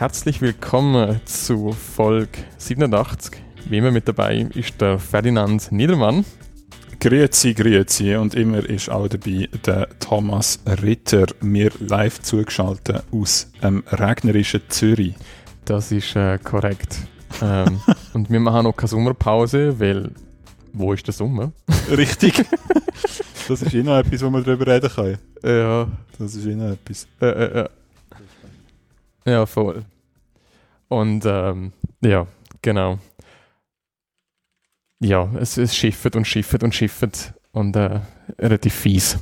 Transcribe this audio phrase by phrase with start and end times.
[0.00, 3.32] Herzlich willkommen zu Folge 87.
[3.68, 6.24] Wie immer mit dabei ist der Ferdinand Niedermann.
[6.98, 8.16] Grüezi, grüezi.
[8.16, 15.16] Und immer ist auch dabei der Thomas Ritter, mir live zugeschaltet aus dem regnerischen Zürich.
[15.66, 16.96] Das ist äh, korrekt.
[17.42, 17.82] ähm,
[18.14, 20.12] und wir machen noch keine Sommerpause, weil
[20.72, 21.52] wo ist der Sommer?
[21.90, 22.42] Richtig.
[23.48, 25.18] das ist eh noch etwas, wo wir darüber reden können.
[25.44, 25.88] Ja.
[26.18, 27.06] Das ist eh noch etwas.
[27.20, 27.68] Äh, äh, äh.
[29.24, 29.84] Ja, voll.
[30.88, 32.26] Und ähm, ja,
[32.62, 32.98] genau.
[34.98, 38.00] Ja, es, es schifft und schifft und schifft und äh,
[38.38, 39.18] relativ fies.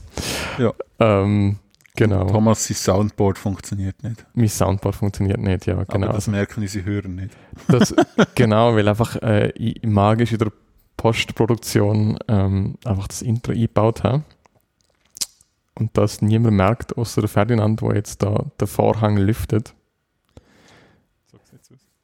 [0.59, 0.73] Ja.
[0.99, 1.59] Ähm,
[1.95, 2.27] genau.
[2.27, 4.27] Thomas, sein Soundboard funktioniert nicht.
[4.35, 6.07] Mein Soundboard funktioniert nicht, ja, genau.
[6.07, 7.37] Aber das merken unsere Hörer nicht.
[7.69, 7.95] Das,
[8.35, 10.53] genau, weil einfach äh, magisch in der
[10.97, 14.25] Postproduktion ähm, einfach das Intro eingebaut habe.
[15.75, 19.75] Und das niemand merkt, außer der Ferdinand, wo jetzt da der Vorhang lüftet.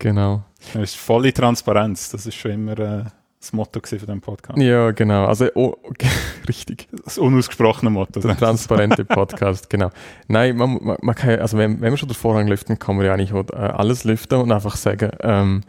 [0.04, 0.42] Genau.
[0.74, 2.10] Das ist volle Transparenz.
[2.10, 3.04] Das ist schon immer äh,
[3.40, 4.58] das Motto von diesem Podcast.
[4.58, 5.24] Ja, genau.
[5.24, 6.10] Also, oh, okay,
[6.48, 6.88] richtig.
[7.04, 8.20] Das unausgesprochene Motto.
[8.20, 9.88] Der transparente Podcast, genau.
[10.28, 13.06] Nein, man, man, man kann, also wenn, wenn wir schon den Vorhang lüften, kann man
[13.06, 15.62] ja eigentlich auch, äh, alles lüften und einfach sagen, ähm,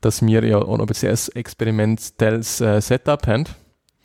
[0.00, 3.46] dass wir ja auch ein bisschen experimentelles äh, Setup haben.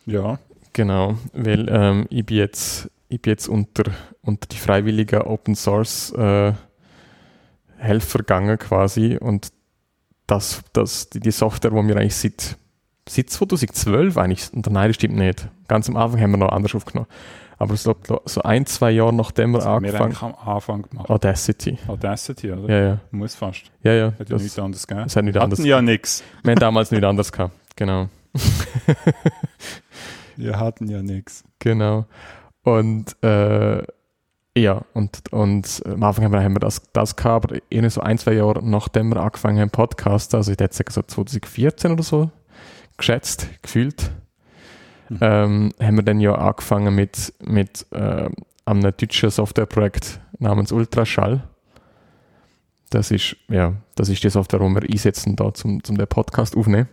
[0.08, 0.40] Ja.
[0.74, 3.84] Genau, weil ähm, ich bin jetzt, ich bin jetzt unter,
[4.24, 6.54] unter die freiwilligen Open Source äh,
[7.78, 9.52] Helfer gegangen quasi und
[10.28, 12.58] das, das, die, die Software, die wir eigentlich seit,
[13.08, 15.48] seit 2012 eigentlich, und nein, das stimmt nicht.
[15.68, 17.08] Ganz am Anfang haben wir noch anders aufgenommen.
[17.60, 20.82] Aber so, so ein, zwei Jahre nachdem wir Das haben wir angefangen eigentlich am Anfang
[20.84, 21.10] gemacht.
[21.10, 21.78] Audacity.
[21.88, 22.70] Audacity, oder?
[22.70, 23.00] Ja, ja.
[23.10, 23.72] Muss fast.
[23.82, 24.14] Ja, ja.
[24.20, 25.06] Hat ja nichts anderes gegeben.
[25.06, 25.66] das hat nicht Hatten anders.
[25.66, 26.24] ja nichts.
[26.44, 27.56] Wir haben damals nicht anders gehabt.
[27.76, 28.10] Genau.
[30.36, 31.44] Wir hatten ja nichts.
[31.58, 32.06] Genau.
[32.64, 33.82] Und äh,
[34.58, 38.34] ja, und, und am Anfang haben wir, das, das gehabt, aber irgendwie so ein, zwei
[38.34, 42.32] Jahre nachdem wir angefangen haben, Podcast, also ich hätte sagen so 2014 oder so,
[42.98, 44.12] geschätzt, gefühlt,
[45.10, 45.18] Mhm.
[45.22, 48.30] ähm, haben wir dann ja angefangen mit, mit äh,
[48.66, 51.44] einem deutschen Softwareprojekt namens Ultraschall.
[52.90, 56.56] Das ist, ja, das ist die Software, die wir einsetzen, da zum, zum den Podcast
[56.56, 56.90] aufnehmen.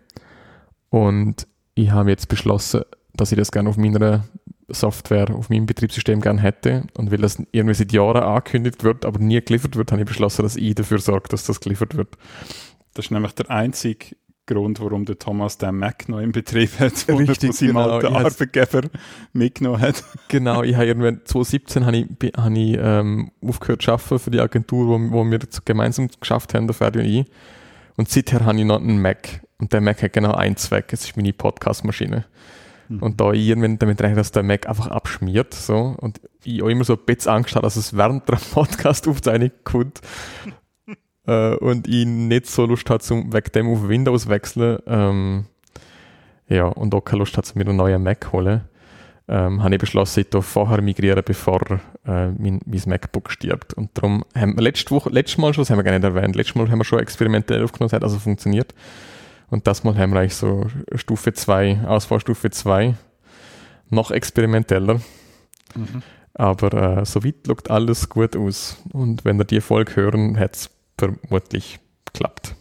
[0.91, 2.83] Und ich habe jetzt beschlossen,
[3.15, 4.25] dass ich das gerne auf meiner
[4.69, 6.85] Software, auf meinem Betriebssystem gerne hätte.
[6.97, 10.43] Und weil das irgendwie seit Jahren angekündigt wird, aber nie geliefert wird, habe ich beschlossen,
[10.43, 12.17] dass ich dafür sorge, dass das geliefert wird.
[12.95, 14.17] Das ist nämlich der einzige
[14.47, 17.91] Grund, warum der Thomas den Mac noch im Betrieb hat, er Richtig, von seinem genau.
[17.91, 18.83] alten Arbeitgeber
[19.33, 20.05] mitgenommen hat.
[20.29, 24.41] Genau, ich habe irgendwann 2017 habe ich, habe ich ähm, aufgehört zu arbeiten für die
[24.41, 27.27] Agentur, wo, wo wir gemeinsam geschafft haben, der Ferdi und ich.
[27.97, 29.41] Und seither habe ich noch einen Mac.
[29.59, 32.25] Und der Mac hat genau einen Zweck, es ist meine Podcast-Maschine.
[32.89, 36.69] Und da ich irgendwann damit rechne, dass der Mac einfach abschmiert, so, und ich auch
[36.69, 40.01] immer so ein bisschen Angst habe, dass es während der Podcast-Aufzeichnung kommt,
[41.27, 45.47] äh, und ich nicht so Lust habe, zum wegen dem auf Windows wechseln, ähm,
[46.49, 48.63] ja, und auch keine Lust habe, mir einen neuen Mac holen,
[49.27, 51.61] ähm, habe ich beschlossen, ich vorher migrieren, bevor
[52.07, 53.73] äh, mein, mein MacBook stirbt.
[53.73, 56.37] Und darum haben wir letzte Woche, letztes Mal schon, das haben wir gar nicht erwähnt,
[56.37, 58.75] letztes Mal haben wir schon experimentell aufgenommen, das hat also funktioniert.
[59.55, 60.67] Und das Mal wir eigentlich so
[60.97, 62.97] Stufe 2, Ausbaustufe 2,
[63.89, 65.01] noch experimenteller.
[65.77, 66.03] Mhm.
[66.35, 68.83] Aber äh, soweit schaut alles gut aus.
[68.93, 72.57] Und wenn ihr die Folge hören, hat es vermutlich geklappt.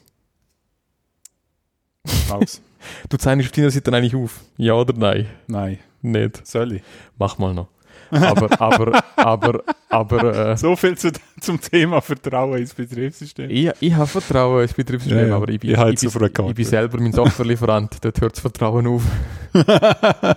[2.30, 2.62] Raus.
[3.10, 4.42] Du zeichnest auf deiner Seite eigentlich auf?
[4.58, 5.26] Ja oder nein?
[5.48, 6.46] Nein, Nicht.
[6.46, 6.84] soll ich?
[7.18, 7.70] Mach mal noch.
[8.14, 13.50] Aber, aber, aber, aber, äh, So viel zu, zum Thema Vertrauen ins Betriebssystem.
[13.50, 15.36] ich, ich habe Vertrauen ins Betriebssystem, Ja, ja.
[15.36, 17.98] aber ich bin, Ich ich, bin, ich bin selber mein Softwarelieferant.
[18.06, 19.04] Dort hört das Vertrauen auf.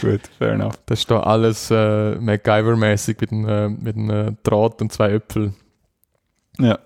[0.00, 0.78] Gut, fair enough.
[0.86, 1.74] Das ist da alles äh,
[2.16, 5.52] MacGyver-mäßig mit einem äh, mit einem, äh, Draht und zwei Äpfel.
[6.58, 6.78] Ja.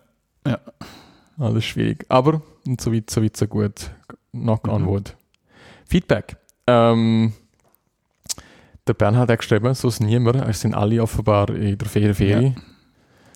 [1.39, 2.05] Alles schwierig.
[2.09, 3.91] Aber und so weit, so weit, so gut.
[4.33, 4.87] Knock on Mhm.
[4.87, 5.17] wood.
[5.87, 6.37] Feedback.
[6.67, 7.33] Ähm,
[8.87, 10.37] der Bernhard hat geschrieben, so ist niemand.
[10.49, 12.15] Es sind alle offenbar in der Ferie.
[12.15, 12.55] Ferie.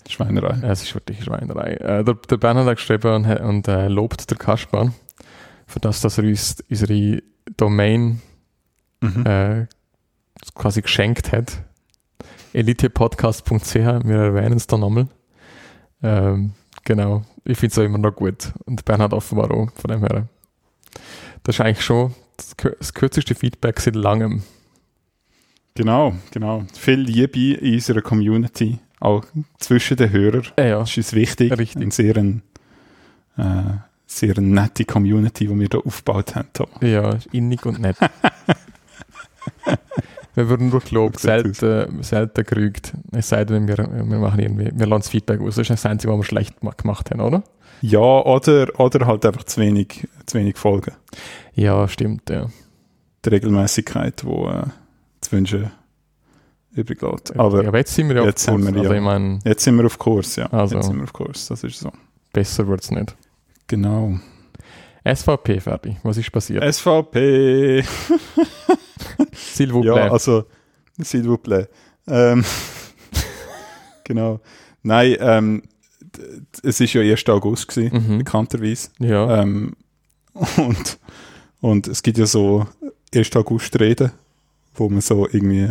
[0.08, 0.58] Schweinerei.
[0.66, 1.72] Es ist wirklich eine Schweinerei.
[1.74, 4.92] Äh, der, der Bernhard hat geschrieben und, hat- und äh, lobt der Kasper,
[5.66, 7.22] für das, dass er uns unsere
[7.56, 8.20] Domain
[9.00, 9.26] Mhm.
[9.26, 9.66] äh,
[10.56, 11.62] quasi geschenkt hat.
[12.52, 15.06] elitepodcast.ch, wir erwähnen es da nochmal.
[16.02, 16.52] Ähm,
[16.84, 18.52] genau, ich finde es auch immer noch gut.
[18.66, 20.26] Und Bernhard offenbar auch, von dem her.
[21.44, 24.42] Das ist eigentlich schon das, das kürzeste Feedback seit langem.
[25.78, 26.64] Genau, genau.
[26.74, 29.24] Viel Liebe in unserer Community, auch
[29.58, 30.42] zwischen den Hörern.
[30.56, 31.56] Äh, ja, Das ist uns wichtig.
[31.56, 31.80] Richtig.
[31.82, 32.42] Eine sehr, ein,
[33.36, 33.42] äh,
[34.06, 36.48] sehr nette Community, die wir hier aufgebaut haben.
[36.52, 36.66] Tom.
[36.80, 37.96] ja, ist innig und nett.
[40.34, 42.92] Wir würden durch Lob So sieht's selten, selten gerügt.
[43.10, 45.56] Es sei denn, wir, wir machen irgendwie, wir lassen das Feedback aus.
[45.56, 47.42] Das ist das Einzige, was wir schlecht ma- gemacht haben, oder?
[47.80, 50.92] Ja, oder, oder halt einfach zu wenig, zu wenig Folgen.
[51.54, 52.46] Ja, stimmt, ja.
[53.24, 54.62] Die Regelmäßigkeit, die äh,
[55.20, 55.70] zu wünschen
[56.72, 57.36] übrig lässt.
[57.38, 58.46] Aber ja, aber jetzt sind wir ja auf Kurs.
[58.46, 60.46] wir Also ja- ich meine, jetzt sind wir auf Kurs, ja.
[60.52, 60.76] Also.
[60.76, 61.90] Jetzt sind wir auf Kurs, das ist so.
[62.32, 63.16] besser wird es nicht.
[63.66, 64.18] Genau.
[65.04, 65.96] SVP fertig.
[66.02, 66.62] Was ist passiert?
[66.74, 67.82] SVP.
[69.32, 70.10] S'il vous Ja, plaît.
[70.12, 70.44] also,
[71.02, 71.68] s'il vous plaît.
[72.06, 72.44] Ähm,
[74.04, 74.40] genau.
[74.82, 75.62] Nein, ähm,
[76.62, 77.28] es ist ja 1.
[77.28, 78.18] August gewesen, Mhm.
[78.18, 78.90] bekannterweise.
[78.98, 79.42] ja.
[79.42, 79.74] Ähm,
[80.56, 80.98] und,
[81.60, 82.66] und es gibt ja so
[83.14, 83.34] 1.
[83.36, 84.12] August-Reden,
[84.74, 85.70] wo man so irgendwie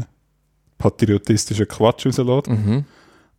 [0.78, 2.48] patriotistischen Quatsch rauslässt.
[2.48, 2.86] mhm.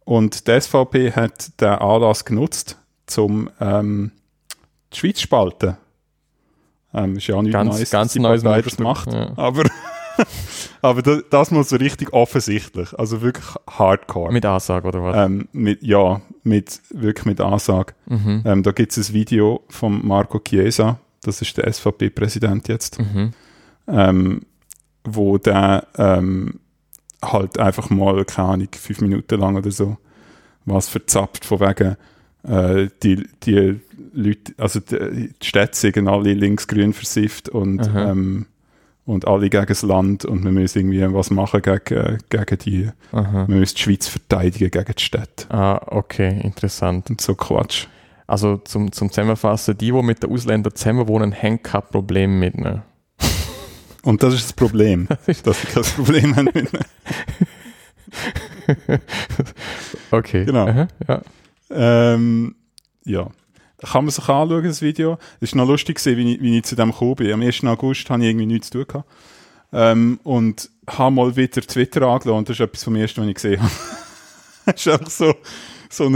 [0.04, 2.78] Und die SVP hat den Anlass genutzt,
[3.18, 4.12] um ähm,
[4.92, 5.76] die Schweiz zu spalten.
[6.94, 9.12] Ähm, ist ja auch nichts Ganz, Neues, ganz die neues Partei das macht.
[9.12, 9.32] Ja.
[9.36, 9.64] Aber,
[10.82, 12.98] aber das, das mal so richtig offensichtlich.
[12.98, 14.32] Also wirklich hardcore.
[14.32, 15.26] Mit Ansage oder was?
[15.26, 17.92] ähm, mit, ja, mit, wirklich mit Ansage.
[18.06, 18.42] Mhm.
[18.46, 23.32] Ähm, da gibt es ein Video von Marco Chiesa, das ist der SVP-Präsident jetzt, Mhm.
[25.14, 26.60] Wo der ähm,
[27.22, 29.96] halt einfach mal, keine Ahnung, fünf Minuten lang oder so,
[30.64, 31.96] was verzapft von wegen,
[32.44, 33.80] äh, die, die
[34.12, 38.46] Leute, also die, die Städte sind alle linksgrün versifft und, ähm,
[39.04, 43.48] und alle gegen das Land und wir müssen irgendwie was machen gegen, gegen die, Aha.
[43.48, 45.50] wir müssen die Schweiz verteidigen gegen die Städte.
[45.50, 47.10] Ah, okay, interessant.
[47.10, 47.86] Und so Quatsch.
[48.26, 52.82] Also zum, zum Zusammenfassen, die, die mit den Ausländern zusammenwohnen, haben kein Problem mit ihnen.
[54.08, 56.50] Und das ist das Problem, ist- dass ich kein Problem habe
[60.10, 60.46] Okay.
[60.46, 60.66] Genau.
[60.66, 61.22] Aha, ja.
[61.70, 62.54] Ähm,
[63.04, 63.28] ja.
[63.82, 65.18] Kann man sich anschauen, das Video.
[65.40, 67.32] Es war noch lustig, gewesen, wie ich, wie ich zu dem gekommen bin.
[67.32, 67.64] Am 1.
[67.64, 68.86] August hatte ich irgendwie nichts zu tun.
[68.88, 69.10] Gehabt.
[69.74, 72.38] Ähm, und habe mal wieder Twitter angelassen.
[72.38, 73.70] Und das ist etwas vom ersten, was ich gesehen habe.
[74.74, 75.34] Es ist einfach so,
[75.90, 76.14] so ein,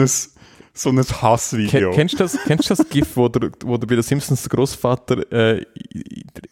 [0.75, 1.91] so ein Hassvideo.
[1.91, 4.43] Ken, kennst du das, kennst du das GIF, wo der, wo der bei den Simpsons
[4.43, 5.67] der Großvater äh,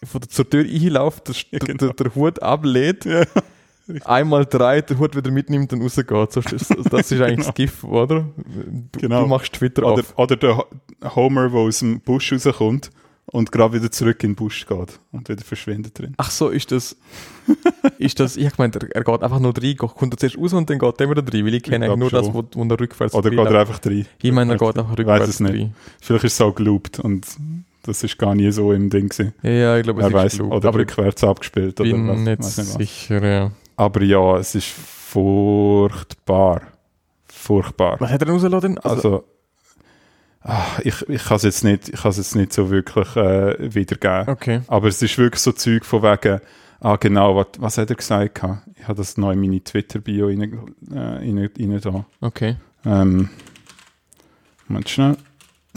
[0.05, 1.79] von der, zur Tür einläuft, der, Ja, genau.
[1.93, 3.25] der, der Hut ablehnt, Ja.
[4.05, 6.33] einmal dreht, der Hut wieder mitnimmt und rausgeht.
[6.33, 8.27] So, das, das ist eigentlich das GIF, oder?
[8.93, 9.23] Du, Genau.
[9.23, 10.19] du machst Twitter Oder, auf.
[10.19, 10.67] oder der Ho-
[11.15, 12.91] Homer, der aus dem Busch rauskommt
[13.33, 16.15] und gerade wieder zurück in den Busch geht und wieder verschwindet drin.
[16.17, 16.97] Ach so, ist das,
[17.99, 20.53] ist das, ich hab gemeint, er, er geht einfach nur rein, kommt er zuerst raus
[20.53, 22.35] und dann geht er wieder rein, weil ich kenne glaub eigentlich nur das, schon.
[22.35, 24.07] wo, wo er rückwärts Oder geht er einfach rein?
[24.23, 25.55] Ich meine, er geht einfach Ich weiß rückwärts es nicht.
[25.55, 25.75] rein.
[26.01, 27.27] Vielleicht ist es auch geloopt und
[27.83, 29.33] das ist gar nie so im Ding gewesen.
[29.43, 31.91] Ja, ja, ich glaube, es Er ist weiß, klug, oder aber ich rückwärts abgespielt oder
[31.91, 33.51] bin was, nicht nicht sicher, ja.
[33.77, 36.63] Aber ja, es ist furchtbar.
[37.29, 37.97] Furchtbar.
[38.01, 38.79] Was hat er denn rausgelassen?
[38.79, 39.25] Also, Also,
[40.43, 44.29] ah, ich, ich kann es jetzt nicht, ich jetzt nicht so wirklich äh, wiedergeben.
[44.29, 44.61] okay.
[44.69, 46.41] Aber es ist wirklich so Zeug von wegen,
[46.81, 48.41] ah genau, was, was hat er gesagt?
[48.77, 50.43] Ich habe das noch in meine Twitter-Bio rein,
[50.91, 52.05] äh, rein, rein da.
[52.21, 52.57] Okay.
[52.85, 53.29] Ähm,
[54.69, 55.17] Moment schnell,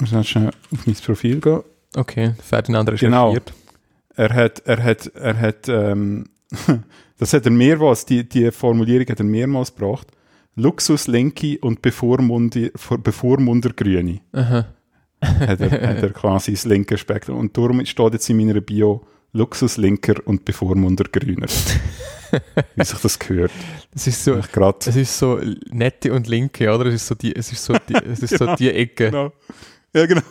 [0.02, 1.62] ich muss schnell auf mein Profil gehen.
[1.96, 2.34] Okay.
[2.42, 3.32] Ferdinand Genau.
[3.32, 3.54] recherchiert.
[4.16, 6.26] Er hat, er hat, er hat, ähm,
[7.18, 10.08] das hat er mehrmals, die, die Formulierung hat er mehrmals gebracht.
[10.56, 12.70] Luxuslinke und Bevormunder,
[13.04, 14.66] Bevormundergrüne Aha.
[15.22, 17.38] hat er, hat er quasi das linke Spektrum.
[17.38, 21.48] Und darum steht jetzt in meiner Bio Luxuslinker und Bevormundergrüner.
[22.76, 23.52] Wie sich das gehört.
[23.96, 25.40] Es ist so, es ist so
[25.72, 26.86] nette und linke, oder?
[26.88, 28.56] Es ist so die, es ist so die, es ist so Genau.
[28.56, 29.06] die Ecke.
[29.06, 29.34] genau.
[29.94, 30.22] Ja, genau.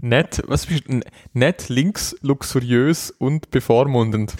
[0.00, 1.00] Nett, was bist du?
[1.32, 4.34] Nett, links, luxuriös und bevormundend.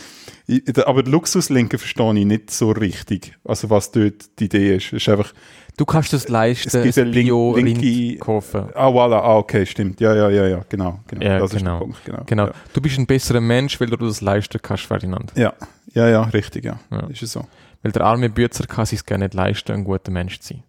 [0.87, 3.37] Aber Luxuslinke verstehe ich nicht so richtig.
[3.45, 4.93] Also was dort die Idee ist.
[4.93, 5.33] Ist einfach,
[5.76, 8.69] Du kannst das leisten, Es gibt link- Bio-Rind linke- kaufen.
[8.75, 10.00] ah voilà, ah okay, stimmt.
[10.00, 10.99] Ja, ja, ja, ja, genau.
[11.07, 11.25] genau.
[11.25, 11.78] Ja, das ist genau.
[11.78, 12.23] der Punkt, genau.
[12.26, 12.47] Genau.
[12.47, 12.52] Ja.
[12.73, 15.33] Du bist ein besserer Mensch, weil du das leisten kannst, Ferdinand.
[15.37, 15.52] Ja,
[15.95, 16.81] ja, ja, richtig, ja.
[16.90, 17.07] Ja.
[17.09, 17.45] Ist es so.
[17.83, 20.64] Weil der arme Bützer kann sich gar nicht leisten, ein guter Mensch zu sein.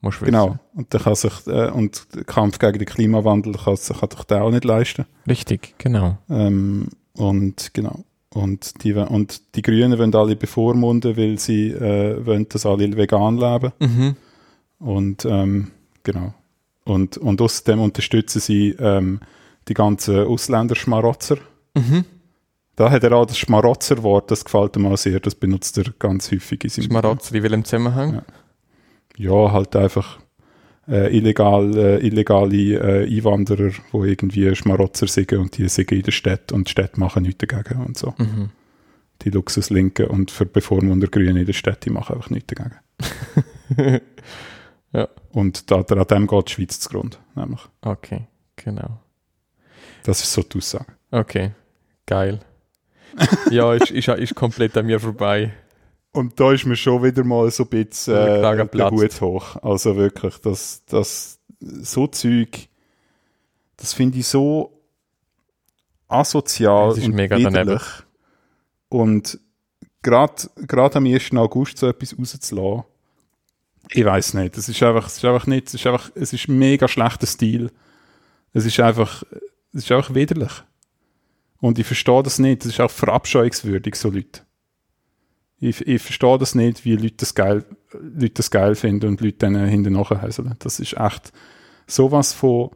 [0.00, 0.32] Musst du wissen.
[0.32, 0.58] Genau.
[0.74, 4.22] Und der kann sich, äh, und der Kampf gegen den Klimawandel kann, sich- kann sich
[4.24, 5.04] der auch nicht leisten.
[5.28, 6.16] Richtig, genau.
[6.30, 8.04] Ähm, und genau.
[8.34, 13.38] Und die, und die Grünen wollen alle bevormunden, weil sie äh, wollen, dass alle vegan
[13.38, 13.72] leben.
[13.78, 14.16] Mhm.
[14.78, 15.70] Und ähm,
[16.02, 16.34] genau.
[16.84, 19.20] Und, und außerdem unterstützen sie ähm,
[19.68, 21.38] die ganzen Ausländerschmarotzer.
[21.74, 22.04] Mhm.
[22.76, 26.30] Da hat er auch das Schmarotzer-Wort, das gefällt ihm auch sehr, das benutzt er ganz
[26.30, 28.14] häufig in seinem Schmarotzer, in welchem Zusammenhang?
[28.14, 28.22] Ja.
[29.16, 30.20] Ja, halt einfach
[30.88, 36.12] äh, illegal, äh, illegale äh, Einwanderer, die irgendwie Schmarotzer sind und die sind in der
[36.12, 38.14] Stadt und die Städte machen nichts dagegen und so.
[38.18, 38.50] Mhm.
[39.22, 44.00] Die Luxuslinken und für Bevormunder Grüne in der Stadt, die machen einfach nichts dagegen.
[44.92, 45.08] Ja.
[45.32, 47.60] Und da, da, an dem geht die Schweiz zugrunde, nämlich.
[47.82, 48.26] Okay,
[48.56, 49.00] genau.
[50.04, 50.86] Das ist so die Aussage.
[51.10, 51.52] Okay,
[52.06, 52.40] geil.
[53.50, 55.52] ja, ist, ist, ist komplett an mir vorbei.
[56.12, 59.56] Und da ist mir schon wieder mal so ein bisschen äh, der Hut hoch.
[59.62, 62.68] Also wirklich, das, das, so Zeug,
[63.76, 64.72] das finde ich so
[66.08, 67.82] asozial Es ist und mega widerlich.
[68.88, 69.38] Und
[70.02, 71.32] gerade am 1.
[71.34, 72.84] August so etwas rauszulassen,
[73.90, 74.56] ich weiß nicht.
[74.56, 77.70] Es ist einfach, es ist einfach nicht, es ist einfach, es ist mega schlechter Stil.
[78.52, 79.22] Es ist einfach,
[79.72, 80.52] es ist einfach widerlich.
[81.60, 82.64] Und ich verstehe das nicht.
[82.64, 84.42] Das ist auch verabscheuungswürdig, so Leute.
[85.60, 89.38] Ich, ich verstehe das nicht, wie Leute das geil, Leute das geil finden und Leute
[89.38, 90.54] dann hinten nachhäseln.
[90.60, 91.32] Das ist echt
[91.86, 92.70] sowas von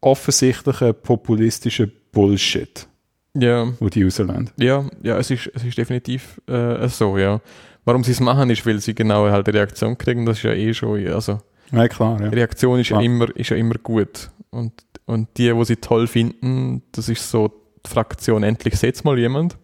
[0.00, 2.86] offensichtlichen populistischen Bullshit,
[3.34, 4.50] Ja, wo die rauslassen.
[4.58, 7.40] ja, ja, es ist, es ist definitiv äh, so, ja.
[7.86, 10.24] Warum sie es machen, ist, weil sie genau halt eine Reaktion kriegen.
[10.24, 11.40] Das ist ja eh schon, also
[11.70, 12.28] Ja, klar, ja.
[12.28, 13.04] Reaktion ist ja, Klar.
[13.04, 14.30] immer, ist ja immer gut.
[14.50, 14.72] Und,
[15.06, 17.48] und die, wo sie toll finden, das ist so
[17.84, 19.56] die Fraktion, endlich setzt mal jemand.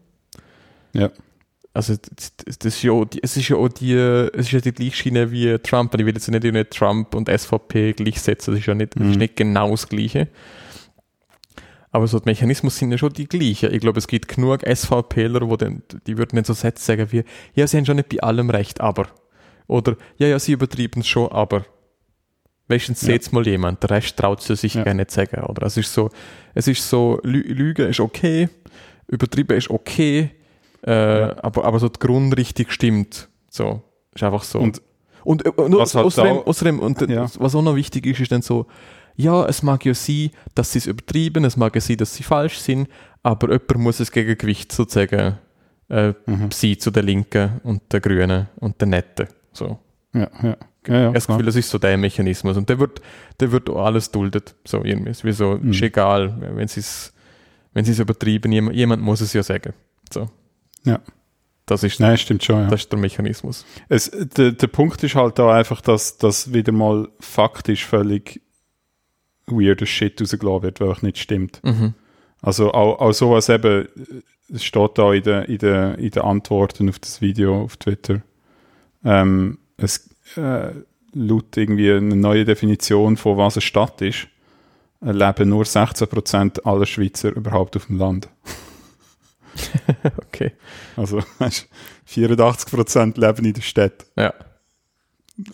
[0.93, 1.11] Ja.
[1.73, 4.73] Also das, ist ja auch die, es ist ja auch die, es ist ja die
[4.73, 5.95] gleiche Schiene wie Trump.
[5.95, 9.07] Und ich will jetzt nicht, nicht Trump und SVP gleichsetzen, das ist ja nicht, das
[9.07, 9.19] ist Mhm.
[9.19, 10.29] nicht genau das Gleiche.
[11.93, 13.73] Aber so die Mechanismus sind ja schon die gleichen.
[13.73, 17.25] Ich glaube, es gibt genug SVPler, wo dann, die würden dann so Sätze sagen wie,
[17.55, 19.09] ja, sie haben schon nicht bei allem recht, aber.
[19.67, 21.65] Oder, ja, ja, sie übertrieben es schon, aber.
[22.69, 23.07] Wenigstens Ja.
[23.07, 24.85] seht's mal jemand, der Rest traut sie sich Ja.
[24.85, 25.67] gerne nicht sagen, oder?
[25.67, 26.11] Es ist so,
[26.55, 28.49] es ist so, Lü Lügen ist okay,
[29.09, 30.31] übertrieben ist okay,
[30.87, 31.37] äh, Ja.
[31.43, 33.29] aber, aber so die Grundrichtung stimmt.
[33.51, 33.83] So,
[34.15, 34.59] ist einfach so.
[34.61, 34.81] Und
[35.23, 37.27] Und, äh, und Was halt außerdem, da- außerdem und äh, Ja.
[37.39, 38.67] was auch noch wichtig ist, ist dann so,
[39.17, 42.23] ja, es mag ja sein, dass sie es übertrieben, es mag ja sein, dass sie
[42.23, 42.89] falsch sind,
[43.23, 45.37] aber jemand muss es Gegengewicht sozusagen
[45.91, 46.51] äh, Mhm.
[46.53, 49.27] sein zu den Linken und den Grünen und den Netten.
[49.53, 49.79] So.
[50.15, 50.57] ja, ja.
[50.87, 51.27] Ja, ja, Ich habe das.
[51.27, 52.57] Gefühl, das ist so der Mechanismus.
[52.57, 53.03] Und der wird,
[53.41, 54.55] der wird auch alles duldet.
[54.65, 55.11] So irgendwie.
[55.11, 55.73] Ist wie so, Mhm.
[55.73, 57.13] ist egal, wenn sie es,
[57.75, 59.75] wenn sie es übertrieben, jemand, jemand muss es ja sagen.
[60.11, 60.29] So.
[60.85, 61.01] Ja.
[61.67, 62.67] Das ist, Nein, stimmt schon, ja.
[62.67, 63.65] das ist der Mechanismus.
[63.89, 68.43] Es, der, der Punkt ist halt da einfach, dass das wieder mal faktisch völlig
[69.47, 71.61] weirder Shit rausgelassen wird, weil auch nicht stimmt.
[71.63, 71.95] Mhm.
[72.43, 74.23] Also auch, auch sowas eben, äh,
[74.53, 78.23] es steht da in den in der, in der Antworten auf das Video auf Twitter,
[79.05, 80.73] ähm, es äh,
[81.13, 84.29] laut irgendwie eine neue Definition von was eine Stadt ist,
[85.01, 88.29] leben nur 16% aller Schweizer überhaupt auf dem Land.
[90.27, 90.53] Okay.
[90.97, 91.69] Also weißt,
[92.09, 94.07] 84% leben in der Stadt.
[94.17, 94.33] Ja.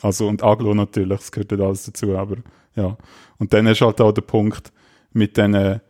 [0.03, 2.37] Also und Aglo natürlich, das gehört alles dazu, aber
[2.75, 2.97] ja.
[3.39, 4.73] Und dann ist halt auch der Punkt
[5.13, 5.81] mit den äh,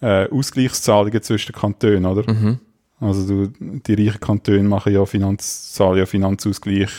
[0.00, 2.32] Ausgleichszahlungen zwischen den Kantonen, oder?
[2.32, 2.60] Mhm.
[3.00, 6.90] Also du, die reichen Kantone machen ja Finanz, zahlen ja Finanzausgleich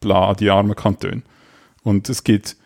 [0.00, 1.22] bla die armen Kantone.
[1.82, 2.56] Und es gibt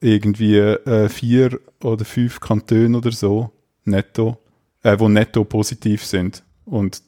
[0.00, 3.50] irgendwie äh, vier oder fünf Kantone oder so
[3.84, 4.38] netto,
[4.82, 7.02] äh, wo netto positiv sind und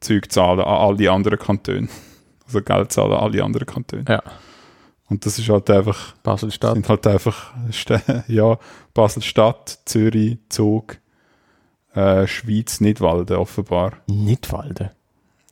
[0.00, 1.88] Zeug zahlen an alle anderen Kantone.
[2.46, 4.04] Also Geld zahlen an alle anderen Kantone.
[4.08, 4.22] Ja.
[5.08, 6.74] Und das ist halt einfach Basel-Stadt.
[6.74, 7.52] sind halt einfach
[8.26, 8.58] ja,
[8.92, 10.98] Basel-Stadt, Zürich, Zug,
[11.94, 13.92] äh, Schweiz, Nidwalden offenbar.
[14.08, 14.90] Nidwalden.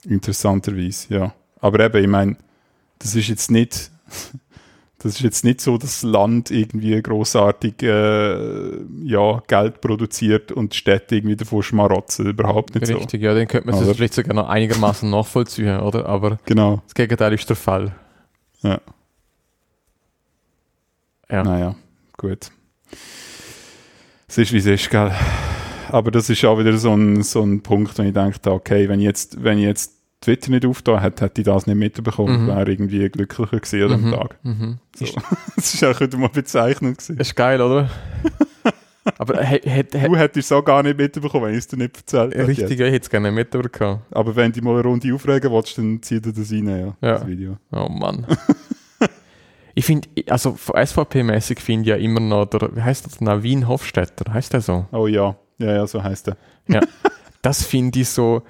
[0.04, 1.34] Interessanterweise, ja.
[1.60, 2.36] Aber eben, ich meine,
[2.98, 3.90] das ist jetzt nicht,
[5.00, 10.72] das ist jetzt nicht so, dass das Land irgendwie großartig äh, ja, Geld produziert und
[10.72, 12.26] die Städte irgendwie davon schmarotzen.
[12.26, 12.96] Überhaupt nicht so.
[12.96, 16.06] Richtig, ja, dann könnte man es vielleicht sogar noch einigermaßen nachvollziehen, oder?
[16.06, 16.82] Aber Genau.
[16.84, 17.94] das Gegenteil ist der Fall.
[18.62, 18.80] Ja.
[21.30, 21.44] Ja.
[21.44, 21.76] Naja,
[22.16, 22.50] gut.
[24.26, 25.12] Es ist wie es ist, gell.
[25.90, 28.98] Aber das ist auch wieder so ein, so ein Punkt, wo ich denke, okay, wenn
[28.98, 32.44] ich jetzt, wenn ich jetzt Twitter nicht aufgetan hätte, hätte ich das nicht mitbekommen.
[32.44, 32.48] Mhm.
[32.48, 34.12] Wäre irgendwie glücklicher gewesen an dem Mhm.
[34.14, 34.38] Tag.
[34.42, 34.78] Mhm.
[34.96, 35.04] So.
[35.56, 37.18] Das ist auch wieder mal bezeichnend gewesen.
[37.18, 37.88] Ist geil, oder?
[39.18, 41.96] Aber hätte hätt, Du hättest es auch gar nicht mitbekommen, wenn ich es dir nicht
[41.96, 42.46] erzählt hätte.
[42.48, 44.00] richtig, ich hätte es gerne mitbekommen.
[44.10, 46.94] Aber wenn du mal eine Runde aufregen willst, dann zieh dir das rein, ja, Ja.
[47.00, 47.56] das Video.
[47.72, 48.26] Oh Mann.
[49.74, 54.32] ich finde, also SVP-mäßig finde ich ja immer noch der, wie heißt das, Navin Hofstetter,
[54.32, 54.86] heißt der so?
[54.92, 56.36] Oh ja, ja, ja, so heisst er.
[57.40, 58.42] Das finde ich so,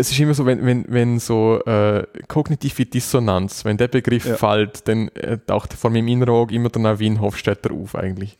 [0.00, 4.36] es ist immer so, wenn, wenn, wenn so äh, kognitive Dissonanz, wenn der Begriff Ja.
[4.36, 8.38] fällt, dann äh, taucht vor meinem inneren Auge immer der Navin Hofstetter auf eigentlich.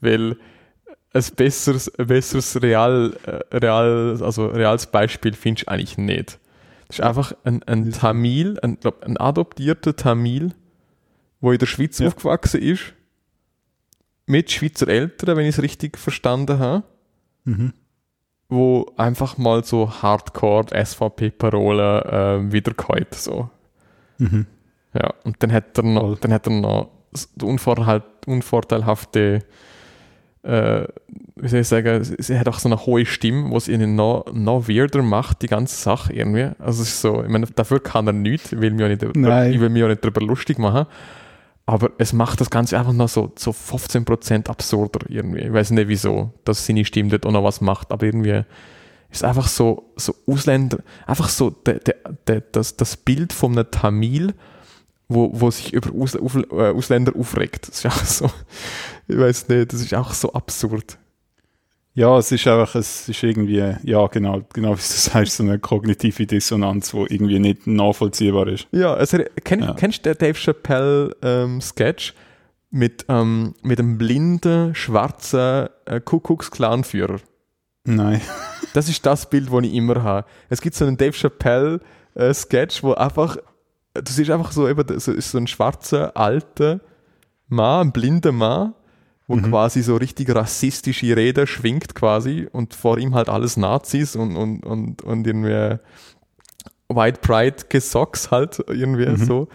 [0.00, 0.36] Weil
[1.12, 6.38] ein besseres, ein besseres Real, äh, Real, also reales Beispiel findest du eigentlich nicht.
[6.88, 7.92] Das ist einfach ein, ein?
[7.92, 10.54] Tamil, ein, glaub, ein adoptierter Tamil,
[11.40, 12.06] wo in der Schweiz Ja.
[12.08, 12.94] aufgewachsen ist,
[14.26, 16.84] mit Schweizer Eltern, wenn ich es richtig verstanden habe
[17.44, 17.72] Mhm.
[18.50, 22.02] Wo einfach mal so Hardcore SVP-Parolen
[22.48, 23.14] äh, wiederkäut.
[23.14, 23.48] So.
[24.18, 24.46] Mhm.
[24.92, 26.88] Ja, und dann hat er noch, dann hat er noch
[27.42, 29.40] unvorteil, unvorteilhafte
[30.42, 30.84] äh,
[31.36, 34.68] wie soll ich sagen, sie- hat auch so eine hohe Stimme, was ihnen noch, noch
[34.68, 36.50] weirder macht, die ganze Sache irgendwie.
[36.58, 39.16] Also es ist so, ich meine, dafür kann er nichts, ich will mich auch nicht,
[39.16, 39.52] Nein.
[39.52, 40.86] ich will mich auch nicht darüber lustig machen.
[41.66, 45.40] Aber es macht das Ganze einfach noch so, so 15% absurder irgendwie.
[45.40, 48.42] Ich weiß nicht wieso, dass seine Stimme dort auch noch was macht, aber irgendwie
[49.10, 53.70] ist einfach so, so Ausländer, einfach so der, der, der, das, das Bild von einem
[53.70, 54.34] Tamil,
[55.08, 57.68] wo, wo sich über äh, Ausländer aufregt.
[57.68, 58.30] Das ist auch so,
[59.08, 60.98] ich weiß nicht, das ist auch so absurd.
[61.94, 65.58] Ja, es ist einfach, es ist irgendwie, ja, genau, genau wie du sagst, so eine
[65.58, 68.68] kognitive Dissonanz, die irgendwie nicht nachvollziehbar ist.
[68.72, 69.74] Ja, also kenn, Ja.
[69.74, 72.14] kennst du den Dave Chappelle ähm, Sketch
[72.70, 77.18] mit, ähm, mit einem blinden, schwarzen äh, Kuckucks-Clan-Führer?
[77.84, 78.20] Nein.
[78.72, 80.28] Das ist das Bild, das ich immer habe.
[80.48, 81.80] Es gibt so einen Dave Chappelle
[82.14, 83.36] äh, Sketch, wo einfach,
[83.94, 86.78] das ist einfach so eben, so, ist so ein schwarzer, alter
[87.48, 88.74] Mann, ein blinder Mann,
[89.30, 89.42] wo Mhm.
[89.50, 94.66] quasi so richtig rassistische Rede schwingt quasi und vor ihm halt alles Nazis und, und,
[94.66, 95.78] und, und irgendwie
[96.92, 99.16] White Pride Gesocks halt irgendwie Mhm.
[99.18, 99.48] so.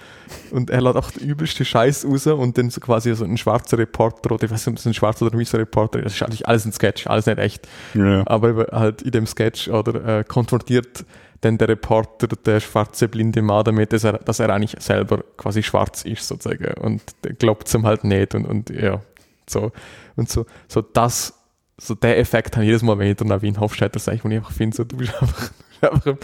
[0.52, 3.78] Und er lädt auch den übelste Scheiß raus und dann so quasi so ein schwarzer
[3.78, 6.06] Reporter oder ich weiß nicht, ob es ein schwarzer oder ein weißer Reporter ist.
[6.06, 7.68] Das ist eigentlich alles ein Sketch, alles nicht echt.
[7.94, 8.24] Ja.
[8.28, 11.04] Aber halt in dem Sketch oder äh, konfrontiert
[11.42, 15.62] dann der Reporter der schwarze blinde Mann damit, dass er, dass er eigentlich selber quasi
[15.64, 19.02] schwarz ist sozusagen und der glaubt es ihm halt nicht und, und ja
[19.50, 19.72] so
[20.16, 21.34] und so so das
[21.78, 24.36] so der Effekt habe ich jedes Mal, wenn ich dann Wien Hofstetter sage, wo ich
[24.38, 26.18] einfach finde, so, du bist einfach, du bist einfach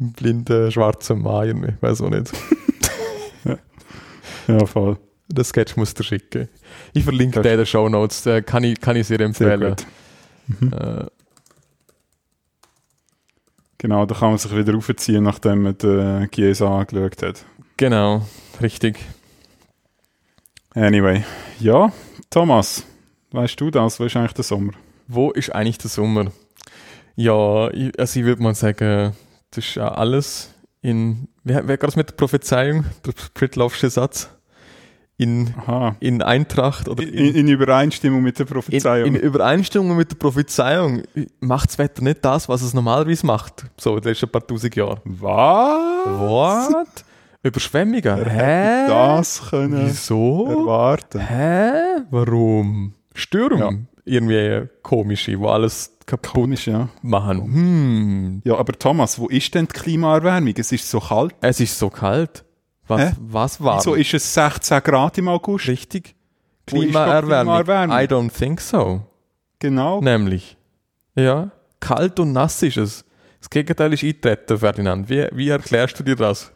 [0.00, 2.32] ein blinder schwarzer Mann, ich weiß auch nicht.
[4.48, 4.96] ja, voll.
[5.28, 6.48] Der Sketch musst du schicken.
[6.94, 9.76] Ich verlinke Das- den in den Show Notes, äh, kann ich, kann ich sehr empfehlen.
[10.60, 10.72] gut.
[10.72, 11.04] Äh,
[13.78, 17.44] Genau, da kann man sich wieder aufziehen, nachdem man den GSA angeschaut hat.
[17.76, 18.26] genau,
[18.62, 18.98] richtig.
[20.74, 21.22] Anyway,
[21.60, 21.92] ja,
[22.30, 22.84] Thomas,
[23.32, 23.98] weißt du das?
[24.00, 24.72] Wo ist eigentlich der Sommer?
[25.08, 26.26] Wo ist eigentlich der Sommer?
[27.16, 29.12] Ja, ich, also ich würde mal sagen,
[29.50, 30.50] das ist ja alles
[30.82, 34.28] in, wer, wer gerade mit der Prophezeiung, der Pritloffsche Satz,
[35.16, 35.94] in, Aha.
[36.00, 39.06] in Eintracht oder In, in Übereinstimmung mit der in, Prophezeiung.
[39.06, 41.02] in Übereinstimmung mit der Prophezeiung
[41.40, 44.74] macht das Wetter nicht das, was es normalerweise macht, so in den letzten paar tausend
[44.74, 45.00] Jahren.
[45.04, 46.18] Was?
[46.18, 47.04] What?
[47.44, 48.24] Überschwemmungen?
[48.28, 48.88] Hä?
[48.88, 50.46] Das können Wieso?
[50.48, 51.20] erwarten.
[51.20, 51.72] Hä?
[52.10, 52.94] Warum?
[53.14, 53.58] Stürme?
[53.58, 53.70] Ja.
[54.06, 56.88] Irgendwie komische, wo alles kaputt Komisch, ja.
[57.02, 57.42] machen.
[57.44, 58.42] Hm.
[58.44, 60.54] Ja, aber Thomas, wo ist denn die Klimaerwärmung?
[60.56, 61.34] Es ist so kalt.
[61.40, 62.44] Es ist so kalt.
[62.86, 63.12] Was, Hä?
[63.20, 65.68] was war Wieso ist es 16 Grad im August?
[65.68, 66.14] richtig?
[66.66, 67.62] Klimaerwärmung.
[67.64, 67.96] Klimaerwärmung?
[67.96, 69.02] I don't think so.
[69.58, 70.00] Genau.
[70.00, 70.56] Nämlich.
[71.14, 73.04] Ja, kalt und nass ist es.
[73.40, 75.08] Das Gegenteil ist eintreten, Ferdinand.
[75.08, 76.50] Wie, wie erklärst du dir das?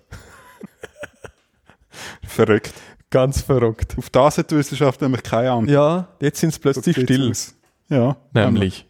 [2.27, 2.73] Verrückt.
[3.11, 3.95] Ganz verrückt.
[3.97, 5.69] Auf das hat die Wissenschaft nämlich keine Ahnung.
[5.69, 7.31] Ja, jetzt sind es So plötzlich sieht's still.
[7.31, 7.55] aus.
[7.89, 8.17] Ja.
[8.35, 8.87] Nämlich.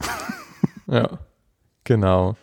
[0.86, 1.18] ja,
[1.84, 2.34] genau.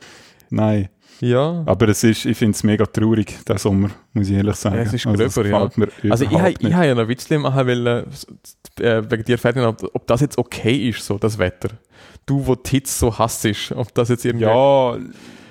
[0.50, 0.90] Nein.
[1.20, 4.76] Ja, Aber es ist, ich finde es mega traurig, der Sommer, muss ich ehrlich sagen.
[4.76, 6.12] Ja, es ist also, gröber, ja.
[6.12, 6.74] also ich, ich nicht.
[6.74, 8.06] habe ja noch Witzli machen wollen,
[8.80, 11.70] äh, wegen dir, Ferdinand, ob, ob das jetzt okay ist, so das Wetter.
[12.26, 14.46] Du, wo die Hitze so hassest, ob das jetzt irgendwie...
[14.46, 14.98] Ja,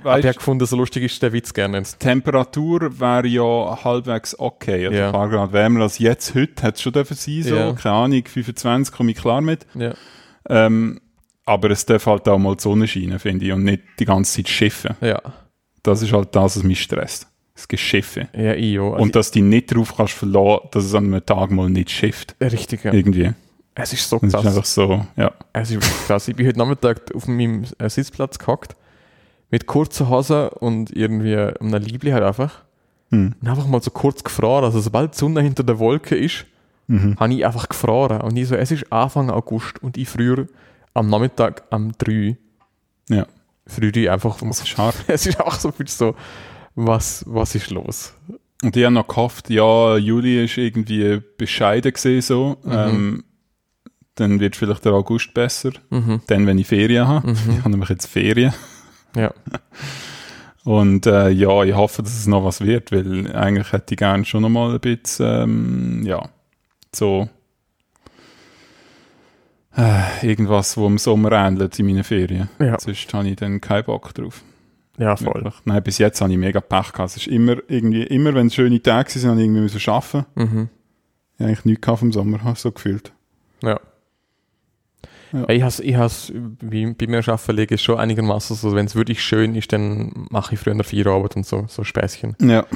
[0.03, 1.83] Aber ich habe weißt gefunden, so lustig ist der Witz gerne.
[1.83, 4.87] die Temperatur wäre ja halbwegs okay.
[4.87, 5.07] Also Ja.
[5.07, 6.35] ein paar Grad wärmer als jetzt.
[6.35, 7.55] Heute hat es schon dürfen sein, so.
[7.57, 7.73] Ja.
[7.73, 9.67] Keine Ahnung, 25 komme ich klar mit.
[9.75, 9.95] Ja.
[10.49, 11.01] Ähm,
[11.45, 14.37] aber es darf halt auch mal die Sonne scheinen, finde ich, und nicht die ganze
[14.37, 14.97] Zeit schiffen.
[15.01, 15.21] Ja,
[15.83, 17.27] Das ist halt das, was mich stresst.
[17.55, 18.29] Das Geschiffe.
[18.35, 18.93] ja, ich auch.
[18.95, 21.69] Also und dass du dich nicht darauf kannst verlassen, dass es an einem Tag mal
[21.69, 22.35] nicht schifft.
[22.41, 22.93] ich, richtig, ja.
[22.93, 23.33] Irgendwie.
[23.75, 24.47] Es ist so Das ist krass.
[24.47, 25.33] einfach so, ja.
[25.53, 26.29] Es ist krass.
[26.29, 28.75] Ich bin heute Nachmittag auf meinem äh, Sitzplatz gehockt,
[29.53, 32.62] mit kurzer Hose und irgendwie einem Liebli halt einfach.
[33.11, 33.35] Hm.
[33.41, 34.65] Und einfach mal so kurz gefroren.
[34.65, 36.47] Also sobald die Sonne hinter der Wolke ist,
[36.88, 37.17] Mhm.
[37.21, 38.21] habe ich einfach gefroren.
[38.23, 40.49] Und ich so, es ist Anfang August und ich früher
[40.95, 42.37] am Nachmittag am 3
[43.09, 43.25] Ja.
[43.67, 44.97] früher ich einfach, Das ist hart.
[45.07, 46.17] es ist auch so viel so,
[46.75, 48.12] was, was ist los?
[48.65, 52.57] Und ich habe noch gehofft, ja, Juli ist irgendwie bescheiden gesehen so.
[52.65, 52.73] Mhm.
[52.73, 53.25] Ähm,
[54.17, 55.71] dann wird vielleicht der August besser.
[55.91, 56.21] Mhm.
[56.27, 57.29] Dann, wenn ich Ferien habe.
[57.29, 57.37] Mhm.
[57.51, 58.53] Ich habe nämlich jetzt Ferien.
[59.16, 59.33] Ja.
[60.64, 64.25] Und äh, ja, ich hoffe, dass es noch was wird, weil eigentlich hätte ich gerne
[64.25, 66.29] schon noch mal ein bisschen, ähm, ja,
[66.94, 67.29] so
[69.77, 72.48] äh, irgendwas, wo im Sommer ähnelt in meinen Ferien.
[72.59, 72.79] Ja.
[72.79, 74.42] Sonst habe ich dann keinen Bock drauf.
[74.98, 75.42] ja, voll.
[75.42, 75.55] Wirklich.
[75.64, 77.11] Nein, bis jetzt habe ich mega Pech gehabt.
[77.11, 80.27] Es ist immer, irgendwie, immer wenn es schöne Tage sind, habe ich irgendwie müssen arbeiten.
[80.35, 80.68] Mhm.
[81.35, 83.12] Ich habe eigentlich nichts vom Sommer, so gefühlt.
[83.62, 83.81] Ja.
[85.33, 85.49] Ja.
[85.49, 89.23] Ich has, ich has, wie bei mir arbeiten ich schon einigermaßen so, wenn es wirklich
[89.23, 92.37] schön ist, dann mache ich früher Feierabend und so, so Späßchen.
[92.40, 92.66] Ja.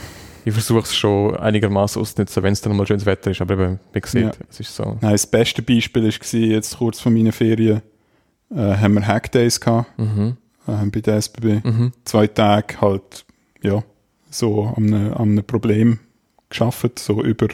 [0.44, 3.40] ich versuche es schon einigermaßen auszunutzen, wenn es dann mal schönes Wetter ist.
[3.40, 4.46] Aber eben, wie gesagt, Ja.
[4.48, 4.96] es ist so.
[5.00, 7.82] Nein, das beste Beispiel war jetzt kurz vor meinen Ferien,
[8.54, 10.36] äh, haben wir Hackdays gehabt, Mhm.
[10.68, 11.60] äh, bei der SBB.
[11.66, 11.92] Mhm.
[12.04, 13.24] Zwei Tage halt,
[13.62, 13.82] ja,
[14.30, 15.98] so an einem, an einem Problem
[16.48, 17.48] geschafft, so über,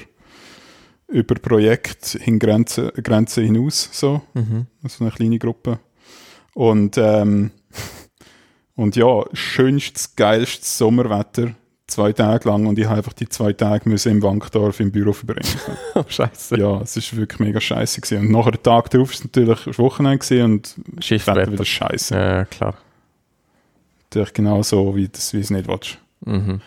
[1.12, 4.22] über Projekt hin Grenzen, Grenzen hinaus, so.
[4.35, 4.66] Mhm.
[4.88, 5.79] so eine kleine Gruppe.
[6.55, 7.51] Und, ähm,
[8.75, 11.55] und ja, schönstes, geilstes Sommerwetter,
[11.87, 15.12] zwei Tage lang und ich habe einfach die zwei Tage müssen im Wankdorf im Büro
[15.12, 15.48] verbringen.
[15.94, 16.57] Oh, Scheiße.
[16.59, 18.27] ja, es ist wirklich mega scheiße gewesen.
[18.27, 21.53] Und nachher den Tag darauf ist natürlich das Wochenende gewesen und Schiffwetter.
[21.53, 22.14] wieder scheiße.
[22.14, 22.75] Ja, klar.
[24.05, 25.98] Natürlich genau so, wie, das, wie es nicht willst.
[26.25, 26.61] Mhm.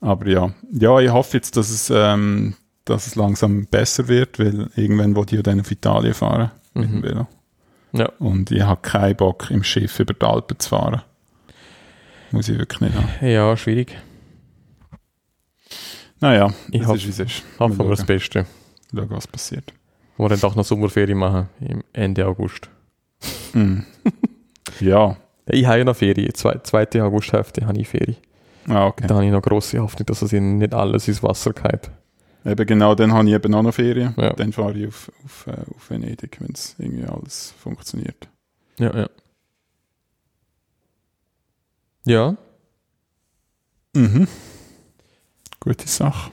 [0.00, 2.54] Aber ja, ja, ich hoffe jetzt, dass es, ähm,
[2.88, 6.88] dass es langsam besser wird, weil irgendwann wollte ich ja dann auf Italien fahren mit
[6.88, 7.02] dem Mhm.
[7.02, 7.26] Velo.
[7.92, 8.08] Ja.
[8.18, 11.02] Und ich habe keinen Bock, im Schiff über die Alpen zu fahren.
[12.30, 13.08] Muss ich wirklich nicht haben.
[13.26, 13.96] ja, schwierig.
[16.20, 17.42] Naja, Ich hoffe- ist, ist.
[17.58, 18.44] Hoffen wir das Beste.
[18.94, 19.72] schauen, was passiert.
[20.16, 22.68] Wo wir dann doch noch Sommerferien machen, im Ende August.
[23.52, 23.80] Mm.
[24.80, 26.34] ja, Ich habe ja noch Ferien.
[26.34, 28.16] Zwei, zweite Augusthälfte habe ich Ferien.
[28.66, 29.06] ah, okay.
[29.06, 31.90] Da habe ich noch grosse Hoffnung, dass es ihnen nicht alles ins Wasser geht.
[32.44, 34.14] Eben genau, dann habe ich eben auch noch Ferien.
[34.16, 34.32] Ja.
[34.32, 38.28] Dann fahre ich auf, auf, äh, auf Venedig, wenn es irgendwie alles funktioniert.
[38.78, 39.08] Ja, ja.
[42.04, 42.36] Ja,
[43.94, 44.28] Mhm.
[45.60, 46.30] Gute Sache.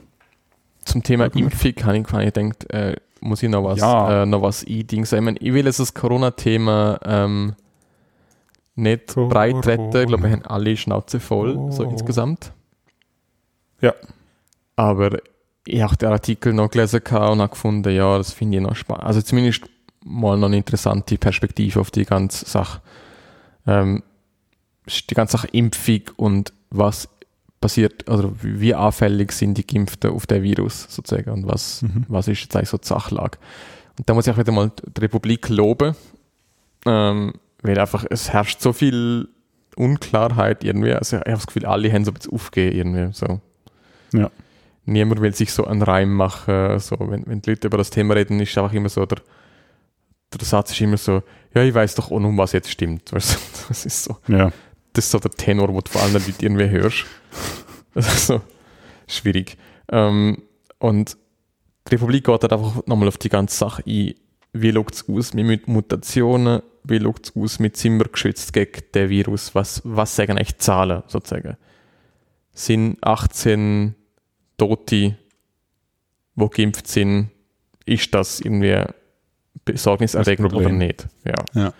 [0.84, 1.24] zum Thema.
[1.34, 4.22] Impfung habe ich quasi gedacht, äh, muss ich noch was, Ja.
[4.22, 5.18] äh, noch was eindingsen.
[5.18, 7.54] Ich, meine, ich will jetzt das Corona-Thema ähm,
[8.76, 9.32] nicht Corona.
[9.34, 9.96] breit retten.
[9.96, 11.90] Ich glaube, wir haben alle Schnauze voll, so Oh.
[11.90, 12.52] insgesamt.
[13.80, 13.94] Ja.
[14.76, 15.18] Aber
[15.66, 19.04] ich habe den Artikel noch gelesen und habe gefunden, ja, das finde ich noch spannend.
[19.04, 19.62] Also zumindest
[20.04, 22.80] mal noch eine interessante Perspektive auf die ganze Sache.
[23.66, 24.02] Ähm,
[25.10, 27.08] die ganze Sache Impfung und was
[27.60, 32.04] passiert, also wie anfällig sind die Geimpften auf den Virus sozusagen und was, Mhm.
[32.08, 33.38] was ist jetzt eigentlich so die Sachlage.
[33.98, 35.96] Und da muss ich auch wieder mal die Republik loben,
[36.84, 39.28] ähm, weil einfach, es herrscht so viel
[39.74, 40.92] Unklarheit irgendwie.
[40.92, 43.12] Also ich habe das Gefühl, alle haben so ein bisschen aufgegeben irgendwie.
[43.14, 43.40] So.
[44.12, 44.30] Ja.
[44.86, 46.78] Niemand will sich so einen Reim machen.
[46.78, 49.18] So, wenn, wenn die Leute über das Thema reden, ist einfach immer so, der,
[50.32, 51.22] der Satz ist immer so,
[51.54, 53.12] ja, ich weiß doch auch noch, was jetzt stimmt.
[53.12, 54.52] Weißt du, das ist so Ja.
[54.92, 57.04] das ist so der Tenor, den du vor allen Leuten irgendwie hörst.
[57.94, 58.42] Das ist so
[59.08, 59.56] schwierig.
[59.90, 60.42] Ähm,
[60.78, 61.16] und
[61.88, 64.14] die Republik geht halt einfach nochmal auf die ganze Sache ein.
[64.52, 66.60] Wie schaut es aus mit Mutationen?
[66.84, 69.54] Wie schaut es aus mit wir geschützt gegen den Virus?
[69.54, 71.56] Was, was sagen eigentlich Zahlen sozusagen?
[72.52, 73.94] Sind 18
[74.56, 75.16] Tote,
[76.34, 77.30] die geimpft sind,
[77.84, 78.82] ist das irgendwie
[79.64, 81.06] besorgniserregend oder nicht?
[81.24, 81.34] Ja.
[81.54, 81.72] Ja.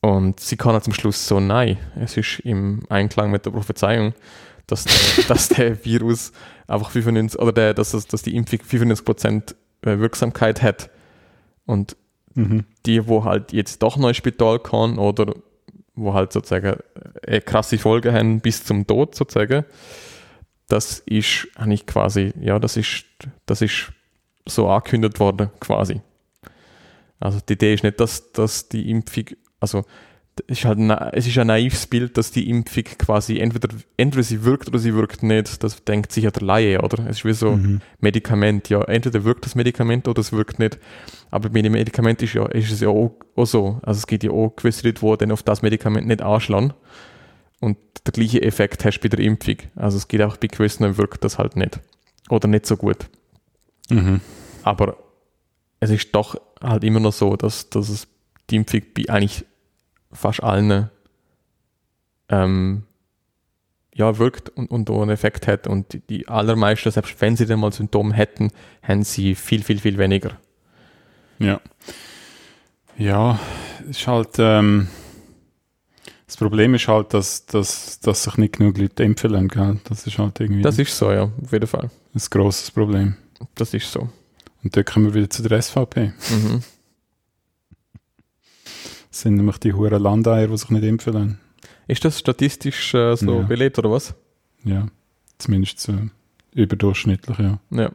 [0.00, 4.14] Und sie kann zum Schluss so, nein, es ist im Einklang mit der Prophezeiung,
[4.66, 6.32] dass der, dass der Virus
[6.68, 10.90] einfach 95, oder der, dass, das, dass die Impfung 95% äh, Wirksamkeit hat.
[11.64, 11.96] Und
[12.36, 12.64] Mhm.
[12.84, 15.32] die, wo halt jetzt doch noch ins Spital kann oder
[15.94, 16.78] wo halt sozusagen
[17.22, 19.64] äh, krasse Folgen haben bis zum Tod sozusagen,
[20.68, 23.04] das ist eigentlich quasi, ja, das ist,
[23.46, 23.92] das ist
[24.46, 26.00] so angekündigt worden quasi.
[27.20, 29.24] Also die Idee ist nicht, dass, dass die Impfung,
[29.60, 29.84] also
[30.48, 30.78] es ist halt
[31.14, 34.94] es ist ein naives Bild, dass die Impfung quasi entweder, entweder sie wirkt oder sie
[34.94, 35.62] wirkt nicht.
[35.64, 37.06] Das denkt sich ja der Laie, oder?
[37.06, 37.80] Es ist wie so Mhm.
[38.00, 40.78] Medikament, ja, entweder wirkt das Medikament oder es wirkt nicht.
[41.30, 43.80] Aber bei dem Medikament ist, ja, ist es ja auch, auch so.
[43.82, 46.74] Also es gibt ja auch gewisse Leute, die dann auf das Medikament nicht anschlagen.
[47.60, 49.56] Und der gleiche Effekt hast du bei der Impfung.
[49.74, 51.80] Also es gibt auch bei gewissen wirkt das halt nicht.
[52.28, 53.08] Oder nicht so gut.
[53.88, 54.20] Mhm.
[54.62, 54.96] Aber
[55.80, 58.08] es ist doch halt immer noch so, dass, dass es
[58.50, 59.44] die Impfung bei eigentlich
[60.12, 60.90] fast allen
[62.28, 62.82] ähm,
[63.94, 65.66] ja, wirkt und, und einen Effekt hat.
[65.66, 68.50] Und die, die allermeisten, selbst wenn sie dann mal Symptome hätten,
[68.82, 70.32] haben sie viel, viel, viel weniger.
[71.38, 71.60] Ja.
[72.98, 73.38] Ja,
[73.88, 74.88] ist halt, ähm,
[76.26, 79.78] das Problem ist halt, dass, dass, dass sich nicht genug Leute impfen lassen, gell?
[79.84, 81.90] Das ist halt irgendwie Das ist so, ja, auf jeden Fall.
[82.14, 83.16] ein grosses Problem.
[83.54, 84.08] Das ist so.
[84.64, 86.12] Und dort kommen wir wieder zu der SVP.
[86.30, 86.62] Mhm.
[89.10, 91.40] Das sind nämlich die hohen Landeier, die sich nicht impfen lassen.
[91.86, 93.42] Ist das statistisch äh, so Ja.
[93.46, 94.14] belegt oder was?
[94.64, 94.88] Ja,
[95.38, 95.94] zumindest so
[96.52, 97.58] überdurchschnittlich, ja.
[97.70, 97.90] Ja.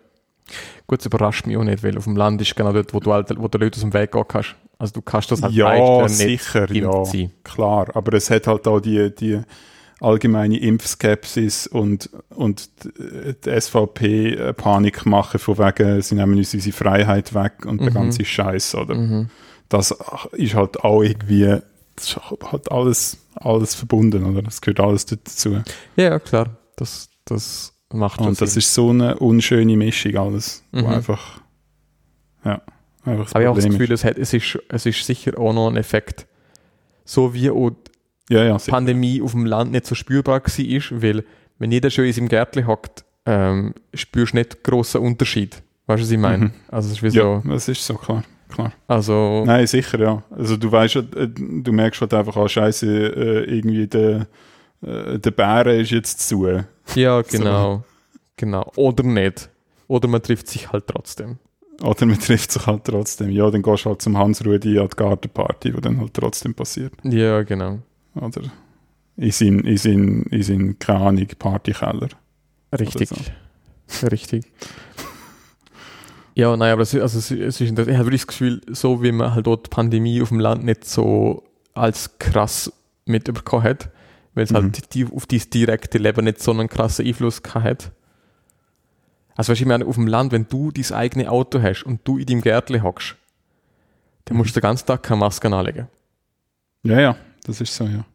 [0.87, 3.11] Gut, es überrascht mich auch nicht, weil auf dem Land ist genau dort, wo du,
[3.13, 4.55] halt, wo du Leute aus dem Weg gehen kannst.
[4.81, 7.31] Also du kannst das halt ja, sicher, ja, sein.
[7.43, 7.95] klar.
[7.95, 9.39] Aber es hat halt auch die, die
[9.99, 12.69] allgemeine Impfskepsis und, und
[13.45, 17.91] die SVP äh, Panik machen von wegen, sie nehmen uns unsere Freiheit weg und der
[17.91, 17.93] Mhm.
[17.93, 18.95] ganze Scheiß, oder?
[18.95, 19.29] Mhm.
[19.69, 19.95] Das
[20.31, 21.59] ist halt auch irgendwie,
[21.95, 22.19] das ist
[22.51, 24.41] halt alles, alles verbunden, oder?
[24.41, 25.61] Das gehört alles dazu.
[25.95, 26.57] Ja, klar.
[26.77, 28.59] Das, das macht Und das Sinn.
[28.59, 30.87] ist so eine unschöne Mischung alles, wo Mhm.
[30.87, 31.39] einfach,
[32.43, 32.61] ja,
[33.03, 35.69] Aber ich habe auch das Gefühl, es, hat, es, ist, es ist sicher auch noch
[35.69, 36.27] ein Effekt.
[37.03, 37.71] So wie auch
[38.29, 38.71] die Ja, ja, sicher.
[38.71, 41.23] Pandemie auf dem Land nicht so spürbar war, weil
[41.57, 45.61] wenn jeder schön in seinem Gärtchen hockt, ähm, spürst du nicht grossen Unterschied.
[45.87, 46.45] Weißt du, was ich meine?
[46.45, 46.51] Mhm.
[46.69, 48.71] Also es ist wie ja, so, das ist so klar, klar.
[48.87, 50.23] also Nein, sicher, ja.
[50.31, 54.27] Also du weißt, äh, du merkst halt einfach, ah, scheiße, äh, irgendwie der,
[54.81, 56.47] äh, der Bären ist jetzt zu.
[56.95, 57.83] ja, genau.
[58.37, 58.71] Genau.
[58.75, 59.49] Oder nicht.
[59.87, 61.37] Oder man trifft sich halt trotzdem.
[61.81, 63.29] Oder man trifft sich halt trotzdem.
[63.31, 66.93] Ja, dann gehst du halt zum Hans-Rudi an die Gartenparty, die dann halt trotzdem passiert.
[67.03, 67.79] Ja, genau.
[68.15, 68.41] Oder
[69.17, 72.09] in sein, in sein, in sein keine Ahnung, Partykeller.
[72.77, 73.09] Richtig.
[73.09, 74.07] so.
[74.07, 74.45] Richtig.
[76.33, 79.11] Ja, nein, aber es, also es, es ist, ich habe wirklich das Gefühl, so wie
[79.11, 82.71] man halt dort die Pandemie auf dem Land nicht so als krass
[83.05, 83.89] mitbekommen hat,
[84.33, 84.55] weil es Mhm.
[84.55, 87.91] halt die, auf dieses direkte Leben nicht so einen krassen Einfluss gehabt hat.
[89.35, 92.01] Also weißt du, ich meine, auf dem Land, wenn du dein eigene Auto hast und
[92.03, 93.15] du in deinem Gärtchen hockst,
[94.25, 95.87] dann musst du den ganzen Tag keine Masken anlegen.
[96.83, 97.15] Ja, ja,
[97.45, 98.05] das ist so, ja.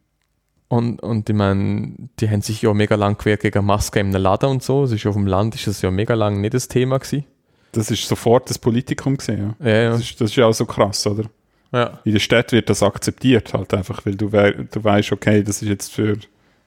[0.69, 4.49] Und, und ich meine, die haben sich ja mega lang gewehrt gegen Masken im Laden
[4.49, 4.83] und so.
[4.83, 7.23] Es ist auf dem Land ist das ja mega lang nicht das Thema gewesen.
[7.71, 9.67] Das ist sofort das Politikum gesehen, ja.
[9.67, 9.89] Ja, ja.
[9.91, 11.29] Das ist, das ist ja auch so krass, oder?
[11.71, 11.99] ja.
[12.03, 15.61] In der Stadt wird das akzeptiert halt einfach, weil du, wei- du weißt, okay, das
[15.61, 16.17] ist jetzt für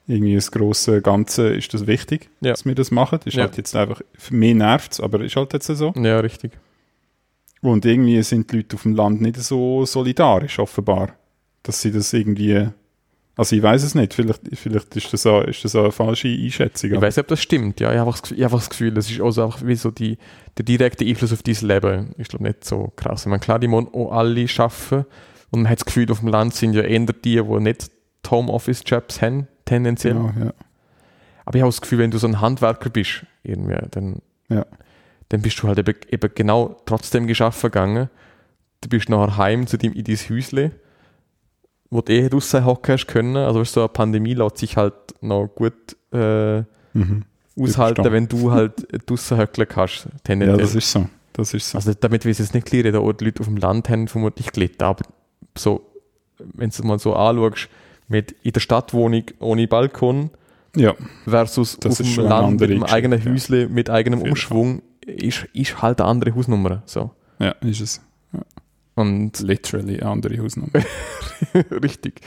[0.07, 2.51] irgendwie das große Ganze, ist das wichtig, Ja.
[2.51, 3.21] dass wir das machen.
[3.25, 3.45] Ist Ja.
[3.45, 5.93] halt jetzt einfach, für mich nervt es, aber ist halt jetzt so.
[5.97, 6.53] Ja, richtig.
[7.63, 11.15] Und irgendwie sind die Leute auf dem Land nicht so solidarisch, offenbar.
[11.63, 12.69] Dass sie das irgendwie,
[13.37, 16.29] also ich weiß es nicht, vielleicht, vielleicht ist, das auch, ist das auch eine falsche
[16.29, 16.91] Einschätzung.
[16.95, 17.79] Ich weiß nicht, ob das stimmt.
[17.81, 19.45] Ja, ich habe einfach, das Gefühl- ich habe einfach das Gefühl, das ist auch so
[19.45, 20.17] einfach wie so die,
[20.57, 22.15] der direkte Einfluss auf dein Leben.
[22.17, 23.23] Ich glaube nicht so krass.
[23.23, 25.05] Ich meine, klar, die müssen auch alle arbeiten.
[25.51, 27.91] Und man hat das Gefühl, auf dem Land sind ja eher die, die nicht
[28.25, 30.15] die Homeoffice-Jobs haben, tendenziell.
[30.15, 30.53] Genau, ja.
[31.45, 34.17] Aber ich habe das Gefühl, wenn du so ein Handwerker bist, irgendwie, dann,
[34.49, 34.67] Ja.
[35.31, 38.09] dann bist du halt eben, eben genau trotzdem geschaffen gegangen.
[38.83, 40.73] Du bist nachher heim zu dem, in dein Häusle,
[41.91, 43.37] wo du eh draussen hocken hast können.
[43.37, 47.25] Also weißt du, so eine Pandemie lässt sich halt noch gut äh, Mhm.
[47.59, 50.05] aushalten, wenn du halt draussen höckeln kannst.
[50.07, 50.59] ja, Tendenziell.
[50.59, 51.09] das ist so.
[51.33, 51.79] Das ist so.
[51.79, 54.51] also damit wir es jetzt nicht klären, da die Leute auf dem Land haben vermutlich
[54.53, 55.05] gelitten, aber
[55.57, 55.87] so,
[56.39, 57.69] wenn du es mal so anschaust,
[58.11, 60.31] mit in der Stadtwohnung ohne Balkon
[60.77, 60.95] ja,
[61.25, 63.63] versus Das auf dem Land mit einem eigenen Geschichte, ja.
[63.63, 66.83] Häusle, mit eigenem Umschwung, ist, ist halt eine andere Hausnummer.
[66.87, 67.13] So.
[67.39, 68.01] ja, ist es.
[68.95, 70.73] Und Literally eine andere Hausnummer.
[71.83, 72.21] richtig.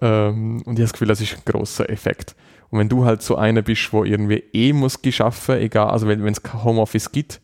[0.00, 2.34] Ähm, und ich habe das Gefühl, das ist ein großer Effekt.
[2.70, 6.26] Und wenn du halt so einer bist, wo irgendwie eh muss geschaffen, egal, also wenn
[6.26, 7.40] es kein Homeoffice gibt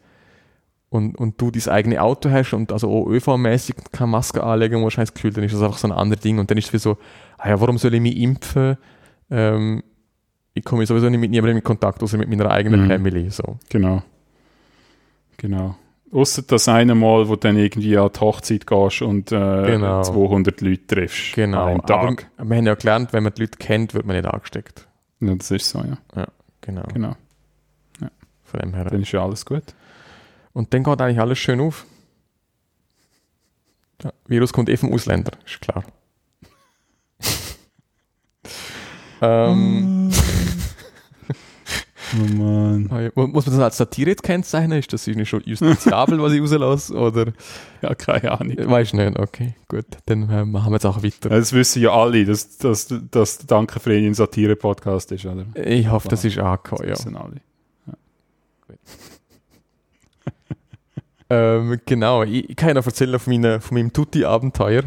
[0.91, 4.99] und, und du dein eigene Auto hast und also auch ÖV-mäßig keine Maske anlegen musst,
[4.99, 6.39] hast du das Gefühl, dann ist das einfach so ein anderes Ding.
[6.39, 6.99] Und dann ist es wie so,
[7.49, 8.77] ja, warum soll ich mich impfen?
[9.31, 9.83] Ähm,
[10.55, 12.89] ich komme sowieso nicht mit niemandem in Kontakt, außer mit meiner eigenen Mhm.
[12.89, 13.31] Family.
[13.31, 13.59] So.
[13.71, 14.03] Genau.
[15.37, 15.77] Genau.
[16.13, 20.03] Ausser das eine Mal, wo du dann irgendwie an die Hochzeit gehst und äh, Genau.
[20.03, 21.35] 200 Leute triffst.
[21.35, 21.63] Genau.
[21.63, 22.31] An einem Aber Tag.
[22.39, 24.87] wir haben ja gelernt, wenn man die Leute kennt, wird man nicht angesteckt.
[25.21, 26.27] Ja, das ist so, ja.
[26.61, 26.85] Genau.
[26.93, 27.17] Genau.
[28.45, 28.85] Von dem her.
[28.85, 29.65] Dann ist ja alles gut.
[30.53, 31.85] Und dann geht eigentlich alles schön auf.
[34.03, 35.83] Ja, Virus kommt eh vom Ausländer, ist klar.
[39.25, 40.11] Ähm,
[42.17, 42.89] Oh Mann.
[42.93, 44.79] ja, mu- muss man das als Satire jetzt kennzeichnen?
[44.79, 46.95] Ist das irgendwie schon justiziabel, was ich rauslasse?
[46.95, 47.33] Oder
[47.83, 48.57] Ja, keine Ahnung.
[48.71, 49.19] weiß ich nicht?
[49.19, 49.87] Okay, gut.
[50.07, 51.29] Dann äh, machen wir jetzt auch weiter.
[51.31, 55.45] Das wissen ja alle, dass, dass, dass der Danke für ihn ein Satire-Podcast ist, oder?
[55.57, 57.05] Ich hoffe, das ist angekommen, Das ja.
[57.07, 57.37] wissen alle.
[61.31, 64.83] Ähm, genau, ich, ich kann ja noch erzählen von, meiner, von meinem Tutti-Abenteuer.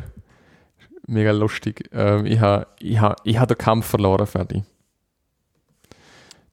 [1.07, 1.89] Mega lustig.
[1.93, 4.63] Ähm, ich habe ich ha, ich ha den Kampf verloren, fertig.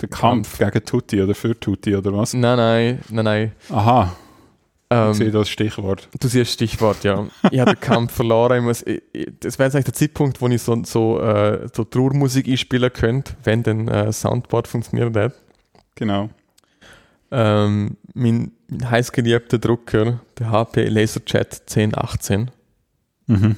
[0.01, 2.35] Der Kampf gegen Tutti oder für Tutti oder was?
[2.35, 3.53] Nein, nein, nein, nein.
[3.71, 4.14] Aha,
[5.11, 6.09] ich sehe Ähm, das Stichwort.
[6.21, 7.27] du siehst Stichwort, ja.
[7.51, 8.59] Ich habe den Kampf verloren.
[8.59, 11.69] Ich muss, ich, ich, das wäre jetzt eigentlich der Zeitpunkt, wo ich so, so, äh,
[11.73, 15.33] so Trauermusik einspielen könnte, wenn dann äh, Soundboard funktioniert hat.
[15.95, 16.29] Genau.
[17.31, 22.51] Ähm, mein, mein heißgeliebter Drucker, der HP LaserJet 1018,
[23.27, 23.57] Mhm.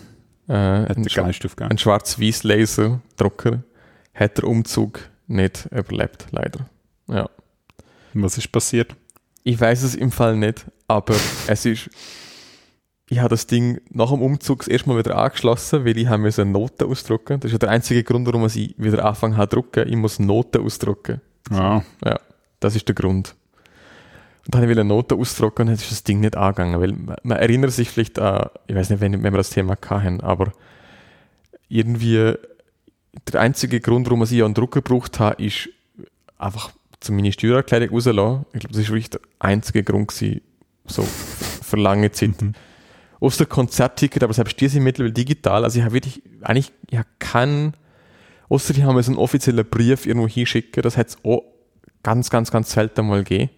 [0.48, 1.70] Äh, Hat ein, der Schwa- Geist aufgegeben.
[1.70, 3.62] ein schwarz-weiß Laserdrucker,
[4.14, 6.68] hat der Umzug nicht überlebt, leider.
[7.08, 7.28] Ja.
[8.14, 8.94] Was ist passiert?
[9.42, 11.14] Ich weiß es im Fall nicht, aber
[11.46, 11.90] es ist.
[13.08, 16.22] Ich habe das Ding nach dem Umzug das erste Mal wieder angeschlossen, weil ich habe
[16.22, 17.38] müssen Noten ausdrucken.
[17.38, 19.88] Das ist ja der einzige Grund, warum ich wieder anfangen habe zu drucken.
[19.88, 21.20] Ich muss Noten ausdrucken.
[21.52, 21.84] Ja.
[22.58, 23.36] Das ist der Grund.
[24.46, 26.92] Und dann habe ich wieder Noten ausdrucken und dann ist das Ding nicht angegangen, weil
[27.24, 30.52] man, erinnert sich vielleicht an, ich weiß nicht, wenn, wenn wir das Thema hatten, aber
[31.68, 32.34] irgendwie
[33.32, 35.68] der einzige Grund, warum ich einen Drucker gebraucht habe, ist
[36.38, 38.46] einfach zu meine Steuererklärung rauslassen.
[38.52, 40.42] Ich glaube, das war wirklich der einzige Grund gewesen,
[40.86, 42.40] so für lange Zeit.
[42.40, 42.52] Mhm.
[43.18, 45.64] Außer Konzertticket, aber selbst die sind mittlerweile digital.
[45.64, 47.72] Also ich habe wirklich, eigentlich, ich habe keinen,
[48.48, 51.42] außer die haben mir so einen offiziellen Brief irgendwo hinschicken, das hätte es auch
[52.04, 53.50] ganz, ganz, ganz selten mal gegeben.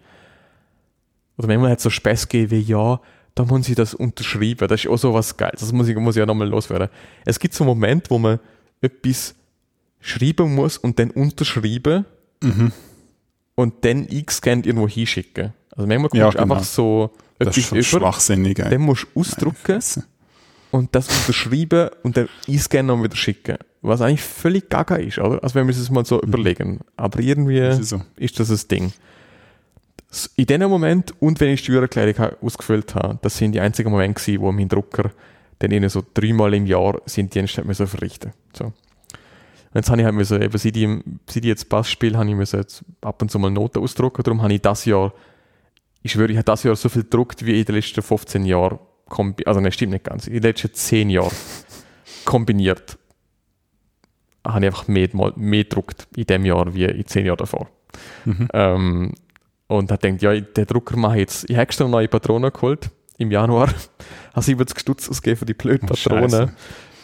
[1.39, 2.99] Oder manchmal hat es so Späß gegeben wie, ja,
[3.33, 4.67] da muss ich das unterschreiben.
[4.67, 5.61] Das ist auch so was Geiles.
[5.61, 6.89] Das muss ich, muss ich ja nochmal loswerden.
[7.25, 8.39] Es gibt so einen Moment, wo man
[8.81, 9.33] etwas
[10.01, 12.05] schreiben muss und dann unterschreiben
[12.43, 12.71] Mhm.
[13.55, 15.53] und dann eingescannt irgendwo hinschicken.
[15.75, 16.53] Also manchmal Ja, kommst du genau.
[16.55, 18.59] einfach so Das ist schon über, schwachsinnig.
[18.59, 18.69] ey.
[18.69, 19.79] dann musst du ausdrucken
[20.71, 23.57] und das unterschreiben und dann einscannen und wieder schicken.
[23.81, 25.41] Was eigentlich völlig gaga ist, oder?
[25.43, 26.79] Also wenn wir uns das mal so überlegen.
[26.97, 28.01] Aber irgendwie Das ist so.
[28.17, 28.93] ist das ein Ding.
[30.35, 34.19] In dem Moment und wenn ich die Steuererklärung ausgefüllt habe, das sind die einzigen Momente
[34.19, 35.11] gewesen, wo mein Drucker
[35.59, 38.31] dann ihnen so dreimal im Jahr sind Dienste hat müssen verrichten.
[38.53, 38.65] So.
[38.65, 40.87] Und jetzt habe ich halt müssen, eben seit ich,
[41.27, 44.23] seit ich jetzt Bass spiele, habe ich müssen jetzt ab und zu mal Noten ausdrucken.
[44.23, 45.13] Darum habe ich das Jahr,
[46.01, 48.79] ich schwöre, ich habe das Jahr so viel gedruckt wie in den letzten 15 Jahren.
[49.45, 50.25] Also nein, stimmt nicht ganz.
[50.25, 51.35] In den letzten 10 Jahren
[52.25, 52.97] kombiniert
[54.47, 57.69] habe ich einfach mehr, mehr gedruckt in dem Jahr wie in 10 Jahren davor.
[58.25, 58.47] Mhm.
[58.53, 59.13] Ähm,
[59.69, 61.43] und hat gedacht, ja, den Drucker mache ich jetzt.
[61.49, 63.69] Ich habe extra neue Patronen geholt im Januar.
[64.33, 66.29] habe 70 Stutz ausgegeben für die blöden Oh, Patronen.
[66.29, 66.51] Scheisse.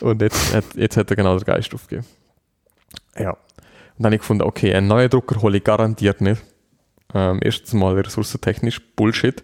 [0.01, 2.05] und jetzt, hat, jetzt hat er genau den Geist aufgegeben.
[3.17, 3.29] Ja.
[3.31, 3.37] Und
[3.99, 6.41] dann habe ich gefunden, okay, einen neuen Drucker hole ich garantiert nicht.
[7.13, 9.43] Ähm, erstens mal ressourcentechnisch Bullshit.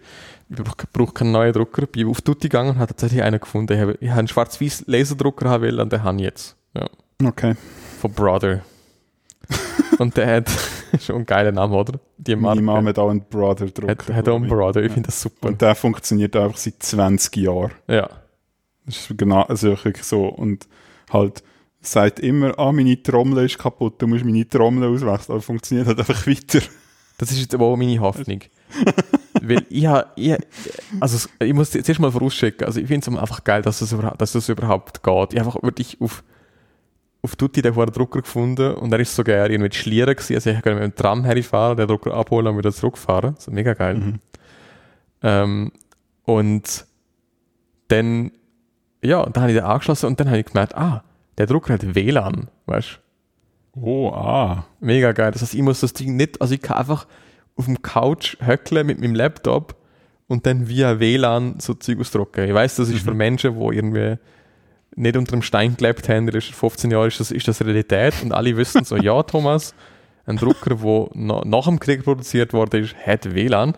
[0.50, 1.86] Ich brauche brauch keinen neuen Drucker.
[1.86, 3.72] Bin auf Tutti gegangen und habe tatsächlich einen gefunden.
[3.72, 6.56] Ich habe, ich habe einen schwarz-weiß Laserdrucker haben will und den habe ich jetzt.
[6.74, 6.88] Ja.
[7.24, 7.54] Okay.
[8.00, 8.60] Von Brother.
[10.02, 10.50] und der hat
[11.00, 11.98] schon einen geilen Namen, oder?
[12.18, 12.60] Die Marke.
[12.60, 14.14] Mama hat auch einen Brother Hat, Drucker.
[14.14, 14.50] hat auch einen ich.
[14.50, 14.82] Brother.
[14.82, 15.48] Ich finde das super.
[15.48, 17.72] Und der funktioniert einfach seit 20 Jahren.
[17.88, 18.08] ja.
[18.84, 20.26] Das ist genau, also wirklich so.
[20.26, 20.66] Und
[21.12, 21.44] halt
[21.80, 25.34] sagt immer, ah, meine Trommel ist kaputt, du musst meine Trommel auswechseln.
[25.34, 26.60] Aber funktioniert halt einfach weiter.
[27.18, 28.40] Das ist jetzt aber auch meine Hoffnung.
[29.40, 30.36] Weil ich, ha, ich
[30.98, 34.20] also ich muss zuerst mal vorausschicken, also ich finde es einfach geil, dass das, überhaupt,
[34.20, 35.32] dass das überhaupt geht.
[35.32, 36.24] Ich einfach wirklich auf,
[37.22, 40.50] auf Tutti den vorher Drucker gefunden und er ist sogar irgendwie mit Schlieren gewesen, also
[40.50, 43.36] ich konnte mit dem Tram herfahren, den Drucker abholen und wieder zurückfahren.
[43.38, 43.94] So mega geil.
[43.94, 44.20] Mhm.
[45.22, 45.72] Ähm,
[46.24, 46.86] und
[47.88, 48.32] dann,
[49.02, 51.04] ja, dann habe ich den angeschlossen und dann habe ich gemerkt, ah,
[51.38, 53.00] der Drucker hat WLAN, weißt
[53.74, 53.80] du?
[53.80, 54.66] Oh, ah.
[54.80, 55.30] Mega geil.
[55.30, 57.06] Das heißt, ich muss das Ding nicht, also ich kann einfach
[57.56, 59.76] auf dem Couch höckeln mit meinem Laptop
[60.26, 62.48] und dann via WLAN so Zeug ausdrucken.
[62.48, 64.18] Ich weiß, das ist für Menschen, die irgendwie
[64.96, 68.14] nicht unter dem Stein gelebt haben, den letzten 15 Jahren ist das, ist das Realität
[68.22, 69.74] und alle wissen so, ja Thomas,
[70.26, 73.74] ein Drucker, der na, nach dem Krieg produziert worden ist, hat WLAN.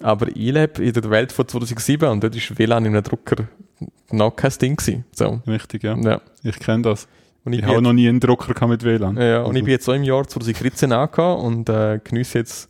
[0.00, 3.44] Aber ich lebe in der Welt von 2007 und dort ist WLAN in einem Drucker
[4.10, 5.04] noch kein Ding gewesen.
[5.12, 5.96] So, Richtig, ja.
[5.96, 6.20] ja.
[6.42, 7.08] Ich kenne das.
[7.44, 9.16] Und ich Ich habe noch nie einen Drucker mit WLAN.
[9.16, 12.38] ja, ja, und Also, ich bin jetzt so im Jahr 2013 angekommen und äh, genieße
[12.38, 12.68] jetzt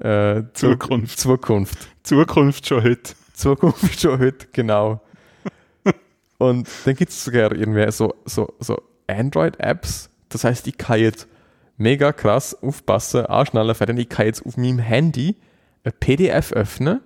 [0.00, 1.18] äh, Zu- Zukunft.
[1.18, 1.88] Zukunft.
[2.02, 3.12] Zukunft schon heute.
[3.34, 5.00] Zukunft ist schon heute, genau.
[6.42, 10.10] Und dann gibt es sogar irgendwie so, so, so Android-Apps.
[10.28, 11.28] Das heißt, ich kann jetzt
[11.76, 13.98] mega krass aufpassen, anschnallen, fertig.
[13.98, 15.36] Ich kann jetzt auf meinem Handy
[15.84, 17.00] ein PDF öffnen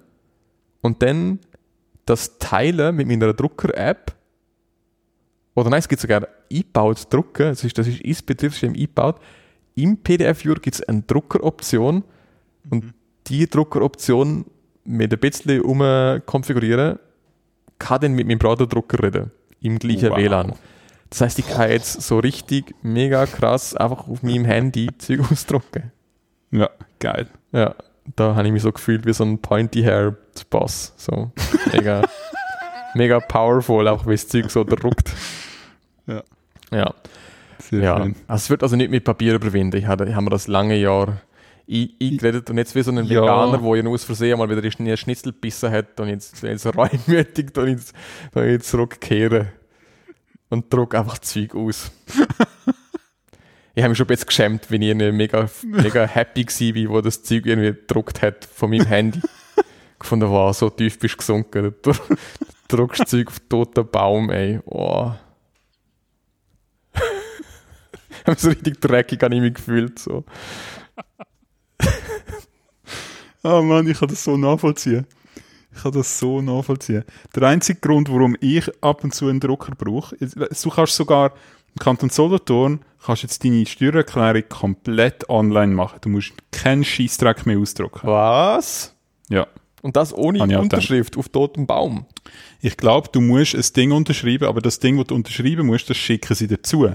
[0.81, 1.41] und dann
[2.07, 4.15] das teilen mit meiner Drucker-App.
[5.55, 7.49] Oder nein, es gibt sogar eingebaut Drucken.
[7.49, 9.21] Das ist, das ist ins Betriebssystem eingebaut.
[9.75, 12.05] Im PDF-Viewer gibt es eine Druckeroption
[12.71, 12.95] und
[13.27, 14.47] die Druckeroption
[14.85, 16.99] mit ein bisschen umkonfigurieren,
[17.79, 19.31] kann dann mit meinem Browser-Drucker reden.
[19.61, 20.19] Im gleichen Wow.
[20.19, 20.53] WLAN.
[21.11, 25.93] Das heißt, ich kann jetzt so richtig mega krass einfach auf meinem Handy Zeug ausdrucken.
[26.51, 27.29] Ja, geil.
[27.53, 27.75] Ja,
[28.17, 30.17] da habe ich mich so gefühlt wie so ein pointy-haired
[30.51, 30.95] Boss.
[30.97, 31.31] So
[31.73, 32.03] mega,
[32.95, 35.13] mega powerful, auch wie das Zeug so druckt.
[36.07, 36.23] Ja.
[36.73, 36.95] Ja,
[37.61, 37.97] Sehr ja.
[38.03, 38.17] schön.
[38.27, 39.77] Also es wird also nicht mit Papier überwinden.
[39.77, 41.21] Ich habe, ich habe mir das lange Jahr
[41.69, 43.23] eingeredet und jetzt wie so ein Ja.
[43.23, 47.53] Veganer, wo ich aus Versehen mal wieder einen Schnitzel gebissen hat und jetzt, jetzt reumütig
[47.53, 47.95] da jetzt,
[48.33, 49.49] da jetzt zurückkehren
[50.49, 51.91] und druck einfach Zeug aus.
[53.75, 57.47] ich habe mich schon jetzt geschämt, wenn ich mega, mega happy war, wo das Zeug
[57.47, 59.21] irgendwie gedruckt hat von meinem Handy.
[59.99, 61.75] Gefunden, wow, so tief bist du gesunken.
[61.83, 61.93] Du
[62.69, 64.61] druckst Zeug auf toten Baum, ey.
[64.67, 65.13] Oh.
[68.27, 69.99] Ich habe so richtig dreckig an mich gefühlt.
[69.99, 70.25] So.
[73.47, 75.07] Ah Mann, ich kann das so nachvollziehen.
[75.73, 77.05] Ich kann das so nachvollziehen.
[77.35, 81.33] Der einzige Grund, warum ich ab und zu einen Drucker brauche, ist, du kannst sogar
[81.75, 85.99] im Kanton Solothurn kannst jetzt deine Steuererklärung komplett online machen.
[86.01, 88.01] Du musst keinen Scheißdreck mehr ausdrucken.
[88.03, 88.95] Was?
[89.29, 89.47] Ja.
[89.81, 92.07] Und das ohne Unterschrift auf totem Baum.
[92.61, 95.97] Ich glaube, du musst ein Ding unterschreiben, aber das Ding, das du unterschreiben musst, das
[95.97, 96.89] schicken sie dazu.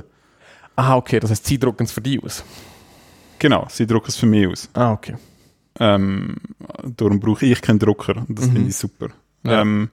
[0.75, 2.43] Ah, okay, das heißt, sie drucken es für dich aus.
[3.39, 4.69] Genau, sie drucken es für mich aus.
[4.73, 5.15] Ah, okay.
[5.79, 6.35] Ähm,
[6.97, 8.25] darum brauche ich keinen Drucker.
[8.27, 8.51] Das Mhm.
[8.53, 9.07] finde ich super.
[9.43, 9.61] Ja.
[9.61, 9.89] Ähm,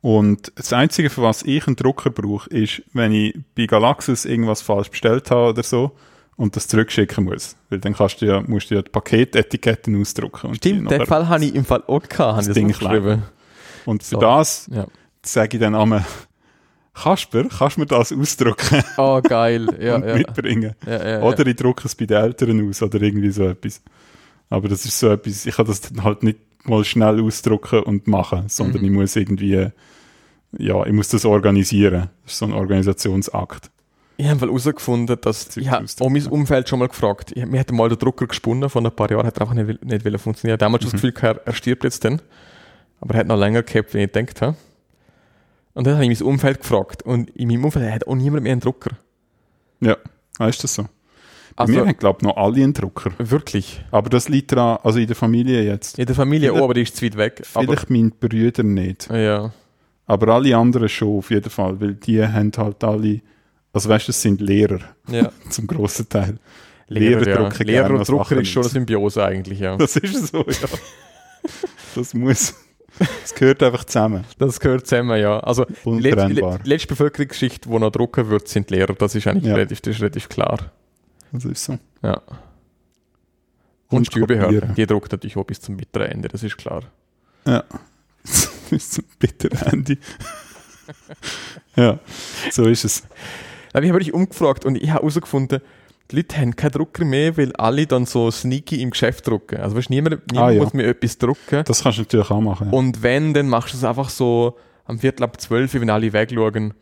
[0.00, 4.62] und das Einzige, für was ich einen Drucker brauche, ist, wenn ich bei Galaxus irgendwas
[4.62, 5.92] falsch bestellt habe oder so
[6.36, 7.56] und das zurückschicken muss.
[7.68, 10.54] Weil dann kannst du ja, musst du ja die Paketetiketten ausdrucken.
[10.54, 13.22] Stimmt, den Fall habe ich im Fall auch gehabt, ich das Ding aufgeschrieben.
[13.86, 14.20] Und für So.
[14.20, 14.86] das Ja.
[15.24, 16.04] sage ich dann einmal,
[16.94, 19.66] Kasper, kannst du mir das ausdrucken Oh, geil.
[19.80, 20.14] Ja, und ja.
[20.16, 20.74] mitbringen?
[20.86, 23.82] ja, Oder ich drucke es bei den Eltern aus oder irgendwie so etwas.
[24.50, 28.06] Aber das ist so etwas, ich kann das dann halt nicht mal schnell ausdrucken und
[28.06, 28.86] machen, sondern Mhm.
[28.88, 29.68] ich muss irgendwie,
[30.58, 32.10] ja, ich muss das organisieren.
[32.24, 33.70] Das ist so ein Organisationsakt.
[34.16, 37.32] Ich habe herausgefunden, dass ich habe auch mein Umfeld schon mal gefragt.
[37.36, 39.68] Ich, mir hat mal der Drucker gesponnen, vor ein paar Jahren hat er einfach nicht,
[39.68, 40.58] will- nicht wollen funktionieren.
[40.58, 41.06] Damals schon das Mhm.
[41.14, 42.20] Gefühl gehabt, er stirbt jetzt dann.
[43.00, 44.56] Aber er hat noch länger gehabt, wie ich gedacht habe.
[45.74, 47.02] Und dann habe ich mein Umfeld gefragt.
[47.04, 48.96] Und in meinem Umfeld hat auch niemand mehr einen Drucker.
[49.80, 49.96] Ja,
[50.40, 50.86] ah, ist das so?
[51.58, 53.10] Also mir haben, glaube ich, noch alle einen Drucker.
[53.18, 53.84] wirklich.
[53.90, 55.98] Aber das liegt daran, also in der Familie jetzt.
[55.98, 57.42] In der Familie Vielleicht- auch, aber die ist zu weit weg.
[57.54, 59.08] Aber, Vielleicht meine Brüder nicht.
[59.10, 59.52] ja.
[60.06, 63.20] Aber alle anderen schon auf jeden Fall, weil die haben halt alle,
[63.74, 64.78] also weißt du, das sind Lehrer
[65.10, 65.30] ja.
[65.50, 66.38] zum grossen Teil.
[66.86, 67.62] Lehrer, Lehrer ja.
[67.64, 68.70] Lehrer und Drucker ist schon eine.
[68.70, 69.76] Symbiose eigentlich, ja.
[69.76, 70.68] Das ist so, ja.
[71.94, 72.54] Das muss,
[72.98, 74.24] das gehört einfach zusammen.
[74.38, 75.40] Das gehört zusammen, ja.
[75.40, 78.94] Also die letzte, letzte Bevölkerungsschicht, die noch drucken wird, sind Lehrer.
[78.94, 79.54] Das ist eigentlich Ja.
[79.54, 80.58] relativ, das ist relativ klar.
[81.32, 81.78] Das ist so.
[82.02, 82.20] Ja.
[83.90, 86.82] Und, Und Steuerbehörde, die druckt natürlich auch bis zum bitteren Ende, das ist klar.
[87.46, 87.64] Ja.
[88.70, 89.96] Bis zum bitteren Ende.
[91.76, 91.98] ja,
[92.50, 93.02] so ist es.
[93.72, 95.60] Aber ich habe mich umgefragt und ich habe herausgefunden,
[96.10, 99.58] die Leute haben keinen Drucker mehr, weil alle dann so sneaky im Geschäft drucken.
[99.58, 100.62] Also weißt, niemand, niemand Ah, ja.
[100.62, 101.64] muss mir etwas drucken.
[101.64, 102.68] Das kannst du natürlich auch machen.
[102.70, 102.72] Ja.
[102.78, 106.74] Und wenn, dann machst du es einfach so am Viertel ab zwölf, wenn alle wegschauen.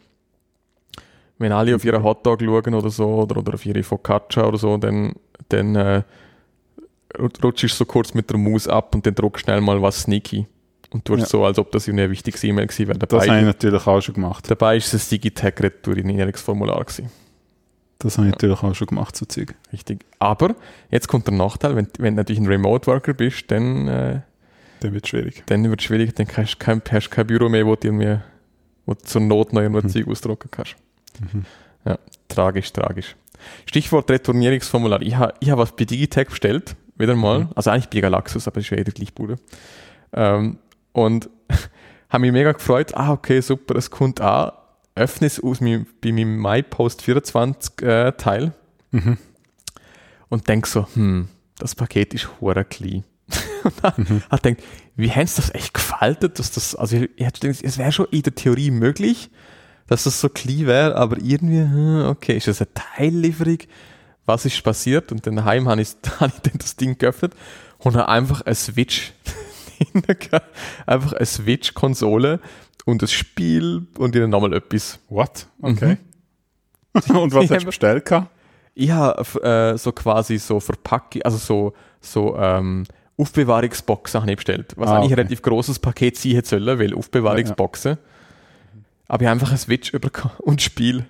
[1.38, 4.76] Wenn alle auf ihren Hotdog schauen oder so, oder, oder auf ihre Focaccia oder so,
[4.78, 5.12] dann,
[5.50, 6.02] dann äh,
[7.18, 10.02] rut- rutschst du so kurz mit der Maus ab und dann druckst schnell mal was
[10.02, 10.46] sneaky.
[10.90, 11.26] Und tust Ja.
[11.26, 12.98] so, als ob das eine wichtige E-Mail gewesen wäre.
[12.98, 14.50] das habe ich Dabei, natürlich auch schon gemacht.
[14.50, 17.10] dabei ist es ein Digitag-Retour-Erinnerungsformular gewesen.
[17.98, 19.54] Das habe ich natürlich auch schon gemacht, so Zeug.
[19.72, 20.04] Richtig.
[20.18, 20.54] Aber
[20.90, 24.20] jetzt kommt der Nachteil, wenn, wenn du natürlich ein Remote-Worker bist, dann, äh,
[24.80, 25.42] Dann wird es schwierig.
[25.46, 28.18] dann wird es schwierig, dann hast du kein, hast kein Büro mehr, wo du, irgendwie,
[28.84, 29.88] wo du zur Not noch irgendwo Mhm.
[29.88, 30.76] Zeug ausdrucken kannst.
[31.20, 31.44] Mhm.
[31.84, 31.98] Ja,
[32.28, 33.16] tragisch, tragisch.
[33.66, 35.02] Stichwort Retournierungsformular.
[35.02, 37.40] Ich habe ich hab was bei Digitech bestellt, wieder mal.
[37.40, 37.48] Mhm.
[37.54, 39.36] Also eigentlich bei Galaxus, aber das ist ja eh die gleiche Bude.
[40.12, 40.58] Ähm,
[40.92, 41.28] und
[42.10, 42.94] habe mich mega gefreut.
[42.94, 44.52] Ah, okay, super, es kommt an.
[44.94, 48.52] Öffne es aus meinem, bei meinem MyPost 24 äh, Teil
[48.92, 49.18] Mhm.
[50.28, 53.04] und denk so, hm, das Paket ist hure klein.
[53.64, 54.22] und dann Mhm.
[54.30, 54.62] hat gedacht,
[54.94, 58.06] wie haben sie das echt gefaltet, dass das, also ich, ich gedacht, es wäre schon
[58.10, 59.28] in der Theorie möglich,
[59.88, 63.58] dass das so klein wäre, aber irgendwie, hm, okay, ist das eine Teillieferung?
[64.24, 65.12] Was ist passiert?
[65.12, 67.34] Und dann daheim habe ich, habe ich dann das Ding geöffnet
[67.78, 69.12] und habe einfach eine Switch,
[70.86, 72.40] einfach eine Switch-Konsole
[72.84, 74.98] und das Spiel und dann nochmal etwas.
[75.08, 75.46] What?
[75.60, 75.98] Okay.
[77.08, 78.10] Und was hast hab- du bestellt?
[78.90, 79.42] habe
[79.74, 82.84] äh, so quasi so Verpackung, also so, so ähm,
[83.18, 84.72] Aufbewahrungsboxen habe ich bestellt.
[84.76, 85.20] Was Ah, eigentlich ein okay.
[85.20, 87.98] relativ großes Paket sein hätte sollen, weil Aufbewahrungsboxen.
[89.08, 91.04] Aber ich habe einfach ein Switch bekommen und Spiel.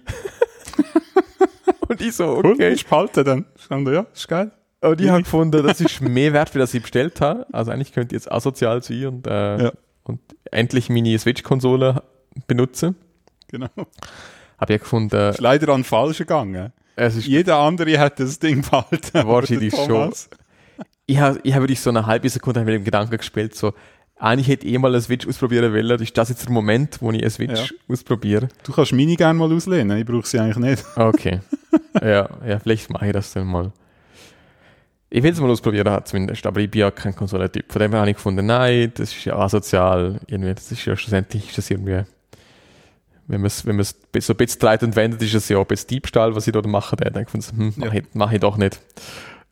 [1.89, 2.73] und ich so, Cool, okay.
[2.73, 3.45] ist behalten dann.
[3.59, 4.51] Stand da, ja, ist geil.
[4.81, 7.47] Und ich habe gefunden, das ist mehr wert, wie das ich bestellt habe.
[7.53, 9.73] Also eigentlich könnte ich jetzt asozial sein und, äh, Ja.
[10.05, 10.21] und
[10.53, 12.03] endlich meine Switch-Konsole
[12.47, 12.95] benutzen.
[13.49, 13.69] Genau.
[14.59, 16.73] Habe ich gefunden, Ist leider an den Falschen gegangen.
[16.97, 19.27] es ist Jeder andere hätte das Ding behalten.
[19.27, 20.29] Wahrscheinlich Thomas-
[21.09, 23.73] ich habe ich hab wirklich so eine halbe Sekunde mit dem Gedanken gespielt, so,
[24.19, 26.01] eigentlich hätte ich eh mal eine Switch ausprobieren wollen.
[26.01, 28.49] Ist das jetzt der Moment, wo ich eine Switch ausprobiere?
[28.65, 30.85] Du kannst meine gerne mal auslehnen, ich brauche sie eigentlich nicht.
[30.97, 31.41] Okay.
[32.01, 33.73] ja, ja, vielleicht mache ich das dann mal.
[35.11, 37.71] Ich will es mal ausprobieren, zumindest, aber ich bin ja kein Konsolentyp.
[37.71, 40.21] Von dem her habe ich gefunden, nein, das ist ja asozial.
[40.27, 42.03] Irgendwie, das ist ja schlussendlich ist das irgendwie,
[43.29, 45.67] wenn man es wenn man's so ein bisschen dreht und wendet, ist es ja ein
[45.67, 46.97] bisschen Diebstahl, was ich da mache.
[46.97, 48.81] Dann denke ich, hm, mache ich, mach ich doch nicht.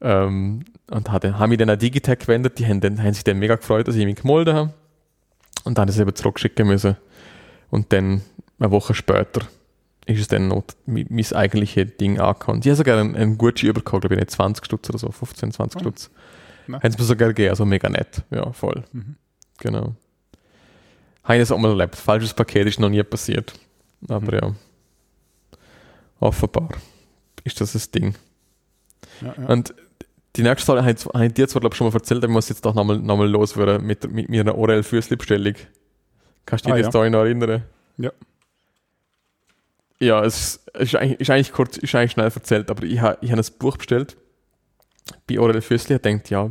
[0.00, 3.38] Ähm, und habe hab mich dann an Digitech gewendet, die haben, dann, haben sich dann
[3.38, 4.74] mega gefreut, dass ich mich gemolden habe.
[5.64, 6.96] Und dann ich es eben zurückschicken müssen.
[7.70, 8.22] Und dann,
[8.58, 9.46] eine Woche später,
[10.06, 12.60] ist es dann noch mein eigentliches Ding angekommen.
[12.60, 15.52] Die haben sogar einen, einen Gutschein bekommen, glaube ich, nicht 20 Stutz oder so, 15,
[15.52, 15.80] 20 Oh.
[15.80, 16.10] Stutz.
[16.66, 16.82] Nice.
[16.82, 18.22] Haben sie mir sogar gegeben, also mega nett.
[18.30, 18.84] Ja, voll.
[18.92, 19.16] Mhm.
[19.58, 19.94] Genau.
[21.24, 21.96] Habe ich das auch mal erlebt.
[21.96, 23.54] Falsches Paket ist noch nie passiert.
[24.08, 24.38] Aber Mhm.
[24.42, 24.54] ja.
[26.20, 26.68] Offenbar
[27.44, 28.14] ist das das Ding.
[29.20, 29.46] Ja, ja.
[29.48, 29.74] Und
[30.36, 32.30] die nächste Story habe ich, habe ich dir zwar, glaube ich, schon mal erzählt, aber
[32.30, 35.54] ich muss jetzt doch nochmal noch mal loswerden mit, mit meiner Orel Füßli-Bestellung.
[36.46, 36.90] Kannst du dich Ah, die ja.
[36.90, 37.62] Story noch erinnern?
[37.98, 38.10] Ja.
[40.00, 43.30] Ja, es ist, eigentlich, ist, eigentlich kurz, ist eigentlich schnell erzählt, aber ich habe ich
[43.32, 44.16] hab ein Buch bestellt
[45.28, 46.50] bei Aurel Füssli denkt, ja,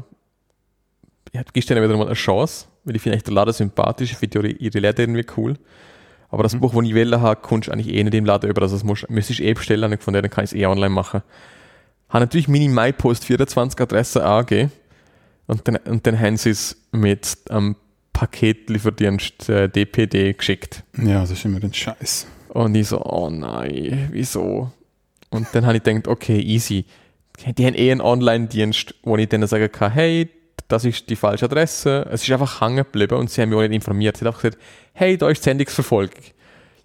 [1.31, 4.17] ich gibst denen wieder mal eine Chance, weil ich finde echt den Laden sympathisch, ich
[4.17, 5.57] finde ihre, ihre Läden irgendwie cool.
[6.29, 6.59] Aber das Mhm.
[6.61, 8.83] Buch, das ich wählen habe, kommst du eigentlich eh nicht im Laden über, also das
[8.83, 11.21] musst, müsstest du eh bestellen, und von denen kann ich es eh online machen.
[12.13, 14.71] Habe natürlich meine MyPost 24 Adresse angegeben
[15.47, 17.75] und dann, und sie es mit einem
[18.13, 20.83] Paketlieferdienst äh, DPD geschickt.
[20.95, 22.27] Ja, das ist immer ein Scheiß.
[22.49, 24.71] Und ich so, oh nein, wieso?
[25.31, 26.85] Und dann habe ich gedacht, okay, easy.
[27.57, 30.29] Die haben eh einen Online-Dienst, wo ich denen sagen kann, hey,
[30.67, 32.07] das ist die falsche Adresse.
[32.11, 34.17] Es ist einfach hängen geblieben und sie haben mich auch nicht informiert.
[34.17, 34.61] Sie haben einfach gesagt,
[34.93, 36.21] hey, da ist Sendungsverfolgung.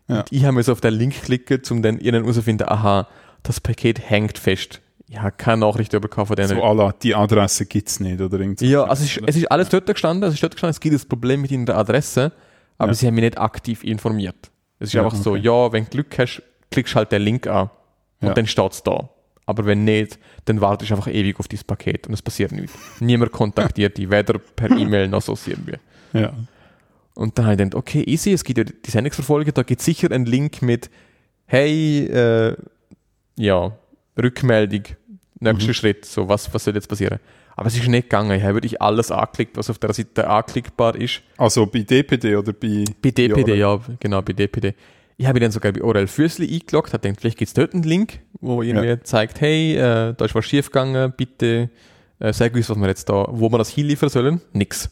[0.09, 0.21] Ja.
[0.21, 3.09] Und ich habe mir so auf den Link klicken, um dann ihnen herauszufinden, aha,
[3.43, 4.81] das Paket hängt fest.
[5.17, 6.49] Habe keine Nachricht bekommen von denen.
[6.49, 8.69] So la, die Adresse gibt es nicht, oder irgendwie.
[8.69, 10.95] Ja, also es ist, es ist alles dort gestanden, es ist dort gestanden, es gibt
[10.95, 12.31] das Problem mit ihrer Adresse,
[12.77, 12.95] aber Ja.
[12.95, 14.51] sie haben mich nicht aktiv informiert.
[14.79, 15.41] Es ist Ja, einfach so, okay.
[15.41, 17.71] ja, wenn du Glück hast, klickst halt den Link an
[18.21, 18.35] und Ja.
[18.35, 19.09] dann steht es da.
[19.47, 22.75] Aber wenn nicht, dann wartest du einfach ewig auf dieses Paket und es passiert nichts.
[23.01, 25.77] Niemand kontaktiert dich, weder per E-Mail noch sonst irgendwie.
[26.13, 26.35] Ja.
[27.15, 29.87] Und dann habe ich gedacht, okay, easy, es gibt ja die Sendungsverfolge, da gibt es
[29.87, 30.91] sicher einen Link mit,
[31.47, 32.57] hey, äh,
[33.37, 33.73] ja,
[34.23, 34.83] Rückmeldung,
[35.41, 35.75] nächster Mhm.
[35.75, 37.19] Schritt, so, was, was soll jetzt passieren?
[37.57, 40.95] Aber es ist nicht gegangen, ich habe wirklich alles angeklickt, was auf der Seite anklickbar
[40.95, 41.23] ist.
[41.37, 42.85] Also bei DPD oder bei.
[43.03, 44.75] Bei DPD, Ja, ja, genau, bei DPD.
[45.17, 47.83] Ich habe dann sogar bei Orel Fürsli eingeloggt, habe gedacht, vielleicht gibt es dort einen
[47.83, 51.71] Link, wo irgendwie zeigt, hey, äh, da ist was schief gegangen, bitte
[52.21, 54.41] äh, sag uns, was wir jetzt da, wo wir das hinliefern sollen.
[54.53, 54.91] Nix.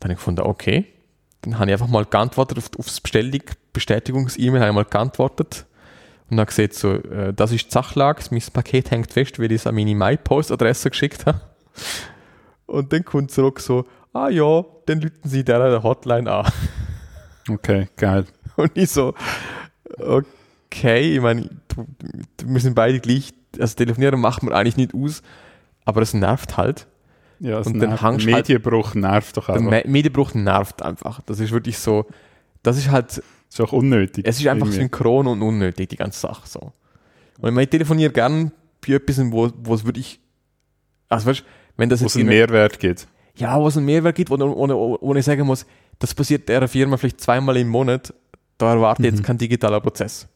[0.00, 0.86] Dann habe ich gefunden, okay.
[1.42, 5.64] Dann habe ich einfach mal geantwortet auf, aufs Bestellung, Bestätigungs-E-Mail, habe ich mal geantwortet
[6.30, 9.60] und dann gesehen, so, äh, das ist die Sachlage, mein Paket hängt fest, weil ich
[9.60, 11.40] es an meine MyPost-Adresse geschickt habe.
[12.66, 16.50] Und dann kommt zurück so, ah ja, dann rufen Sie der Hotline an.
[17.48, 18.24] Okay, geil.
[18.56, 19.14] Und ich so,
[19.98, 21.48] okay, ich meine,
[22.44, 25.22] wir sind beide gleich, also telefonieren macht man eigentlich nicht aus,
[25.84, 26.86] aber es nervt halt.
[27.38, 28.02] Ja, es Und dann nervt.
[28.02, 29.70] Der halt- Medienbruch nervt doch Der einfach.
[29.70, 31.20] Me Medienbruch nervt einfach.
[31.26, 32.06] Das ist wirklich so,
[32.62, 34.24] das ist halt, ist auch unnötig.
[34.26, 34.80] es ist einfach Irgendwie.
[34.82, 36.60] synchron und unnötig, die ganze Sache so.
[36.60, 36.72] Und
[37.38, 38.52] ich meine, ich telefoniere gern
[38.86, 40.20] bei etwas, wo, wo es wirklich,
[41.08, 41.44] also weißt,
[41.76, 43.06] wenn das Wo jetzt es einen Mehrwert gibt.
[43.36, 45.66] ja, wo es einen Mehrwert gibt, wo, wo, wo, wo ich sagen muss,
[45.98, 48.12] das passiert der Firma vielleicht zweimal im Monat,
[48.58, 50.26] da erwarte ich jetzt kein digitaler Prozess.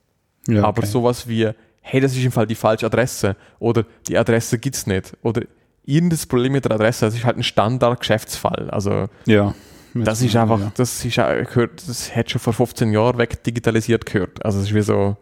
[0.49, 0.87] Ja, Aber okay.
[0.87, 1.49] sowas wie,
[1.83, 5.43] hey, das ist im Fall die falsche Adresse oder die Adresse gibt's nicht oder
[5.85, 8.69] irgendein Problem mit der Adresse, das ist halt ein Standard-Geschäftsfall.
[8.71, 9.55] Also Ja.
[9.95, 10.72] Das ist einfach, Ja.
[10.76, 14.45] das ist auch gehört, das hätte schon vor 15 Jahren wegdigitalisiert gehört.
[14.45, 15.16] Also es ist wie so,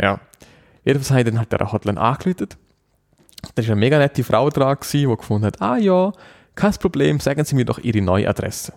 [0.00, 0.20] ja.
[0.84, 2.48] Jedenfalls habe ich dann halt der Hotline angerufen.
[3.54, 6.12] Da war eine mega nette Frau dran, gewesen, die gefunden hat, ah ja,
[6.54, 8.72] kein Problem, sagen Sie mir doch Ihre neue Adresse.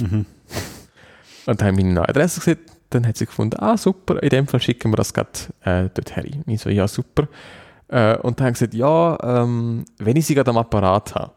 [0.00, 0.26] Mhm.
[1.46, 2.58] Und dann habe ich meine neue Adresse gesehen,
[2.90, 5.30] dann hat sie gefunden, ah super, in dem Fall schicken wir das gerade
[5.62, 6.24] äh, dort her.
[6.24, 7.28] Und ich so, ja super.
[7.88, 11.32] Äh, und dann haben sie gesagt, ja, ähm, wenn ich sie gerade am Apparat habe,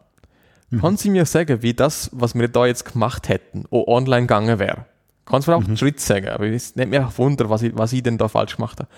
[0.70, 0.82] Mhm.
[0.82, 4.60] können Sie mir sagen, wie das, was wir da jetzt gemacht hätten, auch online gegangen
[4.60, 4.86] wäre?
[5.26, 5.68] Kannst du mir auch Mhm.
[5.68, 6.30] einen Schritt sagen?
[6.30, 8.90] Aber es nimmt mich auch Wunder, was ich, was ich denn da falsch gemacht habe.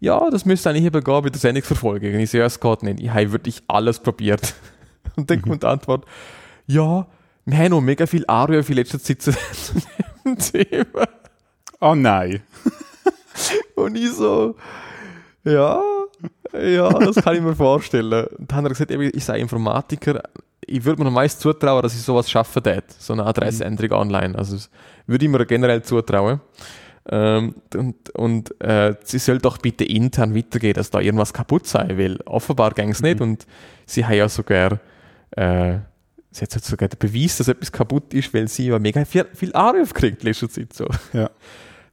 [0.00, 2.14] Ja, das müsste eigentlich eben gehen bei der Sendungsverfolgung.
[2.14, 3.00] Und ich ja, es geht nicht.
[3.00, 4.54] Ich habe wirklich alles probiert.
[5.16, 6.04] Und dann kommt die Antwort,
[6.66, 7.06] ja,
[7.44, 9.32] wir haben noch mega viel Anrufe in letzter Zeit zu
[10.24, 11.08] dem Thema.
[11.80, 12.42] Ah nein.
[13.74, 14.54] Und ich so,
[15.44, 15.80] ja,
[16.52, 18.26] ja, das kann ich mir vorstellen.
[18.38, 20.22] Und dann hat er gesagt, ich sei Informatiker.
[20.68, 22.84] Ich würde mir noch meist zutrauen, dass ich sowas schaffen würde.
[22.98, 24.36] So eine Adressänderung online.
[24.36, 24.70] Also, das
[25.06, 26.40] würde ich mir generell zutrauen.
[27.10, 31.96] Ähm, und und äh, sie soll doch bitte intern weitergehen, dass da irgendwas kaputt sei,
[31.96, 33.20] weil offenbar ging es nicht.
[33.20, 33.46] Und
[33.86, 34.78] sie haben ja sogar,
[35.30, 35.78] äh,
[36.30, 39.54] sie hat sogar den Beweis, dass etwas kaputt ist, weil sie ja mega viel, viel
[39.54, 40.74] Anrufe kriegt in letzter Zeit.
[40.74, 40.86] So.
[41.14, 41.30] Ja.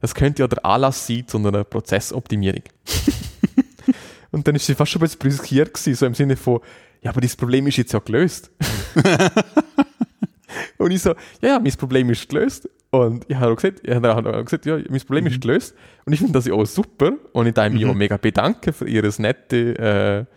[0.00, 2.62] Das könnte ja der Anlass sein zu einer Prozessoptimierung.
[4.30, 6.60] und dann ist sie fast schon ein bisschen brüskiert gewesen, so im Sinne von,
[7.06, 8.50] ja, aber das Problem ist jetzt ja gelöst.
[10.76, 12.68] und ich so, ja, ja, mein Problem ist gelöst.
[12.90, 15.76] Und ich habe auch gesagt, ich habe auch gesagt, ja, mein Problem ist gelöst.
[16.04, 17.12] Und ich finde das auch super.
[17.32, 20.34] Und ich darf mich auch mega bedanken für ihres nette, äh,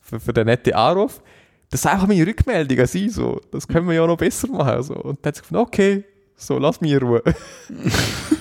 [0.00, 1.22] für, für den netten Anruf.
[1.70, 3.40] Das ist einfach meine Rückmeldung an sie, so.
[3.52, 4.94] Das können wir ja noch besser machen, so.
[4.94, 6.04] Und dann hat sie gefunden, okay,
[6.34, 7.22] so, lass mich in Ruhe.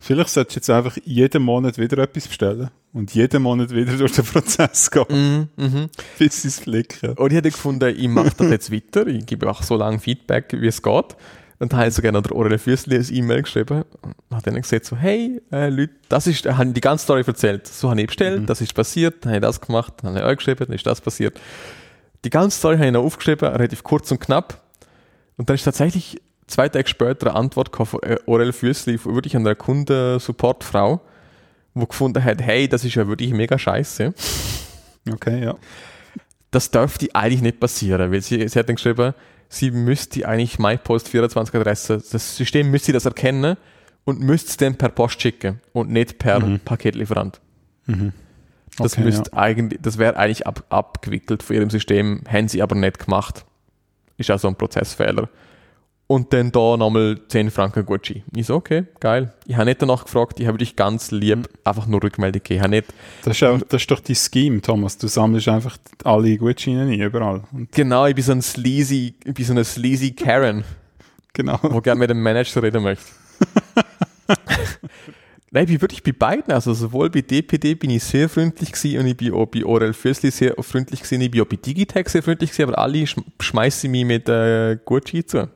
[0.00, 4.12] Vielleicht solltest du jetzt einfach jeden Monat wieder etwas bestellen und jeden Monat wieder durch
[4.12, 5.90] den Prozess gehen, Mhm, mhm.
[6.18, 7.12] bis sie es flicken.
[7.14, 10.52] Und ich hätte gefunden, ich mache das jetzt weiter, ich gebe auch so lange Feedback,
[10.52, 11.16] wie es geht.
[11.60, 14.54] Und dann habe ich sogar noch der Orel Füssli ein E-Mail geschrieben und hat dann
[14.54, 17.66] gesagt so, hey, äh, Leute, das ist, habe ich die ganze Story erzählt.
[17.66, 20.24] So habe ich bestellt, das ist passiert, dann habe ich das gemacht, dann habe ich
[20.24, 21.40] euch geschrieben, dann ist das passiert.
[22.24, 24.62] Die ganze Story habe ich noch aufgeschrieben, relativ kurz und knapp.
[25.36, 29.54] Und dann ist tatsächlich zwei Tage später eine Antwort von äh, Orel Füssli, wirklich einer
[29.54, 31.00] Kundensupportfrau,
[31.74, 34.12] wo gefunden hat, hey, das ist ja wirklich mega scheiße.
[35.10, 35.54] Okay, ja.
[36.50, 39.14] das dürfte eigentlich nicht passieren, weil sie, sie hat dann geschrieben,
[39.48, 43.56] sie müsste eigentlich MyPost 24 Adresse, das System müsste das erkennen
[44.04, 46.60] und müsste es dann per Post schicken und nicht per Mhm.
[46.60, 47.40] Paketlieferant.
[47.86, 48.12] Mhm.
[48.78, 52.74] Das Okay, müsste eigentlich, das wäre eigentlich ab, abgewickelt von ihrem System, haben sie aber
[52.76, 53.44] nicht gemacht.
[54.18, 55.28] Ist also ein Prozessfehler.
[56.10, 58.24] Und dann da nochmal 10 Franken Gucci.
[58.34, 59.34] Ich so, okay, geil.
[59.46, 61.18] Ich habe nicht danach gefragt, ich habe dich ganz Mhm.
[61.18, 62.56] lieb einfach nur Rückmeldung gegeben.
[62.56, 62.86] Ich habe nicht,
[63.24, 64.96] Das, ist auch, das ist doch dein Scheme, Thomas.
[64.96, 67.42] Du sammelst einfach alle Gutscheine ein, überall.
[67.52, 70.64] Und genau, ich bin so ein sleazy, ich bin so eine sleazy Karen,
[71.34, 71.58] genau.
[71.62, 73.04] wo gerne mit dem Manager reden möchte.
[75.50, 76.52] Nein, ich bin wirklich bei beiden.
[76.52, 79.92] Also sowohl bei DPD bin ich sehr freundlich gewesen und ich bin auch bei Orel
[79.94, 81.22] Fürsli sehr freundlich gewesen.
[81.22, 84.78] Ich bin auch bei Digitech sehr freundlich gewesen, aber alle schm- schmeißen mich mit äh,
[84.84, 85.48] Gucci zu.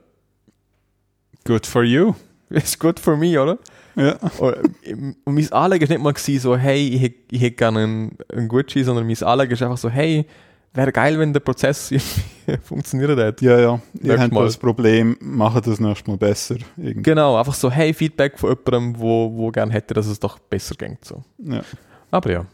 [1.45, 2.15] Good for you.
[2.51, 3.59] Ist gut für mich, oder?
[3.97, 4.17] Ja.
[4.39, 7.57] Und, ähm, und mein Anliegen ist nicht mal gewesen, so, hey, ich hätte ich hätt
[7.57, 10.27] gerne einen, einen Gucci, sondern mein Anliegen ist einfach so, hey,
[10.75, 11.93] wäre geil, wenn der Prozess
[12.63, 13.45] funktionieren würde.
[13.45, 13.81] Ja, ja.
[14.03, 14.45] Ihr habt Mal.
[14.45, 16.57] das Problem, macht das nächstes Mal besser.
[16.77, 17.03] Irgendwie.
[17.03, 20.75] Genau, einfach so, hey, Feedback von jemandem, wo, wo gerne hätte, dass es doch besser
[20.75, 21.05] geht.
[21.05, 21.23] So.
[21.39, 21.63] Ja.
[22.11, 22.47] Aber ja,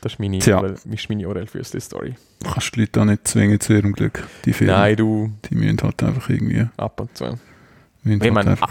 [0.00, 0.58] das ist meine, Tja.
[0.58, 2.14] Orel, ist meine Orel Fürsli Story.
[2.42, 4.26] Kannst die Leute auch nicht zwingen zu ihrem Glück.
[4.44, 6.66] Die Firmen, Nein, du, die müssen halt einfach irgendwie...
[6.76, 7.38] ab und zu.
[8.04, 8.68] Ich meine, ah,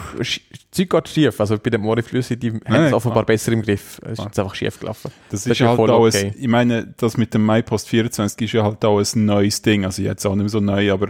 [0.71, 1.39] Zeug geht schief.
[1.39, 3.25] Also bei dem Orel Fürsli, die haben es offenbar klar.
[3.27, 3.99] besser im Griff.
[4.03, 4.27] Es ist Klar.
[4.27, 5.11] jetzt einfach schief gelaufen.
[5.29, 6.27] das, das ist ist ja halt voll auch okay.
[6.27, 9.85] ein, ich meine, das mit dem MyPost 24 ist ja halt auch ein neues Ding.
[9.85, 11.09] Also jetzt auch nicht mehr so neu, aber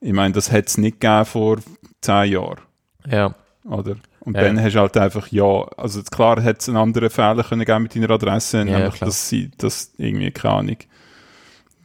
[0.00, 1.58] ich meine, das hätte es nicht gegeben vor
[2.02, 2.60] zehn Jahren.
[3.10, 3.34] Ja,
[3.64, 3.96] Oder?
[4.20, 7.44] Und Ja, dann hast du halt einfach, ja, also klar hätte es einen anderen Fehler
[7.44, 9.08] können geben mit deiner Adresse, Ja, nämlich, klar.
[9.08, 10.76] dass sie, dass irgendwie, keine Ahnung,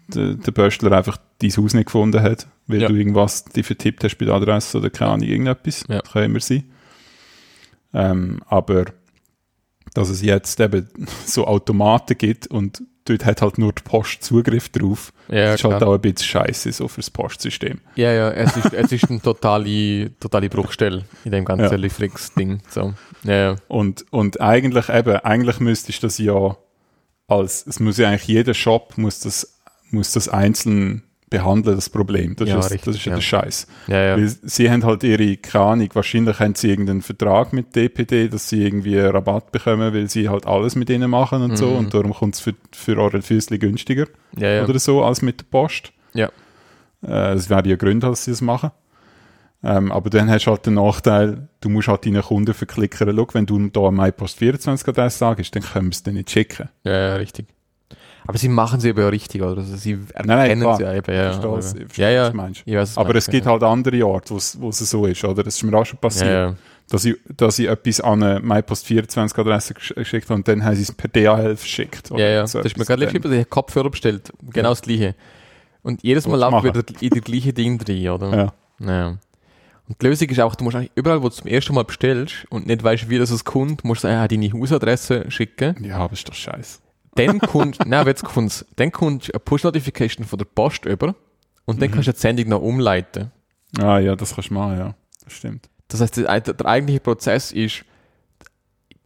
[0.09, 2.87] der, der Böstler einfach dein Haus nicht gefunden hat, weil Ja.
[2.87, 5.83] du irgendwas die vertippt hast bei der Adresse oder keine Ahnung, irgendetwas.
[5.89, 5.99] Ja.
[5.99, 6.63] Das kann immer sein.
[7.93, 8.85] Ähm, aber,
[9.93, 10.87] dass es jetzt eben
[11.25, 15.77] so Automaten gibt und dort hat halt nur die Post Zugriff drauf, ja, ist halt
[15.77, 15.89] klar.
[15.89, 17.81] auch ein bisschen scheiße so fürs Postsystem.
[17.95, 21.75] Ja, ja, es ist, es ist eine totale, totale Bruchstelle in dem ganzen Ja.
[21.75, 22.61] Lieferungsding.
[22.69, 22.93] So.
[23.25, 23.55] Ja, ja.
[23.67, 26.55] Und, und eigentlich eben, eigentlich müsstest du das ja
[27.27, 29.59] als, es muss ja eigentlich jeder Shop muss das,
[29.91, 31.03] muss das einzeln
[31.37, 32.35] behandeln, das Problem.
[32.35, 33.15] Das Ja, ist, richtig, das ist ja ja.
[33.17, 33.67] der Scheiß.
[33.87, 38.47] ja, sie haben halt ihre, keine Ahnung, wahrscheinlich haben sie irgendeinen Vertrag mit DPD, dass
[38.49, 41.71] sie irgendwie einen Rabatt bekommen, weil sie halt alles mit ihnen machen und so.
[41.71, 41.77] Mhm.
[41.77, 44.05] Und darum kommt es für, für eure Füßli günstiger
[44.63, 45.91] oder so als mit der Post.
[46.13, 46.29] Ja.
[47.05, 48.71] Äh, Es wäre ja Gründe, dass sie das machen.
[49.65, 53.15] Ähm, aber dann hast du halt den Nachteil, du musst halt deinen Kunden verklickern.
[53.15, 56.29] Schau, wenn du da am MyPost 24 Adresse sagst, dann können wir es dir nicht
[56.29, 56.67] schicken.
[56.83, 57.47] ja, ja, richtig.
[58.25, 59.57] Aber sie machen sie eben ja richtig, oder?
[59.57, 60.77] Also sie nein, erkennen klar.
[60.77, 61.13] sie ja eben.
[61.13, 62.33] Ja, Verstehst- verstehe, ja, ja.
[62.33, 62.63] meinst.
[62.65, 63.51] Ich weiß, Aber es gibt ja.
[63.51, 65.43] halt andere Orte, wo es so ist, oder?
[65.43, 66.27] Das ist mir auch schon passiert.
[66.29, 66.55] Ja, ja.
[66.89, 70.63] dass ich, dass ich etwas an eine MyPost 24 Adresse gesch- geschickt habe und dann
[70.63, 72.09] haben sie es per DHL verschickt.
[72.11, 72.47] Ja, ja.
[72.47, 74.31] so das ist mir gerade letztes Mal, ich habe Kopfhörer bestellt.
[74.51, 75.15] Genau das gleiche.
[75.81, 78.53] Und jedes Mal läuft wieder in die gleiche Ding drin, oder?
[78.79, 78.87] Ja.
[78.87, 79.07] Ja.
[79.89, 82.45] Und die Lösung ist auch, du musst eigentlich überall, wo du zum ersten Mal bestellst
[82.49, 85.75] und nicht weißt, wie das es kommt, musst du einfach deine Hausadresse schicken.
[85.83, 86.79] ja, aber ist doch scheiße.
[87.15, 91.15] Dann kommt, nein, jetzt kommt's, dann kommt eine Push-Notification von der Post über
[91.65, 91.93] und dann Mhm.
[91.95, 93.31] kannst du die Sendung noch umleiten.
[93.79, 94.95] Ah, ja, das kannst du machen, ja.
[95.23, 95.69] Das stimmt.
[95.87, 97.85] Das heißt, der, der eigentliche Prozess ist,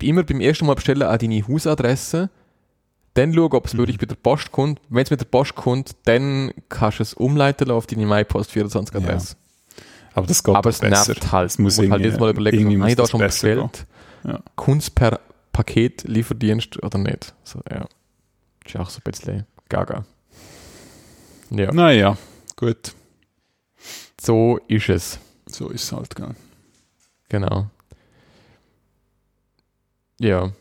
[0.01, 2.29] immer beim ersten Mal bestellen an deine Hausadresse,
[3.15, 3.77] dann schauen, ob es Mhm.
[3.79, 4.79] wirklich bei der Post kommt.
[4.89, 8.95] Wenn es mit der Post kommt, dann kannst du es umleiten auf deine MyPost 24
[8.95, 9.35] Adresse.
[10.13, 11.11] Aber das geht Aber es besser.
[11.13, 11.49] nervt halt.
[11.49, 13.85] Es muss Du musst halt jedes Mal überlegen, habe ich muss da schon bestellt?
[14.23, 14.39] Ja.
[14.55, 15.19] Kunst per
[15.57, 17.33] Paket, Lieferdienst oder nicht?
[17.43, 17.87] So, ja.
[18.63, 20.05] Ist auch so ein bisschen gaga.
[21.49, 22.15] Ja, Naja,
[22.55, 22.93] gut.
[24.21, 25.19] so ist es.
[25.47, 26.35] So ist es halt, gell.
[27.29, 27.65] Genau.
[30.19, 30.51] Ja.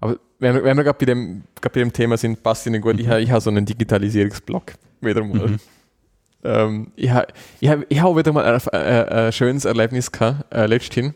[0.00, 3.00] Aber wenn wir, wenn wir gerade bei, dem- bei dem Thema sind, passt Ihnen gut.
[3.00, 4.74] Ich habe ich hab so einen Digitalisierungsblog.
[5.00, 5.48] Wieder mal.
[5.48, 5.60] Mhm.
[6.44, 7.26] Ähm, ich habe
[7.60, 11.14] ich hab, ich hab wieder mal ein, ein, ein schönes Erlebnis gehabt, äh, letzthin.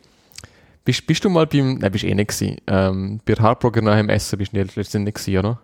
[0.89, 4.09] Bist, bist du mal beim, nein, bist eh nicht gewesen, ähm, bei Hardbroker nach dem
[4.09, 5.61] Essen bist du nicht- letztens nicht gewesen, oder?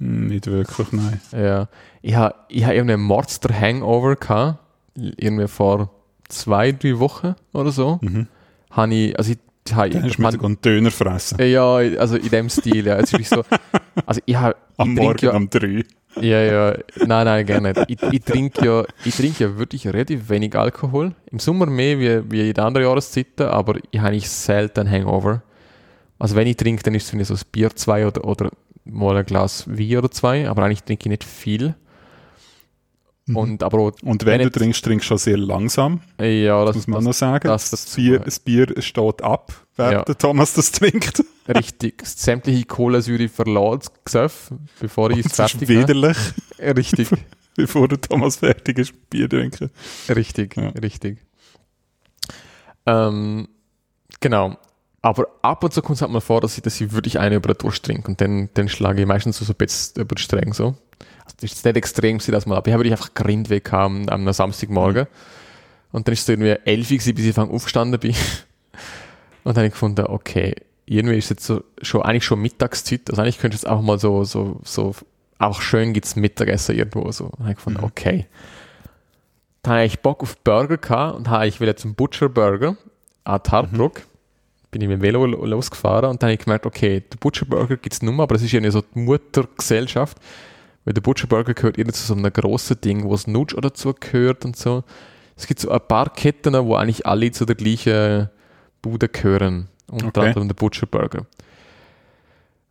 [0.00, 1.20] Hm, Nicht wirklich, nein.
[1.30, 1.68] Ja.
[2.02, 4.58] Ich habe ich hab irgendeinen Monster Hangover gehabt,
[4.96, 5.90] irgendwie vor
[6.28, 8.00] zwei, drei Wochen oder so.
[8.02, 8.26] Mhm.
[8.72, 11.40] Habe ich, also ich, ich, habe- ich mit einen Döner fressen.
[11.40, 12.96] Ja, also in dem Stil, ja.
[12.96, 13.44] Es ist so,
[14.06, 15.84] also ich, hab, ich Am Morgen ja, um drei.
[16.16, 16.74] Ja, ja,
[17.06, 17.84] nein, nein, gerne nicht.
[17.88, 21.14] Ich, ich trinke ja, ich trinke ja wirklich relativ wenig Alkohol.
[21.30, 25.42] Im Sommer mehr wie, wie jede andere Jahreszeit, aber ich habe eigentlich selten Hangover.
[26.18, 28.50] Also wenn ich trinke, dann ist es so ein Bier zwei oder, oder
[28.84, 31.74] mal ein Glas Wein oder zwei, aber eigentlich trinke ich nicht viel.
[33.36, 36.76] Und, aber auch, Und wenn du nicht- trinkst, trinkst du schon sehr langsam, ja, das,
[36.76, 37.48] muss man das, noch sagen.
[37.48, 40.02] das- Das, das- Bier, das Bier steht ab, während Ja.
[40.04, 41.22] der Thomas das trinkt.
[41.48, 42.02] richtig.
[42.06, 45.88] Sämtliche Kohlensäure verlässt Gesöff, bevor ich es Das ist fertig habe.
[45.88, 46.16] widerlich,
[46.76, 47.08] Richtig,
[47.56, 49.70] bevor der Thomas fertig ist Bier trinken.
[50.08, 50.68] richtig, Ja.
[50.70, 51.18] richtig.
[52.86, 53.48] Ähm,
[54.20, 54.56] genau.
[55.02, 57.36] Aber ab und zu kommt es halt mal vor, dass ich, dass ich wirklich eine
[57.36, 60.14] über den Durst trinke und dann, dann schlage ich meistens so, so ein bisschen über
[60.14, 60.74] die Stränge so.
[61.36, 64.32] Das ist nicht extrem dass mal, aber ich habe wirklich einfach Grind weg am, am
[64.32, 65.06] Samstagmorgen.
[65.92, 68.14] Und dann ist es irgendwie 11 Uhr gewesen, bis ich aufgestanden bin.
[69.44, 70.54] Und dann habe ich gefunden, okay,
[70.86, 73.08] irgendwie ist jetzt so, schon, eigentlich schon Mittagszeit.
[73.10, 74.94] Also eigentlich könnte ich jetzt auch mal so, so, so,
[75.38, 77.28] auch schön gibt's Mittagessen irgendwo so.
[77.30, 77.84] Dann habe ich gefunden, Mhm.
[77.86, 78.26] okay.
[79.62, 82.76] Dann habe ich Bock auf Burger gehabt und habe ich wieder zum Butcher Burger
[83.24, 84.02] an Tarbruck.
[84.70, 87.44] Bin ich mit dem Velo lo- losgefahren und dann habe ich gemerkt, okay, der Butcher
[87.46, 90.16] Burger gibt's nur, aber das ist ja so die Muttergesellschaft.
[90.90, 93.68] Weil der Butcher Burger gehört irgendwie zu so einem grossen Ding, wo es Nutsch oder
[93.68, 94.82] dazu gehört und so.
[95.36, 98.28] Es gibt so ein paar Ketten, wo eigentlich alle zu der gleichen
[98.82, 99.68] Bude gehören.
[99.88, 100.26] Unter Okay.
[100.26, 101.26] anderem der Butcher Burger.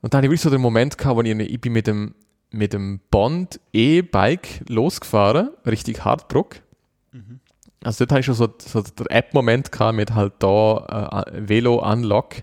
[0.02, 2.14] Und dann habe ich wirklich so den Moment gehabt, wo ich, ich bin mit dem,
[2.52, 6.58] mit dem Bond E-Bike losgefahren, richtig Hardbruck.
[7.86, 12.36] Also dort habe ich schon so, so der App-Moment gehabt mit halt da äh, Velo-Unlock.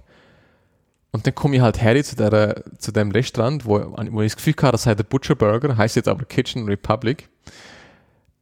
[1.16, 4.36] Und dann komme ich halt her zu, der, zu dem Restaurant, wo, wo ich das
[4.36, 7.30] Gefühl hatte, das sei der Butcher Burger, heißt jetzt aber Kitchen Republic.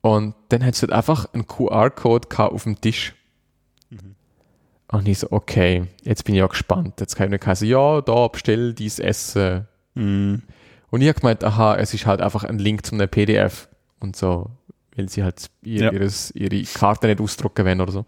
[0.00, 3.14] Und dann hat es halt einfach einen QR-Code auf dem Tisch.
[4.88, 6.98] Und ich so, okay, jetzt bin ich ja gespannt.
[6.98, 9.68] Jetzt kann ich mir sagen, ja, da bestell dies Essen.
[9.94, 10.42] Mhm.
[10.90, 13.68] Und ich habe gemeint, aha, es ist halt einfach ein Link zu einem PDF
[14.00, 14.50] und so,
[14.96, 15.92] weil sie halt ihr, Ja.
[15.92, 18.04] ihres, ihre Karte nicht ausdrucken wollen oder so.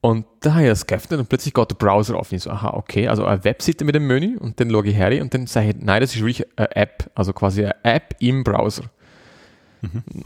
[0.00, 2.30] Und da habe ich das geöffnet und plötzlich geht der Browser auf.
[2.30, 4.96] Und ich so, aha, okay, also eine Webseite mit dem Menü und dann logge ich
[4.96, 8.14] her und dann sage ich, nein, das ist wirklich eine App, also quasi eine App
[8.20, 8.84] im Browser.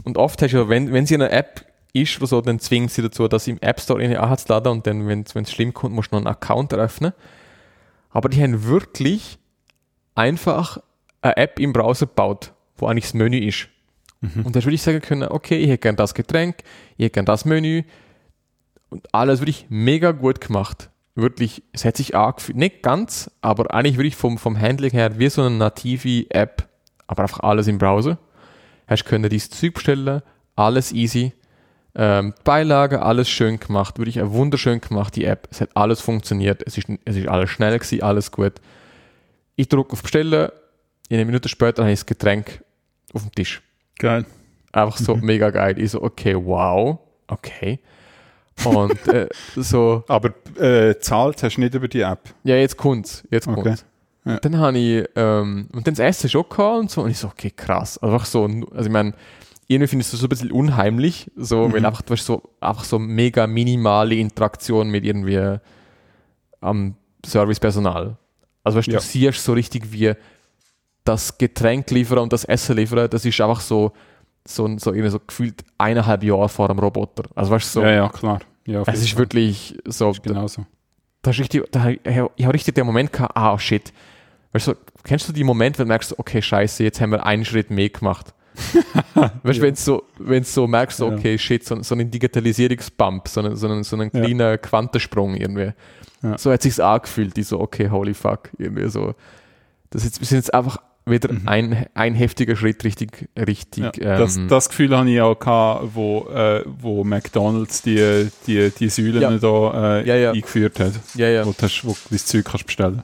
[0.03, 3.03] Und oft hast du ja, wenn, wenn sie eine App ist so, dann zwingt sie
[3.03, 6.15] dazu, dass im App Store eine anzuladen und dann, wenn es schlimm kommt, musst du
[6.15, 7.13] noch einen Account eröffnen.
[8.09, 9.37] Aber die haben wirklich
[10.15, 10.79] einfach
[11.21, 13.69] eine App im Browser gebaut, wo eigentlich das Menü ist.
[14.43, 16.63] Und da würde ich sagen können, okay, ich hätte gern das Getränk,
[16.97, 17.83] ich hätte gern das Menü
[18.93, 20.91] und alles wirklich mega gut gemacht.
[21.15, 25.29] Wirklich, es hat sich angefühlt, nicht ganz, aber eigentlich wirklich vom, vom Handling her wie
[25.29, 26.69] so eine native App,
[27.07, 28.19] aber einfach alles im Browser.
[28.87, 30.21] Hast können dieses Zeug bestellen,
[30.55, 31.33] alles easy.
[31.95, 35.47] Ähm, Beilage, alles schön gemacht, wirklich wunderschön gemacht, die App.
[35.51, 38.53] Es hat alles funktioniert, es ist, es ist alles schnell gewesen, alles gut.
[39.55, 40.49] Ich drücke auf Bestellen,
[41.11, 42.63] eine Minute später habe ich das Getränk
[43.13, 43.61] auf dem Tisch.
[43.97, 44.25] Geil.
[44.71, 45.79] Einfach so mega geil.
[45.79, 47.79] Ich so, okay, wow, okay.
[48.65, 52.19] Und äh, so, Aber äh, zahlt hast du nicht über die App.
[52.43, 53.61] ja, jetzt kommt's, jetzt Okay.
[53.61, 53.85] kommt's.
[54.25, 54.39] Ja.
[54.39, 57.27] Dann habe ich, ähm, und dann das Essen schon gehabt und so, und ich so,
[57.27, 57.97] okay, krass.
[57.97, 59.13] Also einfach so, also ich meine,
[59.67, 62.99] irgendwie findest du so ein bisschen unheimlich, so, weil einfach, du hast so, einfach so
[62.99, 65.57] mega minimale Interaktion mit irgendwie
[66.61, 66.95] am
[67.25, 68.15] Servicepersonal.
[68.63, 68.99] Also weißt, du, Ja.
[68.99, 70.13] du siehst so richtig, wie
[71.03, 73.91] das Getränk liefern und das Essen liefern, das ist einfach so,
[74.47, 77.23] so, so, irgendwie so gefühlt eineinhalb Jahre vor dem Roboter.
[77.35, 78.39] Also weißt du, so, Ja, ja, klar.
[78.65, 79.19] Ja, es ist Fall.
[79.19, 80.65] wirklich so, Ist genauso.
[81.21, 83.91] da ist richtig, da, ich habe richtig den Moment gehabt, ah shit.
[84.53, 84.73] Weißt du,
[85.03, 87.89] kennst du die Moment, wenn du merkst, okay, scheiße, jetzt haben wir einen Schritt mehr
[87.89, 88.33] gemacht.
[89.43, 91.15] weißt du, wenn so, wenn so merkst, so, Ja.
[91.17, 94.21] okay, shit, so, so einen Digitalisierungsbump, so einen, so einen, so einen Ja.
[94.21, 95.71] kleinen Quantensprung irgendwie.
[96.21, 96.37] Ja.
[96.37, 99.15] So hat sich's angefühlt, die so, okay, holy fuck, irgendwie so.
[99.89, 104.03] Das ist, wir sind jetzt einfach wieder ein, ein heftiger Schritt richtig, richtig, Mhm.
[104.03, 108.69] Ja, das, ähm, das Gefühl hatte ich auch, gehabt, wo, äh, wo McDonalds die, die,
[108.71, 109.31] die Säulen Ja.
[109.37, 110.31] da äh, Ja, ja.
[110.31, 111.45] eingeführt hat, ja, ja.
[111.45, 113.03] wo du, hast, wo du dein Zeug kannst bestellen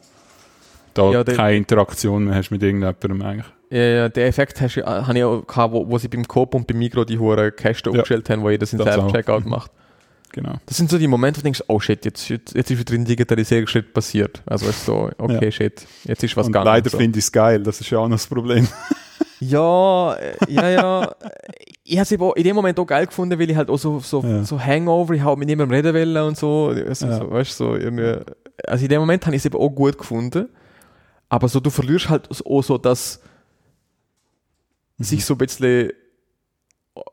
[0.93, 3.45] Da Ja, der- keine Interaktion mehr hast mit irgendjemandem eigentlich.
[3.72, 6.56] Ja, ja, den Effekt hast äh, habe ich auch gehabt, wo, wo sie beim Coop
[6.56, 8.00] und beim Migro die hohen Kästen Ja.
[8.02, 8.95] aufgestellt haben, wo jeder seinen Das.
[8.95, 9.72] Self-Checkout macht.
[10.32, 10.55] Genau.
[10.65, 13.05] Das sind so die Momente, wo du denkst, oh shit, jetzt, jetzt, ist wieder ein
[13.05, 14.41] Digitalisierungsschritt passiert.
[14.45, 15.51] Also du, so, okay, Ja.
[15.51, 16.65] shit, jetzt ist was Und gegangen.
[16.67, 16.97] leider so.
[16.97, 18.67] finde ich es geil, das ist ja auch noch das Problem.
[19.41, 21.15] Ja, äh, ja, ja.
[21.86, 24.21] ich habe es in dem Moment auch geil gefunden, weil ich halt auch so, so,
[24.21, 24.43] Ja.
[24.43, 26.73] so Hangover, ich habe mit niemandem reden wollen und so.
[26.75, 27.17] Also, Ja.
[27.19, 28.17] so weißt du, so irgendwie.
[28.67, 30.49] Also in dem Moment habe ich es eben auch gut gefunden.
[31.30, 33.21] Aber so, du verlierst halt auch so, dass
[34.97, 35.03] Mhm.
[35.05, 35.91] sich so ein bisschen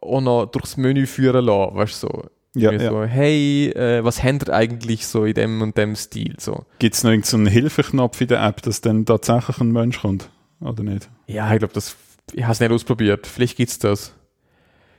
[0.00, 2.24] auch noch durchs Menü führen lassen, weißt du, so.
[2.56, 2.90] Ja, ja.
[2.90, 6.64] so, hey, äh, was ihr eigentlich so in dem und dem Stil, so.
[6.78, 10.30] Gibt es noch irgendeinen Hilfeknopf in der App, dass dann tatsächlich ein Mensch kommt?
[10.60, 11.10] Oder nicht?
[11.26, 11.96] Ja, ich glaube, das,
[12.32, 13.26] ich habe es nicht ausprobiert.
[13.26, 14.14] Vielleicht gibt's das.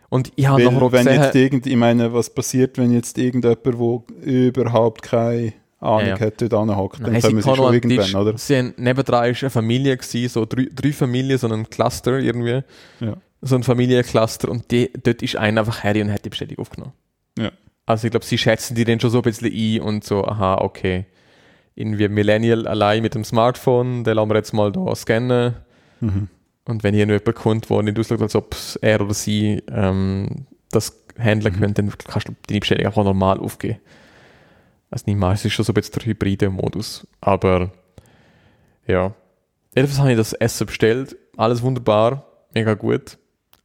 [0.09, 3.65] Und ich habe noch wenn gesehen, jetzt irgend, ich meine, was passiert, wenn jetzt irgendjemand,
[3.65, 6.19] der überhaupt keine Ahnung Ja, ja.
[6.19, 6.99] hat, dort anhockt?
[7.01, 8.37] Dann kommen sie schon an irgendwann, Tisch, oder?
[8.37, 12.61] Sie haben, nebendran ist eine Familie gewesen, so drei, drei Familien, so ein Cluster irgendwie.
[12.99, 13.17] Ja.
[13.41, 16.93] so ein Familiencluster und die, dort ist einer einfach Harry und hat die Bestellung aufgenommen.
[17.37, 17.51] Ja.
[17.85, 20.55] Also ich glaube, sie schätzen die dann schon so ein bisschen ein und so, aha,
[20.55, 21.05] okay.
[21.75, 25.55] Irgendwie Millennial allein mit dem Smartphone, den lassen wir jetzt mal da scannen.
[26.01, 26.27] Mhm.
[26.65, 30.47] Und wenn hier noch jemand kommt, der nicht aussieht, als ob er oder sie ähm,
[30.71, 31.59] das handeln Mhm.
[31.59, 33.79] könnte, dann kannst du deine Bestellung auch normal aufgeben.
[34.89, 37.07] Also nicht mal, es ist schon so ein bisschen der hybride Modus.
[37.21, 37.71] Aber
[38.85, 39.13] ja.
[39.75, 43.17] Jedenfalls habe ich das Essen bestellt, alles wunderbar, mega gut.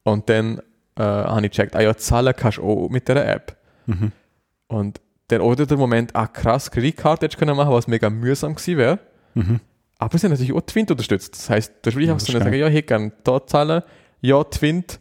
[0.03, 0.59] Und dann
[0.95, 3.57] äh, habe ich gecheckt, ah ja, zahlen kannst du auch mit dieser App.
[3.85, 4.11] Mhm.
[4.67, 8.55] Und dann oder der Moment, ah krass, Kreditkarte hättest du können machen, was mega mühsam
[8.55, 8.99] gewesen wäre.
[9.33, 9.59] Mhm.
[9.99, 11.35] Aber sie haben natürlich auch Twint unterstützt.
[11.35, 13.83] Das heißt, du willst Ja, einfach das so sagen, ja, hier gerne da zahlen,
[14.21, 14.99] ja, Twint.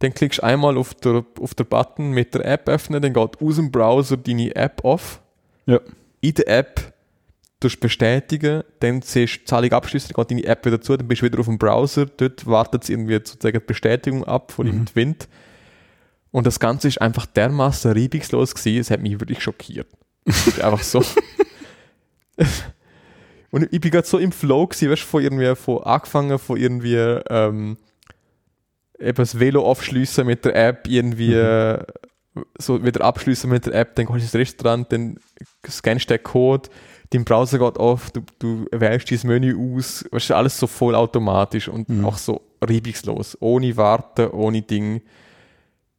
[0.00, 3.40] Dann klickst du einmal auf den auf der Button mit der App öffnen, dann geht
[3.40, 5.22] aus dem Browser deine App auf.
[5.66, 5.80] Ja.
[6.20, 6.92] In der App
[7.60, 11.08] tust du bestätigen, dann siehst du Zahlung abschließen, dann geht deine App wieder zu, dann
[11.08, 14.66] bist du wieder auf dem Browser, dort wartet es irgendwie sozusagen die Bestätigung ab von
[14.66, 14.70] Mhm.
[14.72, 15.28] dem Twint.
[16.34, 19.86] Und das Ganze ist einfach dermaßen reibungslos gewesen, es hat mich wirklich schockiert.
[20.60, 21.00] Einfach so.
[23.50, 26.56] Und ich bin gerade so im Flow gewesen, weißt du, von irgendwie, von angefangen von
[26.56, 27.76] irgendwie, ähm,
[28.98, 31.84] eben das Velo aufschliessen mit der App, irgendwie, Mhm.
[32.58, 35.20] so wieder abschließen mit der App, dann gehst du ins Restaurant, dann
[35.68, 36.68] scannst du den Code,
[37.10, 40.96] dein Browser geht auf, du, du wählst dein Menü aus, weißt du, alles so voll
[40.96, 42.04] automatisch und Mhm.
[42.04, 45.00] auch so reibungslos, ohne Warten, ohne Ding.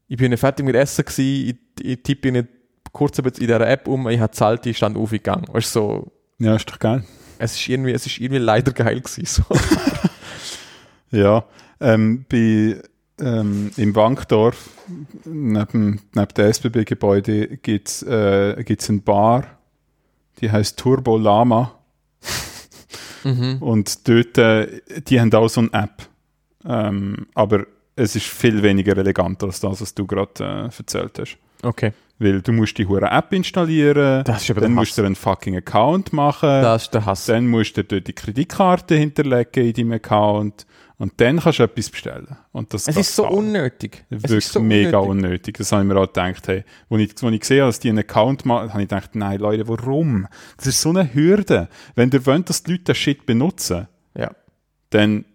[0.08, 2.48] Ich bin fertig mit Essen gewesen, ich, ich tippe nicht
[2.92, 5.46] kurz in dieser App um, ich habe zahlt, ich stand aufgegangen.
[5.52, 7.04] Weißt so, ja, ist doch geil.
[7.40, 9.44] es ist irgendwie, es ist irgendwie leider geil gewesen, so.
[11.12, 11.46] Ja,
[11.80, 12.82] ähm, bei,
[13.20, 14.70] ähm, im Bankdorf,
[15.24, 19.46] neben, neben dem SBB-Gebäude, gibt es äh, gibt's eine Bar,
[20.42, 21.80] die heißt Turbo Lama.
[23.24, 23.58] mhm.
[23.62, 26.08] Und dort, äh, die haben auch so eine App.
[26.66, 27.66] Ähm, aber
[27.96, 31.38] es ist viel weniger elegant als das, was du gerade äh, erzählt hast.
[31.64, 31.94] Okay.
[32.18, 35.58] Weil du musst die hure App installieren, Das ist aber dann musst du einen fucking
[35.58, 37.26] Account machen, Das ist der Hass.
[37.26, 40.66] dann musst du dort die Kreditkarte hinterlegen in deinem Account
[40.98, 42.38] und dann kannst du etwas bestellen.
[42.54, 43.36] Und das Es ist so zahlen.
[43.36, 44.06] unnötig.
[44.10, 45.26] Es Wirklich ist so mega unnötig.
[45.26, 45.58] unnötig.
[45.58, 46.48] Das habe ich mir auch gedacht.
[46.48, 49.14] Hey, wo ich, wo ich gesehen habe, dass die einen Account machen, habe ich gedacht,
[49.14, 50.26] nein, Leute, warum?
[50.56, 51.68] Das ist so eine Hürde.
[51.96, 53.88] Wenn ihr wollt, dass die Leute den Shit benutzen,
[54.18, 54.32] Ja.
[54.92, 55.26] dann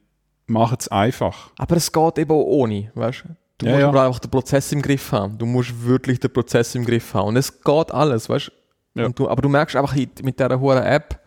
[0.51, 1.51] macht es einfach.
[1.59, 3.29] Aber es geht eben auch ohne, weißt du?
[3.59, 3.89] Du Ja, musst ja.
[3.89, 5.37] aber einfach den Prozess im Griff haben.
[5.39, 7.29] Du musst wirklich den Prozess im Griff haben.
[7.29, 8.51] Und es geht alles, weißt
[8.95, 9.01] du?
[9.01, 9.09] Ja.
[9.11, 9.29] Du?
[9.29, 11.21] Aber du merkst einfach mit dieser hohen App,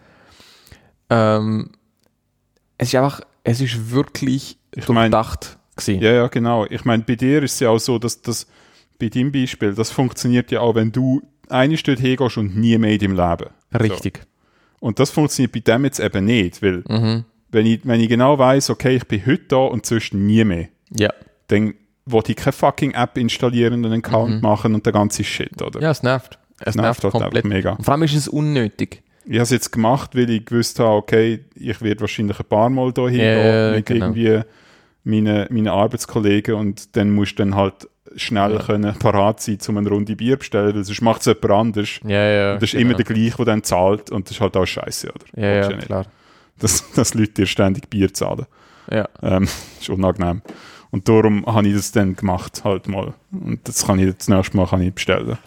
[1.10, 1.70] ähm,
[2.78, 6.02] es ist einfach, es ist wirklich Ich mein- durchdacht gewesen.
[6.02, 6.66] Ja, ja, genau.
[6.70, 8.48] Ich meine, bei dir ist es ja auch so, dass das
[9.00, 12.92] bei deinem Beispiel, das funktioniert ja auch, wenn du eine Stunde hingehst und nie mehr
[12.94, 13.50] in deinem Leben.
[13.80, 14.22] Richtig.
[14.80, 17.26] Und das funktioniert bei dem jetzt eben nicht, weil Mhm.
[17.54, 20.68] Wenn ich, wenn ich genau weiß, okay, ich bin heute da und sonst nie mehr,
[20.96, 21.10] Ja.
[21.48, 21.74] dann
[22.06, 25.82] wollte ich keine fucking App installieren und einen Account machen und der ganze Shit, oder?
[25.82, 26.38] ja, es nervt.
[26.60, 27.46] Es nervt nervt, komplett.
[27.46, 27.72] mega.
[27.74, 29.02] Und vor allem ist es unnötig.
[29.26, 32.70] Ich habe es jetzt gemacht, weil ich gewusst habe, okay, ich werde wahrscheinlich ein paar
[32.70, 34.08] Mal da hingehen Ja, mit genau.
[34.08, 34.42] irgendwie
[35.06, 39.90] meinen meine Arbeitskollegen und dann musst du dann halt schnell können parat sein, um eine
[39.90, 42.00] Runde Bier bestellen, weil sonst macht es jemand anders.
[42.06, 42.54] Ja, ja.
[42.54, 42.90] Und das ist genau.
[42.92, 45.42] immer der gleiche, der dann zahlt und das ist halt auch scheiße, oder?
[45.42, 46.06] Ja, ja, klar.
[46.64, 48.46] Dass, dass Leute dir ständig Bier zahlen.
[48.90, 49.08] Ja.
[49.22, 49.48] Ähm,
[49.80, 50.42] ist unangenehm.
[50.92, 53.14] Und darum habe ich das dann gemacht, halt mal.
[53.32, 55.38] Und das kann ich das nächste Mal kann ich bestellen.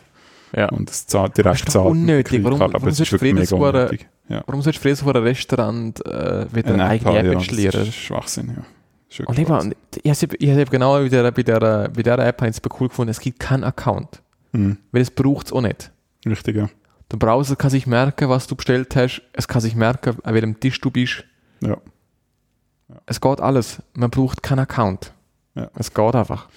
[0.54, 0.68] ja.
[0.70, 1.86] Und das zahlt direkt zahlt.
[1.90, 2.42] unnötig.
[2.44, 2.82] Warum- Kreditkarte.
[2.82, 4.08] warum sollst du wirklich mega für jedes unnötig.
[4.28, 4.42] Ja.
[4.46, 7.42] Warum sollst du früher vor einem Restaurant äh, wieder Eine eine eigene App ja, das
[7.42, 7.82] installieren?
[7.88, 8.64] ist Schwachsinn, ja.
[9.08, 12.56] Ist Und eben, ich habe genau bei der, bei, der, bei der App habe ich
[12.56, 14.20] es cool gefunden, es gibt keinen Account.
[14.52, 14.78] Mhm.
[14.90, 15.92] Weil es braucht es auch nicht.
[16.26, 16.68] Richtig, ja.
[17.12, 19.22] Der Browser kann sich merken, was du bestellt hast.
[19.32, 21.24] Es kann sich merken, an welchem Tisch du bist.
[21.60, 21.76] ja.
[23.04, 23.82] Es geht alles.
[23.94, 25.12] Man braucht keinen Account.
[25.56, 25.68] Ja.
[25.74, 26.48] Es geht einfach.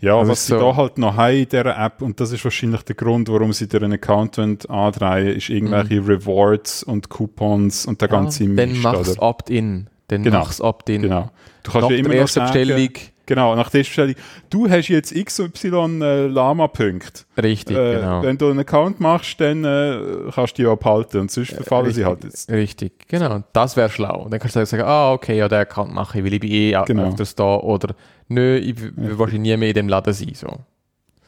[0.00, 2.44] Ja, Also was sie so- da halt noch haben in dieser App, und das ist
[2.44, 4.38] wahrscheinlich der Grund, warum sie dir einen Account
[4.68, 8.50] andrehen, ist irgendwelche Rewards und Coupons und der ganze Mhm.
[8.50, 9.22] ja, dann Mist, mach's oder?
[9.22, 9.86] Opt-in.
[10.08, 10.38] Dann Genau.
[10.40, 11.02] mach's Opt-in.
[11.02, 11.30] Genau.
[11.62, 12.90] Du kannst Nach ja immer der noch sagen, Bestellung.
[13.28, 14.14] Genau, nach der Bestellung,
[14.50, 17.22] du hast jetzt XY äh, Lama-Punkte.
[17.40, 18.22] Richtig, Äh, genau.
[18.24, 20.00] Wenn du einen Account machst, dann äh,
[20.34, 22.50] kannst du die auch behalten und sonst verfallen sie halt jetzt.
[22.50, 23.44] Richtig, genau.
[23.52, 24.22] Das wäre schlau.
[24.24, 26.50] Und dann kannst du sagen, ah, okay, ja, den Account mache ich, weil ich bin
[26.50, 27.08] eh Genau.
[27.10, 27.54] öfters da.
[27.56, 27.94] Oder
[28.26, 30.32] nö, ich will wahrscheinlich nie mehr in dem Laden sein.
[30.34, 30.48] So.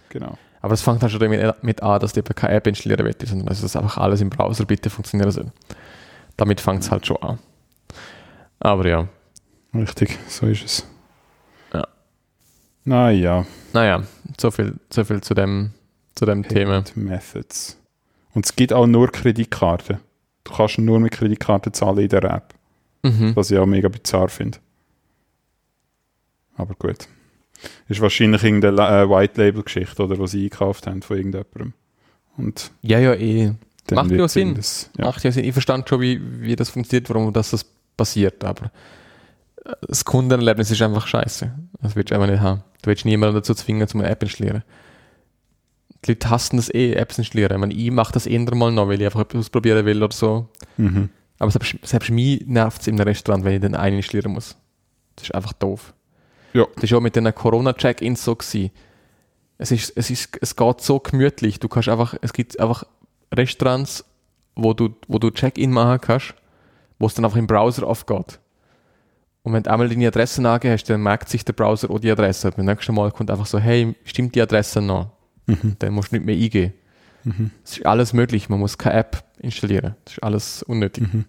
[0.08, 0.36] Genau.
[0.62, 3.26] Aber es fängt dann schon damit mit an, dass du eben keine App installieren willst,
[3.26, 5.46] sondern dass das einfach alles im Browser bitte funktionieren soll.
[6.36, 7.38] Damit fängt es halt schon an.
[8.58, 9.08] Aber ja,
[9.74, 10.86] Richtig, so ist es.
[12.90, 12.96] Ja.
[12.96, 14.02] Naja, naja,
[14.38, 15.70] so viel, so viel zu dem,
[16.16, 16.82] zu dem Thema.
[16.96, 17.78] Methods.
[18.34, 19.98] Und es gibt auch nur Kreditkarten.
[20.44, 22.54] Du kannst nur mit Kreditkarten zahlen in der App.
[23.02, 23.36] Mhm.
[23.36, 24.58] Was ich auch mega bizarr finde.
[26.56, 27.08] Aber gut.
[27.88, 31.72] Ist wahrscheinlich irgendeine äh, White-Label-Geschichte, oder, was sie eingekauft haben von irgendjemandem.
[32.36, 33.52] Und Ja, ja, eh.
[33.92, 34.54] Macht ja Sinn.
[34.54, 35.04] Das, ja.
[35.04, 35.44] Macht ja Sinn.
[35.44, 37.64] Ich verstand schon, wie, wie das funktioniert, warum das, das
[37.96, 38.70] passiert, aber
[39.86, 41.52] das Kundenerlebnis ist einfach scheiße.
[41.80, 42.62] Das willst du einfach nicht haben.
[42.82, 44.62] Du willst niemanden dazu zwingen, zum eine App installieren.
[46.04, 47.52] Die Leute hassen das eh, Apps installieren.
[47.52, 50.14] Ich, meine, ich mache das eher mal noch, weil ich einfach etwas ausprobieren will oder
[50.14, 50.48] so.
[50.78, 51.10] Mhm.
[51.38, 54.56] Aber selbst, selbst mich nervt es im Restaurant, wenn ich den einen installieren muss.
[55.16, 55.92] Das ist einfach doof.
[56.54, 56.66] Ja.
[56.74, 58.70] Das ist auch mit den Corona-Check-Ins so gewesen.
[59.58, 61.60] Es ist, es ist, es geht so gemütlich.
[61.60, 62.84] Du kannst einfach, es gibt einfach
[63.32, 64.04] Restaurants,
[64.56, 66.34] wo du, wo du Check-in machen kannst,
[66.98, 68.38] wo es dann einfach im Browser aufgeht.
[69.42, 72.50] Und wenn du einmal deine Adresse angehst, dann merkt sich der Browser auch die Adresse.
[72.50, 75.12] Beim nächsten Mal kommt einfach so, hey, stimmt die Adresse noch?
[75.46, 75.76] Mhm.
[75.78, 76.74] Dann musst du nicht mehr eingehen.
[77.24, 77.50] Mhm.
[77.64, 79.96] Es ist alles möglich, man muss keine App installieren.
[80.04, 81.12] Das ist alles unnötig.
[81.12, 81.24] Mhm.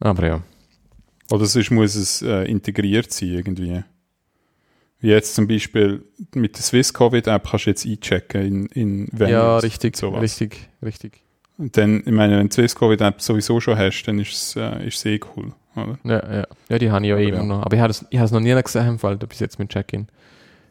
[0.00, 0.42] Aber ja.
[1.30, 3.82] Oder sonst muss es äh, integriert sein irgendwie.
[4.98, 9.08] Wie jetzt zum Beispiel mit der Swiss Covid App kannst du jetzt einchecken in, in
[9.12, 10.20] Venues ja, richtig, sowas.
[10.22, 11.22] richtig, richtig.
[11.58, 14.32] Und dann, ich meine, wenn du die Swiss Covid App sowieso schon hast, dann ist
[14.32, 15.52] es äh, ist es eh cool.
[15.76, 15.98] Oder?
[16.04, 16.46] Ja, ja.
[16.68, 17.42] ja die habe ich ja Aber immer ja.
[17.44, 17.62] noch.
[17.64, 20.08] Aber ich habe es ich habe es noch nie gesehen Fall, bis jetzt mit Check-in.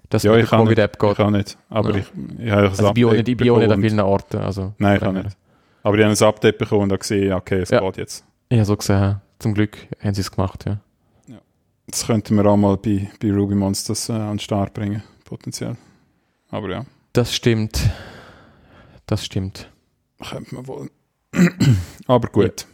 [0.09, 1.15] Dass Ja, ich kann Covid-App Ich geht.
[1.17, 1.57] kann nicht.
[1.69, 1.97] Aber Ja.
[1.97, 2.05] ich,
[2.39, 4.37] ich habe Also ich bin auch nicht, ich bin auch nicht an vielen Orten.
[4.37, 5.37] Also Nein, ich kann nicht.
[5.83, 7.79] Aber ich habe ein Update bekommen und habe gesehen, okay, es Ja.
[7.79, 8.25] geht jetzt.
[8.49, 10.77] Ich habe so gesehen, zum Glück haben sie es gemacht, ja.
[11.87, 15.75] Das könnten wir auch mal bei, bei Ruby Monsters äh, an den Start bringen, potenziell.
[16.49, 17.89] Aber ja, Das stimmt.
[19.07, 19.69] Das stimmt.
[20.29, 20.89] könnte man wohl.
[22.07, 22.65] Aber gut.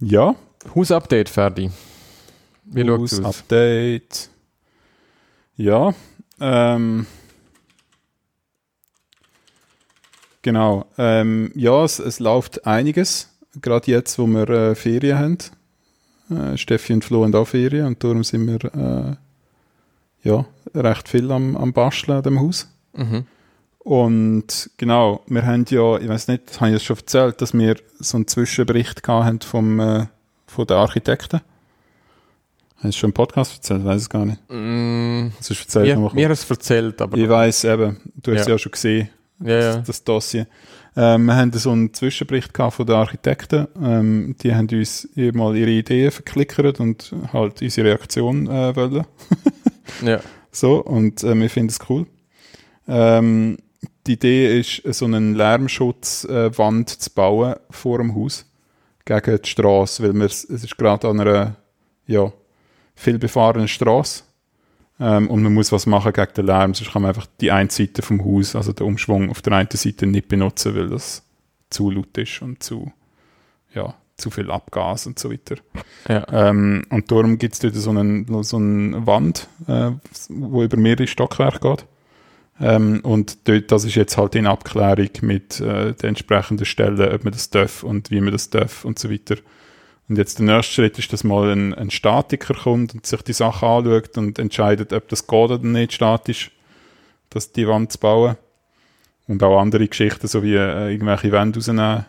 [0.00, 0.34] Ja,
[0.74, 1.70] Hausupdate, Ferdi.
[2.64, 3.40] Wie schaut News, es aus?
[3.40, 4.30] Update.
[5.56, 5.94] Ja,
[6.40, 7.06] ähm,
[10.42, 10.86] genau.
[10.98, 13.30] Ähm, ja, es, es läuft einiges.
[13.60, 15.38] Gerade jetzt, wo wir äh, Ferien haben.
[16.30, 19.16] Äh, Steffi und Flo haben auch Ferien und darum sind wir äh,
[20.28, 22.68] ja, recht viel am, am Basteln an dem Haus.
[22.94, 23.26] Mhm.
[23.78, 27.76] Und genau, wir haben ja, ich weiß nicht, habe ich das schon erzählt, dass wir
[27.98, 30.06] so einen Zwischenbericht gehabt haben vom, äh,
[30.54, 31.40] von den Architekten.
[32.76, 33.84] Hast du schon im Podcast erzählt?
[33.84, 34.40] Weiß es gar nicht.
[34.50, 38.40] Mm, Das ist erzählt mir, mir hast es erzählt, aber Ich weiß eben, du hast
[38.42, 38.52] es Ja.
[38.54, 39.08] ja schon gesehen,
[39.40, 39.76] ja, ja.
[39.76, 40.46] das, das Dossier.
[40.96, 43.66] Ähm, wir haben so einen Zwischenbericht gehabt von den Architekten.
[43.82, 49.04] Ähm, die haben uns mal ihre Ideen verklickert und halt unsere Reaktion äh, wollen.
[50.04, 50.20] ja.
[50.52, 52.06] So, und äh, wir finden es cool.
[52.86, 53.56] Ähm,
[54.06, 58.44] die Idee ist, so einen Lärmschutzwand äh, zu bauen vor dem Haus
[59.04, 61.56] gegen die Straße, weil wir, es ist gerade an einer
[62.06, 62.32] ja,
[62.94, 64.24] viel befahrenen Straße
[65.00, 67.70] ähm, und man muss was machen gegen den Lärm, sonst kann man einfach die eine
[67.70, 71.22] Seite vom Haus, also den Umschwung auf der einen Seite nicht benutzen, weil das
[71.70, 72.92] zu laut ist und zu,
[73.74, 75.56] ja, zu viel Abgas und so weiter.
[76.08, 76.26] ja.
[76.30, 79.90] Ähm, und darum gibt es dort so eine, so eine Wand, äh,
[80.28, 81.86] wo über mehrere Stockwerke geht.
[82.60, 87.24] Ähm, und dort, das ist jetzt halt in Abklärung mit äh, den entsprechenden Stellen, ob
[87.24, 89.36] man das darf und wie man das darf und so weiter.
[90.08, 93.32] Und jetzt der nächste Schritt ist, dass mal ein, ein Statiker kommt und sich die
[93.32, 96.50] Sache anschaut und entscheidet, ob das geht oder nicht statisch,
[97.30, 98.36] das, die Wand zu bauen.
[99.26, 102.04] Und auch andere Geschichten, so wie äh, irgendwelche Wände rausnehmen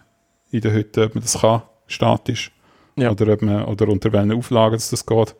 [0.52, 2.52] in der Hütte, ob man das kann, statisch.
[2.98, 3.12] Ja.
[3.12, 5.36] Oder, ob man, oder unter welchen Auflagen dass das geht.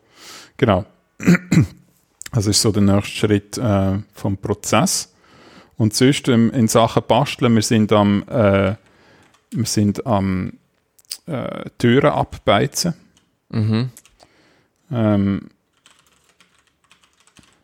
[0.56, 0.86] Genau.
[2.36, 5.10] Das ist so der nächste Schritt äh, vom Prozess.
[5.78, 8.74] Und sonst ähm, in Sachen Basteln, wir sind am, äh,
[9.52, 10.52] wir sind am
[11.24, 12.92] äh, Türen abbeizen.
[13.48, 13.88] Mhm.
[14.92, 15.48] Ähm,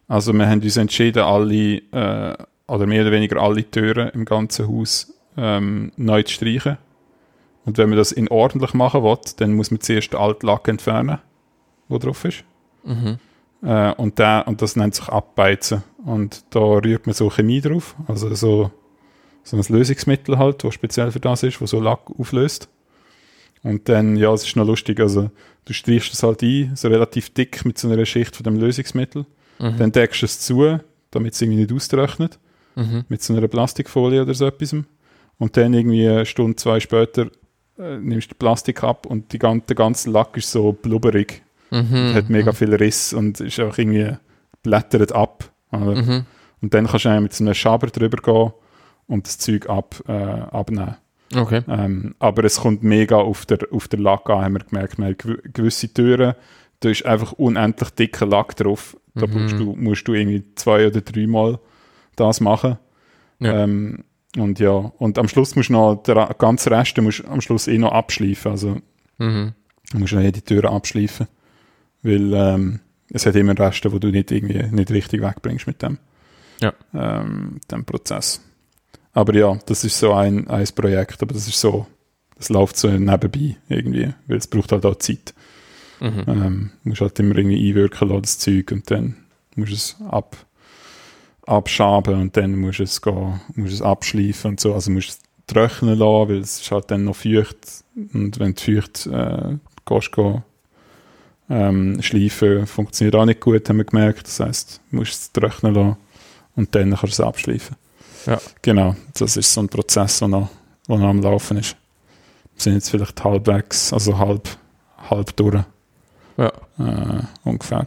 [0.08, 4.68] also wir haben uns entschieden, alle, äh, oder mehr oder weniger alle Türen im ganzen
[4.68, 6.78] Haus ähm, neu zu streichen.
[7.66, 10.66] Und wenn man das in ordentlich machen will, dann muss man zuerst den alten Lack
[10.66, 11.18] entfernen,
[11.88, 12.42] wo drauf ist.
[12.84, 13.18] Mhm.
[13.62, 15.82] Äh, und, der, und das nennt sich Abbeizen.
[16.04, 18.70] Und da rührt man so Chemie drauf, also so,
[19.44, 22.68] so ein Lösungsmittel halt, das speziell für das ist, wo so Lack auflöst.
[23.62, 25.30] Und dann, ja, es ist noch lustig, also
[25.64, 29.24] du streichst es halt ein, so relativ dick mit so einer Schicht von dem Lösungsmittel.
[29.60, 29.76] Mhm.
[29.78, 30.80] Dann deckst du es zu,
[31.12, 32.38] damit es irgendwie nicht austrocknet,
[32.74, 33.04] Mhm.
[33.08, 34.74] mit so einer Plastikfolie oder so etwas.
[35.38, 37.26] Und dann irgendwie eine Stunde, zwei später
[37.78, 41.42] äh, nimmst du die Plastik ab und die, gan- der ganze Lack ist so blubberig
[41.72, 42.14] Mhm.
[42.14, 44.16] hat mega viel Riss und ist auch irgendwie
[44.62, 45.50] blättert ab.
[45.70, 46.24] Mhm.
[46.60, 48.52] Und dann kannst du mit so einem Schaber drüber gehen
[49.06, 50.96] und das Zeug ab, äh, abnehmen.
[51.34, 51.62] Okay.
[51.66, 54.98] Ähm, aber es kommt mega auf der, auf der Lack an, haben wir gemerkt.
[54.98, 56.34] Wir haben gew- gewisse Türen,
[56.80, 58.96] da ist einfach unendlich dicker Lack drauf.
[59.14, 59.42] Da Mhm.
[59.42, 61.58] musst, du, musst du irgendwie zwei oder dreimal
[62.16, 62.78] das machen.
[63.40, 63.62] Ja.
[63.64, 64.04] Ähm,
[64.36, 67.28] und ja, und am Schluss musst du noch, der ra- ganze Rest den musst du
[67.28, 68.52] am Schluss eh noch abschleifen.
[68.52, 68.76] Also
[69.18, 69.52] Mhm.
[69.90, 71.26] Du musst noch jede Tür abschleifen.
[72.02, 72.80] Weil, ähm,
[73.10, 75.98] es hat immer Reste, wo du nicht irgendwie nicht richtig wegbringst mit dem,
[76.60, 76.72] Ja.
[76.94, 78.40] ähm, dem Prozess.
[79.12, 81.86] Aber ja, das ist so ein, ein Projekt, aber das ist so,
[82.36, 85.34] das läuft so nebenbei irgendwie, weil es braucht halt auch Zeit.
[86.00, 86.24] Mhm.
[86.26, 89.16] Ähm, musst halt immer irgendwie einwirken lassen, das Zeug, und dann
[89.54, 90.36] musst du es ab,
[91.46, 94.74] abschaben und dann musst du es, gehen, musst es abschleifen und so.
[94.74, 95.20] Also musst du es
[95.54, 97.84] trocknen lassen, weil es ist halt dann noch feucht.
[98.14, 100.42] Und wenn du feucht äh, gehst, gehen,
[101.52, 104.26] ähm, schleifen, funktioniert auch nicht gut, haben wir gemerkt.
[104.26, 105.96] Das heisst, du musst es trocknen lassen
[106.56, 107.76] und dann kannst du es abschleifen.
[108.26, 108.40] Ja.
[108.62, 110.48] Genau, das ist so ein Prozess, der noch,
[110.88, 111.76] der noch am Laufen ist.
[112.54, 114.48] Wir sind jetzt vielleicht halbwegs, also halb,
[115.10, 115.62] halb durch
[116.36, 116.52] Ja.
[116.78, 117.84] äh, ungefähr.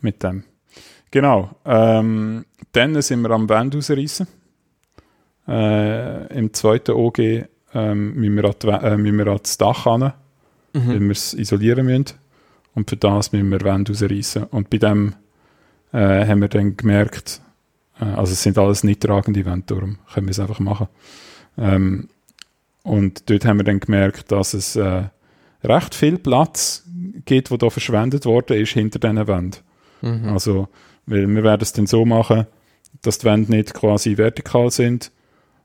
[0.00, 0.44] Mit dem.
[1.10, 1.50] Genau.
[1.64, 4.26] Ähm, dann sind wir am Wand rausreißen.
[5.48, 7.18] Äh, Im zweiten OG
[7.74, 10.12] ähm, müssen, wir an die, äh, müssen wir an das Dach weil
[10.74, 11.00] Mhm.
[11.04, 12.04] wir es isolieren müssen.
[12.76, 14.44] Und für das müssen wir Wände rausreißen.
[14.44, 15.14] Und bei dem
[15.92, 17.40] äh, haben wir dann gemerkt,
[17.98, 20.88] äh, also es sind alles nicht tragende Wände, darum können wir es einfach machen.
[21.56, 22.08] Ähm,
[22.82, 25.04] und dort haben wir dann gemerkt, dass es äh,
[25.64, 26.84] recht viel Platz
[27.24, 29.60] gibt, wo da verschwendet worden ist hinter diesen Wänden.
[30.02, 30.28] Mhm.
[30.28, 30.68] Also,
[31.06, 32.46] weil wir werden es dann so machen,
[33.00, 35.12] dass die Wände nicht quasi vertikal sind,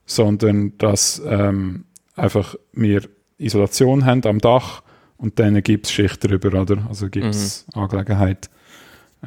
[0.05, 1.83] sondern dass ähm,
[2.15, 3.01] einfach wir
[3.37, 4.81] Isolation haben am Dach
[5.21, 6.85] und dann gibt es Schicht drüber, oder?
[6.89, 8.49] Also gibt es Angelegenheit.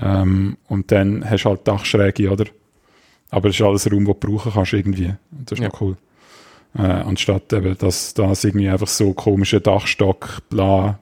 [0.01, 2.45] Ähm, und dann hast du halt Dachschräge, oder?
[3.31, 5.15] Aber es ist alles Raum, den du brauchen kannst irgendwie.
[5.31, 5.69] Und das ist Ja.
[5.69, 5.97] noch cool.
[6.77, 10.99] Äh, anstatt eben, dass das irgendwie einfach so komischer Dachstock bla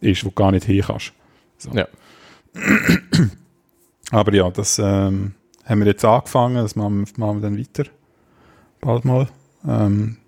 [0.00, 1.12] ist, wo du gar nicht hin kannst.
[1.58, 1.70] So.
[1.72, 1.88] Ja.
[4.10, 5.32] Aber ja, das ähm,
[5.64, 7.84] haben wir jetzt angefangen, das machen, wir- machen wir dann weiter.
[8.80, 9.28] Bald mal.
[9.66, 10.18] Ähm,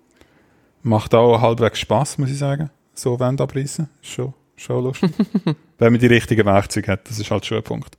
[0.83, 2.69] macht auch halbwegs Spaß, muss ich sagen.
[2.99, 3.87] So Wände abreißen.
[4.01, 5.11] Ist schon, schon lustig.
[5.77, 7.97] Wenn man die richtigen Werkzeuge hat, das ist halt schon ein Punkt.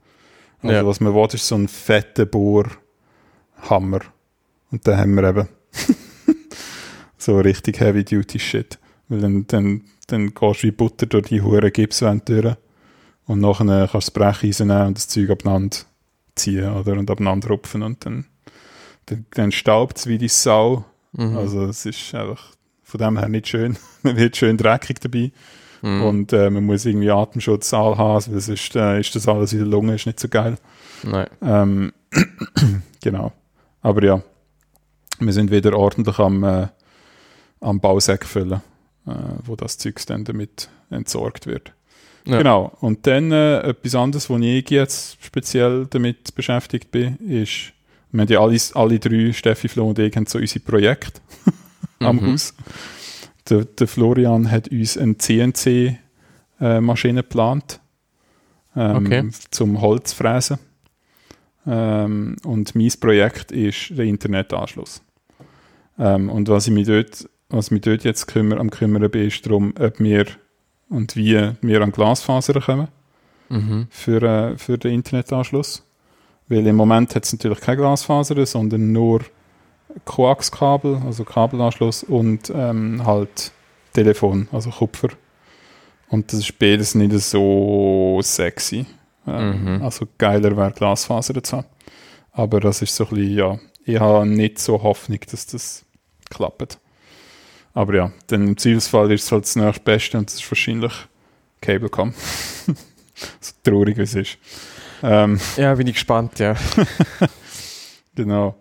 [0.63, 0.87] Also Ja.
[0.87, 4.01] was man will, ist so ein fetter Bohrhammer.
[4.71, 5.49] Und dann haben wir eben
[7.17, 8.79] so richtig Heavy-Duty-Shit.
[9.09, 12.57] Weil dann, dann, dann gehst du wie Butter durch die hure Gipswände durch.
[13.27, 15.79] Und nachher kannst du das Brecheisen nehmen und das Zeug abeinander
[16.35, 18.27] ziehen oder, und abeinander rupfen und dann,
[19.07, 20.85] dann, dann staubt es wie die Sau.
[21.13, 21.37] Mhm.
[21.37, 22.55] Also es ist einfach
[22.91, 23.77] von dem her nicht schön.
[24.03, 25.33] Man wird schön dreckig dabei
[25.83, 26.03] Mhm.
[26.03, 29.69] und äh, man muss irgendwie Atemschutz haben, weil sonst äh, ist das alles in der
[29.69, 30.57] Lunge, ist nicht so geil.
[31.03, 31.27] Nein.
[31.43, 31.93] Ähm,
[33.03, 33.33] genau.
[33.81, 34.23] Aber ja,
[35.19, 36.69] wir sind wieder ordentlich am, äh,
[37.61, 38.61] am Bausack füllen,
[39.07, 39.13] äh,
[39.45, 41.73] wo das Zeug dann damit entsorgt wird.
[42.27, 42.39] Ja.
[42.39, 42.77] Genau.
[42.81, 47.73] Und dann äh, etwas anderes, wo ich jetzt speziell damit beschäftigt bin, ist,
[48.13, 51.23] wir haben ja alle, alle drei, Steffi, Flo und ich, haben so unsere Projekte
[52.01, 52.33] am Mhm.
[52.33, 52.55] Haus.
[53.49, 57.81] Der, der Florian hat uns eine CNC-Maschine geplant,
[58.77, 59.29] ähm, Okay.
[59.51, 60.59] zum Holzfräsen.
[61.67, 65.03] Ähm, und mein Projekt ist der Internetanschluss.
[65.99, 69.45] Ähm, und was ich mich dort, was mich dort jetzt kümmer, am kümmern bin, ist
[69.45, 70.27] darum, ob wir
[70.89, 72.89] und wie wir an Glasfaser kommen
[73.49, 73.87] Mhm.
[73.91, 75.85] für, äh, für den Internetanschluss.
[76.49, 79.21] Weil im Moment hat es natürlich keine Glasfaser, sondern nur
[80.05, 83.53] Koaxkabel, also Kabelanschluss und ähm, halt
[83.93, 85.09] Telefon, also Kupfer.
[86.09, 88.87] Und das ist beides nicht so sexy.
[89.27, 89.83] Ähm, Mhm.
[89.83, 91.67] Also geiler wäre Glasfaser zu haben.
[92.33, 95.85] Aber das ist so ein bisschen, ja, ich habe nicht so Hoffnung, dass das
[96.31, 96.79] klappt.
[97.75, 100.93] Aber ja, dann im Zweifelsfall ist es halt das nächstbeste und das ist wahrscheinlich
[101.61, 102.13] Cablecom.
[103.41, 104.39] so traurig wie es ist.
[105.03, 106.55] Ähm, Ja, bin ich gespannt, ja.
[108.15, 108.57] Genau.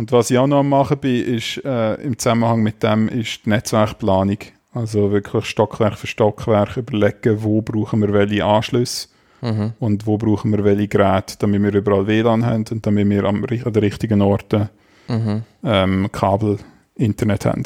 [0.00, 3.44] Und was ich auch noch am machen bin, ist äh, im Zusammenhang mit dem ist
[3.44, 4.38] die Netzwerkplanung.
[4.72, 9.08] Also wirklich Stockwerk für Stockwerk überlegen, wo brauchen wir welche Anschlüsse
[9.42, 9.74] Mhm.
[9.78, 13.44] und wo brauchen wir welche Geräte, damit wir überall WLAN haben und damit wir am,
[13.44, 14.70] an den richtigen Orten
[15.06, 15.42] Mhm.
[15.64, 16.56] ähm, Kabel,
[16.94, 17.64] Internet haben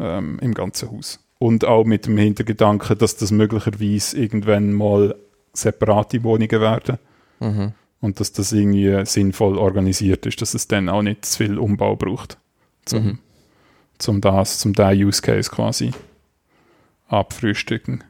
[0.00, 1.20] ähm, im ganzen Haus.
[1.38, 5.14] Und auch mit dem Hintergedanken, dass das möglicherweise irgendwann mal
[5.52, 6.98] separate Wohnungen werden
[7.38, 7.72] Mhm.
[8.00, 11.96] Und dass das irgendwie sinnvoll organisiert ist, dass es dann auch nicht zu viel Umbau
[11.96, 12.38] braucht,
[12.84, 13.18] zum, Mhm.
[13.98, 15.92] zum das, zum da Use Case quasi
[17.08, 18.04] abfrühstücken.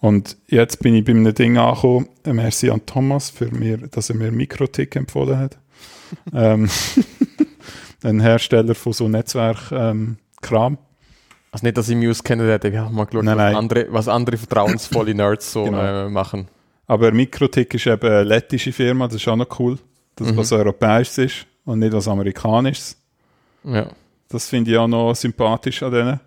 [0.00, 4.10] Und jetzt bin ich bei einem Ding angekommen, äh, merci an Thomas, für mir, dass
[4.10, 5.58] er mir Mikrotik empfohlen hat.
[6.32, 6.68] ähm,
[8.04, 10.78] ein Hersteller von so Netzwerk-Kram.
[11.50, 13.56] Also nicht, dass ich mich auskenne, hätte ich habe mal geschaut, Nein, was, nein.
[13.56, 16.06] Andere, was andere vertrauensvolle Nerds so Genau.
[16.06, 16.46] äh, machen.
[16.88, 19.78] Aber Mikrotik ist eben eine lettische Firma, das ist auch noch cool,
[20.16, 20.36] dass Mhm.
[20.36, 22.96] was europäisches ist und nicht was amerikanisches.
[23.62, 23.90] Ja.
[24.28, 26.20] Das finde ich auch noch sympathisch an denen.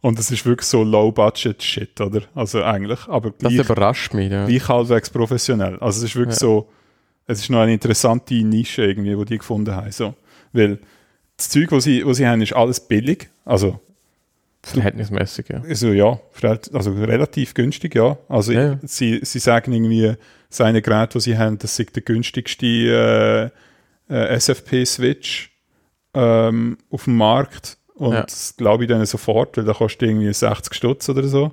[0.00, 2.22] Und es ist wirklich so Low-Budget-Shit, oder?
[2.34, 4.30] Also eigentlich, aber Das gleich, überrascht mich.
[4.30, 4.46] Ja.
[4.46, 5.78] gleich halbwegs professionell.
[5.80, 6.40] Also es ist wirklich Ja.
[6.40, 6.68] so,
[7.26, 9.90] es ist noch eine interessante Nische irgendwie, wo die gefunden haben.
[9.92, 10.14] So.
[10.52, 10.78] Weil
[11.36, 13.28] das Zeug, was sie, was sie haben, ist alles billig.
[13.44, 13.80] Also,
[14.66, 15.62] Verhältnismäßig, ja.
[15.62, 16.18] also ja,
[16.72, 18.16] also relativ günstig, ja.
[18.28, 18.78] Also Ja, ja.
[18.82, 20.14] Sie, sie sagen irgendwie,
[20.48, 23.52] seine Geräte, die sie haben, das ist der günstigste
[24.08, 25.50] äh, äh, SFP-Switch
[26.14, 27.76] ähm, auf dem Markt.
[27.94, 28.22] Und Ja.
[28.22, 31.52] das glaube ich dann sofort, weil da kostet irgendwie 60 Stutz oder so.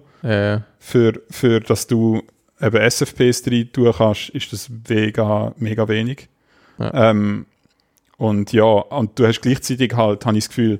[0.79, 2.21] Für, für dass du
[2.61, 6.29] eben SFPs rein tun kannst, ist das mega, mega wenig.
[6.79, 7.45] Ähm,
[8.17, 10.79] und ja, und du hast gleichzeitig halt, habe ich das Gefühl,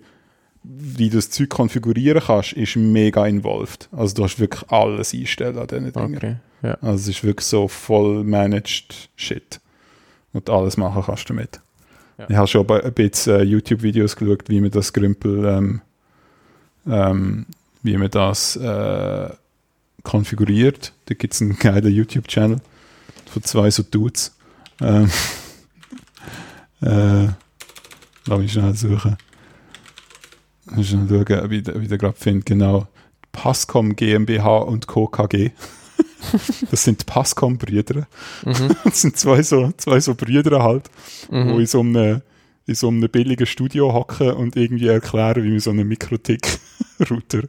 [0.64, 3.90] wie du das Zeug konfigurieren kannst, ist mega involved.
[3.92, 6.18] Also du hast wirklich alles einstellen an diesen Dingen.
[6.18, 6.36] okay.
[6.62, 6.76] Ja.
[6.82, 9.60] Also es ist wirklich so voll managed Shit.
[10.34, 11.60] Und alles machen kannst du damit.
[12.18, 12.30] Ja.
[12.30, 15.82] Ich habe schon ein bisschen äh, YouTube-Videos geschaut, wie man das Grümpel, ähm,
[16.88, 17.46] ähm,
[17.82, 19.30] wie man das äh,
[20.04, 20.94] konfiguriert.
[21.06, 22.62] Da gibt es einen geilen YouTube-Channel
[23.32, 24.36] von zwei so Dudes.
[24.80, 25.10] Ähm,
[26.82, 27.28] äh,
[28.26, 29.18] lass mich schnell suchen.
[30.84, 32.43] Schnell schauen, wie ich wie ich den gerade finde.
[32.43, 32.88] Genau.
[33.31, 35.07] Passcom GmbH und Co.
[35.07, 35.52] KG.
[36.72, 38.07] das sind Passcom-Brüder.
[38.45, 38.76] Mhm.
[38.84, 40.89] Das sind zwei so, zwei so Brüder halt,
[41.30, 41.60] die Mhm.
[41.60, 42.22] in so einem,
[42.65, 47.43] in so einem billigen Studio hocken und irgendwie erklären, wie man so einen Mikrotik-Router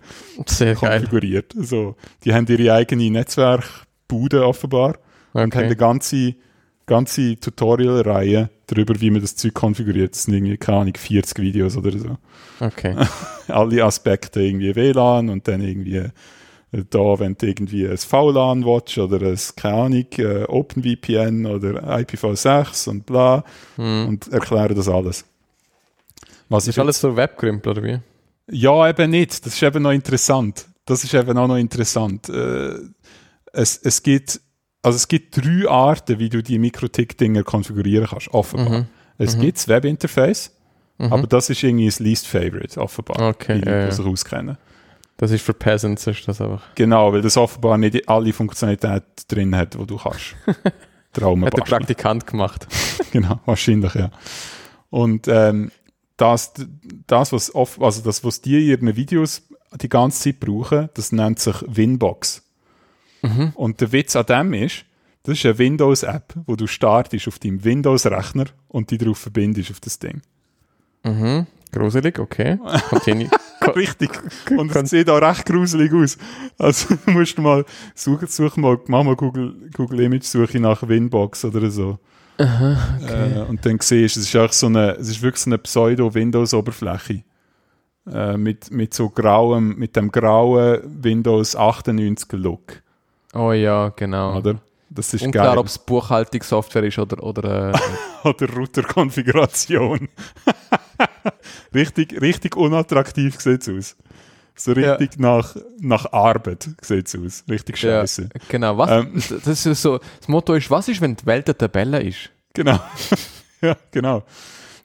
[0.74, 0.74] geil.
[1.00, 1.54] konfiguriert.
[1.58, 4.98] Also, die haben ihre eigene Netzwerkbude offenbar
[5.32, 5.76] und haben eine Okay.
[6.86, 10.14] Ganze, Tutorial-Reihe darüber, wie man das Zeug konfiguriert.
[10.14, 12.16] Das sind irgendwie, keine Ahnung, 40 Videos oder so.
[12.60, 12.96] okay.
[13.48, 16.10] Alle Aspekte irgendwie WLAN und dann irgendwie äh,
[16.90, 22.88] da, wenn du irgendwie ein VLAN watch oder ein, keine Ahnung, äh, OpenVPN oder IPv6
[22.88, 23.44] und bla
[23.76, 24.06] Mhm.
[24.08, 25.24] und erklären das alles.
[26.48, 27.98] Was Das ich ist alles so Webgrümpel, oder wie?
[28.50, 29.44] ja, eben nicht.
[29.46, 30.66] Das ist eben noch interessant.
[30.84, 32.28] Das ist eben auch noch interessant.
[32.28, 32.74] Äh,
[33.52, 34.40] es, es gibt,
[34.82, 38.80] also es gibt drei Arten, wie du die Mikrotik-Dinger konfigurieren kannst, offenbar.
[38.80, 38.86] Mhm.
[39.18, 39.40] Es Mhm.
[39.42, 40.52] gibt das Webinterface,
[40.98, 41.12] Mhm.
[41.12, 43.28] aber das ist irgendwie das least favorite, offenbar.
[43.30, 43.90] Okay, die ja, ja.
[43.90, 44.58] sich auskennen.
[45.18, 46.62] Das ist für Peasants, ist das einfach.
[46.74, 50.34] Genau, weil das offenbar nicht alle Funktionalität drin hat, die du kannst.
[51.12, 52.66] Traum Hat der Praktikant gemacht.
[53.12, 54.10] Genau, wahrscheinlich, ja.
[54.88, 55.70] Und ähm,
[56.16, 56.54] das,
[57.06, 59.42] das, was oft, also das, was die in ihren Videos
[59.80, 62.42] die ganze Zeit brauchen, das nennt sich Winbox.
[63.22, 63.52] Mhm.
[63.54, 64.84] Und der Witz an dem ist,
[65.22, 69.80] das ist eine Windows-App, wo du startest auf deinem Windows-Rechner und die darauf verbindest auf
[69.80, 70.20] das Ding.
[71.04, 71.46] Mhm.
[71.70, 72.58] Gruselig, okay.
[72.90, 73.30] Continue.
[73.76, 74.10] Richtig.
[74.50, 76.18] Und es sieht auch recht gruselig aus.
[76.58, 81.44] Also musst du mal, such, such mal, mach mal Google, Google Image Suche nach Winbox
[81.44, 81.98] oder so.
[82.38, 83.38] Aha, okay.
[83.38, 85.58] Äh, und dann siehst du, es ist eigentlich so eine, es ist wirklich so eine
[85.58, 87.22] Pseudo-Windows-Oberfläche.
[88.10, 92.82] Äh, mit, mit so grauem, mit dem grauen Windows 98 Look,
[93.34, 94.36] Oh ja, genau.
[94.38, 94.60] oder?
[94.90, 95.58] Das ist Unklar, geil.
[95.58, 97.78] ob es Buchhaltungssoftware ist oder, oder äh,
[98.28, 100.08] Oder Router-Konfiguration.
[101.74, 103.96] richtig, richtig unattraktiv sieht es aus.
[104.54, 104.94] So Ja.
[104.94, 107.44] richtig nach, nach Arbeit sieht es aus.
[107.48, 108.00] Richtig Ja.
[108.00, 108.28] scheiße.
[108.48, 108.76] genau.
[108.76, 109.22] Was, Ähm.
[109.44, 112.30] Das ist so, das Motto ist, was ist, wenn die Welt eine Tabelle ist?
[112.52, 112.78] Genau.
[113.62, 114.22] ja, genau.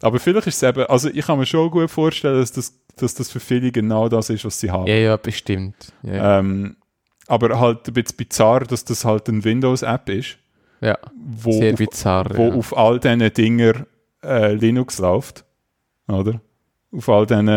[0.02, 3.14] Aber vielleicht ist es eben, also ich kann mir schon gut vorstellen, dass das, dass
[3.14, 4.88] das für viele genau das ist, was sie haben.
[4.88, 5.92] Ja, ja, bestimmt.
[6.04, 6.40] Ja, ja.
[6.40, 6.78] Ähm,
[7.28, 10.38] aber halt ein bisschen bizarr, dass das halt eine Windows-App ist,
[10.82, 10.98] ja.
[11.16, 12.32] wo, sehr auf, bizarr.
[12.36, 12.54] wo ja.
[12.54, 13.86] auf all diesen Dinger
[14.24, 15.46] äh, Linux läuft.
[16.08, 16.42] Oder?
[16.96, 17.50] Auf all diesen,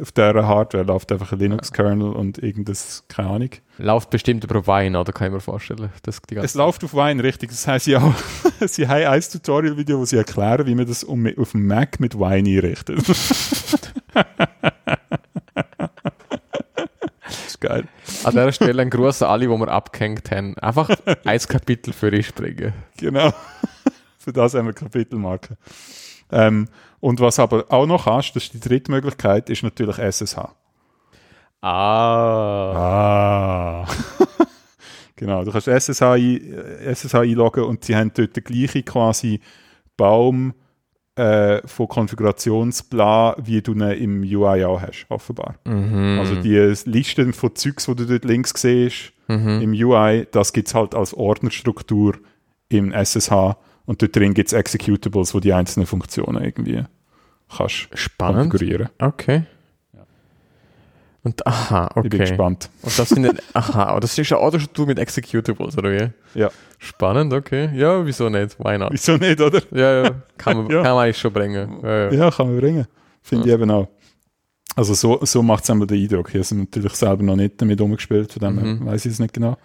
[0.00, 3.50] auf dieser Hardware läuft einfach ein Linux-Kernel und irgendwas, keine Ahnung.
[3.78, 5.12] Läuft bestimmt über Wein, oder?
[5.12, 5.90] Kann ich mir vorstellen.
[6.04, 7.50] Das Es läuft auf Wine, richtig.
[7.50, 8.14] Das heißt, sie, auch,
[8.60, 12.48] sie haben ein Tutorial-Video, wo sie erklären, wie man das auf dem Mac mit Wine
[12.48, 13.02] einrichtet.
[17.58, 17.84] ist geil.
[18.24, 20.56] An dieser Stelle ein an alle, die wir abgehängt haben.
[20.58, 20.90] Einfach
[21.24, 22.72] ein Kapitel für dich springen.
[22.96, 23.32] Genau.
[24.18, 25.56] Für das haben wir Kapitelmarke.
[26.30, 26.68] Ähm,
[27.00, 30.38] und was aber auch noch hast, das ist die dritte Möglichkeit, ist natürlich SSH.
[31.62, 32.74] Ah.
[32.74, 33.86] Ah.
[35.16, 36.02] genau, du kannst SSH,
[36.84, 39.40] SSH einloggen und sie haben dort den gleichen quasi
[39.96, 40.52] Baum
[41.18, 45.56] äh, von Konfigurationsplan, wie du ihn im UI auch hast, offenbar.
[45.64, 46.18] Mhm.
[46.20, 49.60] Also die Listen von Zeugs, die du dort links siehst, Mhm.
[49.60, 52.14] im UI, das gibt es halt als Ordnerstruktur
[52.70, 56.82] im SSH und dort drin gibt es Executables, wo die einzelnen Funktionen irgendwie
[57.54, 58.50] kannst Spannend.
[58.50, 58.88] konfigurieren.
[58.98, 59.42] Okay.
[61.24, 62.18] Und aha, Ich bin okay.
[62.30, 62.70] gespannt.
[62.82, 66.38] Und das sind aha, aber das ist ja auch schon mit Executables, oder wie?
[66.38, 66.48] Ja.
[66.78, 67.70] Spannend, okay.
[67.74, 68.58] Ja, wieso nicht?
[68.58, 68.92] Why not?
[68.92, 69.60] Wieso nicht, oder?
[69.72, 70.82] Ja, ja, kann man, Ja.
[70.82, 71.80] kann man eigentlich schon bringen.
[71.82, 72.12] Ja, ja.
[72.12, 72.86] Ja, kann man bringen.
[73.22, 73.88] Finde ich eben auch.
[74.76, 76.28] Also so, so macht es einmal den Eindruck.
[76.28, 78.86] Ich habe es natürlich selber noch nicht damit umgespielt, von dem Mhm.
[78.86, 79.56] weiß ich es nicht genau.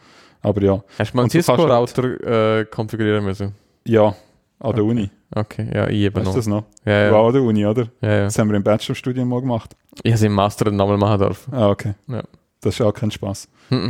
[0.42, 3.54] Aber ja, Hast du mal einen du Cisco-Router äh, konfigurieren müssen?
[3.86, 4.16] ja, an
[4.60, 4.82] der Okay.
[4.82, 5.10] Uni.
[5.36, 6.36] Okay, ja, ich eben Weißt noch.
[6.36, 6.64] das noch?
[6.86, 7.12] Ja, ja.
[7.12, 7.88] War an der Uni, oder?
[8.02, 8.24] ja, ja.
[8.26, 9.76] Das haben wir im Bachelorstudium mal gemacht.
[10.04, 11.54] Ich habe es im Master dann nochmal machen dürfen.
[11.54, 11.94] Ah, okay.
[12.08, 12.24] Ja.
[12.62, 13.48] Das ist auch kein Spaß.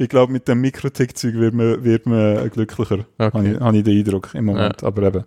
[0.00, 3.04] Ich glaube, mit dem Mikrotick-Zeug wird man, wird man glücklicher.
[3.18, 3.52] Habe Okay.
[3.54, 4.84] ich, habe ich den Eindruck im Moment.
[4.84, 5.24] Aber eben.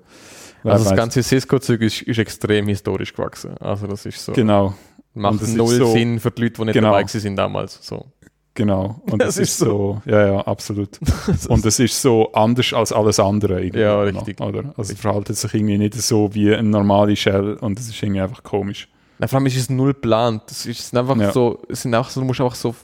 [0.64, 0.95] Also das weiß.
[0.98, 3.57] ganze Cisco-Zeug ist, ist extrem historisch gewachsen.
[3.60, 4.31] Also das ist so.
[4.31, 4.73] Genau,
[5.14, 6.91] Macht null so- Sinn für die Leute, die nicht Genau.
[6.93, 7.80] dabei sind damals.
[7.85, 8.06] So.
[8.53, 9.01] Genau.
[9.09, 10.01] Und Das es ist so.
[10.05, 10.99] Ja, ja, absolut.
[11.49, 13.61] Und es ist so anders als alles andere.
[13.61, 14.41] irgendwie Ja, noch, richtig.
[14.41, 14.73] Oder?
[14.77, 18.21] Also es verhaltet sich irgendwie nicht so wie eine normale Shell und es ist irgendwie
[18.21, 18.87] einfach komisch.
[19.19, 20.43] Na, vor allem ist es null geplant.
[20.49, 21.31] Es ist einfach Ja.
[21.31, 22.75] so, es sind auch so, du musst einfach so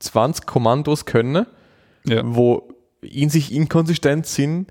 [0.00, 1.46] 20 Kommandos können,
[2.04, 2.22] Ja.
[2.24, 2.68] wo
[3.02, 4.68] in sich inkonsistent sind,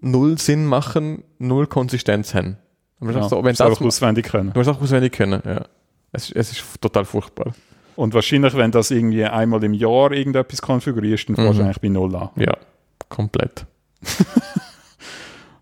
[0.00, 2.56] null Sinn machen, null Konsistenz haben.
[2.98, 4.52] Du musst Ja, auch so, wenn das das, du auswendig können.
[4.54, 5.64] musst auch auswendig können, ja.
[6.12, 7.52] Es, es ist total furchtbar.
[7.96, 11.66] Und wahrscheinlich, wenn das irgendwie einmal im Jahr irgendetwas konfigurierst, dann fängst du Mhm.
[11.68, 12.28] eigentlich bei Null an.
[12.36, 12.56] Ja,
[13.08, 13.66] komplett.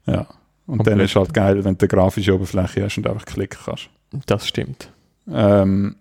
[0.06, 0.26] Ja.
[0.66, 0.92] Und Komplett.
[0.98, 3.88] dann ist halt geil, wenn du eine grafische Oberfläche hast und einfach klicken kannst.
[4.26, 4.90] Das stimmt.
[5.30, 5.96] Ähm,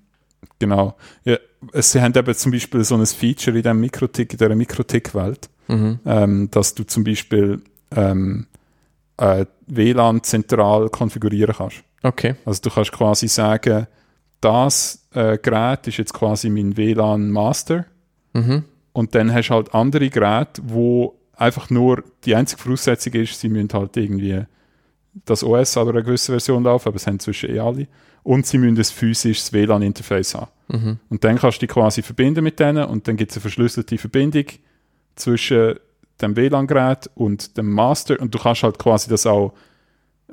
[0.59, 0.95] genau.
[1.25, 1.37] Ja,
[1.73, 5.99] sie haben eben zum Beispiel so ein Feature in, dem Mikrotick, in dieser Mikrotick-Welt, Mhm.
[6.05, 7.61] ähm, dass du zum Beispiel
[7.95, 8.47] ähm,
[9.17, 11.77] äh, WLAN zentral konfigurieren kannst.
[12.03, 12.35] Okay.
[12.45, 13.87] Also du kannst quasi sagen,
[14.43, 17.85] das äh, Gerät ist jetzt quasi mein WLAN-Master
[18.35, 18.63] Mhm.
[18.93, 23.47] und dann hast du halt andere Geräte, wo einfach nur die einzige Voraussetzung ist, sie
[23.49, 24.45] müssen halt irgendwie
[25.25, 27.87] das OS an einer gewissen Version laufen, aber es haben zwischen eh alle.
[28.23, 30.49] Und sie müssen ein physisches WLAN-Interface haben.
[30.69, 30.99] Mhm.
[31.09, 33.97] Und dann kannst du die quasi verbinden mit denen und dann gibt es eine verschlüsselte
[33.99, 34.45] Verbindung
[35.15, 35.75] zwischen
[36.21, 39.53] dem WLAN-Gerät und dem Master und du kannst halt quasi das auch,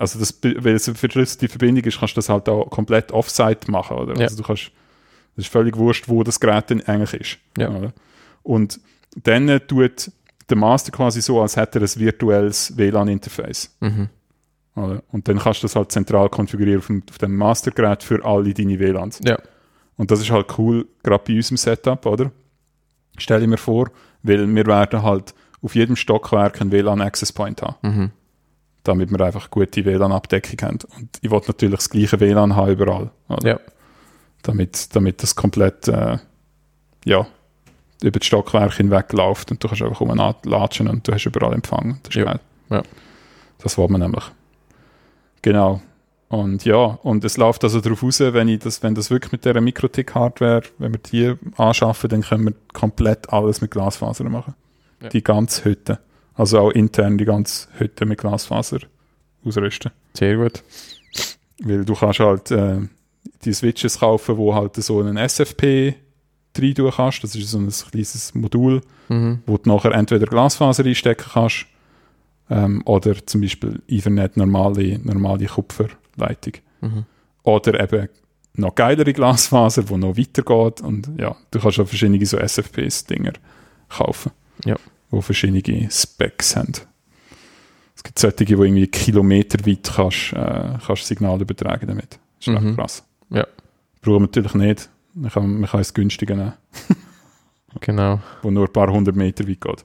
[0.01, 3.71] also das, weil es eine verschlüsselte Verbindung ist, kannst du das halt auch komplett offsite
[3.71, 4.17] machen, oder?
[4.17, 4.23] Ja.
[4.23, 4.73] Also du kannst,
[5.37, 7.39] das ist völlig wurscht, wo das Gerät denn eigentlich ist.
[7.59, 7.93] Ja.
[8.43, 8.81] Und
[9.23, 10.11] dann tut
[10.49, 13.77] der Master quasi so, als hätte er ein virtuelles WLAN-Interface.
[13.81, 14.09] Mhm.
[14.75, 18.55] Und dann kannst du das halt zentral konfigurieren auf dem, auf dem Mastergerät für alle
[18.55, 19.21] deine WLANs.
[19.23, 19.39] Ja.
[19.97, 22.33] Und das ist halt cool, gerade bei unserem Setup, oder?
[23.19, 23.91] Stelle ich mir vor,
[24.23, 28.11] weil wir werden halt auf jedem Stockwerk einen WLAN-Access Point haben, Mhm.
[28.85, 30.79] Damit wir einfach gute WLAN-Abdeckung haben.
[30.97, 33.49] Und ich wollte natürlich das gleiche WLAN haben überall, oder?
[33.49, 33.61] Ja.
[34.43, 36.19] damit, damit das komplett äh,
[37.05, 37.27] ja,
[38.03, 41.99] über das Stockwerk hinweg läuft und du kannst einfach rumlatschen und du hast überall Empfang.
[42.03, 42.25] Das ist Ja.
[42.25, 42.41] geil.
[42.71, 42.83] Ja.
[43.59, 44.25] Das wollen wir nämlich.
[45.43, 45.83] Genau.
[46.29, 49.45] Und ja, und es läuft also darauf raus, wenn, ich das, wenn das wirklich mit
[49.45, 54.55] dieser Mikrotik-Hardware, wenn wir die anschaffen, dann können wir komplett alles mit Glasfaser machen.
[55.03, 55.09] Ja.
[55.09, 55.99] Die ganze Hütte.
[56.35, 58.79] Also auch intern die ganze Hütte mit Glasfaser
[59.45, 59.91] ausrüsten.
[60.15, 60.63] Sehr gut.
[61.63, 62.79] Weil du kannst halt äh,
[63.45, 65.95] die Switches kaufen, wo halt so einen SFP
[66.59, 67.23] rein tun kannst.
[67.23, 69.43] Das ist so ein kleines Modul, Mhm.
[69.47, 71.67] wo du nachher entweder Glasfaser einstecken kannst
[72.49, 76.55] ähm, oder zum Beispiel Ethernet normale, normale Kupferleitung.
[76.81, 77.05] Mhm.
[77.43, 78.09] Oder eben
[78.55, 80.81] noch geilere Glasfaser, wo noch weitergeht.
[80.81, 83.33] Und ja, du kannst auch verschiedene so SFPs-Dinger
[83.89, 84.33] kaufen,
[84.65, 84.77] Ja.
[85.11, 86.73] Wo verschiedene Specs haben.
[87.97, 92.19] Es gibt solche, wo irgendwie kilometerweit kannst, äh, kannst Signal übertragen damit.
[92.39, 92.77] Das ist echt Mhm.
[92.77, 93.05] krass.
[93.31, 93.47] Ja.
[94.01, 94.89] Brauchen wir natürlich nicht.
[95.15, 96.53] Man kann, man kann es günstiger nehmen,
[97.81, 98.21] Genau.
[98.43, 99.85] wo nur ein paar hundert Meter weit geht.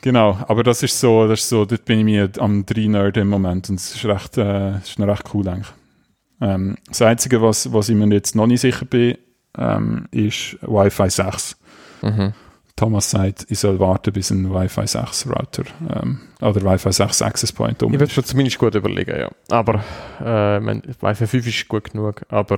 [0.00, 3.16] Genau, aber das ist so, das ist so, dort bin ich mir am drei Nerd
[3.18, 5.72] im Moment und es ist recht, äh, ist noch recht cool eigentlich.
[6.40, 9.16] Ähm, das Einzige, was, was ich mir jetzt noch nicht sicher bin,
[9.56, 11.56] ähm, ist Wi-Fi 6.
[12.02, 12.32] Mhm.
[12.76, 17.52] Thomas sagt, ich soll warten, bis ein Wi-Fi 6 Router ähm, oder Wi-Fi 6 Access
[17.52, 18.12] Point um Ich würde ist.
[18.14, 19.30] schon zumindest gut überlegen, ja.
[19.50, 19.84] Aber
[20.24, 22.56] äh, mein, Wi-Fi 5 ist gut genug, aber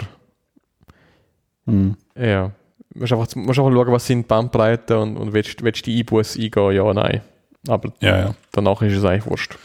[1.66, 1.96] Mhm.
[2.16, 2.52] ja.
[2.92, 6.00] Du musst einfach, musst einfach schauen, was sind Bandbreiten und, und willst, willst du die
[6.00, 7.20] Einbuß eingehen, ja oder nein.
[7.66, 8.34] Aber Ja, ja.
[8.52, 9.56] danach ist es eigentlich wurscht.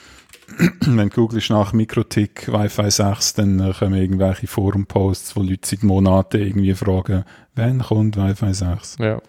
[0.85, 5.83] Wenn du googelst nach Mikrotik Wi-Fi 6, dann äh, kommen irgendwelche Forum-Posts, wo Leute seit
[5.83, 7.23] Monaten irgendwie fragen,
[7.55, 8.97] wann kommt Wi-Fi 6?
[8.99, 9.21] Ja.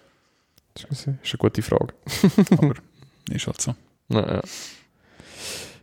[0.74, 1.94] Das ist eine gute Frage.
[2.52, 2.74] Aber
[3.30, 3.74] ist halt so.
[4.08, 4.42] Ja, ja.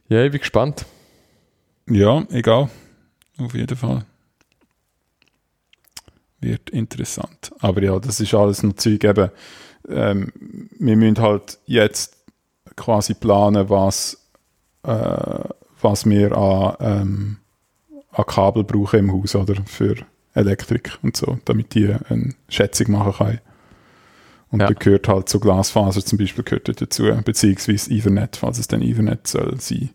[0.09, 0.85] ja, ich bin gespannt.
[1.89, 2.69] Ja, egal.
[3.37, 4.05] Auf jeden Fall.
[6.39, 7.51] Wird interessant.
[7.59, 9.31] Aber ja, das ist alles noch Zeug eben.
[9.87, 10.31] Ähm,
[10.77, 12.17] wir müssen halt jetzt
[12.75, 14.29] quasi planen, was,
[14.83, 15.49] äh,
[15.81, 17.37] was wir an, ähm,
[18.11, 19.95] an Kabel brauchen im Haus oder für
[20.33, 23.39] Elektrik und so, damit die eine Schätzung machen können.
[24.51, 24.67] Und Ja.
[24.67, 29.27] da gehört halt so Glasfaser zum Beispiel gehört dazu, beziehungsweise Ethernet, falls es dann Ethernet
[29.27, 29.89] soll sein.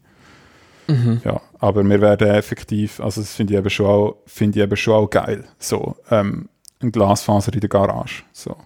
[1.24, 4.76] Ja, aber wir werden effektiv, also das finde ich eben schon auch, finde ich eben
[4.76, 5.44] schon auch geil.
[5.58, 6.50] So, ähm,
[6.82, 8.24] ein Glasfaser in der Garage.
[8.32, 8.56] So.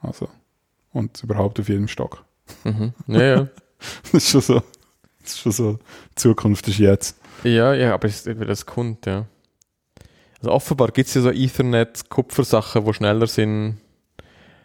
[0.00, 0.28] Also.
[0.92, 2.24] Und überhaupt auf jedem Stock.
[2.64, 2.92] Mhm.
[3.06, 3.48] Ja, ja.
[4.10, 4.54] Das ist schon so.
[5.22, 5.78] Das ist schon so.
[6.16, 7.16] Zukunft ist jetzt.
[7.44, 9.26] ja, ja, aber es das kommt, ja.
[10.40, 13.76] Also offenbar gibt es ja so Ethernet-Kupfersachen, die schneller sind,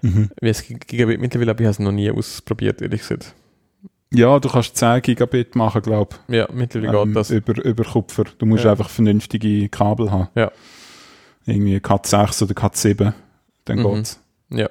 [0.04, 3.34] wie es Gigabit mittlerweile, aber ich habe es noch nie ausprobiert, ehrlich gesagt.
[4.14, 7.32] Ja, du kannst 10 Gigabit machen, glaube Ja, mittlerweile ähm, geht das.
[7.32, 8.26] über, über Kupfer.
[8.38, 8.72] Du musst Ja.
[8.72, 10.28] einfach vernünftige Kabel haben.
[10.36, 10.52] Ja.
[11.46, 13.14] Irgendwie Cat 6 oder Cat 7.
[13.66, 13.96] Dann Mhm.
[13.96, 14.20] geht's.
[14.50, 14.70] Ja.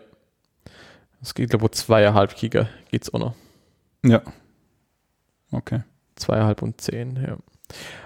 [1.20, 3.34] Es gibt, glaube ich, zweieinhalb Giga gibt es auch noch.
[4.04, 4.22] Ja.
[5.50, 5.80] Okay.
[6.16, 7.36] Zweieinhalb und zehn, ja.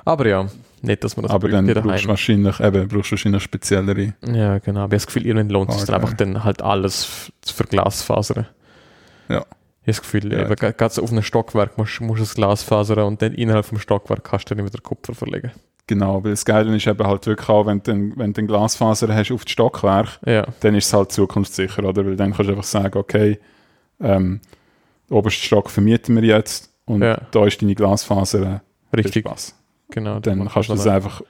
[0.05, 0.47] Aber ja,
[0.83, 4.15] nicht, dass man das Aber dann brauchst du wahrscheinlich, eben, brauchst wahrscheinlich speziellere.
[4.25, 4.81] Ja, genau.
[4.85, 7.55] Aber ich habe das Gefühl, irgendwann lohnt es sich dann einfach dann halt alles zu
[7.55, 8.47] verglasfasern.
[9.29, 9.39] Ja.
[9.39, 9.47] Ich habe
[9.87, 10.51] das Gefühl, Ja.
[10.51, 14.25] eben, so auf einem Stockwerk musst du das Glas fasern und dann innerhalb vom Stockwerk
[14.25, 15.53] kannst du dann wieder Kupfer verlegen.
[15.89, 19.31] Genau, weil das Geile ist eben halt wirklich auch, wenn du, wenn du Glasfaser hast
[19.31, 22.05] auf das Stockwerk, Ja, dann ist es halt zukunftssicher, oder?
[22.05, 23.39] Weil dann kannst du einfach sagen, okay,
[24.01, 24.41] ähm,
[25.09, 27.21] den obersten Stock vermieten wir jetzt und Ja.
[27.31, 28.61] da ist deine Glasfaser, äh,
[28.97, 29.25] viel richtig.
[29.27, 29.56] Spaß.
[29.91, 30.21] Genau.
[30.21, 31.23] Dann kannst du das einfach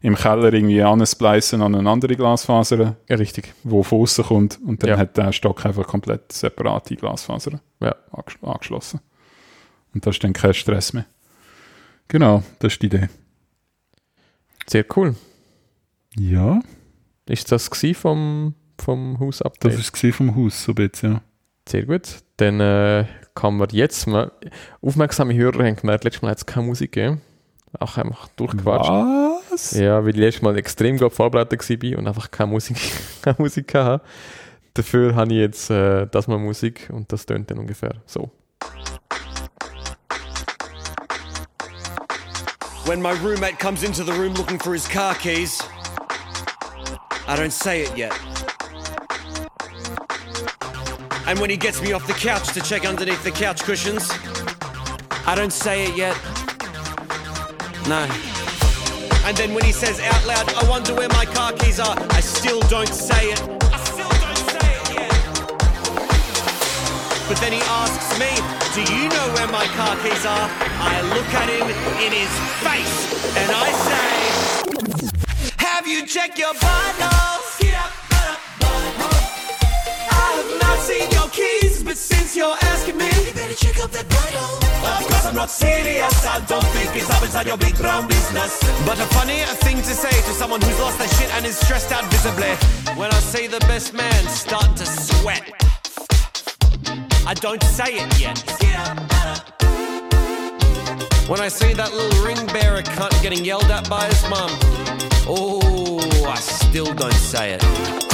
[0.00, 3.54] im Keller irgendwie ansplicen an eine andere Glasfaser, Ja, richtig.
[3.62, 4.98] die von außen kommt und dann Ja.
[4.98, 7.94] hat der Stock einfach komplett separate Glasfaser Ja.
[8.12, 9.00] anges- angeschlossen.
[9.94, 11.06] Und da ist dann kein Stress mehr.
[12.08, 13.08] Genau, das ist die Idee.
[14.66, 15.14] Sehr cool.
[16.16, 16.60] Ja,
[17.26, 19.72] Ist das gsi vom, vom das Hausupdate?
[19.72, 19.80] war
[20.10, 21.22] es vom Haus, so ein bisschen, ja.
[21.66, 22.22] Sehr gut.
[22.36, 24.30] Dann äh, kann man jetzt mal.
[24.82, 27.22] Aufmerksame Hörer haben gemerkt, letztes Mal hat es keine Musik gegeben.
[27.80, 28.90] Auch einfach durchgequatscht.
[29.50, 29.72] Was?
[29.72, 32.76] Ja, weil ich letztes Mal extrem gut vorbereitet war und einfach keine Musik,
[33.22, 34.04] keine Musik hatte.
[34.74, 38.30] Dafür habe ich jetzt äh, das mal Musik und das tönt dann ungefähr so.
[42.86, 45.58] When my roommate comes into the room looking for his car keys,
[47.26, 48.12] I don't say it yet.
[51.26, 54.10] And when he gets me off the couch to check underneath the couch cushions,
[55.26, 56.33] I don't say it yet.
[57.86, 58.08] No.
[59.26, 62.20] And then when he says out loud, I wonder where my car keys are, I
[62.20, 63.40] still don't say it.
[63.40, 65.12] I still don't say it yet.
[67.28, 68.30] But then he asks me,
[68.72, 70.48] Do you know where my car keys are?
[70.80, 71.68] I look at him
[72.00, 72.32] in his
[72.64, 77.33] face and I say, Have you checked your butthole?
[82.34, 84.98] Since you're asking me, you better check up that butthole.
[84.98, 88.60] Of course I'm not serious, I don't think it's up inside your big brown business.
[88.86, 91.92] But a funny thing to say to someone who's lost their shit and is stressed
[91.92, 92.52] out visibly.
[92.98, 95.44] When I see the best man start to sweat.
[97.26, 98.38] I don't say it yet.
[101.28, 104.50] When I see that little ring bearer cunt getting yelled at by his mum,
[105.26, 108.13] oh, I still don't say it.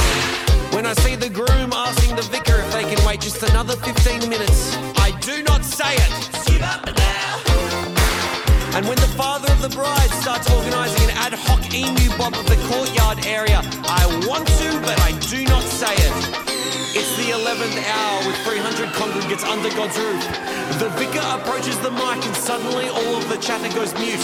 [0.80, 4.30] When I see the groom asking the vicar if they can wait just another 15
[4.30, 6.10] minutes, I do not say it.
[6.46, 8.78] Give up now.
[8.78, 12.46] And when the father of the bride starts organising an ad hoc emu bob of
[12.46, 16.49] the courtyard area, I want to, but I do not say it.
[16.92, 20.18] It's the 11th hour with 300 congregants under God's roof.
[20.82, 24.18] The vicar approaches the mic and suddenly all of the chatter goes mute.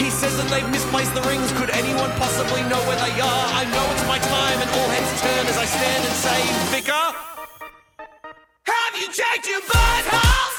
[0.00, 1.52] He says that they've misplaced the rings.
[1.60, 3.44] Could anyone possibly know where they are?
[3.52, 6.40] I know it's my time and all heads turn as I stand and say,
[6.72, 7.06] Vicar,
[8.64, 10.55] have you checked your butthole?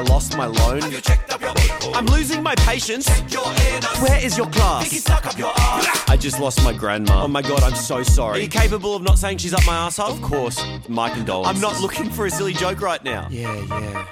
[0.00, 0.80] I lost my loan.
[0.80, 1.94] Have you checked up your butthole?
[1.94, 3.04] I'm losing my patience.
[3.04, 4.00] Check your anus.
[4.00, 4.84] Where is your class?
[4.84, 6.04] Think you stuck up your ass.
[6.08, 7.24] I just lost my grandma.
[7.24, 8.38] Oh my god, I'm so sorry.
[8.38, 10.12] Are you capable of not saying she's up my asshole?
[10.12, 10.58] Of course.
[10.88, 11.54] My condolences.
[11.54, 13.28] I'm not looking for a silly joke right now.
[13.30, 14.06] Yeah, yeah.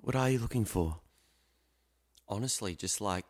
[0.00, 0.96] What are you looking for?
[2.26, 3.26] Honestly, just like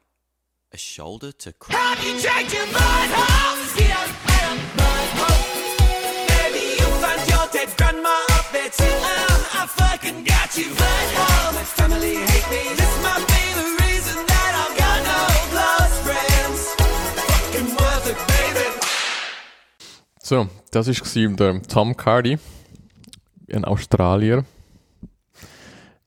[0.72, 1.74] a shoulder to cry.
[1.76, 3.76] Have you checked your butthole?
[3.76, 6.28] Get up, get up, butthole.
[6.28, 8.84] Maybe you found your dead grandma up there too.
[8.84, 11.29] Uh, I fucking got you, butthole.
[20.30, 22.38] So, das war der Tom Cardi,
[23.52, 24.44] ein Australier.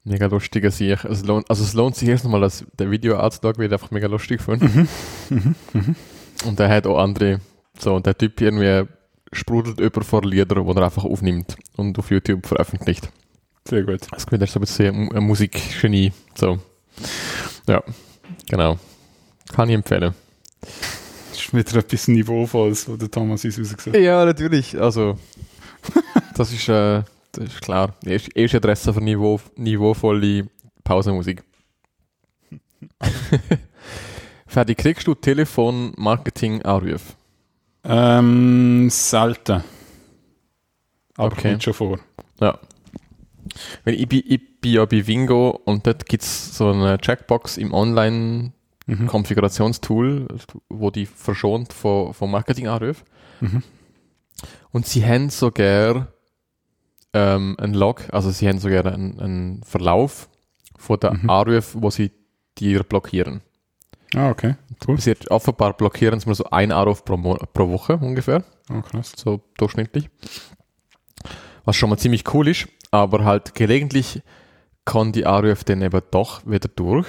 [0.05, 1.03] Mega lustiger Sieg.
[1.03, 3.91] Es lohnt, also es lohnt sich erst nochmal, das der Video anzuschauen, weil ich einfach
[3.91, 4.87] mega lustig finde.
[6.45, 7.41] Und er hat auch andere,
[7.77, 8.89] so, und der Typ irgendwie
[9.33, 13.09] sprudelt über vor Lieder, die er einfach aufnimmt und auf YouTube veröffentlicht.
[13.67, 14.01] Sehr gut.
[14.11, 16.11] Das ist so ein bisschen ein Musikgenie.
[16.35, 16.59] So.
[17.67, 17.81] Ja,
[18.49, 18.77] genau.
[19.53, 20.13] Kann ich empfehlen.
[20.61, 24.01] Das ist wieder etwas Niveauvolles, was der Thomas uns rausgesagt hat.
[24.01, 24.79] Ja, natürlich.
[24.79, 25.17] Also,
[26.35, 27.95] das ist, äh, das ist klar.
[28.05, 30.47] Erste erste Adresse für Niveau, niveauvolle
[30.83, 31.43] Pausenmusik.
[34.47, 37.13] Fertig, kriegst du Telefon-Marketing-Anrufe?
[37.85, 39.63] Ähm, selten.
[41.17, 41.51] Aber Okay.
[41.51, 41.99] kommt schon vor.
[42.39, 42.59] Ja.
[43.83, 47.57] Weil ich, bin, ich bin ja bei Wingo und dort gibt es so eine Checkbox
[47.57, 50.27] im Online-Konfigurationstool,
[50.69, 53.03] wo die verschont von, von Marketing-Anrufen.
[53.41, 53.63] Mhm.
[54.71, 56.07] Und sie haben sogar
[57.13, 60.29] ähm, einen Log, also sie haben sogar einen, einen Verlauf
[60.77, 61.29] von den Mhm.
[61.29, 62.11] Anrufen, wo sie
[62.57, 63.41] dir blockieren.
[64.15, 64.55] Ah, okay.
[64.87, 64.99] Cool.
[64.99, 69.11] Sie offenbar blockieren sie mal so einen Anruf pro, Mo pro Woche ungefähr, Ah, krass.
[69.15, 70.09] so durchschnittlich.
[71.65, 74.21] Was schon mal ziemlich cool ist, aber halt gelegentlich
[74.85, 77.07] kann die Anrufe dann eben doch wieder durch.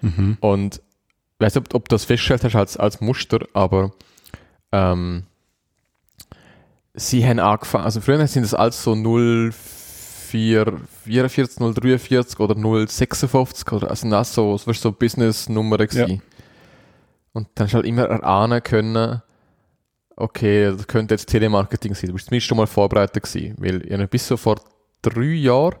[0.00, 0.38] Mhm.
[0.40, 0.80] Und ich
[1.40, 3.90] weiß nicht, ob, ob du das festgestellt hast als, als Muster, aber
[4.70, 5.24] ähm,
[6.94, 14.08] sie haben angefangen, also früher sind das alles so 0444, 043 oder 056 oder also
[14.08, 16.22] das so, das war so Business-Nummer gewesen.
[17.32, 19.20] Und dann hast du halt immer erahnen können,
[20.14, 22.06] okay, das könnte jetzt Telemarketing sein.
[22.06, 24.60] Du bist zumindest schon mal vorbereitet gewesen, weil ja, bis so vor
[25.02, 25.76] drei Jahren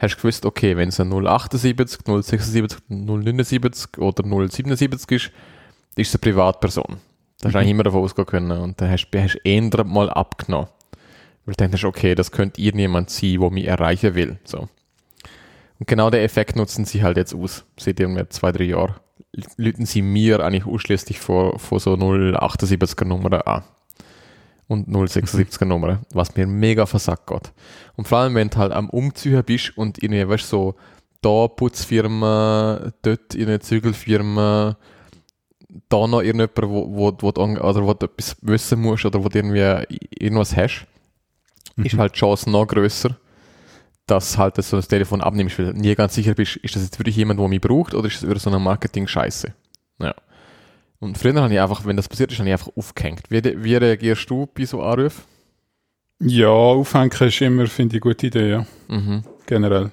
[0.00, 5.30] hast du gewusst, okay, wenn es ein 078, 076, 079 oder 077 ist,
[5.96, 6.84] ist es eine Privatperson.
[6.88, 6.98] Da hast
[7.42, 7.56] du Mhm.
[7.56, 8.50] eigentlich immer davon ausgehen können.
[8.60, 10.68] Und dann hast du hast du eher mal abgenommen.
[11.46, 14.38] Weil du denkst, okay, das könnte irgendjemand sein, der mich erreichen will.
[14.44, 14.68] So.
[15.78, 17.64] Und genau den Effekt nutzen sie halt jetzt aus.
[17.78, 18.94] Seit irgendwie zwei, drei Jahren.
[19.56, 23.62] Lüten sie mir eigentlich ausschließlich von, von so 078er Nummern an.
[24.66, 27.52] Und 076er Nummern, was mir mega versagt geht.
[27.96, 30.74] Und vor allem, wenn du halt am Umziehen bist und irgendwie, weißt so,
[31.20, 34.76] da Putzfirma, dort in Zügelfirma,
[35.88, 39.28] da noch irgendjemand, wo, wo, wo, du oder wo du etwas wissen musst oder wo
[39.28, 40.86] du irgendwie irgendwas hast,
[41.76, 43.16] ist halt die Chance noch grösser,
[44.06, 46.98] dass halt so ein Telefon abnimmst, weil du nie ganz sicher bist, ist das jetzt
[46.98, 49.52] wirklich jemand, der mich braucht oder ist das über so eine Marketing-Scheiße?
[50.00, 50.14] Ja.
[51.04, 53.22] Und früher habe ich einfach, wenn das passiert ist, habe ich einfach aufgehängt.
[53.28, 55.22] Wie, wie reagierst du bei so Anrufen?
[56.20, 58.66] Ja, aufhängen ist immer, finde ich, eine gute Idee, ja.
[58.88, 59.22] Mhm.
[59.46, 59.90] Generell.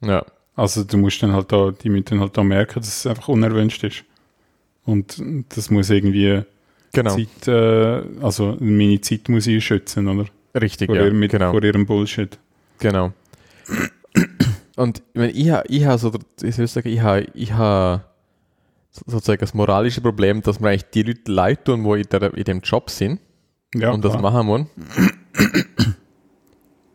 [0.00, 0.24] Ja.
[0.56, 3.28] Also du musst dann halt da, die müssen dann halt da merken, dass es einfach
[3.28, 4.04] unerwünscht ist.
[4.86, 6.42] Und das muss irgendwie
[6.92, 7.14] Genau.
[7.16, 10.26] Zeit, äh, also meine Zeit muss ich schützen, oder?
[10.58, 11.04] Richtig, Vor, ja.
[11.04, 11.50] ihrem, mit, genau.
[11.50, 12.38] vor ihrem Bullshit.
[12.78, 13.12] Genau.
[14.76, 16.12] Und ich, meine, ich, ha- ich habe so,
[16.42, 18.04] ich soll sagen, ich habe ich ha
[19.06, 22.44] sozusagen das moralische Problem, dass mir eigentlich die Leute leid tun, die in, der, in
[22.44, 23.20] dem Job sind
[23.74, 24.22] Ja, und das klar.
[24.32, 24.66] machen wollen.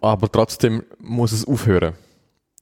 [0.02, 1.94] Aber trotzdem muss es aufhören.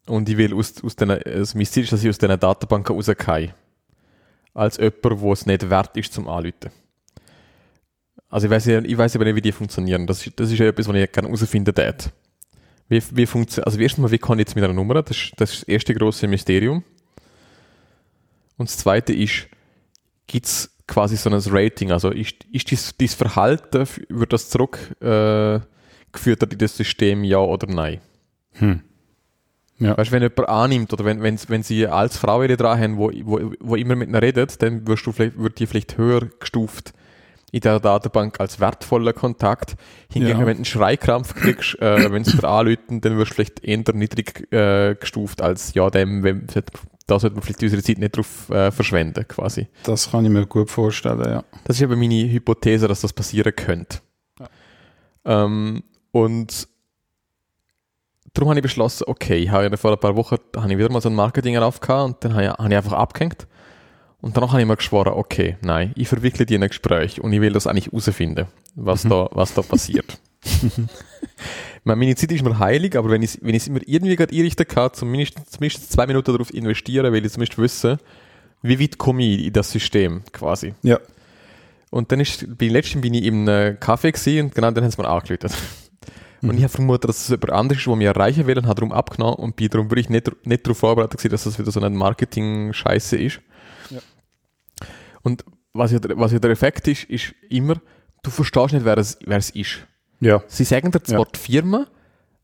[0.08, 2.96] Und ich will aus, aus den, also mein Ziel ist, dass ich aus diesen Datenbanken
[2.96, 3.54] rauskomme.
[4.54, 6.72] Als jemand, wo es nicht wert ist zum Anrufen.
[8.30, 10.08] Also ich weiß ich weiß aber nicht, wie die funktionieren.
[10.08, 11.96] Das, ist- das ist ja etwas, was ich gerne herausfinden würde.
[12.90, 15.04] Wie, wie funktioniert, also erstmal, wie kann ich jetzt mit einer Nummer?
[15.04, 16.84] Das ist das, ist das erste große Mysterium.
[18.58, 19.48] Und das zweite ist,
[20.28, 21.92] gibt es quasi so ein Rating?
[21.92, 27.68] Also ist, ist dies, dies Verhalten, wird das zurückgeführt äh, in das System, ja oder
[27.68, 28.02] nein?
[28.54, 28.82] Hm.
[29.80, 29.96] Ja.
[29.96, 32.98] Weißt du, wenn jemand annimmt oder wenn, wenn, wenn sie als Frau ihre dran haben,
[32.98, 36.28] wo, wo, wo immer mit ihnen redet, dann wirst du vielleicht, wird die vielleicht höher
[36.40, 36.94] gestuft
[37.52, 39.76] in der Datenbank als wertvoller Kontakt.
[40.12, 40.46] Hingegen, Ja.
[40.46, 43.84] wenn du einen Schreikrampf kriegst, äh, wenn sie dir anrufen, dann wirst du vielleicht eher
[43.94, 46.48] niedrig äh, gestuft als, ja, dem, wenn,
[47.08, 49.68] da sollte man vielleicht unsere Zeit nicht drauf äh, verschwenden, quasi.
[49.84, 51.44] Das kann ich mir gut vorstellen, ja.
[51.64, 54.00] Das ist aber meine Hypothese, dass das passieren könnte.
[55.24, 56.68] Ähm, und
[58.34, 60.92] darum habe ich beschlossen, okay, ich habe ja vor ein paar Wochen habe ich wieder
[60.92, 63.48] mal so ein Marketing aufgehabt und dann habe ich, habe ich einfach abgehängt.
[64.20, 67.32] Und danach habe ich mir geschworen, okay, nein, ich verwickle die in ein Gespräch und
[67.32, 70.18] ich will das eigentlich herausfinden, was, da, was da passiert.
[71.84, 75.36] Meine Zeit ist mir heilig, aber wenn ich es immer irgendwie gerade einrichten kann, zumindest,
[75.52, 77.98] zumindest zwei Minuten darauf investieren, will ich zumindest wissen,
[78.62, 80.74] wie weit komme ich in das System quasi.
[80.84, 81.00] Ja.
[81.90, 85.02] Und dann ist, bei letztem bin ich im Café gewesen und genau dann haben sie
[85.02, 85.50] mir angerufen.
[86.44, 88.76] Und ich habe vermutet, dass es jemand anderes ist, der mich erreichen will und habe
[88.76, 91.80] darum abgenommen und bin darum wirklich nicht, nicht darauf vorbereitet gewesen, dass das wieder so
[91.82, 93.40] eine Marketing-Scheiße ist.
[93.90, 93.98] Ja.
[95.24, 95.44] Und
[95.74, 97.82] was ja, der- was ja der Effekt ist, ist immer,
[98.22, 99.80] du verstehst nicht, wer es, wer es ist.
[100.20, 100.42] Ja.
[100.48, 101.26] Sie sagen dir zwar Ja.
[101.34, 101.86] die Firma,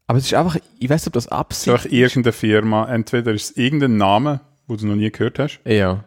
[0.08, 2.86] aber es ist einfach, ich weiß nicht, ob das Es ist Absicht einfach irgendeine Firma.
[2.94, 6.04] Entweder ist es irgendein Name, wo du noch nie gehört hast, Ja.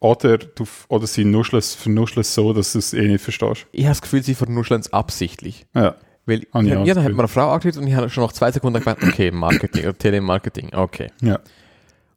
[0.00, 3.66] oder, du, oder sie nuscheln es, vernuscheln es so, dass du es eh nicht verstehst.
[3.72, 5.66] Ich habe das Gefühl, sie vernuscheln es absichtlich.
[5.74, 5.94] Ja.
[6.28, 8.24] Weil ich ja, ja, das dann hat mir eine Frau angerufen und ich habe schon
[8.24, 11.10] nach zwei Sekunden gedacht, okay, Marketing oder Telemarketing, okay.
[11.22, 11.36] Ja.
[11.36, 11.44] Und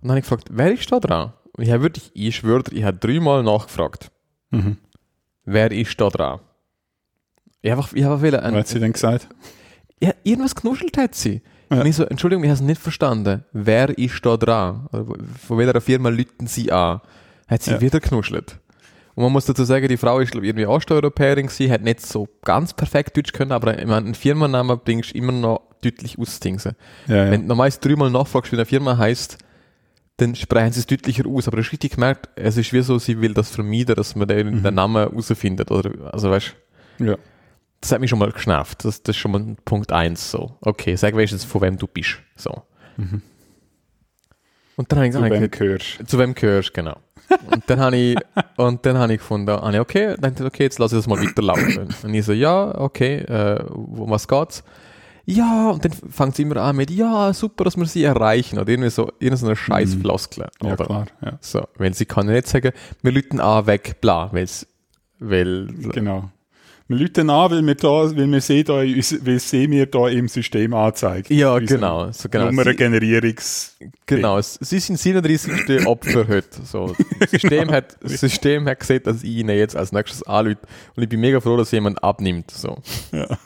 [0.01, 1.33] dann habe ich gefragt, wer ist da dran?
[1.53, 4.11] Und ich habe wirklich, ich schwöre, ich habe dreimal nachgefragt,
[4.51, 4.77] Mhm.
[5.45, 6.39] wer ist da dran?
[7.61, 9.27] Ich habe ich habe einfach wollen, Was hat sie denn gesagt?
[10.01, 11.41] ja, irgendwas knuschelt hat sie.
[11.69, 11.81] Ja.
[11.81, 13.43] Und ich so, Entschuldigung, ich habe es nicht verstanden.
[13.51, 14.87] Wer ist da dran?
[15.45, 17.01] Von welcher Firma lüten sie an?
[17.47, 17.81] Hat sie Ja.
[17.81, 18.57] wieder knuschelt.
[19.15, 22.01] Und man muss dazu sagen, die Frau ist, glaube ich, irgendwie Osteuropäerin gewesen, hat nicht
[22.05, 26.17] so ganz perfekt Deutsch können, aber ich meine, einen Firmennamen bringst du immer noch deutlich
[26.17, 26.75] ausdingsen.
[27.07, 27.31] Ja, ja.
[27.31, 29.37] Wenn du normalerweise dreimal nachfragst, wie eine Firma heißt,
[30.17, 31.47] dann sprechen sie es deutlicher aus.
[31.47, 34.27] Aber du hast richtig gemerkt, es ist wie so, sie will das vermeiden, dass man
[34.27, 35.69] den, den Namen herausfindet.
[35.71, 36.55] Oder, also weißt
[36.99, 37.17] ja.
[37.81, 38.83] Das hat mich schon mal geschnauft.
[38.85, 40.57] Das, das ist schon mal Punkt eins so.
[40.61, 42.17] Okay, sag wenigstens, von wem du bist.
[42.35, 42.63] So.
[44.75, 46.97] Und dann habe ich Zu wem gesagt, gehörst zu wem gehörst, genau.
[47.51, 48.17] Und dann habe ich,
[48.57, 51.21] und dann habe ich gefunden, habe ich, okay, dann okay, jetzt lasse ich das mal
[51.23, 51.89] weiterlaufen.
[52.03, 54.63] Und ich so, ja, okay, äh, um was geht's?
[55.25, 58.57] Ja, und dann fängt sie immer an mit, ja, super, dass wir sie erreichen.
[58.57, 60.01] Oder irgendwie so, irgendeine scheiß Mhm.
[60.01, 60.47] Floskel.
[60.63, 60.85] Ja, oder?
[60.85, 61.05] klar.
[61.21, 61.37] Ja.
[61.39, 62.71] So, weil sie kann ja nicht sagen,
[63.03, 64.65] wir lüten an, weg, bla, weil's,
[65.19, 66.31] weil, Genau.
[66.89, 70.27] Wir läuten an, weil wir, da, weil wir sehen, da, weil sehen wir da im
[70.27, 71.29] System anzeigt.
[71.29, 72.45] ja, Unser genau, so genau.
[72.49, 73.77] Sie- Nummerngenerierungs...
[74.07, 75.85] Genau, sie sind 37.
[75.85, 76.47] Opfer heute.
[76.65, 80.57] So, das, System hat, das System hat gesehen, dass ich ihnen jetzt als nächstes anrufe
[80.95, 82.49] und ich bin mega froh, dass jemand abnimmt.
[82.49, 82.79] So.
[83.11, 83.37] Ja.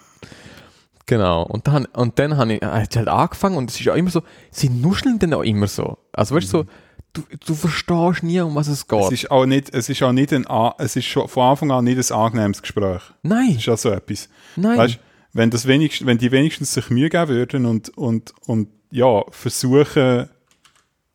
[1.06, 3.96] Genau, und dann, und dann habe ich, hat sie halt angefangen und es ist auch
[3.96, 4.22] immer so,
[4.52, 5.98] sie nuscheln dann auch immer so.
[6.14, 6.66] Also weißt du, so,
[7.14, 9.00] du, du verstehst nie, um was es geht.
[9.06, 10.46] Es ist auch nicht, es ist auch nicht ein,
[10.80, 13.02] es ist schon von Anfang an nicht ein angenehmes Gespräch.
[13.22, 14.30] nein, Das ist ja so etwas.
[14.56, 14.78] nein.
[14.78, 15.00] Weißt,
[15.34, 20.30] wenn das wenigstens, wenn die wenigstens sich Mühe geben würden und, und, und, ja, versuchen,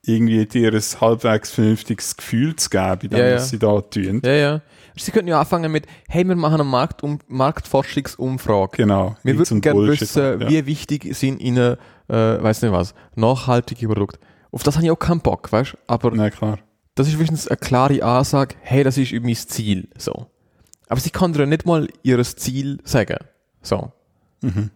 [0.04, 3.34] irgendwie dir ein halbwegs vernünftiges Gefühl zu geben, in dem, Ja, ja.
[3.36, 4.22] was sie da tun.
[4.24, 4.62] ja, ja.
[4.96, 8.78] Sie könnten ja anfangen mit, hey, wir machen eine Markt um, Marktforschungsumfrage.
[8.78, 9.16] Genau.
[9.22, 10.48] Wir würden gerne wissen, ja.
[10.50, 11.76] wie wichtig sind Ihnen,
[12.08, 14.18] äh, weiß nicht was, nachhaltige Produkte.
[14.50, 15.78] Auf das habe ich auch keinen Bock, weißt du?
[15.86, 16.58] Aber Na klar.
[16.94, 20.26] das ist wenigstens eine klare Ansage, hey, das ist mein Ziel, so.
[20.88, 23.18] Aber sie kann dir ja nicht mal ihr Ziel sagen,
[23.62, 23.92] so.
[24.40, 24.70] Mhm.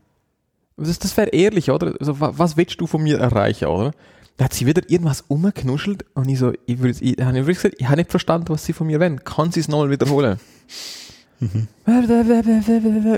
[0.77, 1.95] Das, das wäre ehrlich, oder?
[2.01, 3.93] Also, wa- was willst du von mir erreichen, oder?
[4.37, 7.87] Da hat sie wieder irgendwas umgeknuschelt und ich so, ich, ich, habe wirklich gesagt, ich
[7.87, 9.23] habe nicht verstanden, was sie von mir wollen.
[9.25, 10.39] Kann sie es nochmal wiederholen?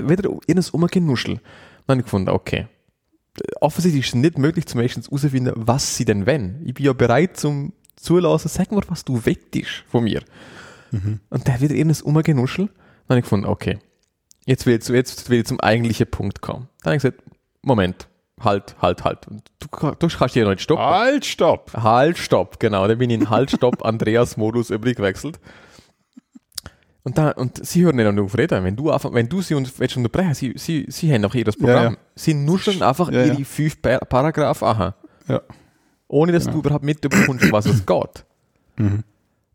[0.09, 1.39] wieder irgendwas umgenuschelt.
[1.87, 2.67] Dann habe ich gefunden, okay.
[3.59, 6.61] Offensichtlich ist es nicht möglich, zum ersten herauszufinden, was sie denn wollen.
[6.65, 10.21] Ich bin ja bereit zum Zulassen, sag mir, was du wettest von mir.
[11.29, 12.69] Und der wieder irgendwas umgenuschelt.
[12.69, 13.79] Dann habe ich gefunden, okay,
[14.45, 16.69] jetzt will, ich, jetzt will ich zum eigentlichen Punkt kommen.
[16.83, 17.21] Dann habe ich gesagt,
[17.61, 18.07] Moment,
[18.39, 19.27] halt, halt, halt.
[19.27, 20.85] Und Du, du kannst hier noch nicht stoppen.
[20.85, 21.73] Halt, stopp!
[21.73, 22.87] Halt, stopp, genau.
[22.87, 25.39] Dann bin ich in Halt, stopp, Andreas-Modus übergewechselt.
[27.05, 28.63] Und, da, und sie hören nicht auf reden.
[28.63, 31.45] Wenn du, einfach, wenn du sie und, willst unterbrechen, sie, sie, sie haben auch ihr
[31.45, 31.83] Programm.
[31.83, 31.97] Ja, ja.
[32.15, 33.33] Sie nuscheln einfach Ja, ja.
[33.33, 34.93] ihre fünf Par Paragraphen an.
[35.27, 35.41] Ja.
[36.07, 38.25] Ohne dass du überhaupt mitbekommst, was es geht.
[38.77, 39.03] Mhm.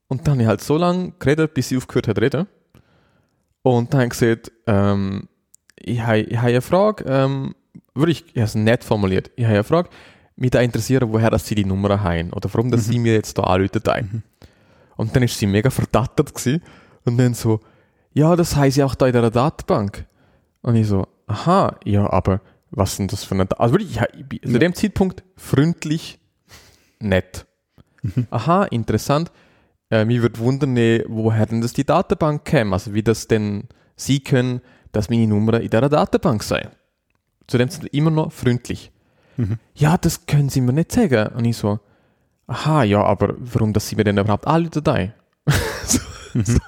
[0.06, 2.46] Und dann habe ich halt so lange geredet, bis sie aufgehört hat reden.
[3.62, 5.28] Und dann habe ich gesagt, ähm,
[5.74, 7.56] ich habe ich habe eine Frage, ähm,
[7.94, 9.90] wirklich, ich habe es nett formuliert, ich habe eine Frage,
[10.36, 13.38] mich da interessieren, woher das sie die Nummer haben oder warum dass sie mir jetzt
[13.38, 14.22] da anrufen ein.
[14.96, 16.62] Und dann ist sie mega verdattert gewesen
[17.04, 17.60] und dann so,
[18.12, 20.06] ja, das heißt ja auch da in der Datenbank.
[20.62, 22.40] Und ich so, aha, ja, aber
[22.70, 24.58] was sind das für eine, Da- also wirklich, ich, ich bin zu Ja.
[24.58, 26.18] dem Zeitpunkt freundlich,
[26.98, 27.46] nett.
[28.30, 29.30] Aha, interessant.
[29.90, 33.64] Äh, mich würde wundern, eh, woher denn das die Datenbank käme, also wie das denn
[33.96, 34.60] Sie können,
[34.92, 36.68] dass meine Nummer in der Datenbank sei.
[37.46, 38.90] Zu dem sind wir immer noch freundlich.
[39.36, 39.58] Mhm.
[39.74, 41.34] Ja, das können Sie mir nicht sagen.
[41.34, 41.80] Und ich so,
[42.46, 45.12] aha, ja, aber warum, dass Sie mir denn überhaupt alle Datei?
[46.34, 46.60] Mhm.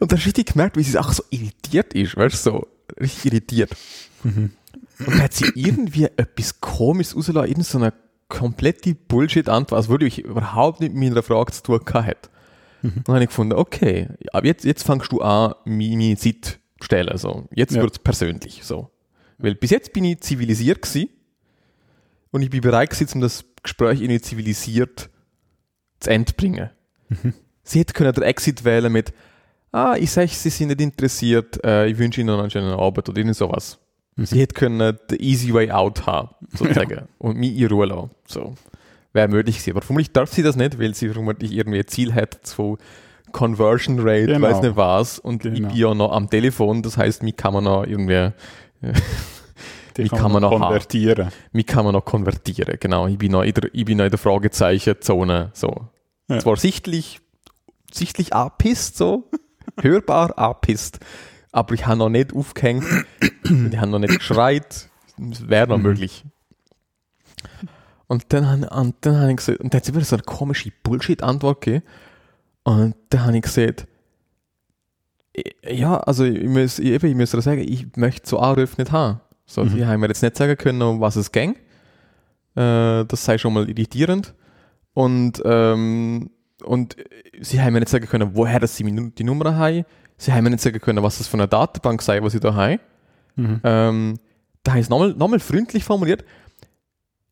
[0.00, 2.66] Und dann richtig gemerkt, wie sie auch so irritiert ist, weißt du, so
[3.00, 3.70] richtig irritiert.
[4.22, 4.52] Mhm.
[4.98, 7.92] Und dann hat sie irgendwie etwas komisches rausgelassen, irgend so eine
[8.28, 12.30] komplette Bullshit-Antwort, also wirklich überhaupt nicht mit meiner Frage zu tun gehabt hat.
[12.82, 12.92] Mhm.
[12.96, 16.84] Und dann habe ich gefunden, okay, aber jetzt, jetzt fangst du an, meine Zeit zu
[16.84, 17.48] stellen, so.
[17.54, 17.82] Jetzt Ja.
[17.82, 18.90] wird es persönlich, so.
[19.38, 21.08] Weil bis jetzt bin ich zivilisiert gewesen
[22.30, 25.08] und ich bin bereit gewesen, um das Gespräch irgendwie zivilisiert
[26.00, 26.70] zu Ende bringen.
[27.08, 27.34] Mhm.
[27.68, 29.12] Sie hätte können den Exit wählen mit,
[29.72, 33.08] ah, ich sage, Sie sind nicht interessiert, äh, ich wünsche Ihnen noch einen schönen Abend
[33.08, 33.78] oder irgend sowas.
[34.16, 34.26] Mhm.
[34.26, 38.10] Sie hätte können the easy way out haben, sozusagen, und mich in Ruhe lassen.
[38.26, 38.54] So.
[39.12, 39.70] Wäre möglich gewesen.
[39.76, 42.78] Aber vermutlich darf sie das nicht, weil sie vermutlich irgendwie ein Ziel hat von
[43.32, 44.46] Conversion Rate, Genau.
[44.48, 45.68] weiß nicht was, und ich Genau.
[45.68, 48.30] bin ja noch am Telefon, das heißt, mich kann man noch irgendwie,
[49.96, 50.60] Die Wie kann man noch haben?
[50.60, 51.30] konvertieren.
[51.50, 53.08] mich kann man noch konvertieren, genau.
[53.08, 55.88] Ich bin noch in der, ich bin noch in der Fragezeichenzone, so.
[56.28, 56.38] Ja.
[56.38, 57.20] Zwar sichtlich,
[57.92, 59.30] sichtlich abpisst, so,
[59.80, 60.98] hörbar abpisst,
[61.52, 62.84] aber ich habe noch nicht aufgehängt,
[63.44, 64.88] ich habe noch nicht geschreit,
[65.30, 65.82] es wäre noch Mhm.
[65.84, 66.24] möglich.
[68.06, 70.72] Und dann, und dann habe ich gesagt, und dann hat sie wieder so eine komische
[70.82, 71.84] Bullshit-Antwort gegeben.
[72.64, 73.76] Und da habe ich gesehen,
[75.64, 79.20] ja, also ich muss, eben, ich muss dir sagen, ich möchte so Anrufe nicht haben.
[79.46, 79.74] So, Mhm.
[79.76, 81.54] Die haben mir jetzt nicht sagen können, um was es ging.
[82.54, 84.34] Äh, das sei schon mal irritierend.
[84.94, 86.30] Und, ähm,
[86.64, 86.96] und
[87.40, 89.84] sie haben mir nicht sagen können, woher das sie die Nu- die Nummer haben.
[90.16, 92.54] Sie haben mir nicht sagen können, was das für eine Datenbank sei, was sie da
[92.54, 92.80] haben.
[93.36, 93.60] Mhm.
[93.62, 94.14] Ähm,
[94.64, 96.24] da heißt nochmal nochmal freundlich formuliert,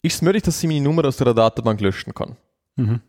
[0.02, 2.36] ist es möglich, dass sie meine Nummer aus der Datenbank löschen kann?
[2.76, 3.00] Mhm.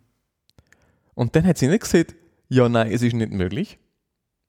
[1.14, 2.15] Und dann hat sie nicht gesagt,
[2.49, 3.77] ja, nein, es ist nicht möglich.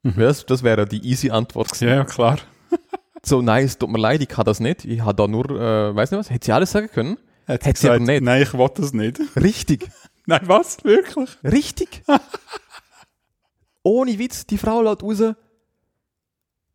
[0.03, 0.15] Mhm.
[0.17, 1.89] Das, das wäre die easy Antwort gewesen.
[1.89, 2.39] Ja, klar.
[3.25, 4.85] So, nein, es tut mir leid, ich kann das nicht.
[4.85, 7.19] Ich habe da nur, äh, weiß nicht was, hätte sie alles sagen können?
[7.49, 8.23] Hat sie aber nicht.
[8.23, 9.19] Nein, ich will das nicht.
[9.35, 9.89] Richtig,
[10.29, 10.85] Nein, was?
[10.85, 11.31] Wirklich?
[11.43, 12.03] richtig.
[13.83, 15.23] Ohne Witz, die Frau laut raus,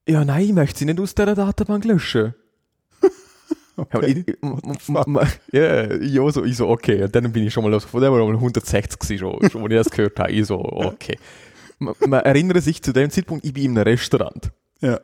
[0.10, 2.34] ja, nein, ich möchte sie nicht aus dieser Datenbank löschen.
[3.78, 4.26] Ja, aber ich,
[5.52, 7.04] ja, ich so, ich so, okay.
[7.04, 9.72] Und dann bin ich schon mal, von dem war mal 160 gewesen, schon, schon, als
[9.72, 10.32] ich das gehört habe.
[10.32, 11.18] Ich so, okay.
[11.78, 14.52] Man, man erinnere sich zu dem Zeitpunkt, ich bin in einem Restaurant.
[14.82, 15.00] Ja.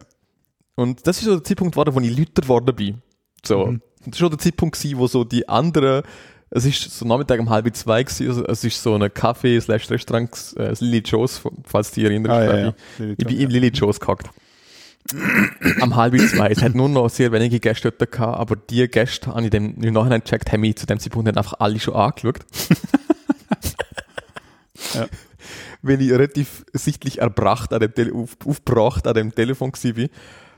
[0.75, 3.01] Und das ist so der Zeitpunkt wo ich lüter geworden bin.
[3.45, 3.67] So.
[3.67, 3.81] Mhm.
[3.99, 6.03] Das ist schon der Zeitpunkt gewesen, wo so die anderen,
[6.51, 9.89] es ist so Nachmittag um halb zwei gewesen, also es ist so ein Café slash
[9.89, 12.31] Restaurant, äh, Lily Joe's, falls du dich erinnerst.
[12.31, 12.73] Ah, ja, ja.
[13.17, 14.29] Ich bin im Lily Joe's gehackt.
[15.81, 16.49] Am halb zwei.
[16.49, 19.81] Es hat nur noch sehr wenige Gäste dort gehabt, aber die Gäste, habe ich dem
[19.81, 22.39] im Nachhinein gecheckt, haben mich zu dem Zeitpunkt einfach alle schon angeschaut.
[24.93, 25.07] Ja.
[25.81, 30.09] Weil ich relativ sichtlich erbracht an dem Tele auf, aufgebracht an dem Telefon bin.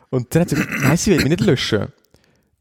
[0.09, 1.87] Und dann hat sie gesagt, nein, sie will mich nicht löschen.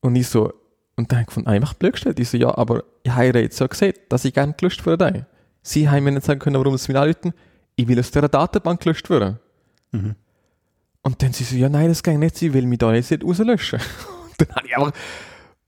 [0.01, 0.53] Und ich so,
[1.01, 2.21] und dann habe ich gefunden, ah, ich blöd gestellt.
[2.21, 5.27] Ich so, ja, aber ich habe ihr jetzt ja gesagt, dass ich gerne gelöscht würde.
[5.63, 7.33] Sie haben mir nicht sagen können, warum sie mich anrufen.
[7.75, 9.39] Ich will aus dieser Datenbank gelöscht werden.
[9.93, 10.15] Mhm.
[11.03, 13.25] Und dann sie so, ja, nein, das geht nicht, sie will mich da jetzt nicht
[13.25, 13.81] rauslöschen.
[14.39, 14.93] Und dann habe ich einfach,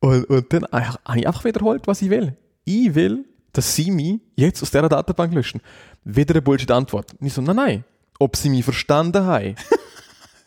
[0.01, 2.37] und, und dann habe ich einfach wiederholt, was ich will.
[2.65, 5.61] Ich will, dass sie mich jetzt aus dieser Datenbank löschen.
[6.05, 7.15] Wieder eine Bullshit-Antwort.
[7.21, 7.85] Und ich so, nein, nein,
[8.19, 9.55] ob sie mich verstanden haben.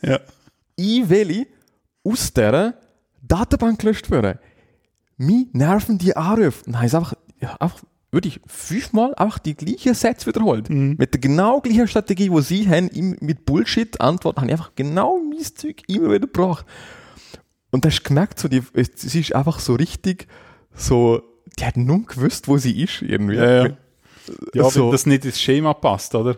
[0.01, 0.19] Ja.
[0.75, 1.47] ich will
[2.03, 2.75] aus dieser
[3.21, 4.37] Datenbank gelöscht werden.
[5.17, 6.63] Mich nerven die Anrufe.
[6.65, 7.81] Und dann habe ich einfach, ja, einfach
[8.11, 10.69] wirklich fünfmal einfach die gleichen Sätze wiederholt.
[10.69, 12.89] Mit der genau gleichen Strategie, die sie haben,
[13.19, 16.65] mit Bullshit-Antworten, habe ich einfach genau mein Zeug immer wieder gebracht.
[17.71, 20.27] Und da hast du gemerkt, so die, es- sie ist einfach so richtig,
[20.73, 21.21] so,
[21.59, 23.35] die hat nur gewusst, wo sie ist, irgendwie.
[23.35, 23.77] Ja, ja.
[24.55, 24.91] Ja, So.
[24.91, 26.37] das nicht ins Schema passt, oder?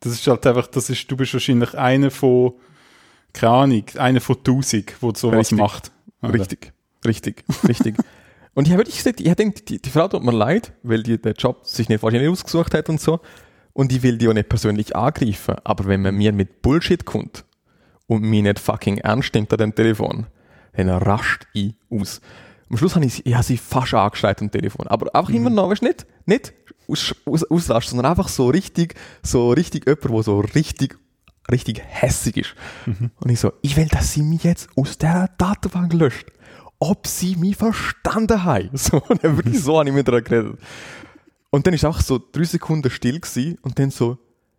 [0.00, 2.52] Das ist halt einfach, das ist, du bist wahrscheinlich einer von,
[3.32, 5.58] keine Ahnung, einer von tausend, der sowas Richtig.
[5.58, 5.90] macht.
[6.20, 6.34] oder?
[6.34, 6.72] Richtig,
[7.06, 7.96] richtig, richtig.
[8.54, 11.02] Und ich habe wirklich gesagt, ich habe gedacht, die, die Frau tut mir leid, weil
[11.02, 13.20] die den Job sich nicht wahrscheinlich ausgesucht hat und so.
[13.72, 15.56] Und ich will die auch nicht persönlich angreifen.
[15.64, 17.44] Aber wenn man mir mit Bullshit kommt
[18.06, 20.26] und mich nicht fucking ernst nimmt an dem Telefon,
[20.72, 22.20] dann rascht ich aus.
[22.70, 24.86] Am Schluss habe ich, ich habe sie fast angeschreit am Telefon.
[24.86, 26.54] Aber einfach immer noch, weißt du, nicht, nicht
[26.88, 30.96] aus, aus, ausrasten, sondern einfach so richtig, so richtig jemand, der so richtig,
[31.50, 32.54] richtig hässig ist.
[32.86, 36.26] Und ich so, ich will, dass sie mich jetzt aus der Datenbank löscht.
[36.86, 38.70] Ob sie mich verstanden haben.
[38.74, 40.58] So, und dann wirklich so habe ich mit ihr geredet.
[41.48, 44.18] Und dann ist auch so drei Sekunden still gewesen und dann so,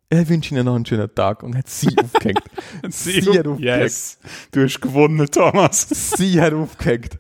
[0.10, 2.42] ich wünsche Ihnen noch einen schönen Tag und hat sie aufgehängt.
[2.90, 3.82] sie hat aufgehängt.
[3.82, 4.18] Yes.
[4.52, 5.88] Du hast gewonnen, Thomas.
[6.18, 7.20] Sie hat aufgehängt.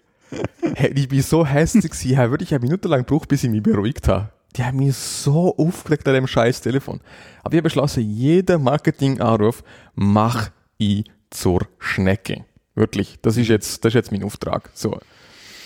[0.75, 2.11] Hey, ich bin so hässlich gewesen.
[2.11, 4.29] Ich habe wirklich eine Minute lang gebraucht, bis ich mich beruhigt habe.
[4.55, 7.01] Die haben mich so aufgeregt an dem scheiß Telefon.
[7.43, 9.63] Aber ich habe beschlossen, jeden Marketing-Anruf
[9.93, 12.45] mach ich zur Schnecke.
[12.75, 13.17] Wirklich.
[13.21, 14.69] Das ist jetzt, das ist jetzt mein Auftrag.
[14.73, 14.99] So.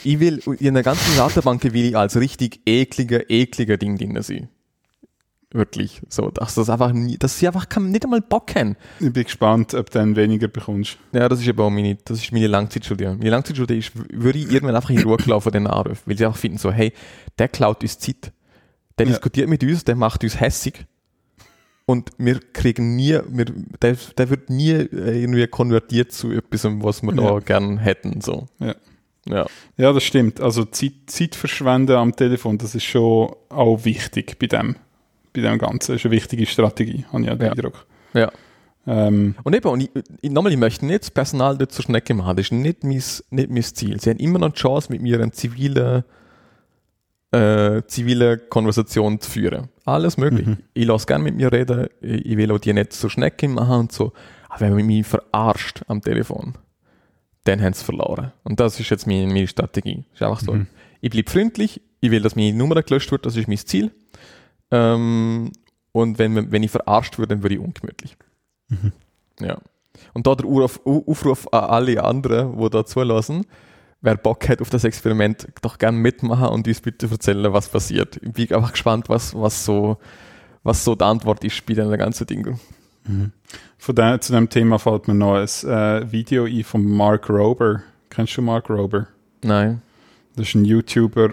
[0.03, 4.48] Ich will, in der ganzen Datenbank will ich als richtig ekliger, ekliger Ding drin sein.
[5.52, 6.02] Wirklich.
[6.10, 8.77] So, dass das einfach nie, dass sie einfach nicht einmal Bock haben.
[8.99, 10.98] Ich bin gespannt, ob du dann weniger bekommst.
[11.11, 13.06] Ja, das ist eben auch meine, das ist meine Langzeitstudie.
[13.06, 16.03] Meine Langzeitstudie ist, würde ich irgendwann einfach in Ruhe laufen, den Anruf.
[16.06, 16.94] Weil sie einfach finden so, hey,
[17.40, 18.31] der klaut uns Zeit.
[18.99, 19.14] Der Ja.
[19.14, 20.86] diskutiert mit uns, der macht uns hässig.
[21.90, 23.45] Und wir kriegen nie, wir,
[23.82, 27.40] der, der wird nie äh, irgendwie konvertiert zu etwas, was wir da Ja.
[27.40, 28.45] gern hätten, so.
[28.60, 28.76] Ja.
[29.28, 29.45] Ja.
[29.76, 30.40] Ja, das stimmt.
[30.40, 34.76] Also Zeit, Zeit verschwenden am Telefon, das ist schon auch wichtig bei dem,
[35.34, 35.94] bei dem Ganzen.
[35.94, 37.52] Das ist eine wichtige Strategie, habe ich auch den Ja.
[37.53, 37.86] Eindruck.
[38.14, 38.32] Ja.
[38.86, 39.90] Ähm, Und eben, und ich,
[40.22, 42.38] ich, nochmal, ich möchte nicht das Personal dort zur Schnecke machen.
[42.38, 43.02] Das ist nicht mein,
[43.32, 43.99] nicht mein Ziel.
[43.99, 46.06] Sie haben immer noch die Chance, mit mir eine zivile,
[47.32, 49.70] äh, zivile Konversation zu führen.
[49.90, 50.45] Alles möglich.
[50.45, 50.57] Mhm.
[50.74, 51.88] Ich lasse gerne mit mir reden.
[52.02, 54.14] Ich, will auch die nicht zur Schnecke machen und so.
[54.49, 56.53] Aber wenn man mich verarscht am Telefon,
[57.45, 58.32] dann haben sie verloren.
[58.44, 60.06] Und das ist jetzt meine, meine Strategie.
[60.14, 60.53] Ist einfach so.
[60.53, 60.68] Mhm.
[61.02, 61.82] Ich bleibe freundlich.
[62.02, 63.26] Ich will, dass meine Nummer gelöscht wird.
[63.26, 63.91] Das ist mein Ziel.
[64.72, 65.52] Ähm,
[65.91, 68.16] und wenn, wenn ich verarscht würde, dann würde ich ungemütlich.
[68.68, 68.91] Mhm.
[69.40, 69.57] Ja.
[70.14, 73.45] Und da der Aufruf, Aufruf an alle anderen, die da zulassen,
[74.01, 78.17] wer Bock hat auf das Experiment, doch gerne mitmachen und uns bitte erzählen, was passiert.
[78.21, 79.97] Ich bin einfach gespannt, was, was so,
[80.63, 82.59] was so die Antwort ist bei den ganzen Dingen.
[83.77, 87.81] Von der, zu dem Thema fällt mir noch ein äh, Video ein von Mark Rober.
[88.09, 89.07] Kennst du Mark Rober?
[89.43, 89.81] Nein.
[90.35, 91.31] Das ist ein YouTuber,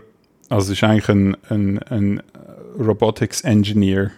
[0.48, 2.22] also ist eigentlich ein, ein, ein
[2.78, 4.10] Robotics Engineer.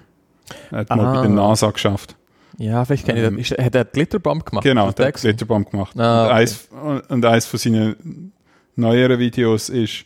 [0.70, 1.14] Er hat mal Ah.
[1.16, 2.14] bei der NASA geschafft.
[2.58, 3.50] Ja, vielleicht kenne ich Ähm, das.
[3.50, 4.64] Ist, hat er Glitterbomb gemacht?
[4.64, 5.20] Genau, der das hat?
[5.22, 5.98] Glitterbomb gemacht.
[5.98, 6.34] Ah, und, okay.
[6.34, 6.68] eins,
[7.08, 8.32] und eins von seinen
[8.78, 10.04] neueren Videos ist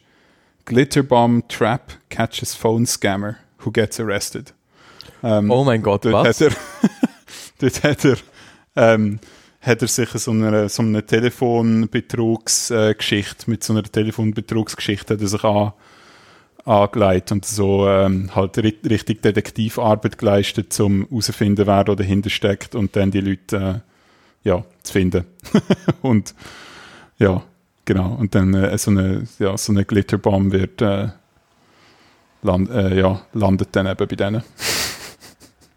[0.64, 4.54] Glitterbomb Trap catches phone scammer who gets arrested.
[5.22, 6.40] Ähm, Oh mein Gott, dort was?
[6.40, 6.56] Hat er,
[7.58, 8.16] dort hat er,
[8.76, 9.18] ähm,
[9.60, 15.44] hat er sich so eine, so eine Telefonbetrugsgeschichte, mit so einer Telefonbetrugsgeschichte hat er sich
[15.44, 15.72] an,
[16.64, 22.74] angelegt und so ähm, halt ri richtig Detektivarbeit geleistet, um herauszufinden, wer da dahinter steckt
[22.74, 23.82] und dann die Leute
[24.44, 25.26] äh, ja, zu finden.
[26.02, 26.34] und
[27.18, 27.42] ja,
[27.84, 28.14] genau.
[28.14, 31.08] Und dann äh, so eine, ja, so eine Glitterbomb wird äh,
[32.42, 34.42] land, äh, ja, landet dann eben bei denen.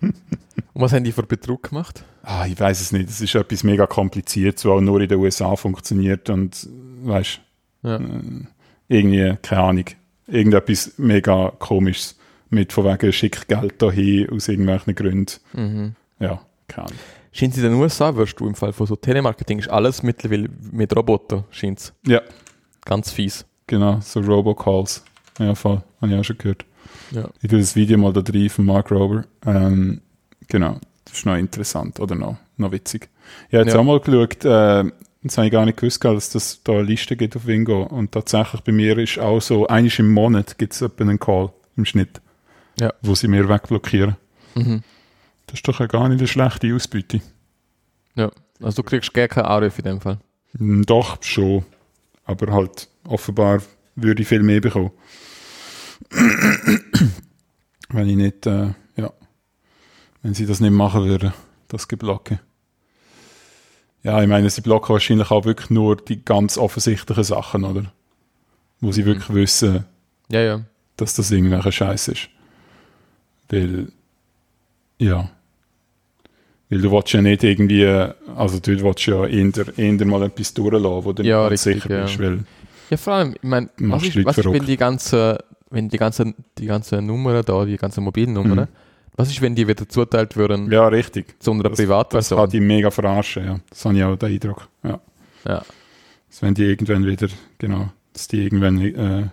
[0.02, 2.03] Und was haben die für Betrug gemacht?
[2.23, 3.10] Ah, ich weiß es nicht.
[3.10, 6.68] Es ist etwas mega kompliziert, was auch nur in den USA funktioniert und
[7.03, 7.40] weißt
[7.84, 7.99] Ja.
[8.88, 9.86] irgendwie, keine Ahnung,
[10.27, 12.18] irgendetwas mega komisches
[12.49, 15.34] mit von wegen schick Geld dahin aus irgendwelchen Gründen.
[15.53, 15.95] Mhm.
[16.19, 16.99] Ja, keine Ahnung.
[17.38, 20.48] Scheint es in den USA, wirst du im Fall von so Telemarketing, ist alles mittlerweile
[20.72, 21.94] mit Robotern, scheint es.
[22.07, 22.22] Ja,
[22.86, 23.45] Ganz fies.
[23.68, 25.03] genau, so Robocalls.
[25.38, 26.64] Ja, voll, habe ich auch schon gehört.
[27.12, 27.28] Ja.
[27.41, 29.26] Ich tue das Video mal da drin von Mark Rober.
[29.45, 29.99] Ähm,
[30.48, 33.10] genau, das ist noch interessant oder noch, noch witzig.
[33.49, 33.82] Ich habe jetzt Ja.
[33.82, 34.90] auch mal geschaut, äh,
[35.24, 37.84] das habe ich gar nicht gewusst, dass das da eine Liste gibt auf Wingo.
[37.84, 41.84] Und tatsächlich bei mir ist auch so, einiges im Monat gibt es einen Call im
[41.84, 42.22] Schnitt,
[42.80, 42.94] Ja.
[43.02, 44.16] wo sie mir wegblockieren.
[44.53, 44.84] Mhm.
[45.56, 47.22] Das ist doch ja gar nicht eine schlechte Ausbeute.
[48.15, 48.30] Ja.
[48.61, 50.19] Also du kriegst gar keinen Anruf in dem Fall.
[50.57, 51.64] Hm, Doch, schon.
[52.26, 53.61] Aber halt, offenbar
[53.95, 54.91] würde ich viel mehr bekommen.
[57.90, 59.14] wenn ich nicht, äh, ja,
[60.23, 61.34] wenn sie das nicht machen würden,
[61.69, 62.40] das geblocken.
[64.03, 67.94] Ja, ich meine, sie blocken wahrscheinlich auch wirklich nur die ganz offensichtlichen Sachen, oder?
[68.82, 69.86] Wo sie wirklich wissen,
[70.30, 70.61] Ja, ja.
[70.98, 72.30] dass das irgendwelcher Scheiß ist.
[73.49, 73.88] Weil,
[74.98, 75.30] ja.
[76.69, 77.85] Weil du willst ja nicht irgendwie,
[78.35, 81.95] also du willst ja eher, eher mal etwas durchlassen, wo du Ja, nicht richtig, sicher
[81.97, 82.03] ja.
[82.05, 82.39] bist, weil,
[82.89, 85.37] Ja, vor allem, ich meine, was ist, was ist, wenn die ganzen,
[85.69, 88.67] wenn die ganzen, die ganzen Nummern da, die ganzen Mobilnummern, Mhm.
[89.15, 91.35] was ist, wenn die wieder zuteilt würden ja, richtig.
[91.39, 92.37] zu einer Das, das Privatperson?
[92.39, 93.59] kann die mega verarschen, ja.
[93.69, 94.99] Das habe ich auch den Eindruck, ja.
[95.47, 95.63] ja.
[96.29, 97.27] Dass wenn die irgendwann wieder,
[97.59, 99.27] genau, dass die irgendwann äh,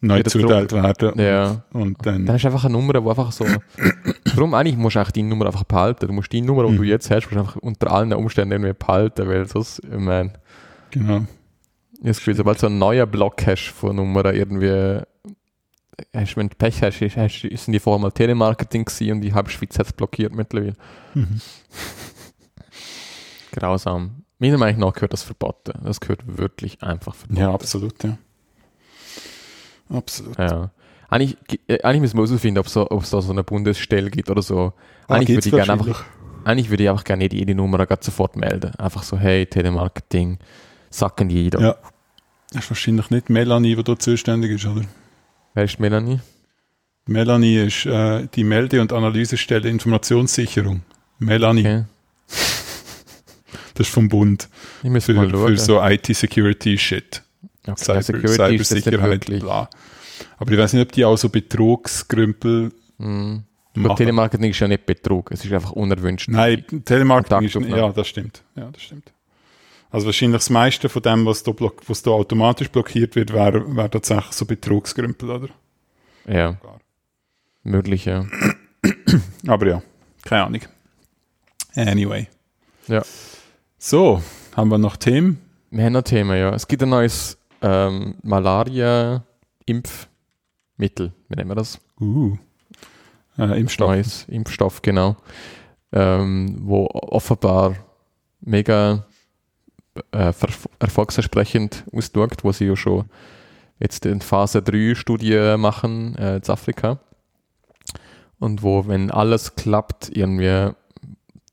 [0.00, 1.62] neu zuteilt werden ja.
[1.72, 3.46] und dann, Dann hast du einfach eine Nummer, wo einfach so.
[4.24, 6.06] Darum eigentlich musst du eigentlich deine Nummer einfach behalten.
[6.06, 6.76] Du musst die Nummer, die Mhm.
[6.76, 10.32] du jetzt hast, musst du einfach unter allen Umständen irgendwie behalten, weil sonst, ich meine,
[10.90, 11.22] genau,
[12.02, 15.00] das Gefühl, sobald du so einen neuen Block hast von Nummern irgendwie,
[16.14, 19.32] hast, wenn du Pech hast, ist- hast, sind die vorher mal Telemarketing gewesen und die
[19.32, 20.74] halbe Schweiz hat es blockiert mittlerweile.
[21.14, 21.40] Mhm.
[23.52, 24.22] Grausam.
[24.38, 25.72] Meiner Meinung nach gehört das verboten.
[25.82, 27.40] Das gehört wirklich einfach verboten.
[27.40, 28.18] ja, absolut, ja.
[29.90, 30.38] Absolut.
[30.38, 30.70] Ja.
[31.08, 31.36] Eigentlich,
[31.68, 34.72] äh, eigentlich müssen wir herausfinden, ob es es da so eine Bundesstelle gibt oder so.
[35.06, 36.04] Ah, Eigentlich gibt's würde ich gerne einfach,
[36.44, 38.74] eigentlich würde ich einfach gerne jede Nummer sofort melden.
[38.76, 40.38] Einfach so, hey, Telemarketing,
[40.90, 41.60] sacken jeder.
[41.60, 41.76] Ja.
[42.52, 44.82] Das ist wahrscheinlich nicht Melanie, die da zuständig ist, oder?
[45.54, 46.20] Wer ist Melanie?
[47.06, 50.82] Melanie ist äh, die Melde- und Analysestelle Informationssicherung.
[51.18, 51.84] Melanie, Okay.
[53.74, 54.48] das ist vom Bund
[54.82, 55.48] Ich muss für, mal schauen.
[55.56, 57.22] für so IT-Security-Shit.
[57.72, 59.42] Okay, Cyber, Security ist nicht Cybersicherheit, wirklich.
[59.42, 59.68] bla.
[60.38, 63.44] Aber ich weiß nicht, ob die auch so Betrugsgrümpel Mhm.
[63.74, 63.96] Aber machen.
[63.96, 66.28] Telemarketing ist ja nicht Betrug, es ist einfach unerwünscht.
[66.28, 68.42] Nein, Telemarketing ist, ja, das stimmt.
[68.54, 69.12] Ja, das stimmt.
[69.90, 73.76] Also wahrscheinlich das meiste von dem, was da, block, was da automatisch blockiert wird, wäre
[73.76, 75.48] wär tatsächlich so Betrugsgrümpel, oder?
[76.26, 76.52] Ja.
[76.52, 76.80] Gar.
[77.62, 78.26] Möglich, ja.
[79.46, 79.82] Aber ja,
[80.24, 80.62] keine Ahnung.
[81.74, 82.28] Anyway.
[82.88, 83.02] Ja.
[83.78, 84.22] So,
[84.56, 85.38] haben wir noch Themen?
[85.70, 86.54] Wir haben noch Thema, ja.
[86.54, 91.12] Es gibt ein neues ähm, Malaria-Impfmittel.
[91.28, 91.78] Wie nennen wir das?
[92.00, 92.36] Uh.
[93.38, 93.88] Äh, Impfstoff.
[93.88, 95.16] Neues Impfstoff, genau.
[95.92, 97.76] Ähm, wo offenbar
[98.40, 99.04] mega
[100.12, 103.04] äh, ver- erfolgsversprechend ausschaut, wo sie ja schon
[103.78, 106.98] jetzt in Phase 3 Studie machen äh, in Afrika.
[108.38, 110.70] Und wo, wenn alles klappt, irgendwie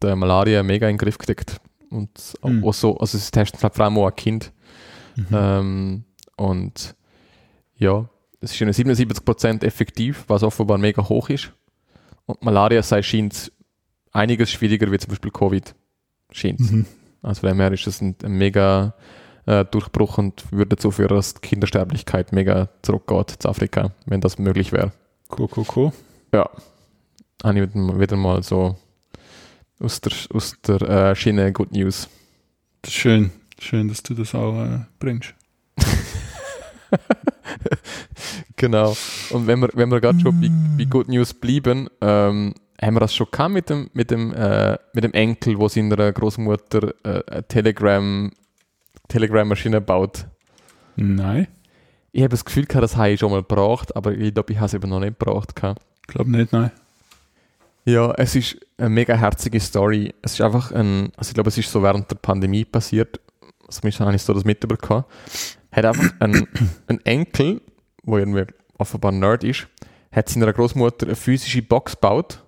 [0.02, 1.62] der Malaria mega in den Griff kriegt.
[1.90, 2.64] Und Mhm.
[2.66, 4.52] auch so, also es testen halt vor allem auch ein Kind.
[5.16, 5.28] Mhm.
[5.32, 6.04] Ähm,
[6.38, 6.96] und
[7.76, 8.08] ja,
[8.42, 11.52] es ist ja 77% effektiv, was offenbar mega hoch ist.
[12.26, 13.52] Und Malaria sei scheint
[14.12, 15.76] einiges schwieriger wie zum Beispiel Covid.
[16.32, 16.60] Scheint.
[16.60, 16.86] Mhm.
[17.22, 18.94] Also von dem her ist das ein, ein mega
[19.46, 24.40] äh, Durchbruch und würde dazu führen, dass die Kindersterblichkeit mega zurückgeht zu Afrika, wenn das
[24.40, 24.92] möglich wäre.
[25.38, 25.92] Cool, cool, cool.
[26.34, 26.50] Ja.
[27.44, 28.78] habe ich wieder- mal so
[29.80, 32.08] aus der, aus der äh, Schiene Good News.
[32.88, 33.32] Schön.
[33.64, 35.34] Schön, dass du das auch äh, bringst.
[38.56, 38.96] Genau.
[39.32, 43.00] Und wenn wir, wenn wir gerade schon bei, bei Good News bleiben, ähm, haben wir
[43.02, 47.24] das schon gehabt mit dem, mit dem, äh, mit dem Enkel, wo seiner Großmutter äh,
[47.30, 48.32] eine Telegram,
[49.10, 50.28] Telegram-Maschine baut.
[50.96, 51.48] Nein,
[52.14, 54.60] Ich habe das Gefühl gehabt, das habe ich schon mal gebraucht, aber ich glaube, ich
[54.60, 55.58] habe es eben noch nicht gebraucht.
[55.58, 55.82] gehabt.
[56.08, 56.72] glaube nicht, nein.
[57.84, 60.14] Ja, es ist eine mega herzige Story.
[60.22, 63.20] Es ist einfach ein, also ich glaube, es ist so während der Pandemie passiert,
[63.70, 65.06] zumindest habe ich so das mitbekommen,
[65.72, 66.48] hat einfach ein,
[66.88, 67.62] ein Enkel,
[68.04, 68.46] wo irgendwie
[68.78, 69.68] offenbar ein Nerd ist,
[70.12, 72.40] hat seiner Großmutter eine physische Box gebaut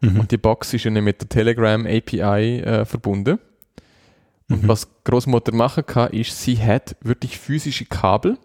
[0.00, 0.20] Mhm.
[0.20, 3.40] und die Box ist dann mit der Telegram API äh, verbunden.
[4.48, 4.68] Und Mhm.
[4.68, 8.38] was Großmutter machen kann, ist, sie hat wirklich physische Kabel.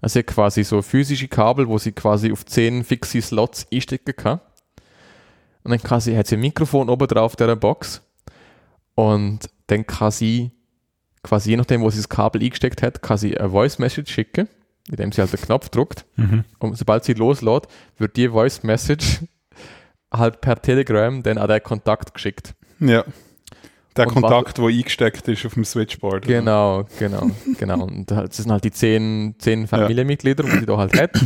[0.00, 4.16] Also sie hat quasi so physische Kabel, wo sie quasi auf 10 fixe Slots einstecken
[4.16, 4.40] kann.
[5.62, 8.00] Und dann kann sie, hat sie ein Mikrofon oben drauf der Box.
[8.94, 10.52] Und dann kann sie
[11.22, 14.48] quasi je nachdem, wo sie das Kabel eingesteckt hat, kann sie eine Voice Message schicken,
[14.88, 16.04] indem sie halt den Knopf drückt.
[16.16, 16.44] Mhm.
[16.58, 17.68] Und sobald sie loslässt,
[17.98, 19.20] wird die Voice Message
[20.12, 22.54] halt per Telegram dann an den Kontakt geschickt.
[22.80, 23.04] Ja.
[23.96, 26.26] Der Und Kontakt, der eingesteckt ist auf dem Switchboard.
[26.26, 27.84] Genau, genau, genau.
[27.84, 31.10] Und halt, das sind halt die zehn, zehn Familienmitglieder, die sie da halt hat.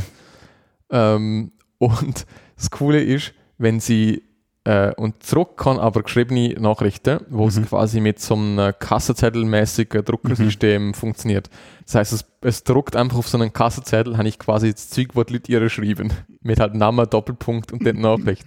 [0.88, 4.22] Ähm, und das Coole ist, wenn sie
[4.66, 7.66] äh, und zurück kann aber geschriebene Nachrichten, wo es Mhm.
[7.66, 11.48] quasi mit so einem Kassenzettelmäßigen Druckersystem funktioniert.
[11.84, 15.10] Das heißt, es, es druckt einfach auf so einen Kassenzettel, habe ich quasi das Zeug,
[15.14, 16.12] was die Leute ihr schreiben.
[16.42, 18.44] Mit halt Name, Doppelpunkt und den Nachricht.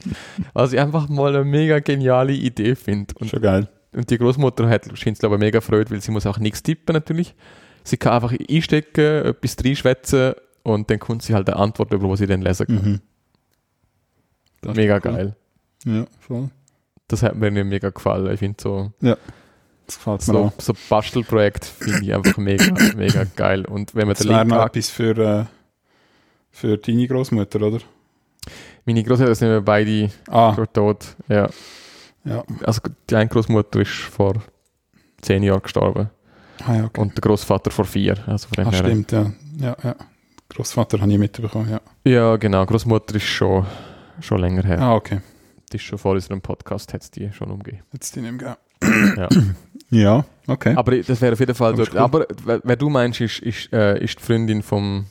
[0.53, 3.13] Was ich einfach mal eine mega geniale Idee finde.
[3.17, 3.69] Und Schon geil.
[3.93, 6.93] und die Großmutter hat scheint es ich mega freut, weil sie muss auch nichts tippen
[6.93, 7.33] natürlich.
[7.85, 10.33] Sie kann einfach einstecken, etwas reinschwätzen
[10.63, 13.01] und dann kommt sie halt eine Antwort über, was sie dann lesen kann.
[14.65, 14.73] Mhm.
[14.75, 15.01] Mega cool.
[15.01, 15.35] geil.
[15.85, 16.49] Ja, voll.
[17.07, 18.31] Das hat mir mega gefallen.
[18.34, 19.18] Ich finde so, Das
[19.97, 20.53] gefällt mir so, auch.
[20.60, 23.65] so Bastelprojekt finde ich einfach mega, mega geil.
[23.65, 25.45] Und wenn man Das den Link noch etwas für, äh,
[26.51, 27.80] für deine Großmutter, oder?
[28.85, 31.15] meine Großeltern sind ja beide Ah, tot.
[31.27, 31.49] Ja.
[32.26, 32.43] ja.
[32.64, 34.34] Also die eine Großmutter ist vor
[35.22, 36.10] zehn Jahren gestorben
[36.65, 36.99] Ah, ja, okay.
[37.01, 38.18] und der Großvater vor vier.
[38.27, 39.31] Also von dem Ah, her- stimmt, ja.
[39.60, 39.95] Ja, ja.
[40.49, 41.81] Großvater habe ich mitbekommen, ja.
[42.03, 42.65] Ja, genau.
[42.65, 43.65] Großmutter ist schon,
[44.22, 44.80] schon länger her.
[44.81, 45.19] Ah, okay.
[45.71, 47.83] Die ist schon vor unserem Podcast, hat es die schon umgegeben.
[47.93, 48.57] Jetzt die nicht mehr.
[49.17, 49.29] Ja.
[49.91, 50.75] Ja, okay.
[50.75, 51.95] Aber das wäre auf jeden Fall dort.
[51.95, 55.07] Aber wer, du meinst, ist, ist, äh, ist die Freundin vom,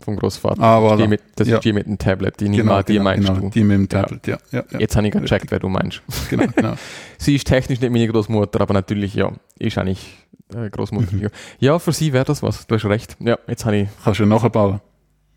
[0.00, 0.58] vom Großvater.
[0.62, 1.06] Ah, die voilà.
[1.06, 1.56] mit, das Ja.
[1.58, 2.40] ist die mit dem Tablet.
[2.40, 3.40] Die, Genau, an, die genau, meinst genau.
[3.40, 3.50] du.
[3.50, 3.88] Die mit dem.
[3.90, 4.38] Tablet, ja.
[4.50, 4.78] ja, ja.
[4.80, 6.00] Jetzt habe ich gecheckt, wer du meinst.
[6.30, 6.76] Genau, genau.
[7.18, 10.16] Sie ist technisch nicht meine Großmutter, aber natürlich, ja, ist eigentlich
[10.54, 11.14] äh, Großmutter.
[11.14, 11.28] Mhm.
[11.58, 12.66] Ja, für sie wäre das was.
[12.66, 13.18] Du hast recht.
[13.20, 13.88] Ja, jetzt habe ich.
[14.02, 14.80] Kannst du nachbauen.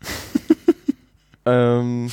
[1.48, 2.10] Ähm,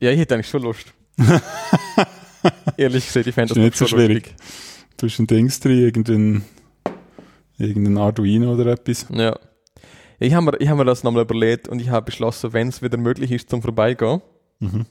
[0.00, 0.92] ja, ich hätte eigentlich schon Lust.
[2.76, 4.26] Ehrlich gesagt, ich fände Ist das nicht so schwierig.
[4.28, 4.36] lustig.
[4.96, 6.44] Du hast ein Dings drin, irgendein,
[7.58, 9.06] irgendein Arduino oder etwas.
[9.10, 9.38] Ja.
[10.18, 12.82] Ich habe mir, ich hab mir das nochmal überlegt und ich habe beschlossen, wenn es
[12.82, 14.20] wieder möglich ist zum Vorbeigehen,
[14.60, 14.86] Mhm.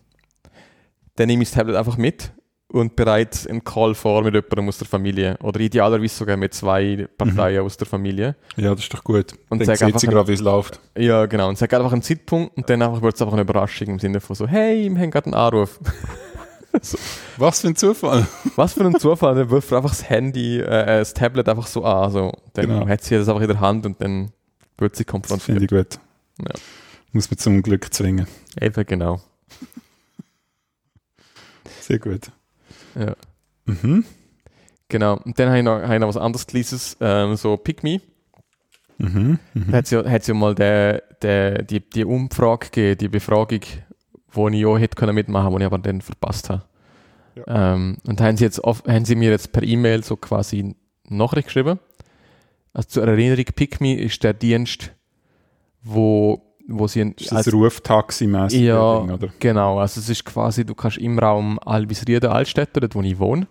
[1.15, 2.33] dann nehme ich das Tablet einfach mit
[2.71, 5.37] und bereits einen Call vor mit jemandem aus der Familie.
[5.43, 8.35] Oder idealerweise sogar mit zwei Parteien aus der Familie.
[8.55, 9.33] Ja, das ist doch gut.
[9.49, 10.79] Und Dann sieht sie gerade, wie es läuft.
[10.97, 11.49] Ja, genau.
[11.49, 14.21] Und sag einfach einen Zeitpunkt und dann einfach wird es einfach eine Überraschung im Sinne
[14.21, 15.79] von so, hey, wir haben gerade einen Anruf.
[17.37, 18.25] Was für ein Zufall.
[18.55, 21.83] Was für ein Zufall, dann wirft er einfach das Handy, äh, das Tablet einfach so
[21.83, 22.09] an.
[22.11, 22.31] So.
[22.53, 22.87] Dann Genau.
[22.87, 24.31] hat sie das einfach in der Hand und dann
[24.77, 25.57] wird sie konfrontiert.
[25.59, 25.99] finde ich gut.
[26.39, 26.53] Ja.
[27.11, 28.25] Muss man zum Glück zwingen.
[28.59, 29.19] Eben, genau.
[31.81, 32.31] Sehr gut.
[32.95, 33.15] Ja.
[33.65, 34.05] Mhm.
[34.89, 35.17] Genau.
[35.23, 38.01] Und dann habe ich noch, habe ich noch was anderes gelesenes, ähm, so Pick Me.
[38.97, 39.39] Mhm.
[39.53, 39.71] Da Mhm.
[39.73, 43.61] hat es ja, hat's ja mal der, der, die, die Umfrage gegeben, die Befragung,
[44.31, 46.63] wo ich auch hätte können mitmachen, wo ich aber dann verpasst habe.
[47.47, 50.75] Ähm, und da haben sie, jetzt auf, haben sie mir jetzt per E-Mail so quasi
[51.07, 51.79] Nachricht geschrieben.
[52.73, 54.91] Also zur Erinnerung, PickMe ist der Dienst,
[55.81, 58.59] wo, wo sie ein, Ist das Ruftaxi-mäßig?
[58.61, 59.29] ja, oder?
[59.39, 59.79] genau.
[59.79, 63.47] Also es ist quasi, du kannst im Raum Albisrieden, Altstädte, dort wo ich wohne,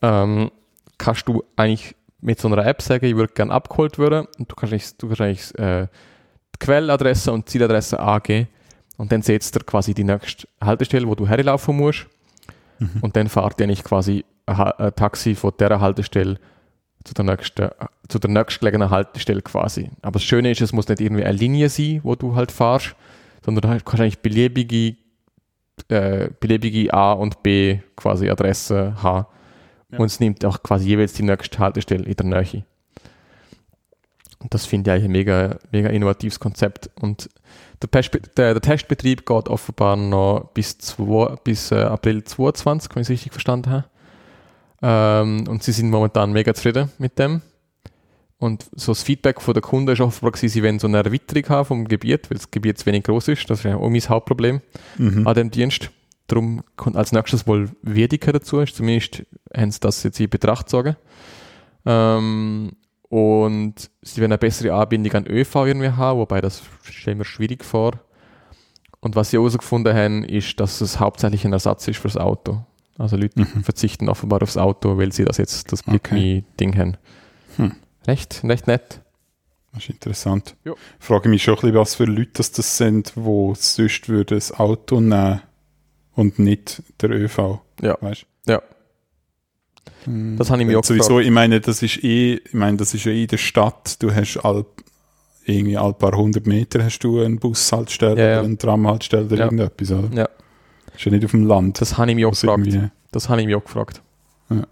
[0.00, 0.50] ähm,
[0.98, 4.54] kannst du eigentlich mit so einer App sagen, ich würde gerne abgeholt werden und du
[4.54, 5.86] kannst eigentlich, du kannst eigentlich äh,
[6.54, 8.48] die Quelladresse und die Zieladresse angeben
[8.96, 12.06] und dann setzt er quasi die nächste Haltestelle, wo du herlaufen musst
[12.78, 12.90] Mhm.
[13.02, 16.38] und dann fährt dir nicht quasi ein Taxi von dieser Haltestelle
[17.04, 17.70] zu der nächsten,
[18.08, 19.90] zu der nächstgelegenen Haltestelle quasi.
[20.02, 22.94] Aber das Schöne ist, es muss nicht irgendwie eine Linie sein, wo du halt fahrst,
[23.44, 24.96] sondern du kannst eigentlich beliebige,
[25.88, 29.26] äh, beliebige A und B quasi Adresse haben.
[29.90, 29.98] Ja.
[29.98, 32.64] Und es nimmt auch quasi jeweils die nächste Haltestelle in der Nähe.
[34.38, 36.90] Und das finde ich eigentlich ein mega, mega innovatives Konzept.
[37.00, 37.30] Und
[37.80, 38.02] der,
[38.36, 43.10] der, der Testbetrieb geht offenbar noch bis, zwei, bis äh, April 22, wenn ich es
[43.10, 43.84] richtig verstanden habe.
[44.82, 47.40] Ähm, und sie sind momentan mega zufrieden mit dem.
[48.38, 51.48] Und so das Feedback von der Kunden ist offenbar gewesen, sie wollen so eine Erweiterung
[51.48, 53.48] haben vom Gebiet, weil das Gebiet zu wenig groß ist.
[53.48, 54.60] Das ist ja auch mein Hauptproblem
[54.98, 55.26] Mhm.
[55.26, 55.90] an dem Dienst.
[56.26, 59.22] Darum kommt als nächstes wohl Wiedeke dazu, ist zumindest
[59.56, 60.96] haben sie das jetzt in Betracht gezogen.
[61.86, 62.72] Ähm,
[63.08, 67.64] und sie werden eine bessere Anbindung an ÖV irgendwie haben, wobei das stellen wir schwierig
[67.64, 67.92] vor.
[69.00, 72.64] Und was sie herausgefunden haben, ist, dass es hauptsächlich ein Ersatz ist fürs Auto.
[72.98, 73.64] Also Leute Mhm.
[73.64, 75.98] verzichten offenbar aufs Auto, weil sie das jetzt das Okay.
[75.98, 76.96] Pick Me Ding haben.
[77.56, 77.72] Hm.
[78.06, 79.00] Recht, recht nett.
[79.72, 80.54] Das ist interessant.
[80.64, 80.72] Ja.
[81.00, 84.36] Ich frage mich schon ein bisschen, was für Leute das, das sind, die sonst würden
[84.36, 85.40] das Auto nehmen
[86.14, 87.60] und nicht der ÖV.
[87.80, 87.96] Ja.
[88.00, 88.26] Weißt?
[88.46, 88.60] Ja.
[90.04, 90.36] Hm.
[90.36, 91.26] Das habe ich mir auch Sowieso, gefragt.
[91.26, 94.02] ich meine, das ist eh, ich meine, das ist ja eh in der Stadt.
[94.02, 94.66] Du hast all,
[95.46, 98.38] irgendwie all paar hundert Meter hast du einen Bushaltestelle Ja, ja.
[98.40, 99.44] oder einen Tramhaltestelle oder Ja.
[99.44, 100.08] irgendetwas, oder?
[100.14, 100.28] Ja.
[100.98, 101.80] Ja nicht auf dem Land.
[101.80, 102.66] Das habe ich mich auch gefragt.
[102.66, 104.02] irgendwie- Das habe ich mich auch gefragt.
[104.50, 104.62] Ja.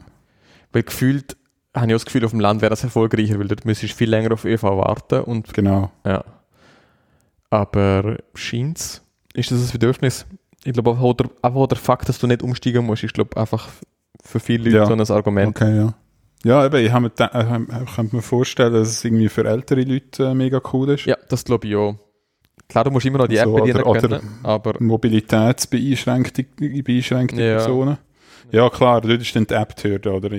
[0.73, 1.37] Weil gefühlt
[1.75, 3.97] habe ich auch das Gefühl, auf dem Land wäre das erfolgreicher, weil dort müsstest du
[3.99, 5.91] viel länger auf ÖV warten und Genau.
[6.05, 6.25] ja.
[7.51, 9.03] Aber scheint's,
[9.35, 10.27] ist das ein Bedürfnis?
[10.65, 13.69] Ich glaube, auch der, einfach der Fakt, dass du nicht umsteigen musst, ist glaube einfach
[14.23, 14.87] für viele Leute Ja.
[14.87, 15.49] so ein Argument.
[15.57, 15.95] Okay, ja.
[16.45, 19.83] Ja, eben, ich habe mir, äh, ich könnte mir vorstellen, dass es irgendwie für ältere
[19.83, 21.05] Leute äh, mega cool ist.
[21.07, 21.97] Ja, das glaube ich auch.
[22.71, 26.45] Klar, du musst immer noch die App So, bedienen oder- oder- können, aber Mobilitätsbeeinschränkte
[26.83, 27.57] beeinschränkte Ja.
[27.57, 27.99] Personen.
[28.53, 30.31] Ja, klar, dort ist dann die App die Hürde, oder?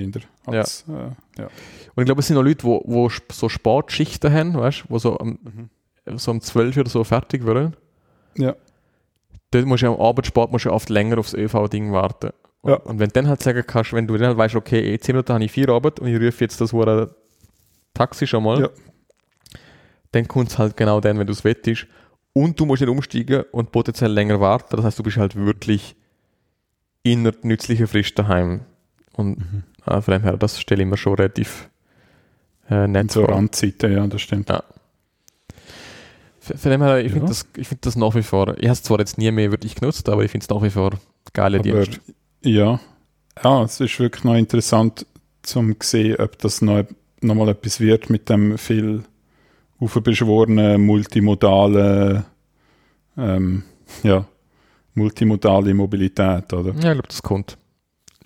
[0.46, 1.48] Als, äh, ja.
[1.94, 4.98] Und ich glaube, es sind noch Leute, die wo so Sportschichten haben, weißt du, die
[4.98, 6.18] so, am- Mhm.
[6.18, 7.76] so um 12 oder so fertig werden.
[8.36, 8.54] Ja.
[9.50, 12.30] Dort musst du ja am Abendsport musst du oft länger aufs ÖV-Ding warten.
[12.62, 12.76] Und, Ja.
[12.78, 15.14] und wenn du dann halt sagen kannst, wenn du dann halt weißt, okay, in 10
[15.14, 16.74] Minuten habe ich vier Abend und ich rufe jetzt das
[17.94, 18.68] Taxi schon mal, Ja.
[20.12, 21.86] dann kommt es halt genau dann, wenn du es wettest.
[22.34, 24.76] Und du musst nicht umsteigen und potenziell länger warten.
[24.76, 25.94] Das heißt, du bist halt wirklich
[27.02, 28.62] in einer nützlichen Frist daheim.
[29.12, 29.62] Und Mhm.
[29.86, 31.68] äh, von dem her, das stelle ich mir schon relativ
[32.70, 33.34] äh, nett so vor.
[33.34, 34.48] Randzeiten, ja, das stimmt.
[34.48, 34.62] Ja.
[36.40, 37.12] Von von dem her, ich Ja.
[37.12, 39.50] finde das, ich find das nach wie vor, ich habe es zwar jetzt nie mehr
[39.50, 40.92] wirklich genutzt, aber ich finde es nach wie vor
[41.34, 42.00] geile Aber Dienst.
[42.42, 42.80] ja.
[43.42, 45.06] ja, es ist wirklich noch interessant
[45.42, 46.84] zum sehen, ob das noch,
[47.20, 49.02] noch mal etwas wird mit dem viel
[49.82, 52.24] aufbeschworenen multimodalen
[53.16, 53.62] ähm,
[54.02, 54.24] ja,
[54.94, 56.70] multimodale Mobilität, oder?
[56.70, 57.58] Ja, ich glaube, das kommt.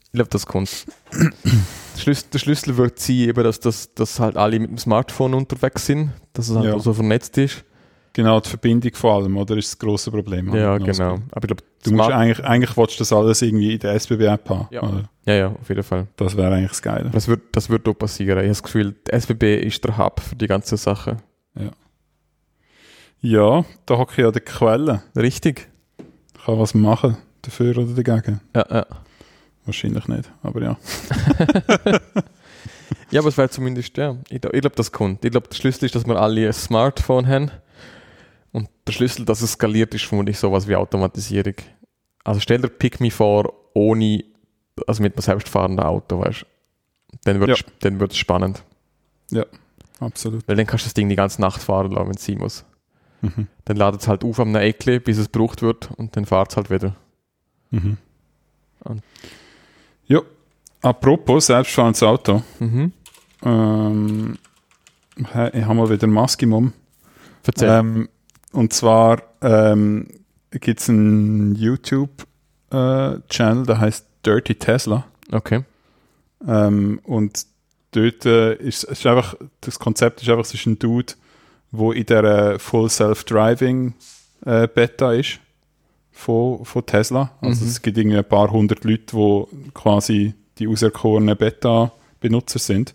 [0.05, 0.87] Ich glaube, das kommt.
[1.13, 5.35] der, Schlüssel, der Schlüssel wird sein, eben, dass, dass, dass halt alle mit dem Smartphone
[5.35, 6.75] unterwegs sind, dass es halt Ja.
[6.75, 7.65] auch so vernetzt ist.
[8.13, 9.57] Genau, die Verbindung vor allem, oder?
[9.59, 10.55] Ist das grosse Problem.
[10.55, 11.19] Ja, genau.
[11.33, 14.49] Aber ich glaube, Du musst eigentlich, eigentlich willst du das alles irgendwie in der SBB-App
[14.49, 14.69] haben.
[14.71, 14.83] Ja.
[14.83, 15.03] oder?
[15.27, 16.07] ja, ja, auf jeden Fall.
[16.17, 17.11] Das wäre eigentlich das Geile.
[17.11, 18.39] Das wird, das wird auch passieren.
[18.39, 21.19] Ich habe das Gefühl, die SBB ist der Hub für die ganze Sache.
[23.23, 25.03] Ja, da hocke ich an der Quelle.
[25.17, 25.69] Richtig?
[26.37, 28.41] Ich kann was machen, dafür oder dagegen.
[28.55, 28.87] Ja, ja.
[29.65, 30.77] Wahrscheinlich nicht, aber ja.
[33.11, 34.17] Ja, aber es wäre zumindest, ja.
[34.29, 35.25] Ich, ich glaube, das kommt.
[35.25, 37.51] Ich glaube, der Schlüssel ist, dass wir alle ein Smartphone haben.
[38.53, 41.55] Und der Schlüssel, dass es skaliert, ist vermutlich sowas wie Automatisierung.
[42.25, 44.25] Also stell dir Pick Me vor, ohne,
[44.87, 46.47] also mit einem selbstfahrenden Auto, weißt du.
[47.25, 47.55] Dann wird Ja.
[47.55, 48.63] es dann wird's spannend.
[50.01, 50.47] Absolut.
[50.47, 52.65] Weil dann kannst du das Ding die ganze Nacht fahren lassen, wenn es sein muss.
[53.23, 53.47] Mhm.
[53.65, 56.57] Dann ladet es halt auf am Eckle, bis es gebraucht wird und dann fahrt es
[56.57, 56.95] halt wieder.
[57.71, 57.97] Mhm.
[58.81, 59.03] Und-
[60.07, 60.21] Ja,
[60.83, 62.43] apropos selbstfahrendes Auto.
[62.61, 62.93] Mhm.
[63.43, 64.37] Ähm,
[65.17, 66.73] ich habe mal wieder Maskimum.
[67.47, 67.69] Erzähl.
[67.71, 68.09] Ähm,
[68.53, 70.09] und zwar ähm,
[70.51, 75.07] gibt es einen YouTube-Channel, der heißt Dirty Tesla.
[75.33, 75.65] okay.
[76.47, 77.47] Ähm, und
[77.97, 81.15] dort äh, ist, es ist einfach, das Konzept ist einfach, es ist ein Dude,
[81.71, 83.95] wo in der Full Self-Driving
[84.45, 85.41] äh, Beta ist
[86.13, 87.33] von, von Tesla.
[87.41, 87.71] Also Mhm.
[87.71, 92.95] es gibt irgendwie ein paar hundert Leute, die quasi die auserkorenen Beta-Benutzer sind,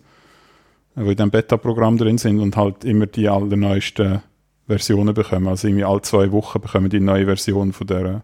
[0.96, 4.22] äh, die in diesem Beta-Programm drin sind und halt immer die allerneuesten
[4.66, 5.48] Versionen bekommen.
[5.48, 8.22] Also irgendwie alle zwei Wochen bekommen die neue Version von der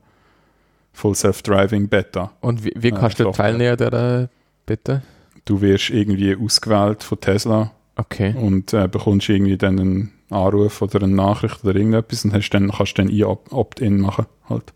[0.92, 2.32] Full Self-Driving Beta.
[2.40, 3.46] Und wie, wie äh, kannst du Software.
[3.46, 4.28] teilnehmen, der, äh,
[4.66, 5.02] bitte?
[5.48, 8.34] Du wirst irgendwie ausgewählt von Tesla Okay.
[8.34, 12.70] und äh, bekommst irgendwie dann einen Anruf oder eine Nachricht oder irgendetwas und hast dann,
[12.70, 14.26] kannst dann Opt-in machen.
[14.48, 14.72] Halt.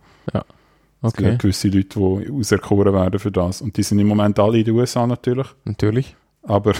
[1.04, 1.36] Es gibt Okay.
[1.36, 3.60] gewisse Leute, die auserkoren werden für das.
[3.60, 6.16] Und die sind im Moment alle in den USA natürlich, Natürlich.
[6.44, 6.72] aber,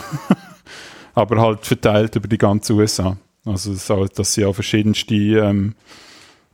[1.15, 3.17] aber halt verteilt über die ganze USA.
[3.45, 5.75] Also so, dass sie auch verschiedenste ähm,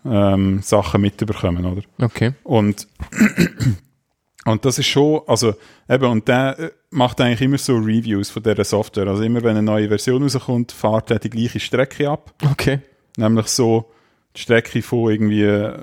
[0.05, 1.83] ähm, Sachen mitbekommen, oder?
[2.01, 2.33] Okay.
[2.43, 2.89] Und
[4.49, 5.55] Und das ist schon, also
[5.89, 9.07] eben, und der äh, macht eigentlich immer so Reviews von dieser Software.
[9.07, 12.33] Also immer wenn eine neue Version rauskommt, fährt er die gleiche Strecke ab.
[12.51, 12.81] Okay.
[13.17, 13.91] Nämlich so
[14.35, 15.75] die Strecke von irgendwie äh,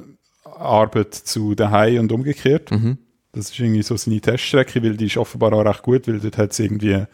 [0.43, 2.71] Arbeit zu daheim und umgekehrt.
[2.71, 2.97] Mhm.
[3.33, 6.37] Das ist irgendwie so seine Teststrecke, weil die ist offenbar auch recht gut, weil dort
[6.37, 7.05] hat es irgendwie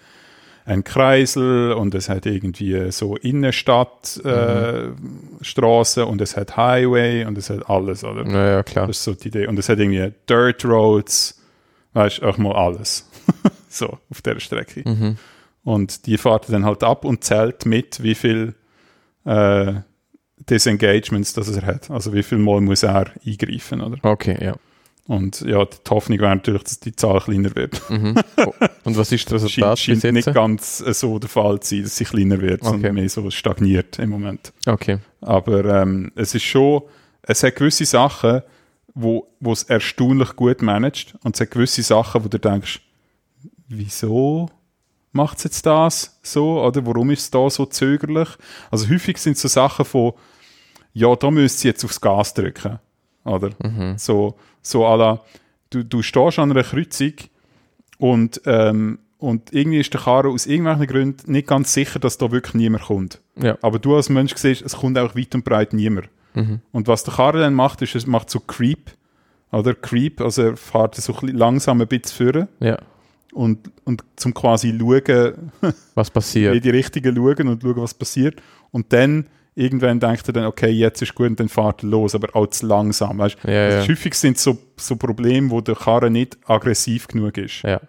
[0.65, 4.89] einen Kreisel und es hat irgendwie so Innenstadt äh,
[5.41, 8.25] Straßen und es hat Highway und es hat alles, oder?
[8.27, 8.87] Ja, ja, klar.
[8.87, 9.47] Das ist so die Idee.
[9.47, 11.40] Und es hat irgendwie Dirt Roads,
[11.93, 13.09] weißt du, auch mal alles.
[13.69, 14.87] so, auf der Strecke.
[14.87, 15.17] Mhm.
[15.63, 18.55] Und die fährt dann halt ab und zählt mit, wie viel
[19.25, 19.73] äh,
[20.49, 21.91] Disengagements das er hat.
[21.91, 23.97] Also wie viel Mal muss er eingreifen, oder?
[24.03, 24.55] Okay, ja.
[25.07, 27.81] Und ja, die Hoffnung wäre natürlich, dass die Zahl kleiner wird.
[27.89, 28.15] Mhm.
[28.37, 28.53] Oh,
[28.85, 31.75] Und was ist das Scheint, Resultat bis scheint nicht ganz äh, so der Fall zu
[31.75, 32.93] sein, dass sie kleiner wird, sondern Okay.
[32.93, 34.53] mehr so stagniert im Moment.
[34.65, 34.99] Okay.
[35.19, 36.83] Aber ähm, es ist schon,
[37.23, 38.41] es hat gewisse Sachen,
[38.93, 42.81] wo wo es erstaunlich gut managt und es hat gewisse Sachen, wo du denkst,
[43.67, 44.49] wieso
[45.11, 48.29] macht es jetzt das so oder warum ist es da so zögerlich?
[48.69, 50.13] Also häufig sind es so Sachen von,
[50.93, 52.79] ja, da müsst sie jetzt aufs Gas drücken,
[53.23, 53.51] oder?
[53.97, 55.21] So, so à la,
[55.69, 57.13] du, du stehst an einer Kreuzung
[57.97, 62.31] und, ähm, und irgendwie ist der Karre aus irgendwelchen Gründen nicht ganz sicher, dass da
[62.31, 63.21] wirklich niemand kommt.
[63.35, 63.57] Ja.
[63.61, 66.09] Aber du als Mensch siehst, es kommt auch weit und breit niemand.
[66.33, 68.91] Und was der Karre dann macht, ist, es macht so Creep.
[69.51, 72.77] Oder Creep, also er fährt so langsam ein bisschen führen Ja.
[73.33, 75.51] und, und zum quasi schauen,
[75.95, 76.63] Was in passiert?
[76.63, 78.41] die Richtige schauen und schauen, was passiert.
[78.71, 82.15] Und dann irgendwann denkt er dann, okay, jetzt ist gut, und dann fährt er los,
[82.15, 83.17] aber auch zu langsam.
[83.17, 83.37] Weißt?
[83.43, 83.87] Ja, also ja.
[83.89, 87.61] Häufig sind es so, so Probleme, wo der Karre nicht aggressiv genug ist.
[87.63, 87.81] Ja.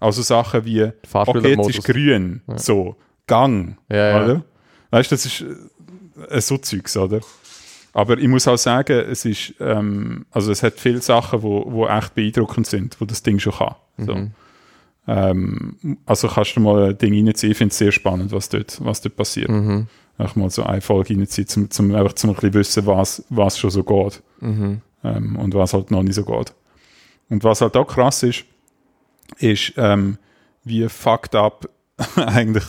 [0.00, 0.90] Also Sachen wie,
[1.36, 2.96] okay, jetzt ist grün, so,
[3.26, 3.76] Gang,
[4.24, 4.44] oder?
[4.90, 5.44] Weißt du, das ist
[6.28, 7.20] äh, so Zeugs, oder?
[7.92, 11.86] Aber ich muss auch sagen, es ist, ähm, also es hat viele Sachen, wo, wo
[11.86, 13.74] echt beeindruckend sind, wo das Ding schon kann.
[13.98, 14.14] So.
[14.14, 14.30] Mhm.
[15.06, 18.82] Ähm, also kannst du mal ein Ding reinziehen, ich finde es sehr spannend, was dort,
[18.84, 19.50] was dort passiert.
[19.50, 19.88] Mhm.
[20.16, 23.58] Einfach mal so eine Folge reinziehen, zum, zum, einfach zum ein bisschen wissen, was, was
[23.58, 24.80] schon so geht Mhm.
[25.04, 26.54] ähm, und was halt noch nicht so geht.
[27.28, 28.44] Und was halt auch krass ist,
[29.38, 30.18] ist, ähm,
[30.64, 31.68] wie fucked up
[32.16, 32.64] eigentlich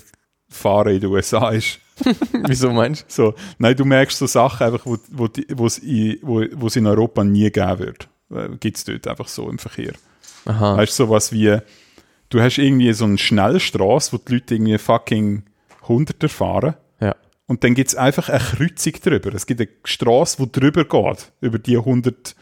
[0.50, 1.80] Fahren in den USA ist.
[2.48, 6.68] Wieso meinst So, nein, du merkst so Sachen einfach, wo, wo, wo's in, wo, wo
[6.68, 8.10] es in Europa nie geben wird.
[8.60, 9.94] Gibt es dort einfach so im Verkehr.
[10.46, 10.52] du?
[10.52, 10.78] Aha.
[10.78, 11.58] Weißt du, sowas wie,
[12.30, 15.44] du hast irgendwie so eine Schnellstraße, wo die Leute irgendwie fucking
[15.88, 16.76] Hunderter fahren.
[17.00, 17.16] Ja.
[17.48, 19.34] Und dann gibt es einfach eine Kreuzung drüber.
[19.34, 22.36] Es gibt eine Straße, die drüber geht, über die 100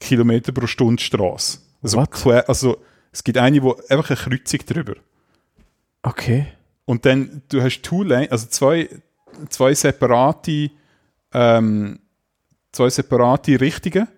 [0.00, 1.58] Kilometer pro Stunde Straße.
[1.82, 2.78] Also, also
[3.12, 4.94] es gibt eine, wo einfach eine Kreuzung drüber.
[6.02, 6.46] Okay.
[6.84, 8.88] Und dann, du hast Two Lane, also zwei,
[9.48, 10.70] zwei separate,
[11.32, 11.98] ähm,
[12.72, 14.08] zwei separate Richtungen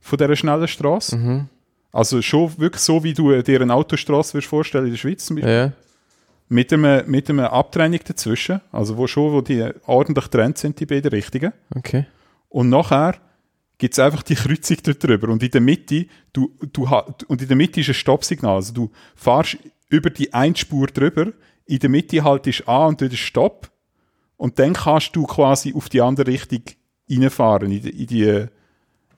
[0.00, 1.16] von dieser schnellen Straße.
[1.16, 1.48] Mhm.
[1.92, 5.36] Also schon wirklich so, wie du dir eine Autostraße würdest vorstellen in der Schweiz zum
[5.36, 5.52] Beispiel.
[5.52, 5.72] Ja.
[6.48, 8.60] Mit einem, mit einem Abtrennung dazwischen.
[8.72, 11.52] Also wo schon, wo die ordentlich getrennt sind, die beiden Richtungen.
[11.74, 12.06] Okay.
[12.48, 13.14] Und nachher
[13.78, 15.28] gibt es einfach die Kreuzung dort drüber.
[15.28, 16.88] Und in der Mitte, du, du,
[17.28, 18.56] und in der Mitte ist ein Stoppsignal.
[18.56, 21.32] Also du fahrst über die Einspur drüber,
[21.66, 23.70] in der Mitte haltest an und dort ist Stopp.
[24.36, 26.62] Und dann kannst du quasi auf die andere Richtung
[27.08, 28.46] reinfahren, in die, in die,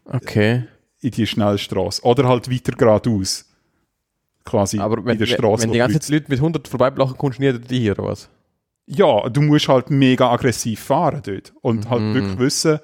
[0.04, 0.64] Okay.
[1.00, 2.02] in die Schnellstraße.
[2.02, 3.46] Oder halt weiter geradeaus.
[4.44, 5.64] Quasi Aber wenn, in der Straße.
[5.64, 5.98] wenn die ganze.
[5.98, 8.28] Zeit Leute mit 100 vorbeiblachen, kommst du nie hier, oder was?
[8.86, 11.52] Ja, du musst halt mega aggressiv fahren dort.
[11.62, 11.90] Und Mhm.
[11.90, 12.78] halt wirklich wissen,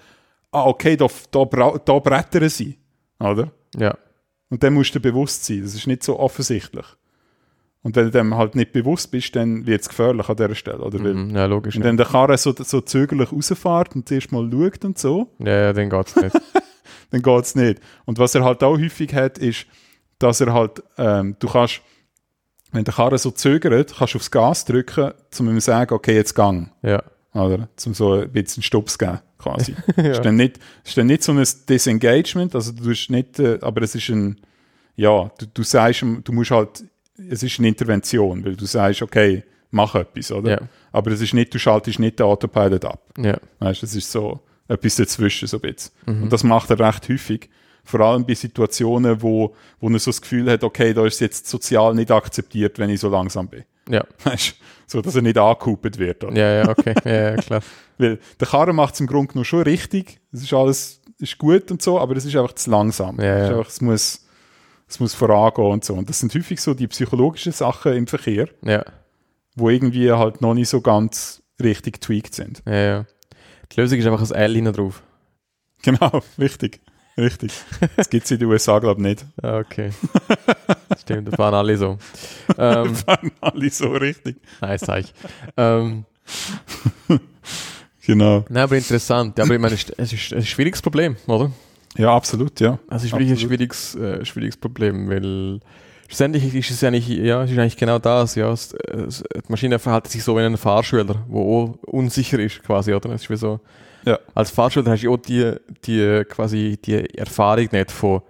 [0.50, 2.78] ah, okay, da, da, da brettern sie.
[3.20, 3.52] Oder?
[3.76, 3.96] Ja.
[4.50, 5.62] Und dann musst du dir bewusst sein.
[5.62, 6.86] Das ist nicht so offensichtlich.
[7.82, 10.78] Und wenn du dem halt nicht bewusst bist, dann wird es gefährlich an dieser Stelle.
[10.78, 11.00] Oder?
[11.00, 11.34] Mhm.
[11.34, 11.74] Ja, logisch.
[11.74, 15.32] wenn Ja, dann der Karre so, so zögerlich rausfährt und zuerst mal schaut und so,
[15.40, 16.36] ja, ja dann geht's nicht.
[17.10, 17.80] dann geht es nicht.
[18.04, 19.66] Und was er halt auch häufig hat, ist,
[20.18, 21.80] dass er halt, ähm, du kannst,
[22.70, 26.14] wenn der Karre so zögert, kannst du aufs Gas drücken, um ihm zu sagen, okay,
[26.14, 26.70] jetzt gang.
[26.82, 27.02] ja.
[27.34, 27.68] Oder?
[27.86, 29.74] Um so ein bisschen Stops zu geben, quasi.
[29.96, 33.80] ist, dann nicht, ist dann nicht so ein Disengagement, also du tust nicht, äh, aber
[33.80, 34.38] es ist ein,
[34.96, 36.84] ja, du, du sagst, du musst halt,
[37.16, 40.50] es ist eine Intervention, weil du sagst, okay, mach etwas, oder?
[40.50, 40.58] Ja.
[40.92, 43.02] Aber es ist nicht, du schaltest nicht den Autopilot ab.
[43.18, 43.38] Ja.
[43.58, 45.92] Weißt es ist so etwas dazwischen, so ein bisschen.
[46.06, 47.50] Und das macht er recht häufig.
[47.84, 51.20] Vor allem bei Situationen, wo, wo er so das Gefühl hat, okay, da ist es
[51.20, 53.64] jetzt sozial nicht akzeptiert, wenn ich so langsam bin.
[53.88, 54.04] Ja.
[54.24, 54.54] Weißt du?
[54.86, 56.22] So, dass er nicht angekupert wird.
[56.22, 56.36] Oder?
[56.36, 56.94] Ja, ja, okay.
[57.04, 57.60] Ja, ja, klar.
[57.98, 60.20] Weil der Karren macht es im Grunde genommen schon richtig.
[60.32, 63.18] Es ist alles ist gut und so, aber es ist einfach zu langsam.
[63.20, 63.56] Ja, Es, ja.
[63.56, 64.26] einfach, es, muss,
[64.92, 65.94] es muss vorangehen und so.
[65.94, 68.84] Und das sind häufig so die psychologischen Sachen im Verkehr, Ja.
[69.56, 72.62] wo irgendwie halt noch nicht so ganz richtig tweaked sind.
[72.66, 73.06] Ja, ja.
[73.72, 75.02] Die Lösung ist einfach ein L hinten drauf.
[75.82, 76.80] Genau, richtig.
[77.18, 77.52] Richtig.
[77.96, 79.26] Das gibt es in den USA, glaube ich, nicht.
[79.42, 79.90] Ah, Okay.
[81.00, 81.98] Stimmt, das waren alle so.
[82.58, 84.36] Ähm, Waren alle so richtig.
[84.60, 85.12] nein, sag ich.
[85.56, 86.04] Ähm,
[88.04, 88.44] Genau.
[88.48, 89.38] nein, aber interessant.
[89.38, 91.50] Ja, aber ich meine, es ist es ist ein schwieriges Problem, oder?
[91.96, 92.78] Ja, absolut, ja.
[92.88, 95.60] Also es ist wirklich ein schwieriges, äh, schwieriges Problem, weil
[96.08, 98.50] schlussendlich ist es ja nicht, ja, es ist eigentlich genau das, ja.
[98.50, 102.94] Es, es, die Maschine verhält sich so wie ein Fahrschüler, wo auch unsicher ist quasi,
[102.94, 103.10] oder?
[103.10, 103.60] Es ist wie so,
[104.04, 104.18] Ja.
[104.34, 105.52] als Fahrschüler hast du auch die,
[105.84, 108.22] die, quasi die Erfahrung nicht von,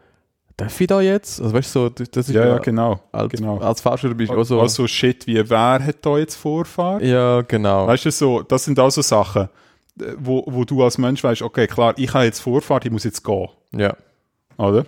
[0.57, 1.41] darf ich da jetzt?
[1.41, 3.01] Also weißt du, so, das ist Ja, ja, genau.
[3.13, 3.59] als, genau.
[3.59, 7.03] als Fahrschüler bist du auch so, Also shit, wie wer hat da jetzt Vorfahrt?
[7.03, 7.87] ja, genau.
[7.87, 9.49] Weißt du, so, das sind auch so Sachen,
[10.19, 13.23] wo, wo du als Mensch weißt, okay, klar, ich habe jetzt Vorfahrt, ich muss jetzt
[13.25, 13.49] gehen.
[13.75, 13.97] Ja,
[14.59, 14.87] Oder?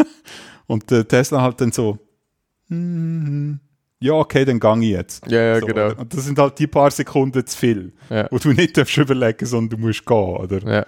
[0.66, 1.98] Und der Tesla halt dann so,
[2.68, 3.60] hm,
[3.98, 5.26] ja, okay, dann gang ich jetzt.
[5.30, 5.86] ja, ja so, genau.
[5.86, 5.98] oder?
[5.98, 8.26] Und das sind halt die paar Sekunden zu viel, Ja.
[8.30, 10.58] wo du nicht darfst überlegen, sondern du musst gehen, oder?
[10.72, 10.84] Ja.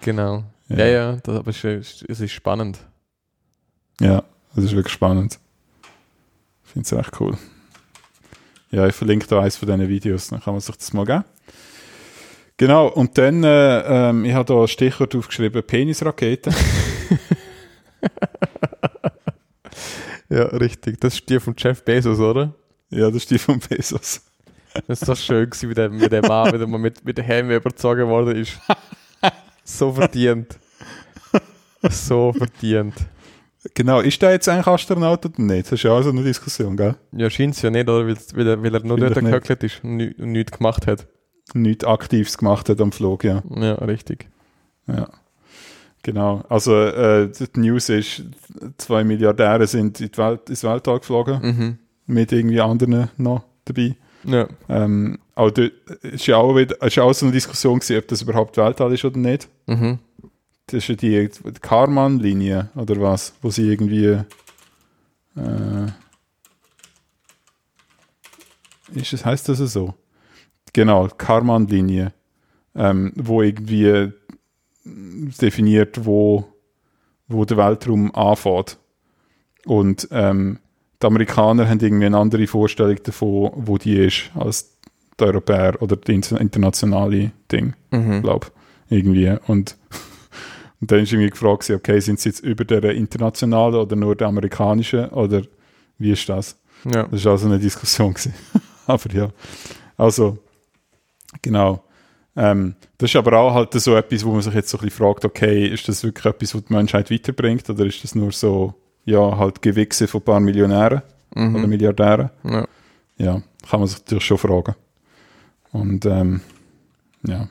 [0.00, 0.44] genau.
[0.68, 0.78] Ja.
[0.78, 2.80] Ja, ja, das, aber es ist, es ist spannend.
[4.00, 5.38] Ja, das ist wirklich spannend.
[6.64, 7.38] Ich finde es echt cool.
[8.72, 11.22] Ja, ich verlinke da eins von diesen Videos, dann kann man sich das mal geben.
[12.58, 13.80] Genau, und dann, äh,
[14.10, 16.50] ähm, ich habe da ein Stichwort aufgeschrieben, Penisrakete.
[20.28, 21.00] Ja, richtig.
[21.00, 22.52] Das ist die von Jeff Bezos, oder?
[22.90, 24.22] ja, das ist die von Bezos.
[24.88, 27.24] Das ist so schön gewesen, wie der, wie der Mann wieder mal mit, mit den
[27.24, 28.58] Helm überzogen worden ist.
[29.64, 30.58] So verdient.
[31.90, 32.94] So verdient.
[33.74, 35.66] Genau, ist der jetzt eigentlich Astronaut oder nicht?
[35.66, 36.94] Das ist ja auch so eine Diskussion, gell?
[37.12, 38.06] Ja, scheint es ja nicht, oder?
[38.06, 40.86] Weil, weil, er, weil er nur dort nicht- gehöckelt ist und, ni- und nichts gemacht
[40.86, 41.06] hat.
[41.54, 43.42] Nichts Aktives gemacht hat am Flug, ja.
[43.54, 44.28] Ja, richtig.
[44.86, 45.08] ja.
[46.02, 48.22] Genau, also äh, die News ist,
[48.78, 51.78] zwei Milliardäre sind in die Welt, ins Weltall geflogen, Mhm.
[52.06, 53.96] mit irgendwie anderen noch dabei.
[54.22, 54.46] Ja.
[54.68, 58.22] Ähm, auch dort ist ja auch, wieder, ist auch so eine Diskussion gewesen, ob das
[58.22, 59.48] überhaupt Weltall ist oder nicht.
[59.66, 59.98] Mhm.
[60.66, 63.34] Das ist ja die, die Karman-Linie, oder was?
[63.42, 64.04] Wo sie irgendwie.
[65.36, 65.86] Äh,
[68.94, 69.94] ist es, heißt das so?
[70.72, 72.12] Genau, Karman-Linie.
[72.74, 74.12] Ähm, wo irgendwie
[74.84, 76.44] definiert, wo,
[77.28, 78.78] wo der Weltraum anfängt.
[79.64, 80.58] Und ähm,
[81.02, 84.76] die Amerikaner haben irgendwie eine andere Vorstellung davon, wo die ist, als
[85.18, 88.22] die Europäer oder die inter- internationale Ding Mhm.
[88.22, 88.48] glaube
[88.88, 89.34] irgendwie.
[89.46, 89.76] Und,
[90.80, 94.28] und dann ist irgendwie gefragt, okay, sind sie jetzt über der internationalen oder nur der
[94.28, 95.42] amerikanischen oder
[95.98, 96.56] wie ist das?
[96.84, 97.04] Ja.
[97.04, 98.12] Das war also eine Diskussion.
[98.14, 98.34] Gewesen.
[98.86, 99.30] aber ja,
[99.96, 100.38] also
[101.42, 101.82] genau.
[102.36, 104.98] Ähm, das ist aber auch halt so etwas, wo man sich jetzt so ein bisschen
[105.04, 108.74] fragt, okay, ist das wirklich etwas, was die Menschheit weiterbringt oder ist das nur so,
[109.04, 111.02] ja, halt Gewichse von ein paar Millionären
[111.34, 111.68] oder Mhm.
[111.68, 112.30] Milliardären?
[112.44, 112.66] Ja.
[113.18, 114.74] Ja, kann man sich natürlich schon fragen.
[115.72, 116.40] Und ähm,
[117.26, 117.48] ja.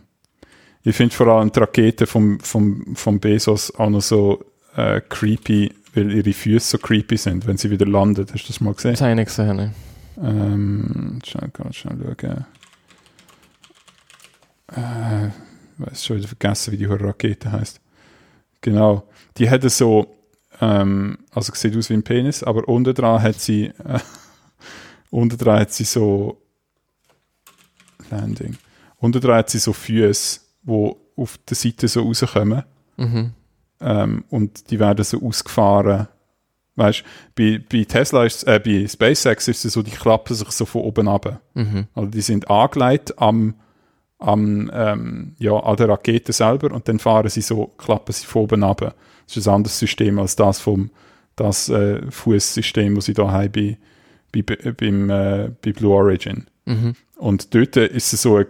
[0.83, 4.43] Ich finde vor allem die Rakete vom, vom, vom Bezos auch noch so
[4.75, 8.31] äh, creepy, weil ihre Füße so creepy sind, wenn sie wieder landet.
[8.33, 8.91] Hast du das mal gesehen?
[8.91, 9.55] Das habe ich nicht gesehen.
[9.55, 9.73] Ne?
[10.21, 12.45] Ähm, schnell, ich schnell schauen.
[14.71, 15.33] Äh, ich
[15.77, 17.81] weiß schon wieder vergessen, wie die Rakete heißt.
[18.61, 19.07] Genau.
[19.37, 20.15] Die hätte so,
[20.61, 23.99] ähm, also sieht aus wie ein Penis, aber unten dran hat sie, äh,
[25.09, 26.41] unten dran hat sie so
[28.09, 28.57] Landing.
[28.97, 32.63] Unten dran hat sie so Füße, wo auf der Seite so rauskommen.
[32.97, 33.31] Mhm.
[33.81, 36.07] Ähm, und die werden so ausgefahren.
[36.75, 37.03] Weißt
[37.35, 40.81] bei, bei Tesla ist äh, bei SpaceX ist es so, die klappen sich so von
[40.81, 41.41] oben ab.
[41.53, 41.87] Mhm.
[41.93, 43.55] Also die sind angelegt am,
[44.25, 48.43] am ähm, ja, an der Rakete selber und dann fahren sie so, klappen sie von
[48.43, 48.95] oben ab.
[49.27, 50.89] Das ist ein anderes System als das vom
[51.35, 53.77] das äh, Fußsystem, das sie da haben bei,
[54.31, 54.41] bei,
[54.71, 56.45] beim, äh, bei Blue Origin.
[56.65, 56.95] Mhm.
[57.17, 58.45] Und dort ist es so, äh,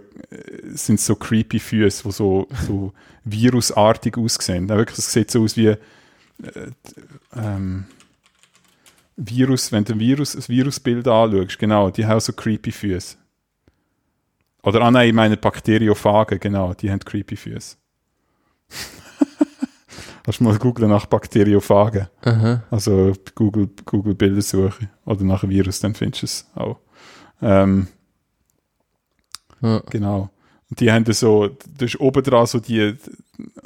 [0.73, 2.93] sind so creepy Füße, die so, so
[3.25, 4.67] virusartig aussehen.
[4.67, 5.77] Ja, wirklich, es sieht so aus wie äh,
[7.35, 7.85] ähm,
[9.17, 13.17] Virus, wenn du ein Virus, ein Virusbild anschaust, genau, die haben so creepy Füße.
[14.65, 17.77] Oder, ah nein, ich meine Bakteriophagen, genau, die haben creepy Füße.
[20.27, 22.07] Du mal googeln nach Bakteriophagen?
[22.23, 22.63] Aha.
[22.71, 26.79] Also Google, Google Bildersuche oder nach Virus, dann findest du es auch.
[27.43, 27.87] Ähm,
[29.61, 29.83] Ja.
[29.89, 30.29] Genau.
[30.69, 32.95] Und die haben so, da ist oben dran so die,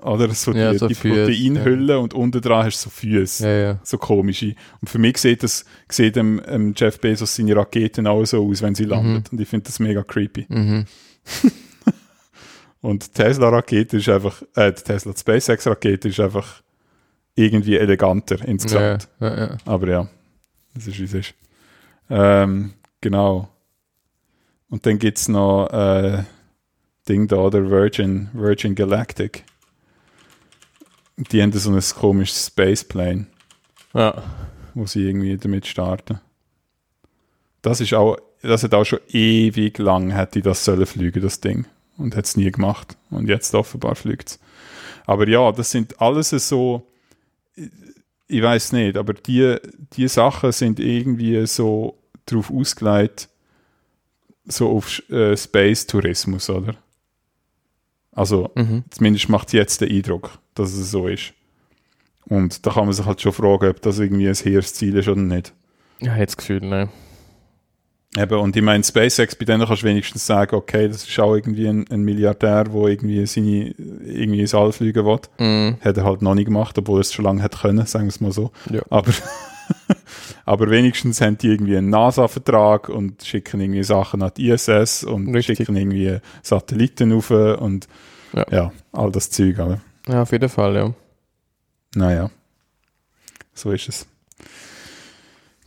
[0.02, 3.48] oder so die, Ja, so die Proteinhülle und unten dran hast du so Füße.
[3.48, 3.80] Ja, ja.
[3.84, 4.56] So komische.
[4.82, 8.62] Und für mich sieht das, sieht dem, ähm, Jeff Bezos seine Raketen auch so aus,
[8.62, 9.32] wenn sie landet.
[9.32, 10.46] Und ich finde das mega creepy.
[10.50, 10.86] Mhm.
[12.82, 16.62] Und die Tesla-Rakete ist einfach, äh, die Tesla SpaceX-Rakete ist einfach
[17.36, 19.08] irgendwie eleganter Ja, insgesamt.
[19.20, 19.58] ja, ja.
[19.66, 20.08] Aber ja,
[20.74, 21.34] das ist wie es ist.
[22.10, 23.50] Ähm, genau.
[24.70, 26.24] Und dann gibt es noch äh,
[27.08, 29.44] Ding da, der Virgin, Virgin Galactic.
[31.32, 33.28] Die haben so ein komisches Spaceplane.
[33.94, 34.24] ja.
[34.74, 36.20] wo sie irgendwie damit starten.
[37.62, 41.66] Das ist auch, das hat auch schon ewig lang hätte das sollen fliegen, das Ding.
[41.98, 42.96] Und hat es nie gemacht.
[43.10, 44.40] Und jetzt offenbar fliegt es.
[45.06, 46.88] Aber ja, das sind alles so,
[48.28, 49.58] ich weiß nicht, aber die,
[49.94, 53.28] die Sachen sind irgendwie so darauf ausgelegt,
[54.46, 56.76] so auf äh, Space-Tourismus, oder?
[58.12, 58.84] Also, Mhm.
[58.92, 61.34] zumindest macht es jetzt den Eindruck, dass es so ist.
[62.26, 65.08] Und da kann man sich halt schon fragen, ob das irgendwie ein hehres Ziel ist
[65.08, 65.54] oder nicht.
[66.02, 66.90] Ja, jetzt Gefühl, ne?
[68.18, 71.36] Eben, und ich meine, SpaceX, bei denen kannst du wenigstens sagen, okay, das ist auch
[71.36, 75.20] irgendwie ein, ein Milliardär, der irgendwie seine, irgendwie ins All fliegen will.
[75.38, 75.78] Mhm.
[75.82, 78.10] Hat er halt noch nicht gemacht, obwohl er es schon lange hätte können, sagen wir
[78.10, 78.52] es mal so.
[78.72, 78.82] Ja.
[78.90, 79.12] Aber,
[80.46, 85.34] aber wenigstens haben die irgendwie einen NASA-Vertrag und schicken irgendwie Sachen an die ISS und
[85.36, 85.58] Richtig.
[85.58, 87.88] schicken irgendwie Satelliten rauf und
[88.34, 88.46] Ja.
[88.52, 90.94] ja, all das Zeug, aber Ja, auf jeden Fall, ja.
[91.94, 92.32] naja,
[93.54, 94.08] so ist es.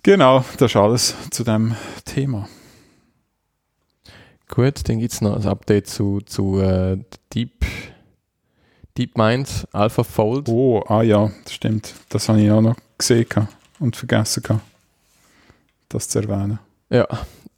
[0.03, 2.49] Genau, das ist alles zu dem Thema.
[4.49, 6.99] Gut, dann gibt es noch ein Update zu, zu äh,
[7.33, 7.65] Deep,
[8.99, 10.49] DeepMind AlphaFold.
[10.49, 11.95] Oh, ah ja, das stimmt.
[12.09, 13.27] Das habe ich auch noch gesehen
[13.79, 14.61] und vergessen
[15.89, 16.59] das zu erwähnen.
[16.91, 17.07] Ja,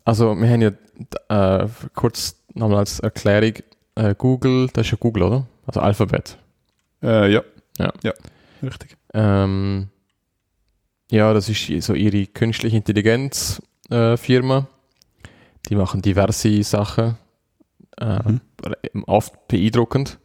[0.05, 3.55] also wir haben ja äh, kurz nochmal als Erklärung
[3.94, 5.47] äh, Google, das ist ja Google, oder?
[5.66, 6.36] Also Alphabet.
[7.05, 7.43] Äh, ja.
[7.78, 7.93] Ja.
[8.02, 8.12] Ja,
[8.62, 8.97] richtig.
[9.12, 9.89] Ähm,
[11.10, 13.60] ja, das ist so ihre künstliche Intelligenz
[13.90, 14.66] äh, Firma.
[15.68, 17.16] Die machen diverse Sachen.
[17.98, 18.40] Äh, Mhm.
[19.06, 20.18] Oft beeindruckend.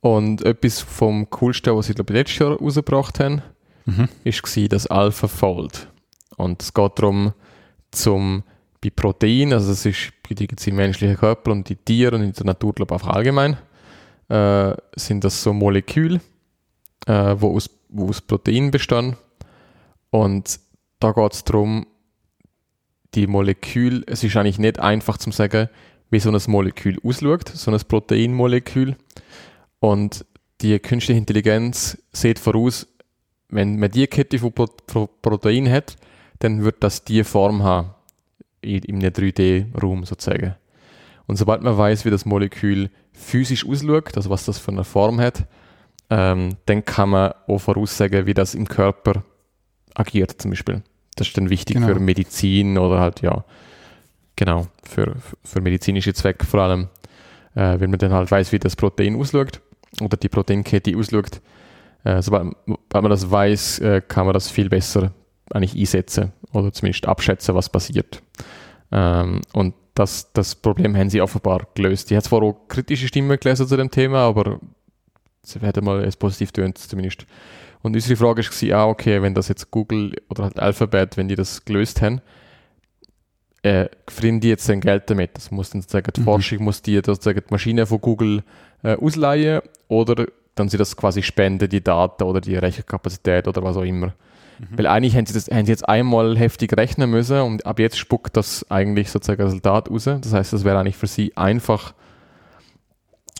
[0.00, 3.42] Und etwas vom Coolsten, was sie glaube ich letztes Jahr rausgebracht haben,
[3.86, 4.08] Mhm.
[4.24, 5.88] ist gsi das AlphaFold.
[6.36, 7.32] Und es geht darum,
[7.92, 8.42] zum
[8.82, 12.32] bei Protein, also es ist bei die im menschlichen Körper und die Tiere und in
[12.32, 13.56] der Natur glaube ich einfach allgemein,
[14.28, 16.20] äh, sind das so Moleküle,
[17.06, 19.16] äh, wo, aus, wo aus Protein bestehen.
[20.10, 20.60] Und
[21.00, 21.86] da geht es darum,
[23.14, 25.68] die Moleküle, es ist eigentlich nicht einfach zu sagen,
[26.10, 28.96] wie so ein Molekül ausschaut, so ein Proteinmolekül.
[29.80, 30.24] Und
[30.60, 32.86] die künstliche Intelligenz sieht voraus,
[33.48, 35.96] wenn man die Kette von Pro Pro Protein hat,
[36.38, 37.94] dann wird das die Form haben,
[38.60, 40.54] in, in einem 3D-Raum sozusagen.
[41.26, 45.20] Und sobald man weiß, wie das Molekül physisch ausschaut, also was das für eine Form
[45.20, 45.46] hat,
[46.10, 49.24] ähm, dann kann man auch voraussagen, wie das im Körper
[49.94, 50.82] agiert zum Beispiel.
[51.16, 51.88] Das ist dann wichtig Genau.
[51.88, 53.44] für Medizin oder halt, ja,
[54.36, 56.88] genau, für, für medizinische Zwecke vor allem,
[57.54, 59.60] äh, wenn man dann halt weiß, wie das Protein ausschaut
[60.00, 61.40] oder die Proteinkette ausschaut.
[62.04, 65.12] Äh, sobald, sobald man das weiß, äh, kann man das viel besser
[65.50, 68.22] eigentlich einsetzen oder zumindest abschätzen, was passiert.
[68.92, 72.10] Ähm, und das, das Problem haben sie offenbar gelöst.
[72.10, 74.60] Ich habe zwar auch kritische Stimmen gelesen zu dem Thema, aber
[75.42, 77.26] sie werden mal es positiv tönt zumindest.
[77.82, 81.34] Und unsere Frage war, ah, okay, wenn das jetzt Google oder halt Alphabet, wenn die
[81.34, 82.20] das gelöst haben,
[83.62, 85.36] äh, verdienen die jetzt dann Geld damit?
[85.36, 86.24] Das muss dann sagen, die Mhm.
[86.24, 88.44] Forschung muss die, das sagen, die Maschine von Google
[88.82, 93.76] äh, ausleihen oder dann sie das quasi spenden, die Daten oder die Rechenkapazität oder was
[93.76, 94.14] auch immer.
[94.70, 97.98] Weil eigentlich haben sie, das, haben sie jetzt einmal heftig rechnen müssen und ab jetzt
[97.98, 100.04] spuckt das eigentlich sozusagen Resultat raus.
[100.04, 101.94] Das heißt, das wäre eigentlich für sie einfach,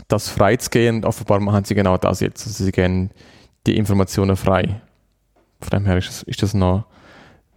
[0.08, 1.04] das freizugehen.
[1.04, 2.46] Offenbar machen sie genau das jetzt.
[2.46, 3.10] Also sie gehen
[3.66, 4.80] die Informationen frei.
[5.60, 6.84] Von dem her ist das, ist das noch,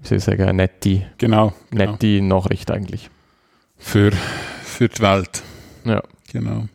[0.02, 1.54] wie soll ich sagen, eine nette, Genau.
[1.70, 1.92] genau.
[1.92, 3.10] nette Nachricht eigentlich.
[3.78, 4.12] Für,
[4.64, 5.44] für die Welt.
[5.86, 6.02] Ja.
[6.32, 6.66] Genau.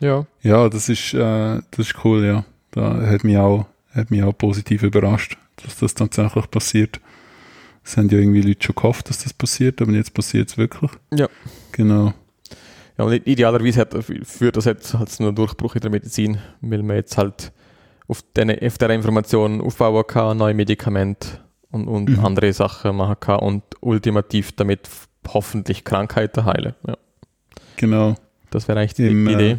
[0.00, 0.26] Ja.
[0.42, 2.44] Ja, das ist, äh, das ist cool, ja.
[2.72, 7.00] Da hat mich auch, hat mich auch positiv überrascht, dass das tatsächlich passiert.
[7.84, 10.90] Es haben ja irgendwie Leute schon gehofft, dass das passiert, aber jetzt passiert es wirklich.
[11.14, 11.28] Ja.
[11.72, 12.12] Genau.
[12.98, 16.82] Ja, und idealerweise hat, führt das jetzt halt zu einem Durchbruch in der Medizin, weil
[16.82, 17.52] man jetzt halt
[18.08, 22.24] auf, den, auf dieser Information aufbauen kann, neue Medikamente und, und Mhm.
[22.24, 24.88] andere Sachen machen kann und ultimativ damit
[25.28, 26.74] hoffentlich Krankheiten heilen.
[26.86, 26.96] Ja,
[27.76, 28.16] Genau.
[28.50, 29.58] das wäre eigentlich die Im, äh, Idee.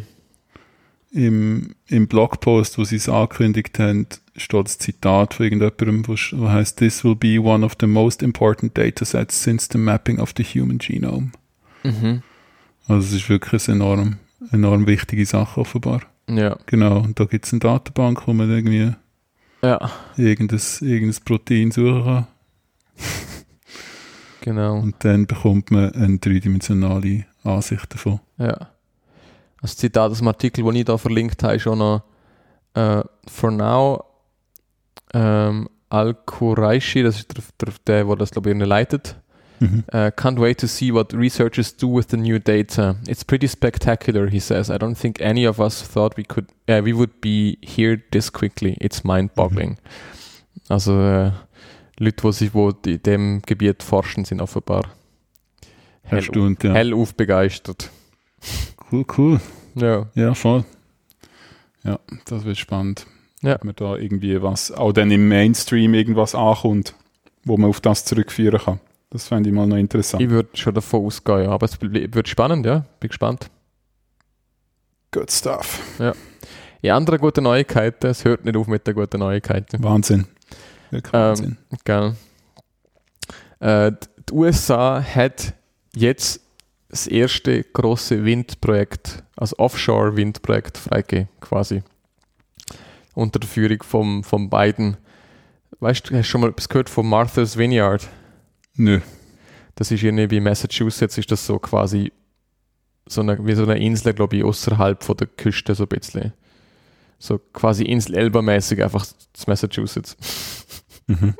[1.12, 4.06] Im, Im Blogpost, wo sie es angekündigt haben,
[4.36, 8.76] steht das Zitat von irgendjemandem, wo, heißt, This will be one of the most important
[8.78, 11.32] datasets since the mapping of the human genome.
[11.82, 12.22] Mhm.
[12.88, 14.16] Also es ist wirklich eine enorm,
[14.50, 16.02] enorm wichtige Sache offenbar.
[16.28, 17.00] Ja, Genau.
[17.00, 18.92] Und da gibt es eine Datenbank, wo man irgendwie
[19.62, 22.26] ja, irgendein, irgendein Protein suchen kann.
[24.40, 24.78] genau.
[24.78, 28.20] Und dann bekommt man eine dreidimensionale Ansicht davon.
[28.38, 28.71] Ja.
[29.62, 32.02] Das Zitat aus dem Artikel, den ich da verlinkt habe, ist auch noch
[32.74, 34.04] äh, For now
[35.14, 39.16] ähm, Al-Quraishi, das ist der, der, der, das glaube ich leitet,
[39.62, 39.84] Mhm.
[39.92, 42.96] Uh, can't wait to see what researchers do with the new data.
[43.06, 44.68] It's pretty spectacular, he says.
[44.68, 48.28] I don't think any of us thought we could, uh, we would be here this
[48.28, 48.76] quickly.
[48.80, 49.78] It's mind-boggling.
[50.68, 51.30] Also äh,
[51.98, 54.82] Leute, die sich wo in dem Gebiet forschen, sind offenbar
[56.02, 56.72] hell, Erstaunt, ja.
[56.72, 57.90] hellauf begeistert.
[58.92, 59.40] Cool, cool.
[59.74, 60.06] Ja.
[60.14, 60.64] Ja, voll.
[61.82, 63.06] Ja, das wird spannend.
[63.40, 63.54] Ja.
[63.54, 66.94] Ob man da irgendwie was, auch dann im Mainstream irgendwas ankommt,
[67.44, 68.80] wo man auf das zurückführen kann.
[69.08, 70.22] Das fände ich mal noch interessant.
[70.22, 71.50] Ich würde schon davon ausgehen, ja.
[71.50, 72.84] aber es wird spannend, ja.
[73.00, 73.50] Bin gespannt.
[75.10, 75.80] Good stuff.
[76.82, 79.82] Ja, andere gute Neuigkeiten, es hört nicht auf mit den guten Neuigkeiten.
[79.82, 80.26] Wahnsinn.
[80.90, 81.58] Wirklich Ähm, Wahnsinn.
[81.84, 82.14] Gell.
[83.60, 85.54] Äh, die die USA hat
[85.94, 86.40] jetzt
[86.92, 91.82] das erste große Windprojekt, also Offshore-Windprojekt freigegeben, quasi.
[93.14, 94.98] Unter der Führung vom, von Biden.
[95.80, 98.06] Weißt du, hast du schon mal etwas gehört von Martha's Vineyard?
[98.76, 99.00] Nö.
[99.74, 102.12] Das ist irgendwie bei Massachusetts, ist das so quasi
[103.06, 106.34] so eine, wie so eine Insel, glaube ich, außerhalb von der Küste, so ein bisschen.
[107.18, 110.14] So quasi Insel Elba-mäßig, einfach das Massachusetts.
[111.06, 111.34] Mhm.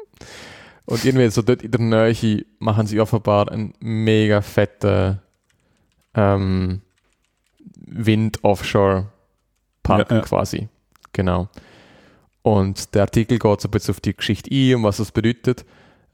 [0.86, 5.20] Und irgendwie so dort in der Nähe machen sie offenbar einen mega fetten
[6.14, 6.80] ähm,
[7.86, 10.22] Wind-Offshore-Park Ja, ja.
[10.22, 10.68] quasi.
[11.12, 11.48] Genau.
[12.42, 15.64] Und der Artikel geht so ein bisschen auf die Geschichte ein und was das bedeutet.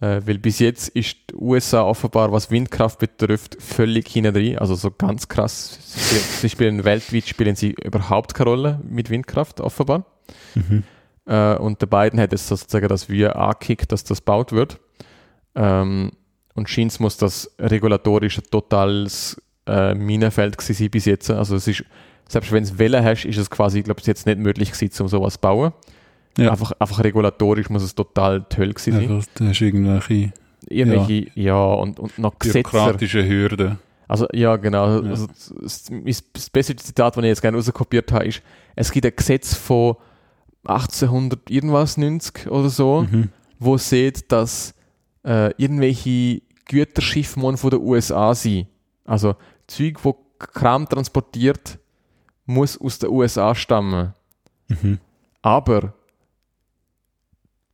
[0.01, 4.59] Äh, weil bis jetzt ist die USA offenbar, was Windkraft betrifft, völlig hinten drin.
[4.59, 5.79] Also so ganz krass.
[5.83, 10.05] Sie spielen, sie spielen weltweit spielen sie überhaupt keine Rolle mit Windkraft, offenbar.
[10.55, 10.85] Mhm.
[11.27, 14.79] Äh, und der Biden hat jetzt sozusagen das wir angekickt, dass das gebaut wird.
[15.57, 16.13] Ähm,
[16.55, 21.31] und scheint muss das regulatorisch ein totales äh, Minenfeld gewesen bis jetzt.
[21.31, 21.85] Also es ist,
[22.29, 25.03] selbst wenn es Welle hast, ist es quasi, ich glaube, bis jetzt nicht möglich gewesen,
[25.03, 25.73] um sowas zu bauen.
[26.37, 26.51] Ja.
[26.53, 29.11] Einfach, einfach regulatorisch muss es total toll gewesen sein.
[29.11, 30.33] Also, da hast du irgendwelche
[30.69, 33.79] Irgendwelche, ja, und, und noch bürokratische Hürden.
[34.07, 35.03] Also ja, genau.
[35.03, 35.11] Ja.
[35.11, 35.27] Also,
[35.63, 35.91] das,
[36.33, 38.43] das, beste Zitat, das ich jetzt gerne rauskopiert habe, ist,
[38.75, 39.97] es gibt ein Gesetz von
[40.65, 43.31] 1800 irgendwas 90 oder so, Mhm.
[43.59, 44.75] wo sieht, dass
[45.25, 48.67] äh, irgendwelche Güterschiffe von den USA sind.
[49.05, 49.37] Also
[49.69, 51.79] Zeug, wo Kram transportiert,
[52.47, 54.15] muss aus den USA stammen.
[54.69, 54.99] Mhm.
[55.43, 55.93] Aber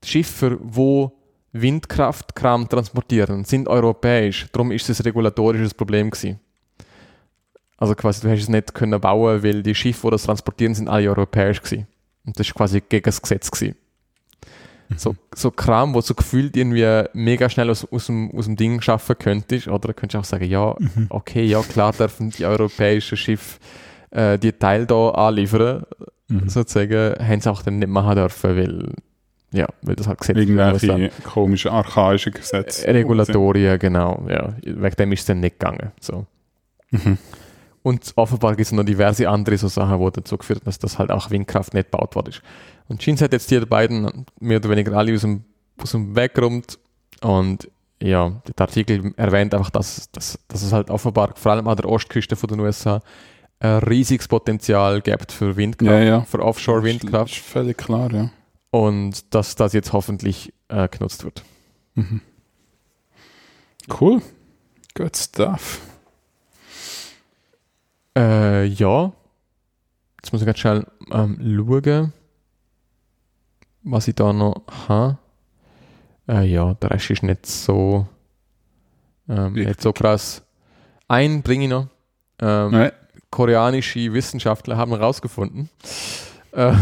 [0.02, 1.12] die Schiffe, wo
[1.52, 4.46] Windkraftkram transportieren, sind europäisch.
[4.52, 6.40] Darum ist es ein regulatorisches Problem gewesen.
[7.76, 10.88] Also quasi, du hast es nicht können bauen, weil die Schiffe, die das transportieren, sind
[10.88, 11.86] alle europäisch gewesen.
[12.24, 13.76] Und das ist quasi gegen das Gesetz gewesen.
[14.96, 18.80] So, so Kram, wo so gefühlt irgendwie mega schnell aus, aus, dem, aus dem Ding
[18.80, 20.74] schaffen könntest, oder könntest du auch sagen, ja,
[21.10, 23.58] okay, ja klar dürfen die europäischen Schiffe
[24.10, 25.84] äh, die Teile da anliefern,
[26.28, 26.48] Mhm.
[26.48, 28.88] sozusagen, haben sie auch dann nicht machen dürfen, weil,
[29.52, 32.86] ja, weil das halt Gesetz in den USA- Irgendwelche komischen, archaischen Gesetze.
[32.86, 34.54] Äh, Regulatorien, genau, ja.
[34.62, 36.24] Wegen dem ist es dann nicht gegangen, so.
[36.92, 37.18] Mhm.
[37.82, 40.98] Und offenbar gibt es noch diverse andere so Sachen, die dazu geführt haben, dass das
[40.98, 42.42] halt auch Windkraft nicht gebaut worden ist.
[42.89, 45.44] Und Jeans hat jetzt die beiden mehr oder weniger alle aus dem,
[45.78, 46.78] aus dem Weg geräumt.
[47.23, 47.70] Und
[48.02, 51.89] ja, der Artikel erwähnt einfach, dass, dass, dass es halt offenbar vor allem an der
[51.89, 53.01] Ostküste von den USA
[53.61, 56.20] ein riesiges Potenzial gibt für Windkraft, Ja, ja.
[56.23, 57.32] für Offshore-Windkraft.
[57.32, 58.31] Ist völlig klar, ja.
[58.70, 61.43] Und dass das jetzt hoffentlich äh, genutzt wird.
[61.94, 62.20] Mhm.
[64.01, 64.20] Cool.
[64.94, 65.81] Good stuff.
[68.16, 69.12] Äh, ja.
[70.23, 72.12] Jetzt muss ich ganz schnell ähm, schauen,
[73.85, 75.19] was ich da noch habe.
[76.28, 78.06] Äh, ja, der Rest ist nicht so,
[79.28, 80.43] ähm, nicht so krass.
[81.06, 81.89] Einen bringe ich noch.
[82.40, 82.93] Ähm, Nein.
[83.31, 85.69] Koreanische Wissenschaftler haben herausgefunden.
[86.52, 86.74] Äh,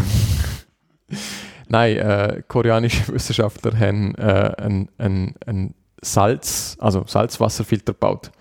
[1.67, 8.31] Nein, äh, koreanische Wissenschaftler haben äh, ein, ein, ein Salz, also Salzwasserfilter gebaut,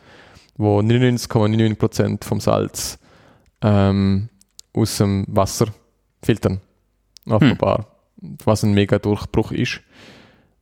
[0.56, 2.98] wo 99,99% vom Salz
[3.62, 4.28] ähm,
[4.74, 5.66] aus dem Wasser
[6.22, 6.60] filtern.
[7.26, 7.91] Offenbar.
[8.44, 9.80] Was ein mega Durchbruch ist.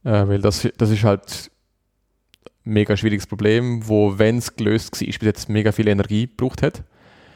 [0.04, 1.50] Äh, weil das, das ist halt
[2.64, 6.62] ein mega schwieriges Problem, wo, wenn es gelöst war, bis jetzt mega viel Energie gebraucht
[6.62, 6.82] hat.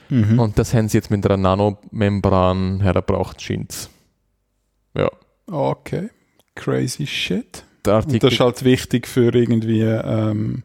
[0.09, 0.39] Mhm.
[0.39, 3.89] Und das haben sie jetzt mit einer Nanomembran hergebracht, scheint
[4.97, 5.11] Ja.
[5.47, 6.11] Okay.
[6.55, 7.65] Crazy shit.
[7.87, 10.63] Und das ist halt wichtig für irgendwie ähm,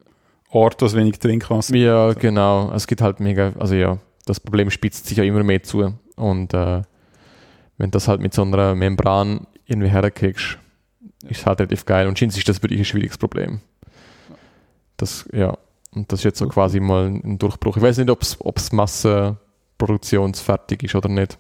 [0.50, 2.72] Orte, wo wenig Trinkwasser ja, genau.
[2.72, 5.94] Es gibt halt mega, also ja, das Problem spitzt sich ja immer mehr zu.
[6.16, 6.82] Und äh,
[7.78, 10.58] wenn das halt mit so einer Membran irgendwie herkriegst,
[11.28, 12.08] ist halt relativ geil.
[12.08, 13.62] Und scheint ist das wirklich ein schwieriges Problem.
[14.98, 15.58] Das, ja.
[15.92, 17.78] Und das ist jetzt so quasi mal ein Durchbruch.
[17.78, 18.22] Ich weiß nicht, ob
[18.58, 21.38] es massenproduktionsfertig ist oder nicht.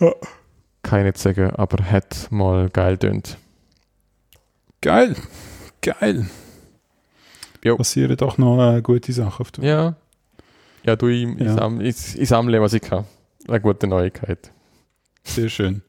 [0.00, 0.12] Ja.
[0.82, 3.36] Kann ich nicht sagen, aber hat mal geil tönt.
[4.80, 5.14] Geil.
[5.80, 6.26] Geil.
[7.64, 7.76] Jo.
[7.76, 9.94] Passieren doch noch äh, gute Sachen auf der Ja.
[10.84, 11.54] Ja, du, ich, ich, Ja.
[11.54, 13.04] sammle, ich, ich sammle, was ich kann.
[13.46, 14.50] Eine gute Neuigkeit.
[15.22, 15.82] Sehr schön.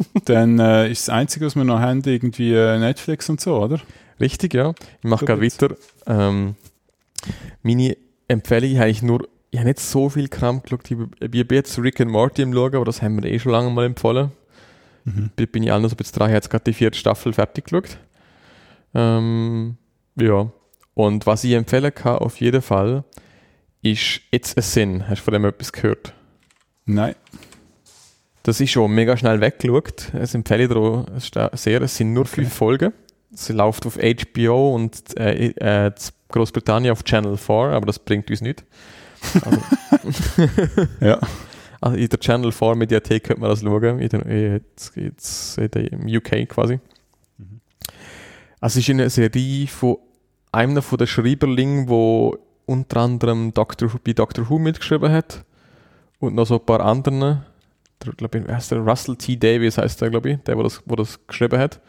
[0.24, 3.80] dann äh, ist das Einzige, was wir noch haben, irgendwie äh, Netflix und so, oder?
[4.20, 4.74] Richtig, ja.
[5.02, 5.76] Ich mache gerade weiter.
[6.06, 6.56] Ähm,
[7.62, 7.96] meine
[8.26, 10.90] Empfehlung habe ich nur, ich habe nicht so viel Kram geschaut.
[10.90, 13.52] Ich, ich bin jetzt Rick and Morty im Schauen, aber das haben wir eh schon
[13.52, 14.32] lange mal empfohlen.
[15.04, 15.30] Mhm.
[15.36, 15.96] Bin ich bisschen dran.
[15.96, 17.98] Ich habe jetzt gerade die vierte Staffel fertig geschaut.
[18.94, 19.76] Ähm,
[20.16, 20.50] ja.
[20.94, 23.04] Und was ich empfehlen kann, auf jeden Fall,
[23.82, 25.08] ist It's a Sin.
[25.08, 26.12] Hast du von dem etwas gehört?
[26.84, 27.14] Nein.
[28.42, 30.10] Das ist schon mega schnell weggeschaut.
[30.12, 30.68] Das empfehle ich
[31.30, 31.82] dir sehr.
[31.82, 32.36] Es sind nur Okay.
[32.42, 32.92] fünf Folgen.
[33.30, 35.92] Sie läuft auf HBO und äh, äh, in
[36.30, 38.64] Großbritannien auf Channel 4, aber das bringt uns nichts.
[39.44, 39.60] Also,
[41.00, 41.18] Ja.
[41.80, 45.70] also in der Channel 4 Mediathek könnte man das schauen, in der, jetzt, jetzt, in
[45.70, 46.80] der, im UK quasi.
[47.36, 47.60] Mhm.
[48.60, 49.98] Also es ist eine Serie von
[50.52, 55.44] einem von den Schreiberlingen, wo unter anderem Doctor, bei Doctor Who mitgeschrieben hat
[56.18, 57.44] und noch so ein paar anderen.
[58.04, 58.78] Der, glaub ich, heißt der?
[58.78, 59.36] Russell T.
[59.36, 61.80] Davies heißt der, glaube ich, der, wo das, wo das geschrieben hat.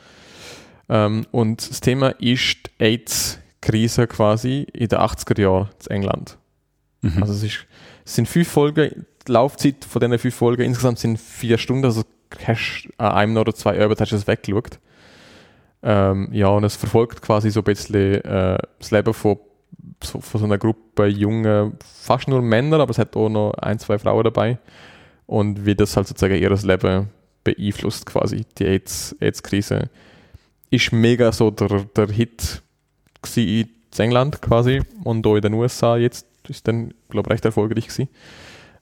[0.89, 6.37] Ähm, und das Thema ist die AIDS-Krise quasi in den 80er Jahren in England.
[7.01, 7.21] Mhm.
[7.21, 7.67] Also es, ist,
[8.05, 12.03] es sind fünf Folgen, die Laufzeit von diesen fünf Folgen insgesamt sind vier Stunden, also
[12.43, 14.79] hast an einem oder zwei Abend hast du es weggeschaut.
[15.81, 19.39] Ähm, ja, und es verfolgt quasi so ein bisschen äh, das Leben von,
[20.03, 23.79] so, von so einer Gruppe junge, fast nur Männer, aber es hat auch noch ein,
[23.79, 24.57] zwei Frauen dabei.
[25.29, 27.09] Und wie das halt sozusagen ihr Leben
[27.43, 29.91] beeinflusst, quasi, die AIDS- AIDS-Krise.
[30.71, 32.63] ist mega so der, der Hit
[33.35, 37.87] in England quasi und auch in den USA jetzt ist dann, glaube ich, recht erfolgreich
[37.87, 38.09] gewesen.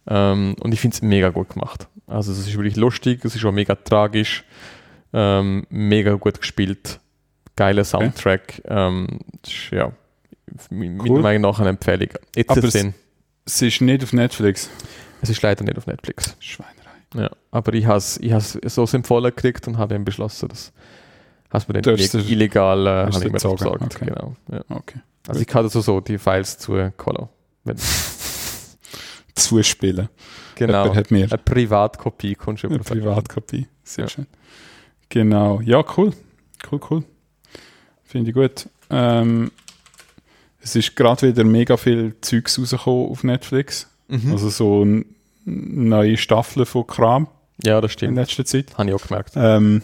[0.08, 1.90] Ähm, und ich finde es mega gut gemacht.
[2.08, 4.46] Also es ist wirklich lustig, es ist auch mega tragisch,
[5.12, 7.02] ähm, mega gut gespielt,
[7.58, 8.62] geiler Soundtrack.
[8.66, 9.92] Ähm, das ist, ja,
[10.70, 11.22] meiner Cool.
[11.22, 12.10] Meinung nach eine Empfehlung.
[12.38, 12.86] Jetzt Aber es-.
[13.44, 14.70] Es ist nicht auf Netflix.
[15.22, 16.36] Es ist leider nicht auf Netflix.
[16.40, 16.74] Schweinerei.
[17.16, 20.74] Ja, aber ich habe es ich has so empfohlen gekriegt und habe dann beschlossen, dass
[21.50, 23.66] hast mir dann illegal äh, habe ich mir besorgt.
[23.66, 24.06] okay.
[24.06, 24.62] Genau, ja.
[24.70, 25.00] Okay.
[25.28, 27.30] Also ich kann also so die Files zu Colo.
[29.36, 30.10] Zuspielen.
[30.56, 30.82] Genau.
[30.84, 32.80] Jemand hat mir Eine Privatkopie kommst du eine.
[32.80, 33.68] Privatkopie.
[33.84, 34.10] Sehr Ja.
[34.10, 34.28] schön.
[35.10, 35.62] Genau.
[35.62, 36.12] Ja, cool.
[36.72, 37.04] Cool, cool.
[38.04, 38.68] Finde ich gut.
[38.90, 39.52] Ähm,
[40.62, 43.90] es ist gerade wieder mega viel Zeugs rausgekommen auf Netflix.
[44.08, 44.32] Mhm.
[44.32, 44.86] Also so
[45.46, 47.28] neue Staffeln von Kram
[47.64, 48.16] ja, das in stimmt.
[48.18, 48.78] letzter Zeit.
[48.78, 49.34] Habe ich auch gemerkt.
[49.36, 49.82] Ähm,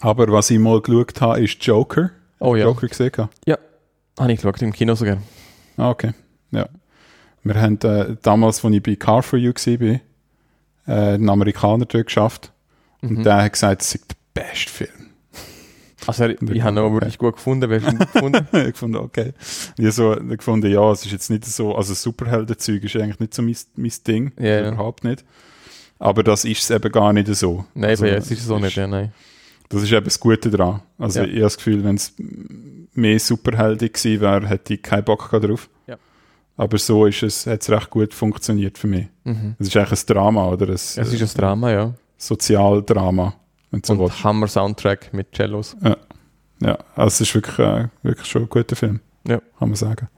[0.00, 2.10] aber was ich mal geschaut habe, ist Joker.
[2.38, 3.12] Oh ja, Joker gesehen?
[3.12, 3.34] gehabt?
[4.18, 5.18] habe ich geschaut, im Kino sogar.
[5.76, 6.12] Ah, okay.
[6.50, 6.68] Ja.
[7.42, 10.00] Wir haben äh, damals, als ich bei Car for You war,
[10.86, 12.52] äh, einen Amerikaner dort geschafft.
[13.00, 13.18] Mhm.
[13.18, 14.99] Und der hat gesagt, es sei der beste Film.
[16.18, 17.68] Also ich, ich habe ihn wirklich gut gefunden.
[17.70, 18.46] Du ihn gefunden?
[18.52, 19.32] ich gefunden, okay.
[19.76, 23.34] Ich habe so gefunden, ja, es ist jetzt nicht so, also Superheldenzeug ist eigentlich nicht
[23.34, 24.32] so mein, mein Ding.
[24.38, 24.68] Ja.
[24.68, 25.24] Überhaupt nicht.
[25.98, 27.64] Aber das ist es eben gar nicht so.
[27.74, 28.76] Nein, Also, jetzt ist es auch nicht.
[28.76, 29.12] Ja, nein.
[29.68, 30.82] Das ist eben das Gute daran.
[30.98, 31.26] Also Ja.
[31.26, 32.14] ich habe das Gefühl, wenn es
[32.94, 35.68] mehr Superhelden gewesen wäre, hätte ich keinen Bock drauf.
[35.86, 35.96] Ja.
[36.56, 39.06] Aber so ist es, hat es recht gut funktioniert für mich.
[39.24, 39.54] Mhm.
[39.58, 40.66] Es ist eigentlich ein Drama, oder?
[40.68, 41.94] Ein, Es ist ein Drama, ja.
[42.18, 43.34] Sozialdrama,
[43.72, 44.16] so willst.
[44.16, 45.76] Und Hammer-Soundtrack mit Cellos.
[46.60, 49.00] Ja, also es ist wirklich, äh, wirklich schon ein guter Film.
[49.26, 49.38] Ja.
[49.58, 50.08] Kann man sagen.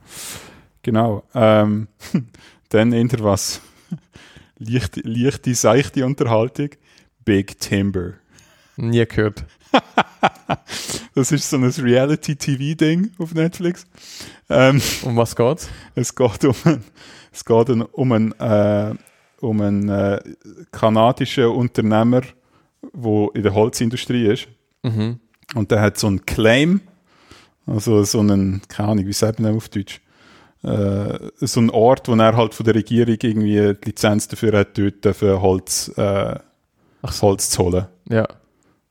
[0.81, 1.23] Genau.
[1.33, 1.87] Ähm,
[2.69, 3.61] dann hinter was?
[4.57, 6.69] Leichte, leichte, seichte Unterhaltung.
[7.25, 8.13] Big Timber.
[8.75, 9.45] Nie gehört.
[11.15, 13.85] Das ist so ein Reality-TV-Ding auf Netflix.
[14.49, 15.69] Ähm, Um was geht's?
[15.93, 16.83] es geht um, ein-
[17.31, 18.95] es geht um einen, äh,
[19.39, 20.19] um einen äh,
[20.71, 22.21] kanadischen Unternehmer,
[22.93, 24.47] der in der Holzindustrie ist.
[24.83, 25.19] Mhm.
[25.55, 26.81] Und der hat so einen Claim,
[27.65, 30.01] also so einen, keine Ahnung, wie sagt man das auf Deutsch?
[30.63, 34.77] Äh, so einen Ort, wo er halt von der Regierung irgendwie die Lizenz dafür hat,
[34.77, 36.39] dort für Holz, äh,
[37.01, 37.85] Ach Holz zu holen.
[38.09, 38.25] Ja.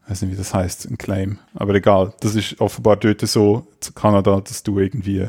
[0.05, 1.39] Ich weiß nicht, wie das heißt, ein Claim.
[1.55, 5.29] Aber egal, das ist offenbar dort so zu Kanada, dass du irgendwie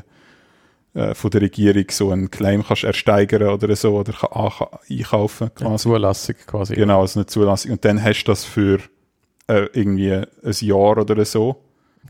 [0.93, 4.51] äh, von der Regierung so einen Claim kannst ersteigern oder so oder kann
[4.89, 5.83] einkaufen Eine quasi.
[5.83, 6.75] Zulassung quasi.
[6.75, 7.72] Genau, also eine Zulassung.
[7.72, 8.80] Und dann hast du das für
[9.47, 11.57] äh, irgendwie ein Jahr oder so.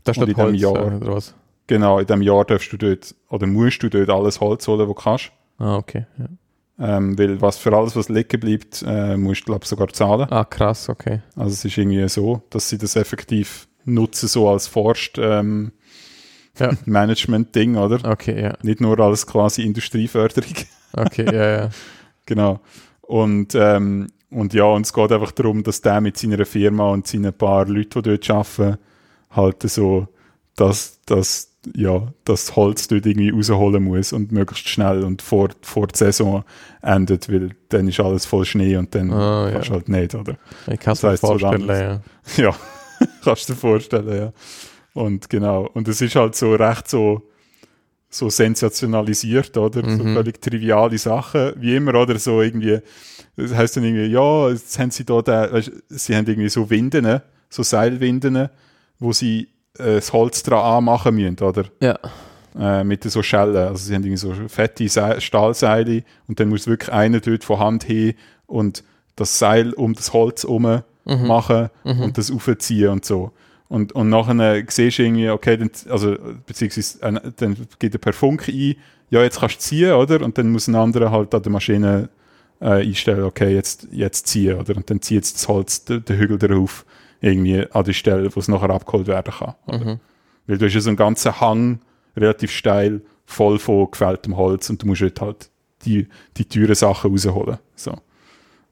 [0.04, 1.34] Das ist Und in dem Holz, Jahr- äh, oder was?
[1.66, 4.86] Genau, in dem Jahr darfst du dort, oder musst du dort alles Holz holen, was
[4.88, 5.32] du kannst.
[5.58, 6.04] Ah, okay.
[6.18, 6.26] Ja.
[6.78, 10.26] Ähm, weil was für alles, was liegen bleibt, äh, musst du, glaube sogar zahlen.
[10.30, 11.20] Ah, krass, okay.
[11.36, 15.72] Also es ist irgendwie so, dass sie das effektiv nutzen, so als Forst ähm,
[16.58, 16.70] Ja.
[16.84, 17.98] Management-Ding, oder?
[18.10, 18.52] Okay, ja.
[18.62, 20.52] Nicht nur als quasi Industrieförderung.
[20.96, 21.70] Okay, ja, ja.
[22.26, 22.60] genau.
[23.00, 27.08] Und, ähm, und ja, und es geht einfach darum, dass der mit seiner Firma und
[27.08, 28.78] seinen paar Leuten, die dort arbeiten,
[29.32, 30.06] halt so
[30.54, 35.88] dass, dass, ja, das Holz dort irgendwie rausholen muss und möglichst schnell und vor, vor
[35.88, 36.44] der Saison
[36.80, 39.76] endet, weil dann ist alles voll Schnee und dann Ah, kannst du ja.
[39.78, 40.36] halt nicht, oder?
[40.70, 42.00] Ich kann es mir so vorstellen, lange-
[42.36, 42.44] ja.
[42.44, 42.54] Ja,
[43.24, 44.32] kannst du dir vorstellen, ja.
[44.94, 47.22] Und genau, und es ist halt so recht so,
[48.08, 49.80] so sensationalisiert, oder?
[49.90, 50.14] So Mhm.
[50.14, 52.18] völlig triviale Sachen, wie immer, oder?
[52.18, 52.78] So irgendwie,
[53.36, 56.70] das heißt dann irgendwie, ja, jetzt haben sie da, den, weißt, sie haben irgendwie so
[56.70, 58.48] Winden, so Seilwinden,
[59.00, 59.48] wo sie
[59.78, 61.64] äh, das Holz dran anmachen müssen, oder?
[61.80, 61.98] Ja.
[62.56, 63.56] äh, mit so Schellen.
[63.56, 67.58] Also sie haben irgendwie so fette Se Stahlseile und dann muss wirklich einer dort von
[67.58, 68.14] Hand hin
[68.46, 68.84] und
[69.16, 71.26] das Seil um das Holz herum Mhm.
[71.26, 73.32] machen und das aufziehen und so.
[73.68, 78.12] Und, und nachher siehst du irgendwie, okay, dann, also, beziehungsweise äh, dann geht er per
[78.12, 78.76] Funk ein,
[79.10, 80.22] ja, jetzt kannst du ziehen, oder?
[80.22, 82.08] Und dann muss ein anderer halt an der Maschine
[82.60, 84.76] äh, einstellen, okay, jetzt, jetzt ziehen, oder?
[84.76, 86.84] Und dann zieht das Holz den, den Hügel darauf,
[87.20, 89.54] irgendwie an die Stelle, wo es nachher abgeholt werden kann.
[89.66, 90.00] Oder?
[90.46, 91.80] Weil du hast ja so einen ganzen Hang,
[92.16, 95.50] relativ steil, voll von gefälltem Holz und du musst dort halt
[95.84, 97.58] die, die teuren Sachen rausholen.
[97.74, 97.94] So.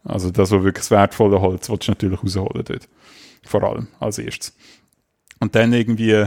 [0.05, 2.89] Also das, was wirklich das wertvolle Holz, willst du natürlich rausholen dort.
[3.45, 4.57] Vor allem, als erstes.
[5.43, 6.27] Und dann irgendwie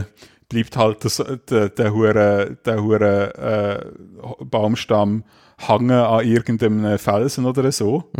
[0.50, 5.24] bleibt halt das, der, der hure, der hure äh, Baumstamm
[5.56, 8.10] hängen an irgendeinem Felsen oder so.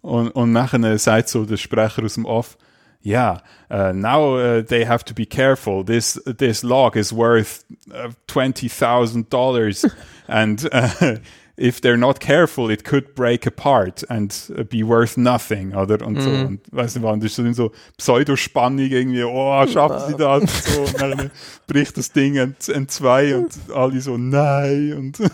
[0.00, 2.58] Und, und nachher sagt so der Sprecher aus dem Off,
[3.04, 5.84] yeah, uh, now uh, they have to be careful.
[5.84, 7.64] This this log is worth
[7.94, 9.86] uh, twenty thousand dollars,
[10.26, 11.16] and uh,
[11.60, 15.74] if they're not careful, it could break apart and uh, be worth nothing.
[15.74, 16.30] Oder und so.
[16.30, 19.22] Und weißt du, was, das ist so, so Pseudospannung irgendwie.
[19.24, 20.40] Oh, schaffen sie das?
[20.42, 20.80] Und so.
[20.82, 21.30] Und dann
[21.66, 25.18] bricht das Ding in, in zwei und alle so nein und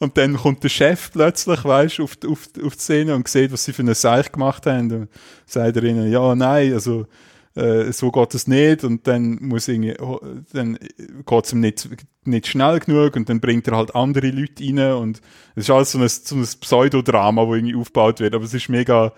[0.00, 3.26] Und dann kommt der Chef plötzlich, weißt, auf, die- auf, die- auf die Szene und
[3.26, 4.92] sieht, was sie für eine Seich gemacht haben.
[4.92, 5.08] Und
[5.44, 7.06] sagt er ihnen, ja, nein, also,
[7.58, 8.84] äh, so geht es nicht.
[8.84, 9.94] Und dann muss irgendwie,
[10.52, 10.78] dann
[11.26, 11.88] geht es ihm nicht,
[12.24, 14.92] nicht schnell genug und dann bringt er halt andere Leute rein.
[14.94, 15.20] Und
[15.56, 18.34] es ist alles so ein, so ein Pseudodrama, wo irgendwie aufgebaut wird.
[18.34, 19.12] Aber es ist mega,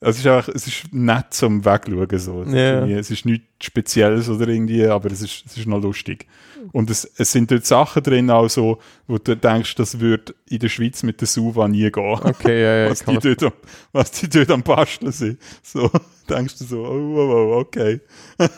[0.00, 2.42] es ist einfach, es ist nett zum Wegschauen, so.
[2.42, 2.74] Es ist Ja.
[2.78, 6.26] irgendwie- Es ist nichts Spezielles oder irgendwie, aber es ist, es ist noch lustig.
[6.72, 10.58] Und es, es sind dort Sachen drin, auch so, wo du denkst, das würde in
[10.58, 12.18] der Schweiz mit der Suva nie gehen.
[12.22, 12.90] Okay, ja, ja.
[12.90, 13.52] was, die dort, am-
[13.92, 15.38] was die dort am Basteln sind.
[15.62, 15.90] So,
[16.28, 18.00] denkst du so, oh, oh, oh okay.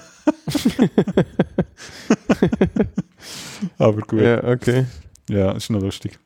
[3.79, 4.21] Aber gut.
[4.21, 4.87] ja, okay.
[5.29, 6.19] Ja, ist noch lustig.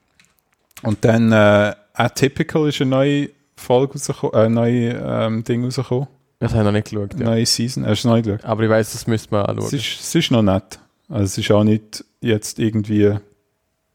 [0.83, 6.09] Und dann äh, Atypical ist eine neue Folge rausgekommen, äh, neue ähm, Ding rausgekommen.
[6.39, 7.15] Das habe ich noch nicht geschaut.
[7.19, 7.25] Ja.
[7.27, 7.87] Neue Season.
[7.87, 8.45] Hast du noch nicht geschaut?
[8.45, 9.67] Aber ich weiß, das müsste man anschauen.
[9.69, 10.79] Es ist, es ist noch nett.
[11.09, 13.15] Also es ist auch nicht jetzt irgendwie,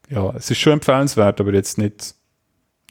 [0.08, 2.14] ja, es ist schon empfehlenswert, aber jetzt nicht,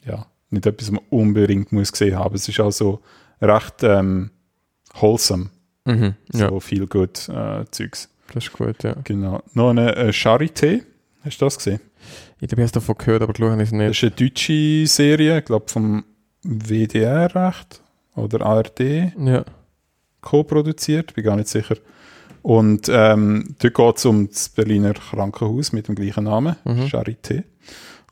[0.06, 2.34] ja, nicht etwas, was man unbedingt muss gesehen haben.
[2.34, 3.00] Es ist also
[3.42, 4.30] recht ähm,
[4.94, 5.50] wholesome,
[5.84, 6.14] mhm.
[6.32, 8.08] Ja, so viel gut äh, Zeugs.
[8.32, 8.94] das ist gut, ja.
[9.04, 9.42] Genau.
[9.54, 10.82] Noch eine äh, Charité.
[11.24, 11.80] Hast du das gesehen?
[12.40, 14.02] Ich glaube, ich habe es davon gehört, aber geschaut habe ich es Das nicht.
[14.02, 16.04] ist eine deutsche Serie, ich glaube vom
[16.44, 17.80] WDR recht
[18.16, 19.44] oder ARD Ja.
[20.20, 21.76] co-produziert, bin gar nicht sicher.
[22.42, 26.86] Und ähm, dort geht es um das Berliner Krankenhaus mit dem gleichen Namen, Mhm.
[26.86, 27.44] Charité.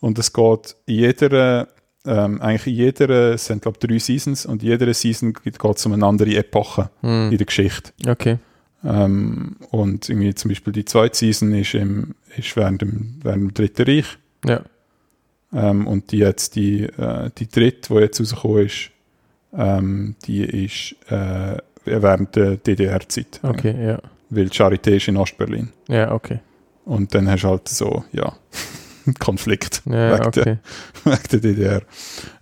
[0.01, 1.69] Und es geht in jeder,
[2.07, 5.57] ähm, eigentlich in jeder, es sind glaube ich drei Seasons, und in jeder Season geht
[5.63, 7.31] es um eine andere Epoche Hm.
[7.33, 7.93] in der Geschichte.
[8.07, 8.39] Okay.
[8.85, 13.55] Ähm, und irgendwie zum Beispiel die zweite Season ist, im, ist während, dem, während dem
[13.55, 14.07] Dritten Reich.
[14.47, 14.63] Ja.
[15.53, 18.91] Ähm, und die jetzt, die, äh, die dritte, die jetzt rausgekommen ist,
[19.53, 23.41] ähm, die ist äh, während der DDR-Zeit.
[23.43, 23.99] Okay, ja.
[24.29, 25.71] Weil die Charité ist in Ostberlin.
[25.89, 26.39] Ja, okay.
[26.85, 28.33] Und dann hast du halt so, ja,
[29.19, 30.59] Konflikt Ja, wegen, der, okay.
[31.05, 31.83] wegen der DDR.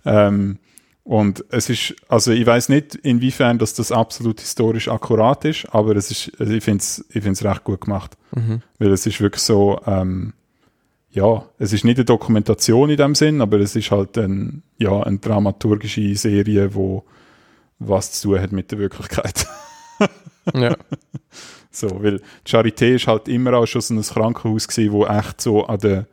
[0.05, 0.59] Ähm,
[1.03, 5.95] und es ist, also ich weiß nicht, inwiefern dass das absolut historisch akkurat ist, aber
[5.95, 8.15] es ist, also ich finde es ich find's recht gut gemacht.
[8.35, 8.61] Mhm.
[8.77, 10.33] Weil es ist wirklich so, ähm,
[11.11, 15.01] ja, es ist nicht eine Dokumentation in dem Sinn, aber es ist halt ein, ja,
[15.01, 17.03] eine dramaturgische Serie, wo
[17.79, 19.47] was zu tun hat mit der Wirklichkeit.
[20.53, 20.75] Ja.
[21.71, 25.39] So, weil die Charité ist halt immer auch schon so ein Krankenhaus gewesen, wo echt
[25.39, 26.07] so an der,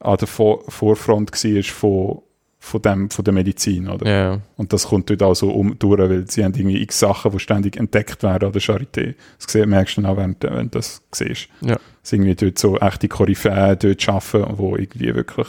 [0.00, 2.22] an der Vor Vorfront war von,
[2.66, 4.06] von, dem, von der Medizin, oder?
[4.10, 4.40] ja.
[4.56, 7.38] Und das kommt dort auch so um, durch, weil sie haben irgendwie x Sachen, die
[7.38, 9.14] ständig entdeckt werden an der Charité.
[9.38, 11.48] Das sieht- merkst du dann auch, wenn, du- wenn du das siehst.
[11.60, 11.76] Ja.
[12.02, 15.48] Dass irgendwie dort so echte Koryphäen dort arbeiten, die irgendwie wirklich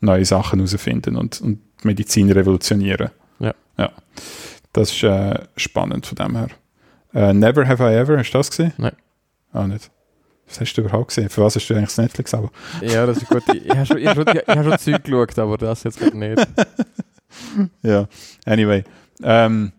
[0.00, 3.10] neue Sachen herausfinden und, und Medizin revolutionieren.
[3.38, 3.54] Ja.
[3.78, 3.90] Ja.
[4.74, 6.48] Das ist äh, spannend von dem her.
[7.14, 8.72] Äh, Never Have I Ever, hast du das gesehen?
[8.78, 8.96] Nein.
[9.52, 9.90] Auch nicht.
[10.52, 11.30] Was hast du überhaupt gesehen?
[11.30, 12.50] Für was hast du eigentlich das Netflix aber
[12.82, 13.42] Ja, das ist gut.
[13.54, 15.98] Ich, ich habe schon, ich hab schon, ich hab schon Zeug geschaut, aber das jetzt
[15.98, 16.46] gerade nicht.
[17.82, 18.08] Ja,
[18.44, 18.84] anyway.
[19.22, 19.72] Ähm,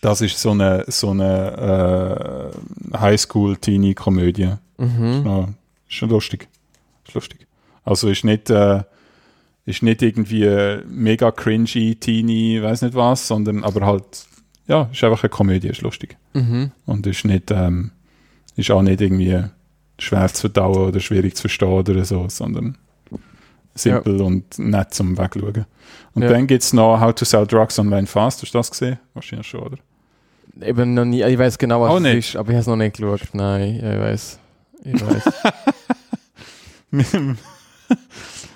[0.00, 2.50] das ist so eine, so eine
[2.92, 4.54] äh, Highschool-Teenie-Komödie.
[4.78, 5.54] Mhm.
[5.88, 6.48] Ist schon lustig.
[7.06, 7.46] Ist lustig.
[7.84, 8.82] Also ist nicht, äh,
[9.66, 14.26] ist nicht irgendwie äh, mega cringy, teeny, weiß nicht was, sondern aber halt,
[14.66, 16.16] ja, ist einfach eine Komödie, ist lustig.
[16.32, 16.72] Mhm.
[16.86, 17.92] Und ist nicht, ähm,
[18.56, 19.44] ist auch nicht irgendwie
[19.98, 22.76] schwer zu verdauen oder schwierig zu verstehen oder so, sondern
[23.74, 25.66] simpel und nett zum Wegschauen.
[26.14, 26.28] Und Ja.
[26.28, 28.42] dann gibt es noch How to Sell Drugs Online Fast.
[28.42, 28.98] Hast du das gesehen?
[29.14, 29.78] Wahrscheinlich schon, oder?
[30.62, 32.28] Eben noch nie, ich weiß genau, was Auch es nicht.
[32.30, 33.22] ist, aber ich habe es noch nicht geschaut.
[33.32, 34.38] Nein, ich weiß.
[34.84, 35.24] Ich weiß.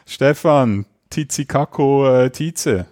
[0.07, 2.87] Stefan, Tizi Kako äh, Tize.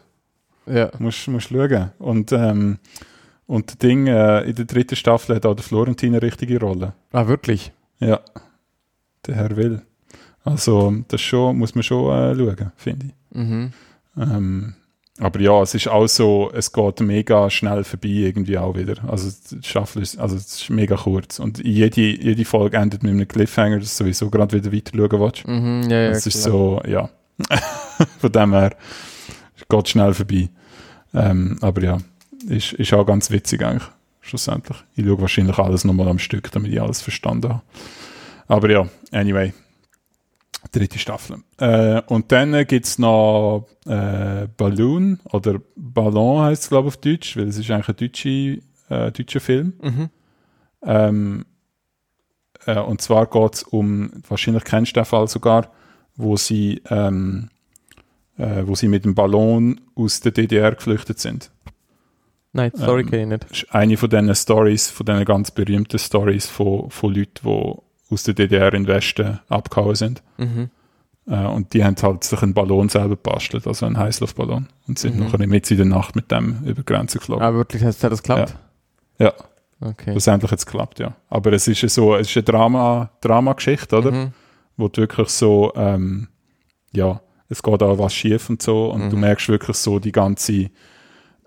[0.67, 0.91] ja.
[0.99, 1.93] Musst, musst schauen.
[1.99, 2.79] Und, ähm,
[3.47, 6.95] und das Ding, äh, in der dritten Staffel hat auch der Florentin eine richtige Rolle.
[7.13, 7.73] Ah, wirklich?
[7.99, 8.21] Ja.
[9.27, 9.83] Der Herr Will.
[10.45, 13.37] Also, das schon, muss man schon äh, schauen, finde ich.
[13.37, 13.73] Mhm.
[14.17, 14.75] Ähm,
[15.19, 18.97] aber ja, es ist auch so, es geht mega schnell vorbei irgendwie auch wieder.
[19.09, 19.31] Also
[19.63, 21.39] Staffel ist, also es ist mega kurz.
[21.39, 25.21] Und jede, jede Folge endet mit einem Cliffhanger, dass du sowieso gerade wieder weiter schauen
[25.21, 25.49] willst.
[25.49, 27.09] Mhm, ja, ja, Es ist so, ja.
[28.19, 28.77] Von dem her,
[29.57, 30.51] es geht schnell vorbei.
[31.15, 31.99] Ähm, aber ja,
[32.49, 33.89] ist, ist auch ganz witzig eigentlich,
[34.27, 34.77] schlussendlich.
[34.95, 37.63] Ich schaue wahrscheinlich alles nochmal am Stück, damit ich alles verstanden habe.
[38.49, 39.53] Aber ja, anyway.
[40.73, 41.39] Dritte Staffel.
[41.59, 46.95] Äh, und dann äh, gibt es noch äh, Balloon oder Ballon heißt es, glaube ich,
[46.95, 48.29] auf Deutsch, weil es ist eigentlich ein deutsche,
[48.89, 49.75] äh, deutscher Film.
[49.81, 50.11] Mhm.
[50.83, 51.45] Ähm,
[52.67, 55.71] äh, und zwar geht es um, wahrscheinlich kennst du den Fall sogar,
[56.17, 57.51] wo sie, ähm,
[58.37, 61.51] äh, wo sie mit dem Ballon aus der DDR geflüchtet sind.
[62.57, 63.45] Nein, sorry, Ähm, kenne ich nicht.
[63.51, 67.75] Das ist eine von diesen Stories, von diesen ganz berühmten Stories von, von Leuten, die
[68.13, 70.23] aus der DDR in den Westen abgehauen sind.
[70.39, 70.71] Mhm.
[71.29, 74.69] Äh, und die haben halt sich einen Ballon selber gebastelt, also einen Heißluftballon.
[74.89, 75.25] Und sind Mhm.
[75.25, 77.43] nachher mit in der Nacht mit dem über die Grenze geflogen.
[77.45, 78.57] Ah, wirklich, hat das geklappt?
[79.19, 79.33] Ja.
[79.81, 80.13] Okay.
[80.13, 81.15] Schlussendlich hat es geklappt, ja.
[81.29, 84.11] Aber es ist ja so, es ist eine Drama, Drama-Geschichte, oder?
[84.13, 84.33] Mhm.
[84.79, 86.29] wo du wirklich so, ähm,
[86.93, 89.21] ja, es geht auch was schief und so und du Mhm.
[89.23, 90.69] merkst wirklich so die ganze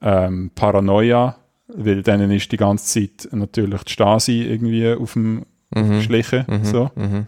[0.02, 1.38] ähm, Paranoia,
[1.68, 5.46] weil denen ist die ganze Zeit natürlich die Stasi irgendwie auf dem
[5.76, 5.98] Mhm.
[5.98, 6.46] Geschlichen.
[6.48, 6.66] Mhm.
[6.66, 6.92] So.
[6.96, 7.28] Mhm.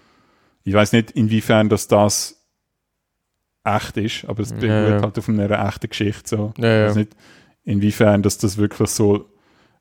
[0.64, 2.38] Ich weiß nicht, inwiefern dass das
[3.64, 5.02] echt ist, aber es beruht ja.
[5.02, 6.28] halt auf einer echten Geschichte.
[6.28, 6.54] So.
[6.58, 6.84] Ja, ja.
[6.84, 7.16] Ich weiß nicht,
[7.64, 9.30] inwiefern dass das wirklich so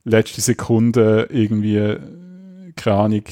[0.04, 1.96] letzte Sekunde irgendwie,
[2.76, 3.24] keine Ahnung,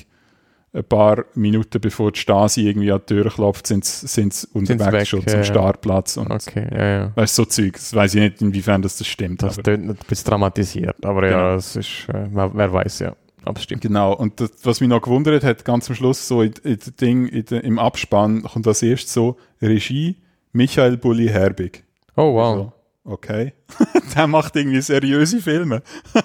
[0.78, 5.06] ein paar Minuten bevor die Stasi irgendwie an die Tür klopft, sind sie unterwegs weg,
[5.06, 5.44] schon ja, zum.
[5.44, 6.16] Startplatz.
[6.16, 7.12] Und Okay, ja, ja.
[7.16, 7.72] weißt so Zeug.
[7.74, 9.42] Das weiß ich nicht, inwiefern das, das stimmt.
[9.42, 11.32] Das tönt ein bisschen dramatisiert, aber Genau.
[11.36, 13.16] ja, es ist, äh, wer, wer weiß, ja.
[13.44, 13.82] Aber es stimmt.
[13.82, 17.26] Genau, und das, was mich noch gewundert hat, ganz am Schluss, so in, in Ding,
[17.26, 20.16] in im Abspann, kommt als erstes so Regie
[20.52, 21.84] Michael Bulli Herbig.
[22.16, 22.56] Oh, wow.
[23.04, 23.52] So, okay.
[24.16, 25.82] Der macht irgendwie seriöse Filme.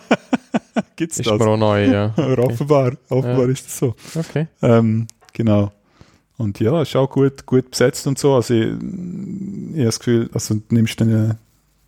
[1.04, 1.40] Gibt's Ist das?
[1.40, 2.14] mir auch neu, ja.
[2.18, 3.52] Aber offenbar, offenbar Ja.
[3.52, 3.96] ist das so.
[4.16, 4.48] Okay.
[4.62, 5.72] Ähm, genau.
[6.38, 8.36] Und ja, ist auch gut, gut besetzt und so.
[8.36, 11.38] Also ich, ich habe das Gefühl, also du nimmst den, den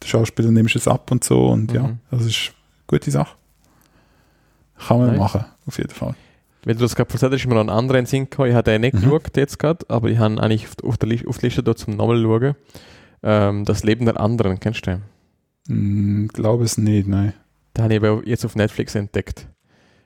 [0.03, 1.99] Schauspieler nimmst es ab und so und ja, Mhm.
[2.11, 2.51] das ist
[2.89, 3.35] eine gute Sache.
[4.87, 5.17] Kann man Nice.
[5.19, 6.15] machen, auf jeden Fall.
[6.63, 8.49] Wenn du das gerade erzählt hast, ist mir noch ein anderer in den Sinn gekommen.
[8.49, 9.01] Ich habe den nicht Mhm.
[9.01, 11.95] geschaut jetzt gerade, aber ich habe eigentlich auf, der, Li- auf die Liste dort zum
[11.95, 12.55] nochmal schauen.
[13.23, 15.01] Ähm, das Leben der anderen, kennst du den?
[15.67, 17.33] Hm, glaube es nicht, nein.
[17.75, 19.47] Den habe ich aber jetzt auf Netflix entdeckt.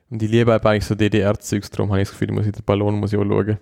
[0.09, 2.99] Und ich liebe eigentlich so DDR-Zeugs, darum habe ich das Gefühl, ich muss den Ballon
[2.99, 3.57] muss ich auch schauen.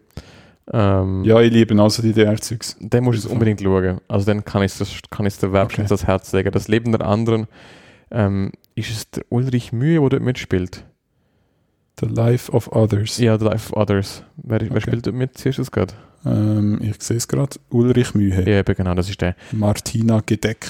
[0.72, 2.78] Ähm, Ja, ich liebe also die DR-Zeugs.
[2.80, 4.00] Den musst du Jeden unbedingt schauen.
[4.08, 5.90] Also dann kann ich das kann ich der Website Okay.
[5.90, 6.52] das Herz legen.
[6.52, 7.48] Das Leben der anderen
[8.12, 10.86] ähm, ist es der Ulrich Mühe, der dort mitspielt.
[12.00, 13.18] The Life of Others.
[13.18, 14.24] Ja, The Life of Others.
[14.38, 14.82] Wer, wer Okay.
[14.82, 15.38] spielt dort mit?
[15.38, 15.94] Siehst du das gerade?
[16.26, 17.58] Ähm, ich sehe es gerade.
[17.70, 18.42] Ulrich Mühe.
[18.50, 19.36] Ja, eben genau, das ist der.
[19.52, 20.66] Martina Gedeck.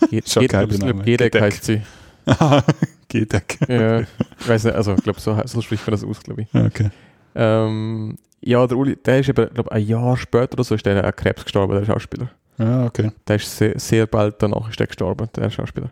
[0.10, 1.40] Jedek Gedeck.
[1.40, 1.82] heißt sie.
[3.08, 3.58] Gedeck.
[3.68, 6.54] Ja, ich weiß nicht, also ich glaube, so, so spricht man das aus, glaube ich.
[6.54, 6.90] Okay.
[7.34, 11.04] Ähm, ja, der Uli, der ist eben, glaube ein Jahr später oder so ist der
[11.04, 12.30] an Krebs gestorben, der Schauspieler.
[12.58, 13.12] Ja, okay.
[13.28, 15.90] Der ist sehr, sehr bald danach ist der gestorben, der Schauspieler.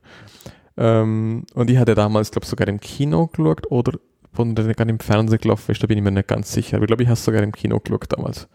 [0.76, 3.98] Ähm, und ich hatte damals, glaube sogar im Kino geschaut oder
[4.32, 6.76] von der gar im Fernsehen gelaufen ist, da bin ich mir nicht ganz sicher.
[6.76, 8.48] Aber ich glaube, ich habe es sogar im Kino geschaut damals.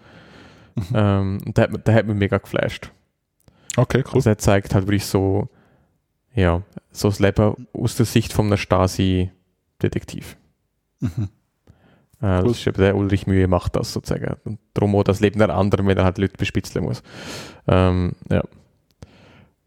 [0.75, 0.85] Mhm.
[0.93, 2.91] Ähm, und der, der hat mich mega geflasht.
[3.77, 4.15] Okay, cool.
[4.15, 5.47] Also er zeigt halt wirklich so,
[6.35, 10.37] ja, so das Leben aus der Sicht von einem Stasi-Detektiv.
[10.99, 11.29] Mhm.
[12.21, 12.49] Äh, Cool.
[12.49, 14.35] das ist der Ulrich Mühe macht das sozusagen.
[14.43, 17.01] Und darum auch das Leben der anderen, wenn er halt Leute bespitzeln muss.
[17.67, 18.43] Ähm, ja.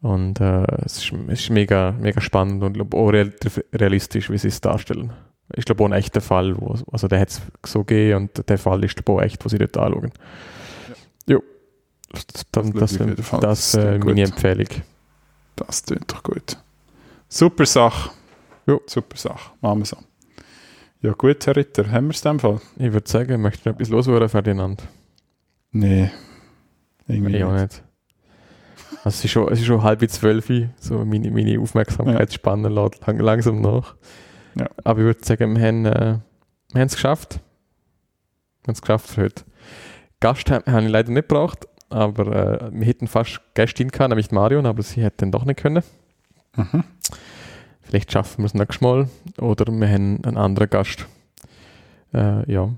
[0.02, 3.32] Und äh, es, ist, es ist mega, mega spannend und glaub, auch real,
[3.72, 5.12] realistisch, wie sie es darstellen.
[5.54, 8.58] Ich glaube auch ein echter Fall, wo, also der hat es so gegeben und der
[8.58, 10.12] Fall ist glaub, auch echt, wo sie dort anschauen.
[11.26, 11.42] Jo.
[12.10, 12.98] Das, Das das,
[13.40, 14.18] das, Das meine gut.
[14.18, 14.66] Empfehlung.
[14.68, 14.80] Das
[15.84, 16.56] klingt doch gut.
[17.28, 18.10] Super Sache.
[18.66, 18.80] Jo.
[18.86, 19.52] Super Sache.
[19.60, 19.96] Machen wir so.
[21.00, 22.60] Ja gut, Herr Ritter, haben wir es in dem Fall?
[22.76, 24.82] Ich würde sagen, möchtest du noch etwas loswerden, Ferdinand?
[25.72, 26.10] Nee.
[27.08, 27.82] Irgendwie Ich auch nicht.
[29.04, 30.46] Also es, ist schon, es ist schon halb zwölf,
[30.78, 33.96] so meine, meine Aufmerksamkeitsspanne lädt lang, langsam nach.
[34.54, 34.68] Ja.
[34.84, 36.18] Aber ich würde sagen, wir haben, äh,
[36.74, 37.40] haben es geschafft.
[38.62, 39.42] Wir haben es geschafft für heute.
[40.20, 44.30] Gast ha- habe ich leider nicht gebraucht, aber äh, wir hätten fast Gästin gehabt, nämlich
[44.30, 45.82] Marion, aber sie hätte dann doch nicht können.
[46.56, 46.84] Mhm.
[47.82, 51.06] Vielleicht schaffen wir es nächstes Mal oder wir haben einen anderen Gast.
[52.14, 52.70] Äh, ja,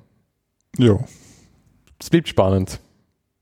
[0.79, 0.99] Ja.
[2.01, 2.81] es bleibt spannend.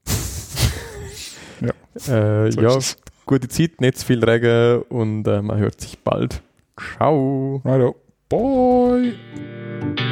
[1.60, 2.44] Ja.
[2.46, 2.78] Äh, So ja,
[3.26, 6.42] gute Zeit, nicht zu viel Regen und äh, man hört sich bald.
[6.96, 7.60] Ciao.
[7.64, 7.94] Righto.
[8.28, 10.11] Bye.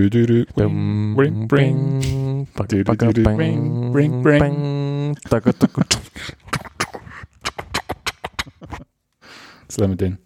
[0.00, 0.52] Du, du, du, du.
[0.56, 2.00] Bing, Bring, bring.
[2.00, 3.22] bing, Du, du, du, du.
[3.22, 4.40] Bring, bring, bring.
[4.40, 5.14] bing.
[5.28, 5.82] Daga, daga,
[9.68, 10.18] Jetzt lassen wir den.